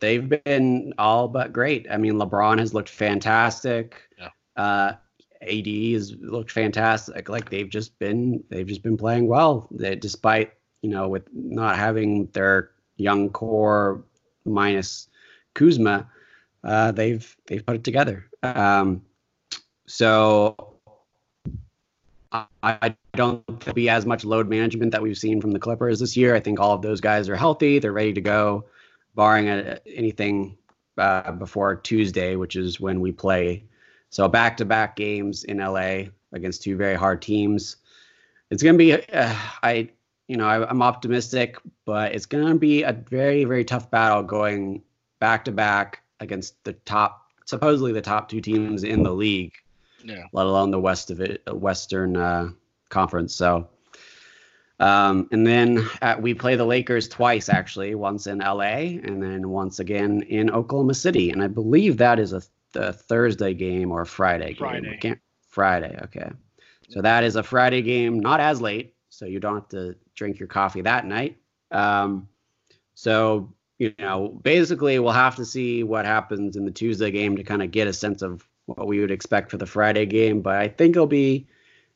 they've 0.00 0.26
been 0.26 0.94
all 0.96 1.28
but 1.28 1.52
great. 1.52 1.86
I 1.90 1.98
mean, 1.98 2.14
LeBron 2.14 2.58
has 2.58 2.72
looked 2.72 2.88
fantastic. 2.88 4.00
Yeah. 4.18 4.30
Uh, 4.56 4.94
AD 5.42 5.66
has 5.92 6.16
looked 6.20 6.50
fantastic. 6.50 7.28
Like 7.28 7.50
they've 7.50 7.68
just 7.68 7.98
been 7.98 8.42
they've 8.48 8.66
just 8.66 8.82
been 8.82 8.96
playing 8.96 9.28
well. 9.28 9.68
They, 9.70 9.94
despite 9.94 10.54
you 10.80 10.88
know 10.88 11.06
with 11.06 11.24
not 11.34 11.76
having 11.76 12.28
their 12.32 12.70
young 12.96 13.28
core 13.28 14.02
minus 14.46 15.08
Kuzma, 15.52 16.08
uh, 16.64 16.92
they've 16.92 17.36
they've 17.46 17.66
put 17.66 17.76
it 17.76 17.84
together. 17.84 18.24
Um, 18.42 19.02
so 19.86 20.56
I, 22.32 22.46
I 22.62 22.96
don't 23.12 23.44
think 23.62 23.74
be 23.74 23.90
as 23.90 24.06
much 24.06 24.24
load 24.24 24.48
management 24.48 24.92
that 24.92 25.02
we've 25.02 25.18
seen 25.18 25.42
from 25.42 25.50
the 25.50 25.58
Clippers 25.58 26.00
this 26.00 26.16
year. 26.16 26.34
I 26.34 26.40
think 26.40 26.58
all 26.58 26.72
of 26.72 26.80
those 26.80 27.02
guys 27.02 27.28
are 27.28 27.36
healthy. 27.36 27.78
They're 27.78 27.92
ready 27.92 28.14
to 28.14 28.20
go, 28.22 28.64
barring 29.18 29.48
uh 29.48 29.76
anything 29.86 30.56
uh, 30.96 31.32
before 31.32 31.74
Tuesday, 31.76 32.36
which 32.36 32.54
is 32.56 32.80
when 32.80 33.00
we 33.00 33.10
play. 33.12 33.64
So 34.10 34.26
back-to-back 34.28 34.96
games 34.96 35.44
in 35.44 35.58
LA 35.58 36.04
against 36.32 36.62
two 36.62 36.76
very 36.76 36.94
hard 36.94 37.20
teams. 37.20 37.76
It's 38.50 38.62
gonna 38.62 38.78
be. 38.78 38.94
Uh, 38.94 39.34
I 39.62 39.90
you 40.28 40.36
know 40.36 40.46
I, 40.46 40.68
I'm 40.70 40.82
optimistic, 40.82 41.56
but 41.84 42.14
it's 42.14 42.26
gonna 42.26 42.54
be 42.54 42.84
a 42.84 42.92
very 42.92 43.44
very 43.44 43.64
tough 43.64 43.90
battle 43.90 44.22
going 44.22 44.82
back-to-back 45.20 46.00
against 46.20 46.62
the 46.64 46.72
top, 46.84 47.26
supposedly 47.44 47.92
the 47.92 48.00
top 48.00 48.28
two 48.28 48.40
teams 48.40 48.84
in 48.84 49.02
the 49.02 49.12
league 49.12 49.54
Yeah. 50.04 50.24
let 50.32 50.46
alone 50.46 50.70
the 50.70 50.80
west 50.80 51.10
of 51.10 51.20
it, 51.20 51.42
Western 51.52 52.16
uh, 52.16 52.50
Conference. 52.88 53.34
So, 53.34 53.68
um, 54.80 55.28
and 55.32 55.46
then 55.46 55.88
uh, 56.02 56.16
we 56.20 56.34
play 56.34 56.56
the 56.56 56.64
Lakers 56.64 57.08
twice, 57.08 57.48
actually, 57.48 57.94
once 57.94 58.26
in 58.26 58.38
LA 58.38 58.98
and 59.02 59.22
then 59.22 59.48
once 59.48 59.78
again 59.78 60.22
in 60.22 60.50
Oklahoma 60.50 60.94
City. 60.94 61.30
And 61.30 61.42
I 61.42 61.48
believe 61.48 61.96
that 61.96 62.18
is 62.18 62.32
a, 62.32 62.42
a 62.74 62.92
Thursday 62.92 63.54
game 63.54 63.90
or 63.90 64.02
a 64.02 64.06
Friday 64.06 64.54
game. 64.54 64.56
Friday. 64.56 65.20
Friday, 65.48 65.98
okay. 66.04 66.30
So 66.90 67.02
that 67.02 67.24
is 67.24 67.36
a 67.36 67.42
Friday 67.42 67.82
game, 67.82 68.20
not 68.20 68.40
as 68.40 68.60
late, 68.60 68.94
so 69.08 69.26
you 69.26 69.40
don't 69.40 69.54
have 69.54 69.68
to 69.68 69.96
drink 70.14 70.38
your 70.38 70.48
coffee 70.48 70.82
that 70.82 71.04
night. 71.04 71.36
Um, 71.70 72.28
so 72.94 73.52
you 73.78 73.94
know, 73.98 74.40
basically, 74.42 74.98
we'll 74.98 75.12
have 75.12 75.36
to 75.36 75.44
see 75.44 75.84
what 75.84 76.04
happens 76.04 76.56
in 76.56 76.64
the 76.64 76.70
Tuesday 76.70 77.10
game 77.10 77.36
to 77.36 77.44
kind 77.44 77.62
of 77.62 77.70
get 77.70 77.86
a 77.86 77.92
sense 77.92 78.22
of 78.22 78.46
what 78.66 78.86
we 78.86 79.00
would 79.00 79.10
expect 79.10 79.50
for 79.50 79.56
the 79.56 79.66
Friday 79.66 80.04
game. 80.04 80.42
But 80.42 80.56
I 80.56 80.68
think 80.68 80.96
it'll 80.96 81.06
be, 81.06 81.46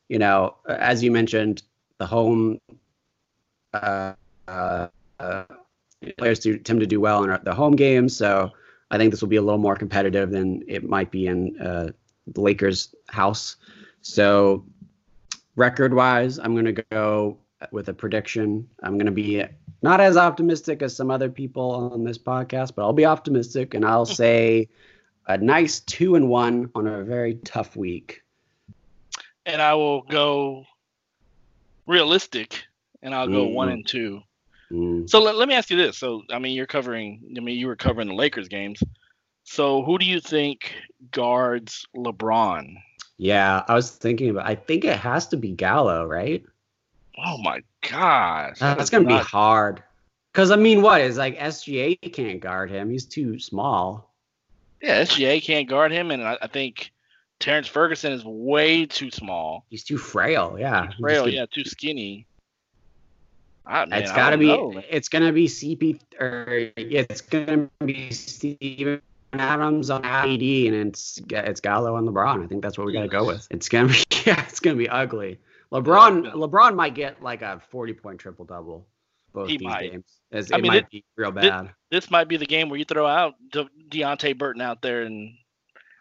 you 0.07 0.17
know, 0.17 0.55
as 0.67 1.03
you 1.03 1.11
mentioned, 1.11 1.61
the 1.99 2.05
home 2.05 2.59
uh, 3.73 4.13
uh, 4.47 4.87
players 6.17 6.39
do, 6.39 6.57
tend 6.57 6.79
to 6.79 6.87
do 6.87 6.99
well 6.99 7.23
in 7.23 7.37
the 7.43 7.53
home 7.53 7.75
games. 7.75 8.15
So 8.15 8.51
I 8.91 8.97
think 8.97 9.11
this 9.11 9.21
will 9.21 9.29
be 9.29 9.37
a 9.37 9.41
little 9.41 9.59
more 9.59 9.75
competitive 9.75 10.31
than 10.31 10.63
it 10.67 10.87
might 10.87 11.11
be 11.11 11.27
in 11.27 11.59
uh, 11.59 11.89
the 12.27 12.41
Lakers' 12.41 12.93
house. 13.07 13.55
So 14.01 14.65
record 15.55 15.93
wise, 15.93 16.39
I'm 16.39 16.53
going 16.53 16.75
to 16.75 16.83
go 16.91 17.37
with 17.71 17.89
a 17.89 17.93
prediction. 17.93 18.67
I'm 18.81 18.93
going 18.93 19.05
to 19.05 19.11
be 19.11 19.43
not 19.81 20.01
as 20.01 20.17
optimistic 20.17 20.81
as 20.81 20.95
some 20.95 21.09
other 21.09 21.29
people 21.29 21.71
on 21.71 22.03
this 22.03 22.17
podcast, 22.17 22.75
but 22.75 22.83
I'll 22.83 22.93
be 22.93 23.05
optimistic 23.05 23.73
and 23.73 23.85
I'll 23.85 24.05
say 24.23 24.69
a 25.27 25.37
nice 25.37 25.79
two 25.79 26.15
and 26.15 26.29
one 26.29 26.69
on 26.75 26.87
a 26.87 27.03
very 27.03 27.35
tough 27.35 27.75
week. 27.75 28.21
And 29.45 29.61
I 29.61 29.73
will 29.73 30.01
go 30.01 30.65
realistic, 31.85 32.65
and 33.01 33.13
I'll 33.13 33.27
go 33.27 33.45
one 33.45 33.69
Mhm. 33.69 33.73
and 33.73 33.87
two. 33.87 34.21
Mm. 34.71 35.09
So 35.09 35.21
let, 35.21 35.35
let 35.35 35.47
me 35.47 35.53
ask 35.53 35.69
you 35.69 35.77
this. 35.77 35.97
So 35.97 36.23
I 36.31 36.39
mean, 36.39 36.55
you're 36.55 36.65
covering. 36.65 37.21
I 37.37 37.39
mean, 37.39 37.57
you 37.57 37.67
were 37.67 37.75
covering 37.75 38.07
the 38.07 38.15
Lakers 38.15 38.47
games. 38.47 38.81
So 39.43 39.83
who 39.83 39.97
do 39.97 40.05
you 40.05 40.19
think 40.19 40.73
guards 41.11 41.85
LeBron? 41.95 42.75
Yeah, 43.17 43.63
I 43.67 43.73
was 43.75 43.91
thinking 43.91 44.29
about. 44.29 44.47
I 44.47 44.55
think 44.55 44.85
it 44.85 44.97
has 44.97 45.27
to 45.27 45.37
be 45.37 45.51
Gallo, 45.51 46.05
right? 46.05 46.43
Oh 47.17 47.37
my 47.37 47.61
gosh, 47.87 48.59
that 48.59 48.77
That's 48.77 48.89
gonna 48.89 49.07
be 49.07 49.13
hard. 49.13 49.83
Cause 50.33 50.49
I 50.49 50.55
mean, 50.55 50.81
what 50.81 51.01
is 51.01 51.17
like 51.17 51.37
SGA 51.37 51.95
can't 52.11 52.39
guard 52.39 52.71
him? 52.71 52.89
He's 52.89 53.05
too 53.05 53.37
small. 53.37 54.11
Yeah, 54.81 55.01
SGA 55.03 55.43
can't 55.43 55.69
guard 55.69 55.91
him, 55.91 56.09
and 56.09 56.23
I, 56.23 56.37
I 56.41 56.47
think 56.47 56.91
Terrence 57.43 57.67
Ferguson 57.67 58.13
is 58.13 58.23
way 58.23 58.85
too 58.85 59.11
small. 59.11 59.65
He's 59.69 59.83
too 59.83 59.97
frail. 59.97 60.55
Yeah, 60.57 60.87
He 60.95 61.01
Frail, 61.03 61.25
could- 61.25 61.33
yeah, 61.33 61.45
too 61.53 61.65
skinny. 61.65 62.25
I, 63.65 63.85
man, 63.85 64.01
it's 64.01 64.13
got 64.13 64.29
to 64.29 64.37
be. 64.37 64.47
know, 64.47 64.81
it's 64.89 65.09
gonna 65.09 65.33
be 65.33 65.47
CP 65.47 65.99
or 66.21 66.71
it's 66.77 67.19
gonna 67.21 67.69
be 67.85 68.11
Steven 68.11 69.01
Adams 69.33 69.89
on 69.89 70.05
AD, 70.05 70.41
and 70.41 70.75
it's 70.87 71.21
it's 71.29 71.59
Gallo 71.59 71.97
and 71.97 72.07
LeBron. 72.07 72.45
I 72.45 72.47
think 72.47 72.61
that's 72.61 72.77
what 72.77 72.87
we 72.87 72.93
gotta 72.93 73.09
go 73.09 73.25
with. 73.25 73.45
It's 73.51 73.67
gonna 73.67 73.89
be 73.89 74.03
yeah, 74.25 74.41
it's 74.47 74.61
gonna 74.61 74.77
be 74.77 74.87
ugly. 74.87 75.37
LeBron 75.73 76.33
LeBron 76.33 76.75
might 76.75 76.93
get 76.95 77.21
like 77.21 77.41
a 77.41 77.61
forty 77.71 77.93
point 77.93 78.19
triple 78.19 78.45
double 78.45 78.85
both 79.33 79.49
He 79.49 79.57
these 79.57 79.67
might. 79.67 79.91
games. 79.91 80.05
It's- 80.31 80.51
I 80.51 80.57
it 80.57 80.61
mean, 80.61 80.71
might 80.71 80.83
it- 80.83 80.89
be 80.91 81.03
real 81.17 81.31
bad. 81.31 81.71
This 81.91 82.09
might 82.09 82.29
be 82.29 82.37
the 82.37 82.45
game 82.45 82.69
where 82.69 82.79
you 82.79 82.85
throw 82.85 83.05
out 83.07 83.35
De- 83.51 83.69
Deonte 83.89 84.37
Burton 84.37 84.61
out 84.61 84.81
there 84.81 85.03
and 85.03 85.33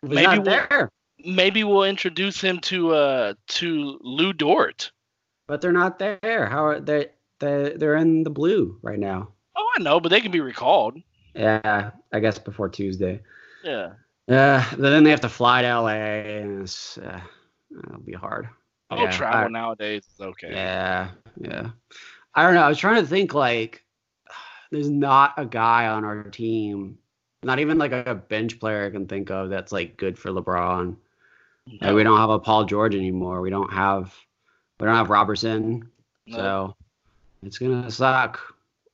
He's 0.03 0.11
maybe 0.11 0.37
not 0.37 0.45
there. 0.45 0.91
Maybe 1.25 1.65
we'll 1.65 1.85
introduce 1.85 2.41
him 2.41 2.59
to 2.61 2.95
uh 2.95 3.35
to 3.49 3.99
Lu 4.03 4.33
Dort. 4.33 4.91
But 5.47 5.61
they're 5.61 5.73
not 5.73 5.99
there. 5.99 6.47
How 6.49 6.65
are 6.65 6.81
they? 6.81 7.09
They 7.41 7.75
they're 7.77 7.97
in 7.97 8.23
the 8.23 8.31
blue 8.31 8.79
right 8.83 8.99
now. 8.99 9.29
Oh, 9.57 9.69
I 9.77 9.83
know, 9.83 10.01
but 10.01 10.09
they 10.11 10.21
can 10.21 10.31
be 10.33 10.41
recalled. 10.41 10.99
Yeah, 11.35 11.91
I 12.13 12.21
guess 12.21 12.39
before 12.39 12.69
Tuesday. 12.69 13.21
Yeah. 13.65 13.93
Yeah, 14.29 14.65
but 14.71 14.91
then 14.91 15.03
they 15.05 15.11
have 15.11 15.21
to 15.23 15.29
fly 15.29 15.63
to 15.63 15.69
LA, 15.69 15.89
and 15.89 16.63
it's, 16.63 16.97
uh, 16.99 17.21
it'll 17.85 18.01
be 18.01 18.13
hard. 18.13 18.49
Oh, 18.91 19.03
Yeah, 19.03 19.11
travel 19.11 19.47
I- 19.47 19.49
nowadays 19.49 20.05
is 20.15 20.21
okay. 20.21 20.53
Yeah, 20.53 21.11
yeah. 21.41 21.71
I 22.35 22.45
don't 22.45 22.55
know. 22.55 22.63
I 22.63 22.69
was 22.69 22.79
trying 22.79 23.03
to 23.03 23.09
think 23.09 23.35
like, 23.35 23.85
there's 24.71 24.89
not 24.89 25.35
a 25.37 25.45
guy 25.45 25.89
on 25.89 26.05
our 26.05 26.23
team, 26.25 26.99
not 27.43 27.59
even 27.59 27.79
like 27.79 27.93
a 27.93 28.15
bench 28.15 28.61
player 28.61 28.87
I 28.87 28.91
can 28.91 29.07
think 29.07 29.31
of 29.31 29.51
that's 29.51 29.73
like 29.73 29.97
good 29.97 30.19
for 30.19 30.31
LeBron. 30.31 30.97
Like, 31.81 31.95
we 31.95 32.03
don't 32.03 32.19
have 32.19 32.31
a 32.31 32.39
Paul 32.39 32.65
George 32.65 32.95
anymore. 32.95 33.41
We 33.41 33.51
don't 33.51 33.73
have, 33.73 34.15
we 34.81 34.87
don't 34.87 34.97
have 34.97 35.11
Roberson. 35.11 35.89
No. 36.27 36.37
So 36.37 36.77
it's 37.45 37.59
gonna 37.59 37.91
suck. 37.91 38.41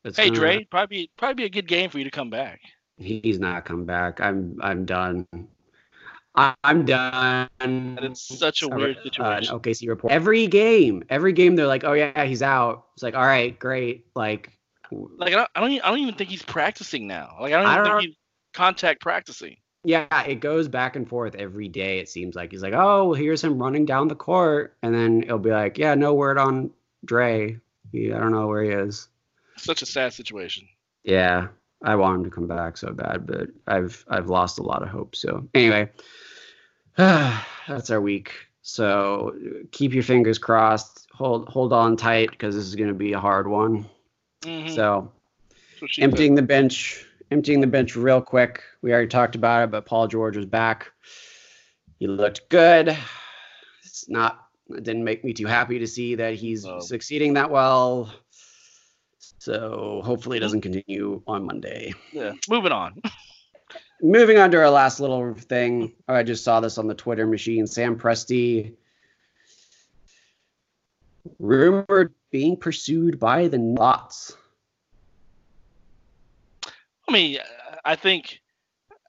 It's 0.05 0.17
Hey, 0.17 0.27
gonna- 0.29 0.39
Dre, 0.39 0.65
probably 0.65 1.11
probably 1.17 1.35
be 1.35 1.45
a 1.45 1.49
good 1.51 1.67
game 1.67 1.91
for 1.91 1.99
you 1.99 2.05
to 2.05 2.11
come 2.11 2.31
back. 2.31 2.61
He's 2.99 3.39
not 3.39 3.65
come 3.65 3.85
back. 3.85 4.21
I'm 4.21 4.59
I'm 4.63 4.85
done. 4.85 5.27
I- 6.35 6.55
I'm 6.63 6.85
done. 6.85 7.49
And 7.61 7.99
it's 8.01 8.23
such 8.39 8.63
a 8.63 8.69
weird 8.69 8.99
Uh, 8.99 9.03
situation. 9.03 9.55
an 9.55 9.61
OKC 9.61 9.89
report. 9.89 10.13
Every 10.13 10.47
game, 10.47 11.03
every 11.11 11.33
game, 11.33 11.57
they're 11.57 11.67
like, 11.67 11.85
"Oh 11.85 11.95
yeah, 11.95 12.25
he's 12.25 12.43
out." 12.43 12.87
It's 12.95 13.03
like, 13.03 13.15
"All 13.15 13.25
right, 13.27 13.59
great." 13.59 14.07
Like, 14.15 14.53
Like 14.91 15.33
I 15.35 15.37
don't, 15.37 15.51
I 15.55 15.61
don't, 15.61 15.71
e- 15.73 15.81
I 15.83 15.91
don't 15.91 15.99
even 16.01 16.15
think 16.15 16.31
he's 16.31 16.43
practicing 16.43 17.07
now. 17.07 17.37
Like 17.41 17.53
I 17.53 17.59
don't 17.59 17.67
I 17.67 17.73
even 17.75 17.85
don't 17.85 18.01
think 18.01 18.09
he's 18.11 18.17
contact 18.55 19.01
practicing. 19.03 19.57
Yeah, 19.89 20.23
it 20.25 20.41
goes 20.41 20.69
back 20.69 20.97
and 20.97 21.09
forth 21.09 21.35
every 21.35 21.67
day. 21.67 21.99
It 21.99 22.11
seems 22.11 22.37
like 22.37 22.51
he's 22.51 22.63
like, 22.63 22.75
"Oh, 22.75 23.15
here's 23.15 23.43
him 23.43 23.59
running 23.59 23.87
down 23.87 24.09
the 24.09 24.15
court," 24.15 24.77
and 24.83 24.95
then 24.95 25.23
it'll 25.23 25.39
be 25.39 25.49
like, 25.49 25.79
"Yeah, 25.79 25.95
no 25.95 26.13
word 26.13 26.37
on 26.37 26.71
Dre. 27.07 27.59
He, 27.91 28.13
I 28.13 28.19
don't 28.19 28.33
know 28.33 28.49
where 28.49 28.63
he 28.63 28.69
is." 28.69 29.09
Such 29.57 29.81
a 29.81 29.87
sad 29.87 30.13
situation. 30.13 30.69
Yeah, 31.05 31.49
I 31.83 31.97
want 31.97 32.19
him 32.19 32.25
to 32.25 32.31
come 32.31 32.47
back 32.47 32.77
so 32.77 32.93
bad, 32.93 33.27
but 33.27 33.49
I've 33.67 34.05
I've 34.09 34.29
lost 34.29 34.59
a 34.59 34.63
lot 34.63 34.83
of 34.83 34.91
hope. 34.91 35.17
So 35.17 35.49
anyway, 35.55 35.89
that's 36.99 37.89
our 37.89 38.03
week. 38.03 38.35
So 38.61 39.35
keep 39.73 39.95
your 39.95 40.03
fingers 40.03 40.37
crossed. 40.37 41.07
Hold 41.15 41.49
hold 41.49 41.73
on 41.73 41.97
tight 41.97 42.31
because 42.31 42.55
this 42.55 42.67
is 42.67 42.75
going 42.75 42.89
to 42.89 42.95
be 42.95 43.15
a 43.15 43.21
hard 43.21 43.49
one. 43.49 43.89
Mhm. 44.43 44.75
So 44.75 45.11
That's 45.49 45.81
what 45.81 45.91
she 45.93 46.03
emptying 46.03 46.35
the 46.35 46.43
bench, 46.43 47.07
emptying 47.31 47.61
the 47.61 47.67
bench 47.67 47.97
real 47.97 48.21
quick. 48.21 48.63
We 48.83 48.93
already 48.93 49.09
talked 49.09 49.35
about 49.35 49.65
it, 49.65 49.71
but 49.71 49.87
Paul 49.87 50.07
George 50.09 50.37
was 50.37 50.47
back. 50.47 50.93
He 51.99 52.07
looked 52.07 52.49
good. 52.49 52.97
It's 53.85 54.09
not. 54.09 54.45
It 54.71 54.83
didn't 54.85 55.05
make 55.05 55.25
me 55.25 55.33
too 55.33 55.47
happy 55.47 55.79
to 55.79 55.87
see 55.87 56.15
that 56.17 56.35
he's 56.35 56.65
No. 56.65 56.81
succeeding 56.81 57.35
that 57.35 57.51
well. 57.51 58.13
So 59.39 60.03
hopefully 60.05 60.37
it 60.37 60.41
doesn't 60.41 60.61
continue 60.61 61.23
on 61.27 61.45
Monday. 61.47 61.95
Yeah. 62.13 62.33
Moving 62.49 62.73
on. 62.73 63.01
Moving 64.03 64.39
on 64.39 64.51
to 64.53 64.59
our 64.59 64.71
last 64.71 65.01
little 65.01 65.35
thing. 65.35 65.93
Oh, 66.09 66.15
I 66.15 66.23
just 66.23 66.45
saw 66.45 66.61
this 66.61 66.79
on 66.79 66.87
the 66.87 66.95
Twitter 66.95 67.27
machine. 67.27 67.67
Sam 67.67 67.99
Presti 67.99 68.75
rumored 71.39 72.15
being 72.31 72.57
pursued 72.57 73.19
by 73.19 73.49
the 73.49 73.59
Knicks. 73.59 74.37
I 77.09 77.13
mean, 77.13 77.39
I 77.85 77.97
think, 77.97 78.41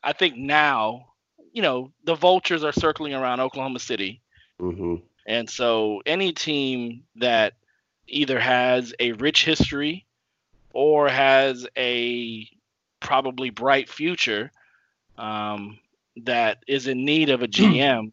I 0.04 0.14
think 0.14 0.38
now, 0.38 1.08
you 1.52 1.62
know, 1.62 1.92
the 2.06 2.16
vultures 2.16 2.64
are 2.64 2.72
circling 2.72 3.14
around 3.14 3.40
Oklahoma 3.40 3.80
City. 3.80 4.22
hmm 4.60 4.96
And 5.28 5.50
so 5.50 6.02
any 6.06 6.32
team 6.32 7.04
that 7.18 7.54
either 8.08 8.40
has 8.40 8.94
a 9.00 9.12
rich 9.14 9.46
history 9.46 10.06
or 10.74 11.10
has 11.10 11.68
a 11.78 12.50
probably 13.00 13.50
bright 13.50 13.90
future 13.90 14.52
um, 15.18 15.80
that 16.24 16.64
is 16.68 16.88
in 16.88 17.06
need 17.06 17.30
of 17.30 17.44
a 17.44 17.48
GM 17.48 18.12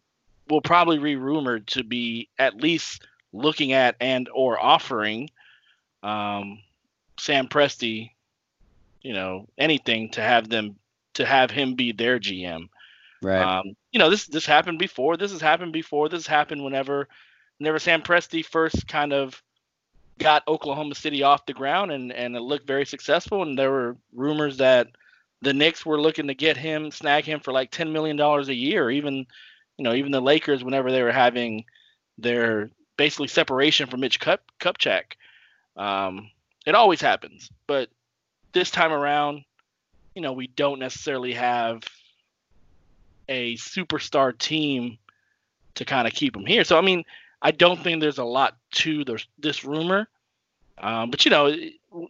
will 0.49 0.61
probably 0.61 0.97
be 0.97 1.15
rumored 1.15 1.67
to 1.67 1.83
be 1.83 2.29
at 2.39 2.61
least 2.61 3.05
looking 3.33 3.73
at 3.73 3.95
and 3.99 4.29
or 4.33 4.61
offering 4.61 5.29
um, 6.03 6.59
Sam 7.19 7.47
Presti, 7.47 8.11
you 9.07 9.13
know, 9.13 9.47
anything 9.57 10.09
to 10.09 10.21
have 10.21 10.49
them 10.49 10.75
to 11.13 11.25
have 11.25 11.49
him 11.49 11.75
be 11.75 11.93
their 11.93 12.19
GM. 12.19 12.67
Right. 13.21 13.41
Um, 13.41 13.73
you 13.93 13.99
know, 13.99 14.09
this 14.09 14.27
this 14.27 14.45
happened 14.45 14.79
before. 14.79 15.15
This 15.15 15.31
has 15.31 15.39
happened 15.39 15.71
before. 15.71 16.09
This 16.09 16.27
happened 16.27 16.61
whenever, 16.61 17.07
whenever 17.57 17.79
Sam 17.79 18.01
Presti 18.01 18.43
first 18.43 18.85
kind 18.85 19.13
of 19.13 19.41
got 20.19 20.45
Oklahoma 20.45 20.93
City 20.93 21.23
off 21.23 21.45
the 21.45 21.53
ground, 21.53 21.93
and 21.93 22.11
and 22.11 22.35
it 22.35 22.41
looked 22.41 22.67
very 22.67 22.85
successful. 22.85 23.43
And 23.43 23.57
there 23.57 23.71
were 23.71 23.95
rumors 24.13 24.57
that 24.57 24.89
the 25.41 25.53
Knicks 25.53 25.85
were 25.85 26.01
looking 26.01 26.27
to 26.27 26.33
get 26.33 26.57
him, 26.57 26.91
snag 26.91 27.23
him 27.23 27.39
for 27.39 27.53
like 27.53 27.71
ten 27.71 27.93
million 27.93 28.17
dollars 28.17 28.49
a 28.49 28.53
year. 28.53 28.91
Even, 28.91 29.25
you 29.77 29.83
know, 29.85 29.93
even 29.93 30.11
the 30.11 30.19
Lakers, 30.19 30.65
whenever 30.65 30.91
they 30.91 31.01
were 31.01 31.13
having 31.13 31.63
their 32.17 32.71
basically 32.97 33.29
separation 33.29 33.87
from 33.87 34.01
Mitch 34.01 34.19
Kup, 34.19 34.41
Kupchak. 34.59 35.13
Um, 35.77 36.29
it 36.65 36.75
always 36.75 36.99
happens, 36.99 37.49
but 37.67 37.89
this 38.57 38.71
time 38.71 38.91
around, 38.91 39.43
you 40.15 40.21
know, 40.21 40.33
we 40.33 40.47
don't 40.47 40.79
necessarily 40.79 41.33
have 41.33 41.83
a 43.29 43.55
superstar 43.57 44.37
team 44.37 44.97
to 45.75 45.85
kind 45.85 46.07
of 46.07 46.13
keep 46.13 46.35
him 46.35 46.45
here. 46.45 46.63
So 46.63 46.77
I 46.77 46.81
mean, 46.81 47.03
I 47.41 47.51
don't 47.51 47.81
think 47.81 48.01
there's 48.01 48.17
a 48.17 48.23
lot 48.25 48.57
to 48.73 49.03
this 49.05 49.25
this 49.37 49.63
rumor. 49.63 50.07
Um, 50.79 51.11
but 51.11 51.25
you 51.25 51.31
know, 51.31 51.51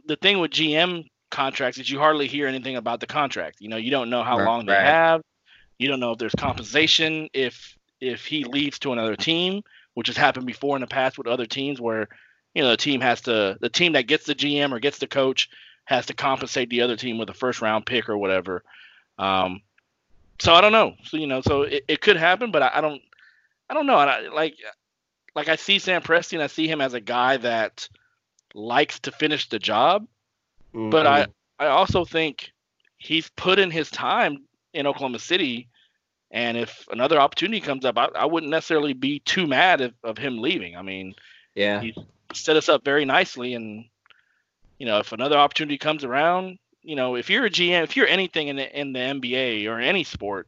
the 0.08 0.16
thing 0.18 0.40
with 0.40 0.52
GM 0.52 1.10
contracts 1.32 1.80
is 1.80 1.90
you 1.90 2.00
hardly 2.00 2.28
hear 2.28 2.48
anything 2.48 2.78
about 2.78 3.00
the 3.02 3.08
contract. 3.08 3.58
You 3.60 3.70
know, 3.70 3.78
you 3.78 3.92
don't 3.92 4.10
know 4.10 4.24
how 4.24 4.38
Right, 4.38 4.46
long 4.46 4.66
they 4.66 4.76
have. 4.76 5.22
You 5.80 5.88
don't 5.90 6.00
know 6.00 6.14
if 6.14 6.20
there's 6.20 6.36
compensation 6.36 7.30
if 7.34 7.76
if 8.00 8.26
he 8.26 8.44
leaves 8.46 8.80
to 8.80 8.94
another 8.94 9.16
team, 9.16 9.64
which 9.96 10.08
has 10.08 10.18
happened 10.18 10.46
before 10.48 10.78
in 10.78 10.82
the 10.82 10.88
past 10.88 11.18
with 11.18 11.28
other 11.28 11.46
teams 11.46 11.82
where 11.82 12.08
you 12.56 12.64
know 12.64 12.70
the 12.72 12.78
team 12.78 13.02
has 13.02 13.22
to 13.22 13.58
the 13.62 13.70
team 13.70 13.94
that 13.94 14.08
gets 14.08 14.26
the 14.26 14.36
GM 14.36 14.72
or 14.72 14.80
gets 14.80 15.00
the 15.00 15.08
coach 15.08 15.50
has 15.88 16.06
to 16.08 16.14
compensate 16.14 16.70
the 16.70 16.82
other 16.82 16.98
team 16.98 17.18
with 17.18 17.30
a 17.30 17.34
first 17.34 17.62
round 17.62 17.86
pick 17.86 18.10
or 18.10 18.18
whatever. 18.18 18.62
Um, 19.18 19.62
so 20.38 20.54
I 20.54 20.60
don't 20.60 20.74
know. 20.74 20.96
So 21.04 21.16
you 21.16 21.28
know, 21.28 21.42
so 21.42 21.62
it, 21.62 21.86
it 21.88 22.02
could 22.02 22.18
happen, 22.18 22.52
but 22.52 22.62
I, 22.62 22.72
I 22.76 22.82
don't, 22.82 23.02
I 23.70 23.74
don't 23.74 23.88
know. 23.88 23.98
And 23.98 24.10
I, 24.10 24.28
like, 24.28 24.58
like 25.34 25.48
I 25.48 25.56
see 25.56 25.80
Sam 25.80 26.02
Presti 26.02 26.34
and 26.34 26.44
I 26.44 26.48
see 26.48 26.68
him 26.68 26.82
as 26.82 26.94
a 26.94 27.00
guy 27.00 27.38
that 27.38 27.88
likes 28.54 29.00
to 29.00 29.12
finish 29.12 29.48
the 29.48 29.60
job, 29.60 30.06
but 30.74 31.08
I, 31.08 31.28
I 31.58 31.68
also 31.68 32.04
think 32.04 32.52
he's 32.98 33.30
put 33.30 33.58
in 33.58 33.72
his 33.72 33.90
time 33.90 34.44
in 34.74 34.88
Oklahoma 34.88 35.20
City, 35.20 35.70
and 36.32 36.58
if 36.58 36.86
another 36.92 37.18
opportunity 37.18 37.62
comes 37.62 37.86
up, 37.86 37.98
I, 37.98 38.10
I 38.14 38.26
wouldn't 38.26 38.52
necessarily 38.52 38.94
be 38.94 39.20
too 39.20 39.48
mad 39.48 39.80
of, 39.80 39.94
of 40.04 40.18
him 40.18 40.40
leaving. 40.40 40.76
I 40.76 40.82
mean, 40.82 41.16
yeah. 41.56 41.80
he 41.80 41.96
set 42.34 42.58
us 42.58 42.68
up 42.68 42.84
very 42.84 43.06
nicely, 43.06 43.54
and 43.54 43.86
you 44.78 44.86
know, 44.86 45.00
if 45.00 45.12
another 45.12 45.38
opportunity 45.38 45.78
comes 45.78 46.04
around, 46.04 46.60
you 46.82 46.96
know, 46.96 47.16
if 47.16 47.30
you're 47.30 47.46
a 47.46 47.50
GM, 47.50 47.84
if 47.84 47.96
you're 47.98 48.08
anything 48.08 48.48
in 48.48 48.56
the 48.56 48.80
in 48.80 48.94
the 48.94 49.00
NBA 49.00 49.68
or 49.68 49.80
any 49.80 50.04
sport, 50.04 50.48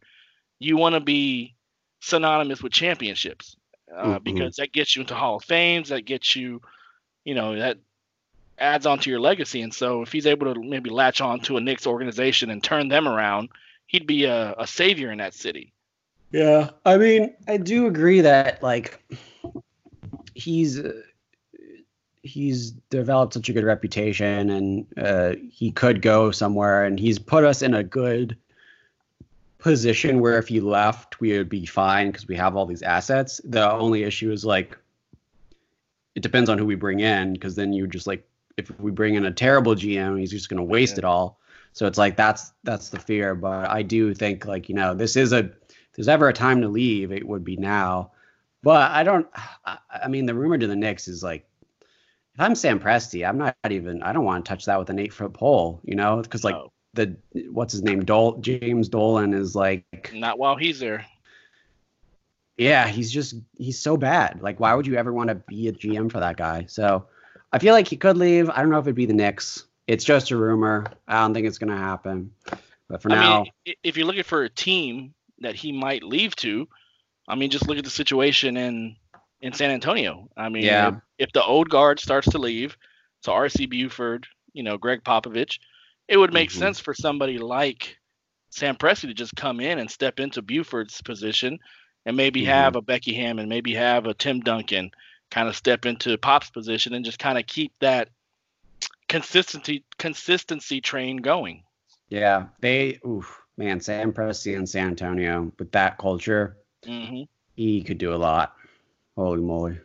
you 0.60 0.78
want 0.78 0.96
to 0.96 1.02
be 1.02 1.56
synonymous 2.02 2.62
with 2.64 2.72
championships 2.72 3.56
uh, 3.96 4.20
Mhm. 4.20 4.24
because 4.24 4.56
that 4.58 4.72
gets 4.72 4.96
you 4.96 5.02
into 5.02 5.16
Hall 5.16 5.38
of 5.38 5.44
Fames, 5.44 5.90
that 5.90 6.06
gets 6.06 6.36
you, 6.36 6.62
you 7.26 7.36
know, 7.36 7.58
that 7.58 7.78
adds 8.58 8.86
on 8.86 9.00
to 9.00 9.10
your 9.10 9.20
legacy. 9.20 9.62
And 9.62 9.74
so, 9.74 10.02
if 10.02 10.12
he's 10.12 10.28
able 10.28 10.54
to 10.54 10.62
maybe 10.62 10.90
latch 10.90 11.22
on 11.22 11.40
to 11.42 11.58
a 11.58 11.62
Knicks 11.62 11.88
organization 11.88 12.50
and 12.50 12.64
turn 12.64 12.88
them 12.88 13.08
around, 13.08 13.50
he'd 13.88 14.08
be 14.08 14.26
a, 14.26 14.54
a 14.58 14.68
savior 14.68 15.12
in 15.12 15.18
that 15.20 15.34
city. 15.34 15.74
Yeah, 16.32 16.70
I 16.86 16.98
mean, 16.98 17.36
I 17.48 17.58
do 17.58 17.88
agree 17.88 18.22
that 18.22 18.62
like 18.62 19.04
he's 20.36 20.80
uh, 20.80 21.02
he's 22.24 22.72
developed 22.90 23.34
such 23.34 23.50
a 23.50 23.54
good 23.54 23.64
reputation, 23.64 24.50
and 24.50 24.86
uh, 24.98 25.36
he 25.50 25.72
could 25.72 26.02
go 26.02 26.32
somewhere, 26.32 26.86
and 26.86 27.00
he's 27.00 27.20
put 27.20 27.44
us 27.44 27.62
in 27.62 27.74
a 27.74 27.84
good 27.84 28.38
position 29.58 30.20
where 30.20 30.38
if 30.38 30.48
he 30.48 30.60
left, 30.60 31.20
we 31.20 31.38
would 31.38 31.50
be 31.50 31.66
fine 31.66 32.12
because 32.12 32.28
we 32.28 32.36
have 32.36 32.56
all 32.56 32.66
these 32.66 32.82
assets. 32.82 33.42
The 33.44 33.72
only 33.72 34.04
issue 34.04 34.32
is 34.32 34.46
like 34.46 34.78
it 36.16 36.24
depends 36.24 36.50
on 36.50 36.58
who 36.58 36.66
we 36.66 36.76
bring 36.76 37.00
in, 37.00 37.34
because 37.34 37.56
then 37.56 37.74
you 37.74 37.88
just 37.88 38.08
like 38.08 38.26
if 38.58 38.78
we 38.80 38.92
bring 38.92 39.16
in 39.16 39.26
a 39.26 39.32
terrible 39.32 39.76
GM, 39.76 40.20
he's 40.20 40.32
just 40.32 40.50
going 40.50 40.58
to 40.58 40.64
waste 40.64 40.94
Yeah. 40.96 41.00
it 41.00 41.06
all. 41.06 41.40
So 41.74 41.86
it's 41.88 41.98
like 41.98 42.18
that's 42.18 42.52
that's 42.64 42.90
the 42.90 43.00
fear. 43.00 43.36
But 43.36 43.70
I 43.70 43.84
do 43.84 44.14
think 44.14 44.46
like 44.46 44.70
you 44.70 44.76
know 44.76 44.94
this 44.94 45.16
is 45.16 45.34
a 45.34 45.40
if 45.40 45.96
there's 45.96 46.08
ever 46.08 46.28
a 46.30 46.34
time 46.34 46.62
to 46.62 46.68
leave, 46.68 47.12
it 47.12 47.28
would 47.28 47.44
be 47.44 47.58
now. 47.58 48.12
But 48.64 48.92
I 48.92 49.04
don't. 49.04 49.28
I, 49.66 49.78
I 50.04 50.08
mean, 50.08 50.26
the 50.26 50.34
rumor 50.34 50.58
to 50.58 50.68
the 50.68 50.76
Knicks 50.76 51.08
is 51.08 51.24
like, 51.24 51.46
if 52.36 52.40
I'm 52.40 52.56
Sam 52.56 52.80
Presti, 52.80 53.28
I'm 53.28 53.38
not 53.38 53.56
even. 53.70 54.02
I 54.04 54.14
don't 54.14 54.26
want 54.26 54.46
to 54.46 54.50
touch 54.50 54.66
that 54.66 54.80
with 54.80 54.90
an 54.90 55.00
eight 55.00 55.14
foot 55.14 55.34
pole, 55.34 55.82
you 55.84 55.96
know, 55.96 56.22
because 56.22 56.44
like 56.44 56.56
No, 56.56 56.72
the 56.94 57.16
what's 57.52 57.74
his 57.74 57.84
name, 57.84 58.06
Dol 58.06 58.38
James 58.38 58.90
Dolan 58.90 59.34
is 59.34 59.56
like, 59.56 60.12
not 60.14 60.40
while 60.40 60.56
he's 60.56 60.80
there. 60.80 61.06
Yeah, 62.58 62.88
he's 62.88 63.12
just 63.12 63.36
he's 63.58 63.80
so 63.80 63.98
bad. 63.98 64.42
Like, 64.42 64.60
why 64.60 64.74
would 64.74 64.88
you 64.88 64.96
ever 64.96 65.14
want 65.14 65.30
to 65.30 65.36
be 65.36 65.68
a 65.68 65.72
GM 65.72 66.12
for 66.12 66.20
that 66.20 66.38
guy? 66.38 66.66
So, 66.68 67.08
I 67.54 67.60
feel 67.60 67.74
like 67.74 67.88
he 67.88 67.96
could 67.96 68.18
leave. 68.18 68.50
I 68.50 68.62
don't 68.62 68.70
know 68.70 68.80
if 68.80 68.86
it'd 68.86 68.96
be 68.96 69.06
the 69.06 69.14
Knicks. 69.14 69.66
It's 69.88 70.04
just 70.04 70.32
a 70.32 70.38
rumor. 70.38 70.86
I 71.08 71.22
don't 71.22 71.34
think 71.34 71.48
it's 71.48 71.58
gonna 71.58 71.78
happen. 71.78 72.32
But 72.90 73.02
for 73.02 73.12
I 73.12 73.16
now, 73.16 73.46
mean, 73.66 73.76
if 73.84 73.98
you're 73.98 74.06
looking 74.06 74.24
for 74.24 74.44
a 74.44 74.50
team 74.50 75.14
that 75.40 75.56
he 75.56 75.72
might 75.72 76.04
leave 76.04 76.36
to, 76.38 76.68
I 77.28 77.36
mean, 77.36 77.50
just 77.50 77.68
look 77.68 77.78
at 77.78 77.86
the 77.86 77.90
situation 77.90 78.58
in 78.58 78.98
in 79.42 79.54
San 79.54 79.72
Antonio. 79.72 80.30
I 80.38 80.50
mean, 80.50 80.64
Yeah. 80.66 80.88
if, 81.18 81.28
if 81.28 81.32
the 81.34 81.44
old 81.44 81.70
guard 81.70 82.00
starts 82.00 82.30
to 82.32 82.38
leave, 82.38 82.78
so 83.22 83.34
RC 83.34 83.66
Buford, 83.66 84.28
you 84.54 84.64
know, 84.64 84.78
Gregg 84.78 85.04
Popovich, 85.04 85.60
it 86.08 86.18
would 86.18 86.34
make 86.34 86.50
Mhm. 86.50 86.54
sense 86.58 86.80
for 86.80 86.94
somebody 86.94 87.38
like 87.38 87.98
Sam 88.50 88.76
Presti 88.76 89.08
to 89.08 89.14
just 89.14 89.36
come 89.36 89.60
in 89.60 89.80
and 89.80 89.90
step 89.90 90.20
into 90.20 90.42
Buford's 90.42 91.02
position 91.02 91.60
and 92.06 92.18
maybe 92.18 92.44
Mhm. 92.44 92.46
have 92.46 92.76
a 92.76 92.82
Becky 92.82 93.14
Hammon, 93.14 93.50
maybe 93.50 93.74
have 93.76 94.06
a 94.06 94.14
Tim 94.14 94.40
Duncan 94.42 94.92
kind 95.32 95.48
of 95.48 95.56
step 95.56 95.86
into 95.86 96.18
Pop's 96.18 96.50
position 96.50 96.94
and 96.94 97.06
just 97.06 97.20
kind 97.20 97.38
of 97.38 97.46
keep 97.46 97.74
that 97.82 98.10
consistency 99.10 99.84
consistency 99.98 100.80
train 100.80 101.18
going. 101.18 101.64
yeah, 102.10 102.48
they 102.62 103.00
oof, 103.06 103.42
man, 103.58 103.80
Sam 103.80 104.14
Presti 104.14 104.56
in 104.56 104.66
San 104.66 104.90
Antonio 104.90 105.52
with 105.60 105.72
that 105.72 105.98
culture, 105.98 106.58
hmm 106.86 107.24
he 107.56 107.84
could 107.84 107.98
do 107.98 108.14
a 108.14 108.18
lot. 108.18 108.56
Holy 109.20 109.42
moly. 109.42 109.78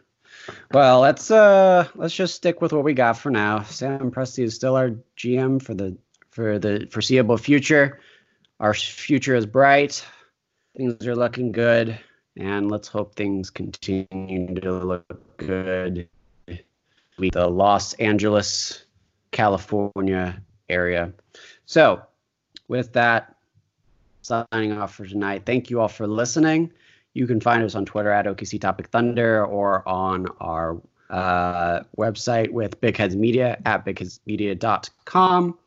Well, 0.73 1.01
let's 1.01 1.28
uh 1.28 1.89
let's 1.97 2.15
just 2.15 2.36
stick 2.36 2.61
with 2.61 2.73
what 2.73 2.85
we 2.85 2.94
got 2.94 3.19
for 3.19 3.31
now. 3.31 3.65
Sam 3.65 4.12
Presti 4.12 4.44
is 4.44 4.55
still 4.55 4.77
our 4.77 4.90
GM 5.16 5.61
for 5.61 5.74
the 5.74 5.98
for 6.31 6.61
the 6.61 6.86
foreseeable 6.89 7.36
future. 7.36 7.98
Our 8.61 8.74
future 8.74 9.35
is 9.35 9.44
bright. 9.44 10.06
Things 10.77 11.05
are 11.05 11.16
looking 11.16 11.51
good, 11.51 11.98
and 12.36 12.70
let's 12.70 12.86
hope 12.86 13.16
things 13.16 13.51
continue 13.51 14.55
to 14.55 14.73
look 14.73 15.36
good. 15.36 16.09
We 17.19 17.31
the 17.31 17.48
Los 17.48 17.94
Angeles, 17.94 18.85
California 19.32 20.40
area. 20.69 21.12
So, 21.66 22.02
with 22.69 22.93
that, 22.93 23.35
signing 24.23 24.70
off 24.70 24.94
for 24.94 25.05
tonight. 25.05 25.43
Thank 25.44 25.70
you 25.70 25.81
all 25.81 25.89
for 25.89 26.06
listening. 26.06 26.70
You 27.14 27.26
can 27.26 27.40
find 27.40 27.62
us 27.62 27.74
on 27.74 27.86
Twitter 27.86 28.10
at 28.10 28.26
OKC 28.26 28.60
Topic 28.60 28.88
Thunder 28.88 29.44
or 29.46 29.88
on 29.88 30.26
our 30.40 30.80
uh, 31.10 31.84
website 31.96 32.50
with 32.50 32.80
Big 32.80 32.96
Heads 32.96 33.14
Media 33.14 33.56
at 33.64 33.86
bigheadsmedia.com, 33.86 35.58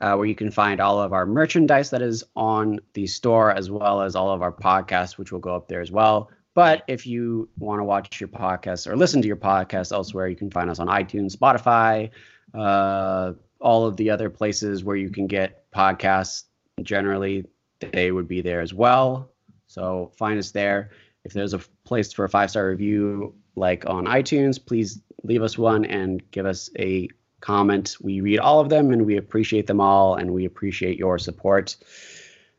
uh, 0.00 0.14
where 0.16 0.26
you 0.26 0.34
can 0.34 0.50
find 0.50 0.80
all 0.80 1.00
of 1.00 1.12
our 1.12 1.26
merchandise 1.26 1.90
that 1.90 2.02
is 2.02 2.24
on 2.34 2.80
the 2.94 3.06
store, 3.06 3.52
as 3.52 3.70
well 3.70 4.02
as 4.02 4.16
all 4.16 4.30
of 4.30 4.42
our 4.42 4.52
podcasts, 4.52 5.16
which 5.16 5.30
will 5.30 5.38
go 5.38 5.54
up 5.54 5.68
there 5.68 5.80
as 5.80 5.92
well. 5.92 6.30
But 6.54 6.82
if 6.88 7.06
you 7.06 7.48
want 7.58 7.78
to 7.78 7.84
watch 7.84 8.20
your 8.20 8.28
podcast 8.28 8.88
or 8.88 8.96
listen 8.96 9.22
to 9.22 9.28
your 9.28 9.36
podcast 9.36 9.92
elsewhere, 9.92 10.26
you 10.26 10.36
can 10.36 10.50
find 10.50 10.68
us 10.68 10.80
on 10.80 10.88
iTunes, 10.88 11.36
Spotify, 11.36 12.10
uh, 12.52 13.34
all 13.60 13.86
of 13.86 13.96
the 13.96 14.10
other 14.10 14.28
places 14.28 14.82
where 14.82 14.96
you 14.96 15.10
can 15.10 15.28
get 15.28 15.70
podcasts. 15.70 16.44
Generally, 16.82 17.46
they 17.78 18.10
would 18.10 18.26
be 18.26 18.40
there 18.40 18.60
as 18.60 18.74
well. 18.74 19.30
So 19.70 20.10
find 20.16 20.36
us 20.36 20.50
there. 20.50 20.90
If 21.22 21.32
there's 21.32 21.54
a 21.54 21.60
place 21.84 22.12
for 22.12 22.24
a 22.24 22.28
five 22.28 22.50
star 22.50 22.68
review, 22.68 23.34
like 23.54 23.88
on 23.88 24.06
iTunes, 24.06 24.64
please 24.64 25.00
leave 25.22 25.42
us 25.42 25.56
one 25.56 25.84
and 25.84 26.28
give 26.32 26.44
us 26.44 26.70
a 26.76 27.08
comment. 27.40 27.96
We 28.00 28.20
read 28.20 28.40
all 28.40 28.58
of 28.58 28.68
them 28.68 28.92
and 28.92 29.06
we 29.06 29.16
appreciate 29.16 29.68
them 29.68 29.80
all 29.80 30.16
and 30.16 30.32
we 30.32 30.44
appreciate 30.44 30.98
your 30.98 31.20
support. 31.20 31.76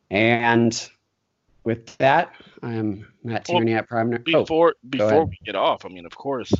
And 0.10 0.90
with 1.66 1.98
that, 1.98 2.32
I'm 2.64 3.06
Matt 3.26 3.46
Well, 3.50 3.58
Tierney 3.58 3.74
at 3.74 3.90
Prime. 3.90 4.14
Oh, 4.14 4.18
Before 4.18 4.76
before 4.90 5.26
we 5.26 5.38
get 5.44 5.56
off, 5.56 5.84
I 5.84 5.90
mean, 5.90 6.06
of 6.06 6.16
course, 6.16 6.54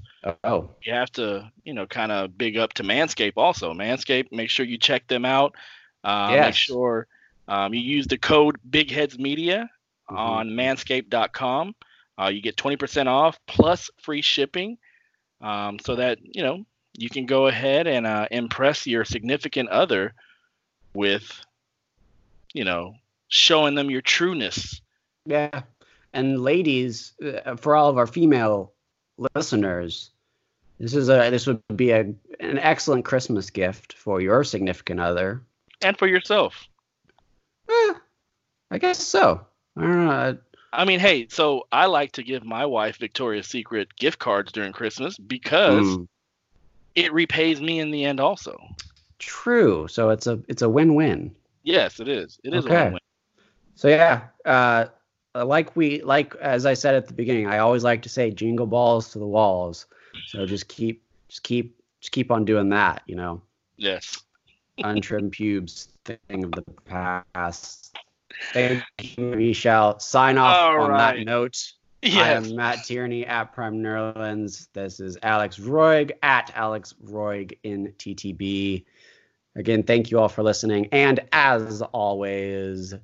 oh, 0.44 0.70
you 0.84 0.92
have 0.92 1.14
to, 1.14 1.50
you 1.64 1.74
know, 1.74 1.86
kind 1.86 2.12
of 2.12 2.38
big 2.38 2.58
up 2.58 2.74
to 2.74 2.84
Manscaped 2.84 3.34
also. 3.38 3.74
Manscaped, 3.74 4.34
make 4.34 4.50
sure 4.50 4.66
you 4.66 4.78
check 4.78 5.08
them 5.08 5.24
out. 5.24 5.56
Uh, 6.04 6.32
Make 6.32 6.56
sure 6.56 7.08
um, 7.48 7.74
you 7.74 7.80
use 7.80 8.08
the 8.08 8.18
code 8.18 8.58
BigHeadsMedia 8.70 9.70
Mhm. 10.12 10.18
on 10.18 10.50
Manscaped.com. 10.50 11.76
Uh, 12.20 12.28
you 12.28 12.42
get 12.42 12.58
20% 12.58 13.08
off 13.08 13.40
plus 13.48 13.90
free 13.98 14.22
shipping, 14.22 14.78
um, 15.42 15.80
so 15.80 15.96
that 15.96 16.20
you 16.22 16.44
know 16.44 16.66
you 16.98 17.10
can 17.10 17.26
go 17.26 17.48
ahead 17.48 17.88
and 17.88 18.06
uh, 18.06 18.28
impress 18.32 18.86
your 18.86 19.06
significant 19.06 19.70
other 19.70 20.14
with, 20.94 21.32
you 22.54 22.66
know, 22.66 22.96
showing 23.30 23.76
them 23.76 23.90
your 23.90 24.02
trueness. 24.02 24.82
Yeah. 25.26 25.62
And 26.14 26.42
ladies, 26.42 27.14
uh, 27.24 27.56
for 27.56 27.76
all 27.76 27.90
of 27.90 27.98
our 27.98 28.08
female 28.08 28.74
listeners, 29.36 30.12
this 30.80 30.94
is 30.94 31.10
a 31.10 31.30
this 31.30 31.48
would 31.48 31.62
be 31.76 31.92
a 31.92 32.02
an 32.40 32.60
excellent 32.60 33.06
Christmas 33.06 33.50
gift 33.50 33.94
for 33.94 34.20
your 34.20 34.44
significant 34.44 35.00
other. 35.00 35.42
And 35.82 35.98
for 35.98 36.08
yourself. 36.08 36.68
Eh, 37.70 37.94
I 38.72 38.78
guess 38.78 39.02
so. 39.02 39.46
Know. 39.76 40.10
uh, 40.10 40.34
I 40.74 40.86
mean, 40.86 41.00
hey, 41.00 41.28
so 41.30 41.68
I 41.72 41.88
like 41.88 42.14
to 42.14 42.24
give 42.24 42.44
my 42.44 42.66
wife 42.66 42.98
Victoria's 42.98 43.48
Secret 43.48 43.96
gift 43.96 44.20
cards 44.20 44.52
during 44.52 44.72
Christmas 44.72 45.18
because 45.18 45.70
mm, 45.86 46.08
it 46.96 47.12
repays 47.14 47.62
me 47.62 47.80
in 47.80 47.92
the 47.92 48.06
end 48.06 48.20
also. 48.20 48.58
true. 49.20 49.88
So 49.88 50.10
it's 50.10 50.28
a 50.28 50.42
it's 50.48 50.62
a 50.62 50.70
win-win. 50.70 51.36
Yes, 51.64 52.00
it 52.00 52.08
is. 52.08 52.40
It 52.44 52.54
is 52.54 52.66
Okay. 52.66 52.98
So 53.76 53.88
yeah, 53.88 54.28
uh, 54.46 54.86
like 55.36 55.76
we 55.76 56.02
like 56.02 56.36
as 56.36 56.66
I 56.66 56.74
said 56.74 56.96
at 56.96 57.08
the 57.08 57.14
beginning, 57.14 57.48
I 57.48 57.60
always 57.60 57.84
like 57.84 58.02
to 58.04 58.10
say 58.10 58.32
jingle 58.32 58.68
balls 58.68 59.12
to 59.12 59.20
the 59.20 59.28
walls. 59.28 59.88
So 60.28 60.46
just 60.46 60.68
keep 60.68 61.04
just 61.30 61.44
keep 61.44 61.78
just 62.02 62.12
keep 62.12 62.32
on 62.32 62.46
doing 62.46 62.70
that, 62.70 63.04
you 63.08 63.16
know. 63.16 63.42
Yes. 63.78 64.22
untrimmed 64.84 65.32
pubes 65.32 65.90
thing 66.06 66.44
of 66.44 66.52
the 66.52 66.64
past. 66.86 67.96
Thank 68.54 68.84
you. 69.18 69.32
We 69.32 69.54
shall 69.54 70.00
sign 70.00 70.38
off 70.38 70.58
All 70.58 70.82
on 70.82 70.92
right. 70.92 71.18
that 71.18 71.26
note. 71.26 71.58
I 72.04 72.32
am 72.32 72.56
Matt 72.56 72.84
Tierney 72.86 73.26
at 73.26 73.54
Prime 73.54 73.76
Nerlands. 73.82 74.68
This 74.74 75.00
is 75.00 75.18
Alex 75.22 75.60
Roig 75.60 76.12
at 76.24 76.52
Alex 76.56 76.96
Roig 77.06 77.58
in 77.64 77.94
TTB. 78.00 78.86
Again, 79.56 79.84
thank 79.84 80.10
you 80.10 80.20
all 80.20 80.30
for 80.30 80.42
listening. 80.44 80.88
And 80.92 81.20
as 81.32 81.82
always, 81.82 82.96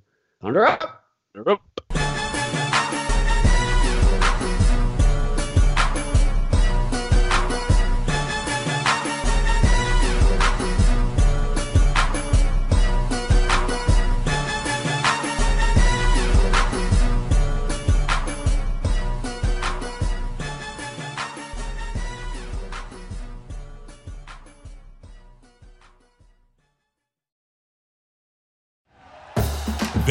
thunder 0.42 0.66
up. 0.66 1.04
Nope. 1.36 1.62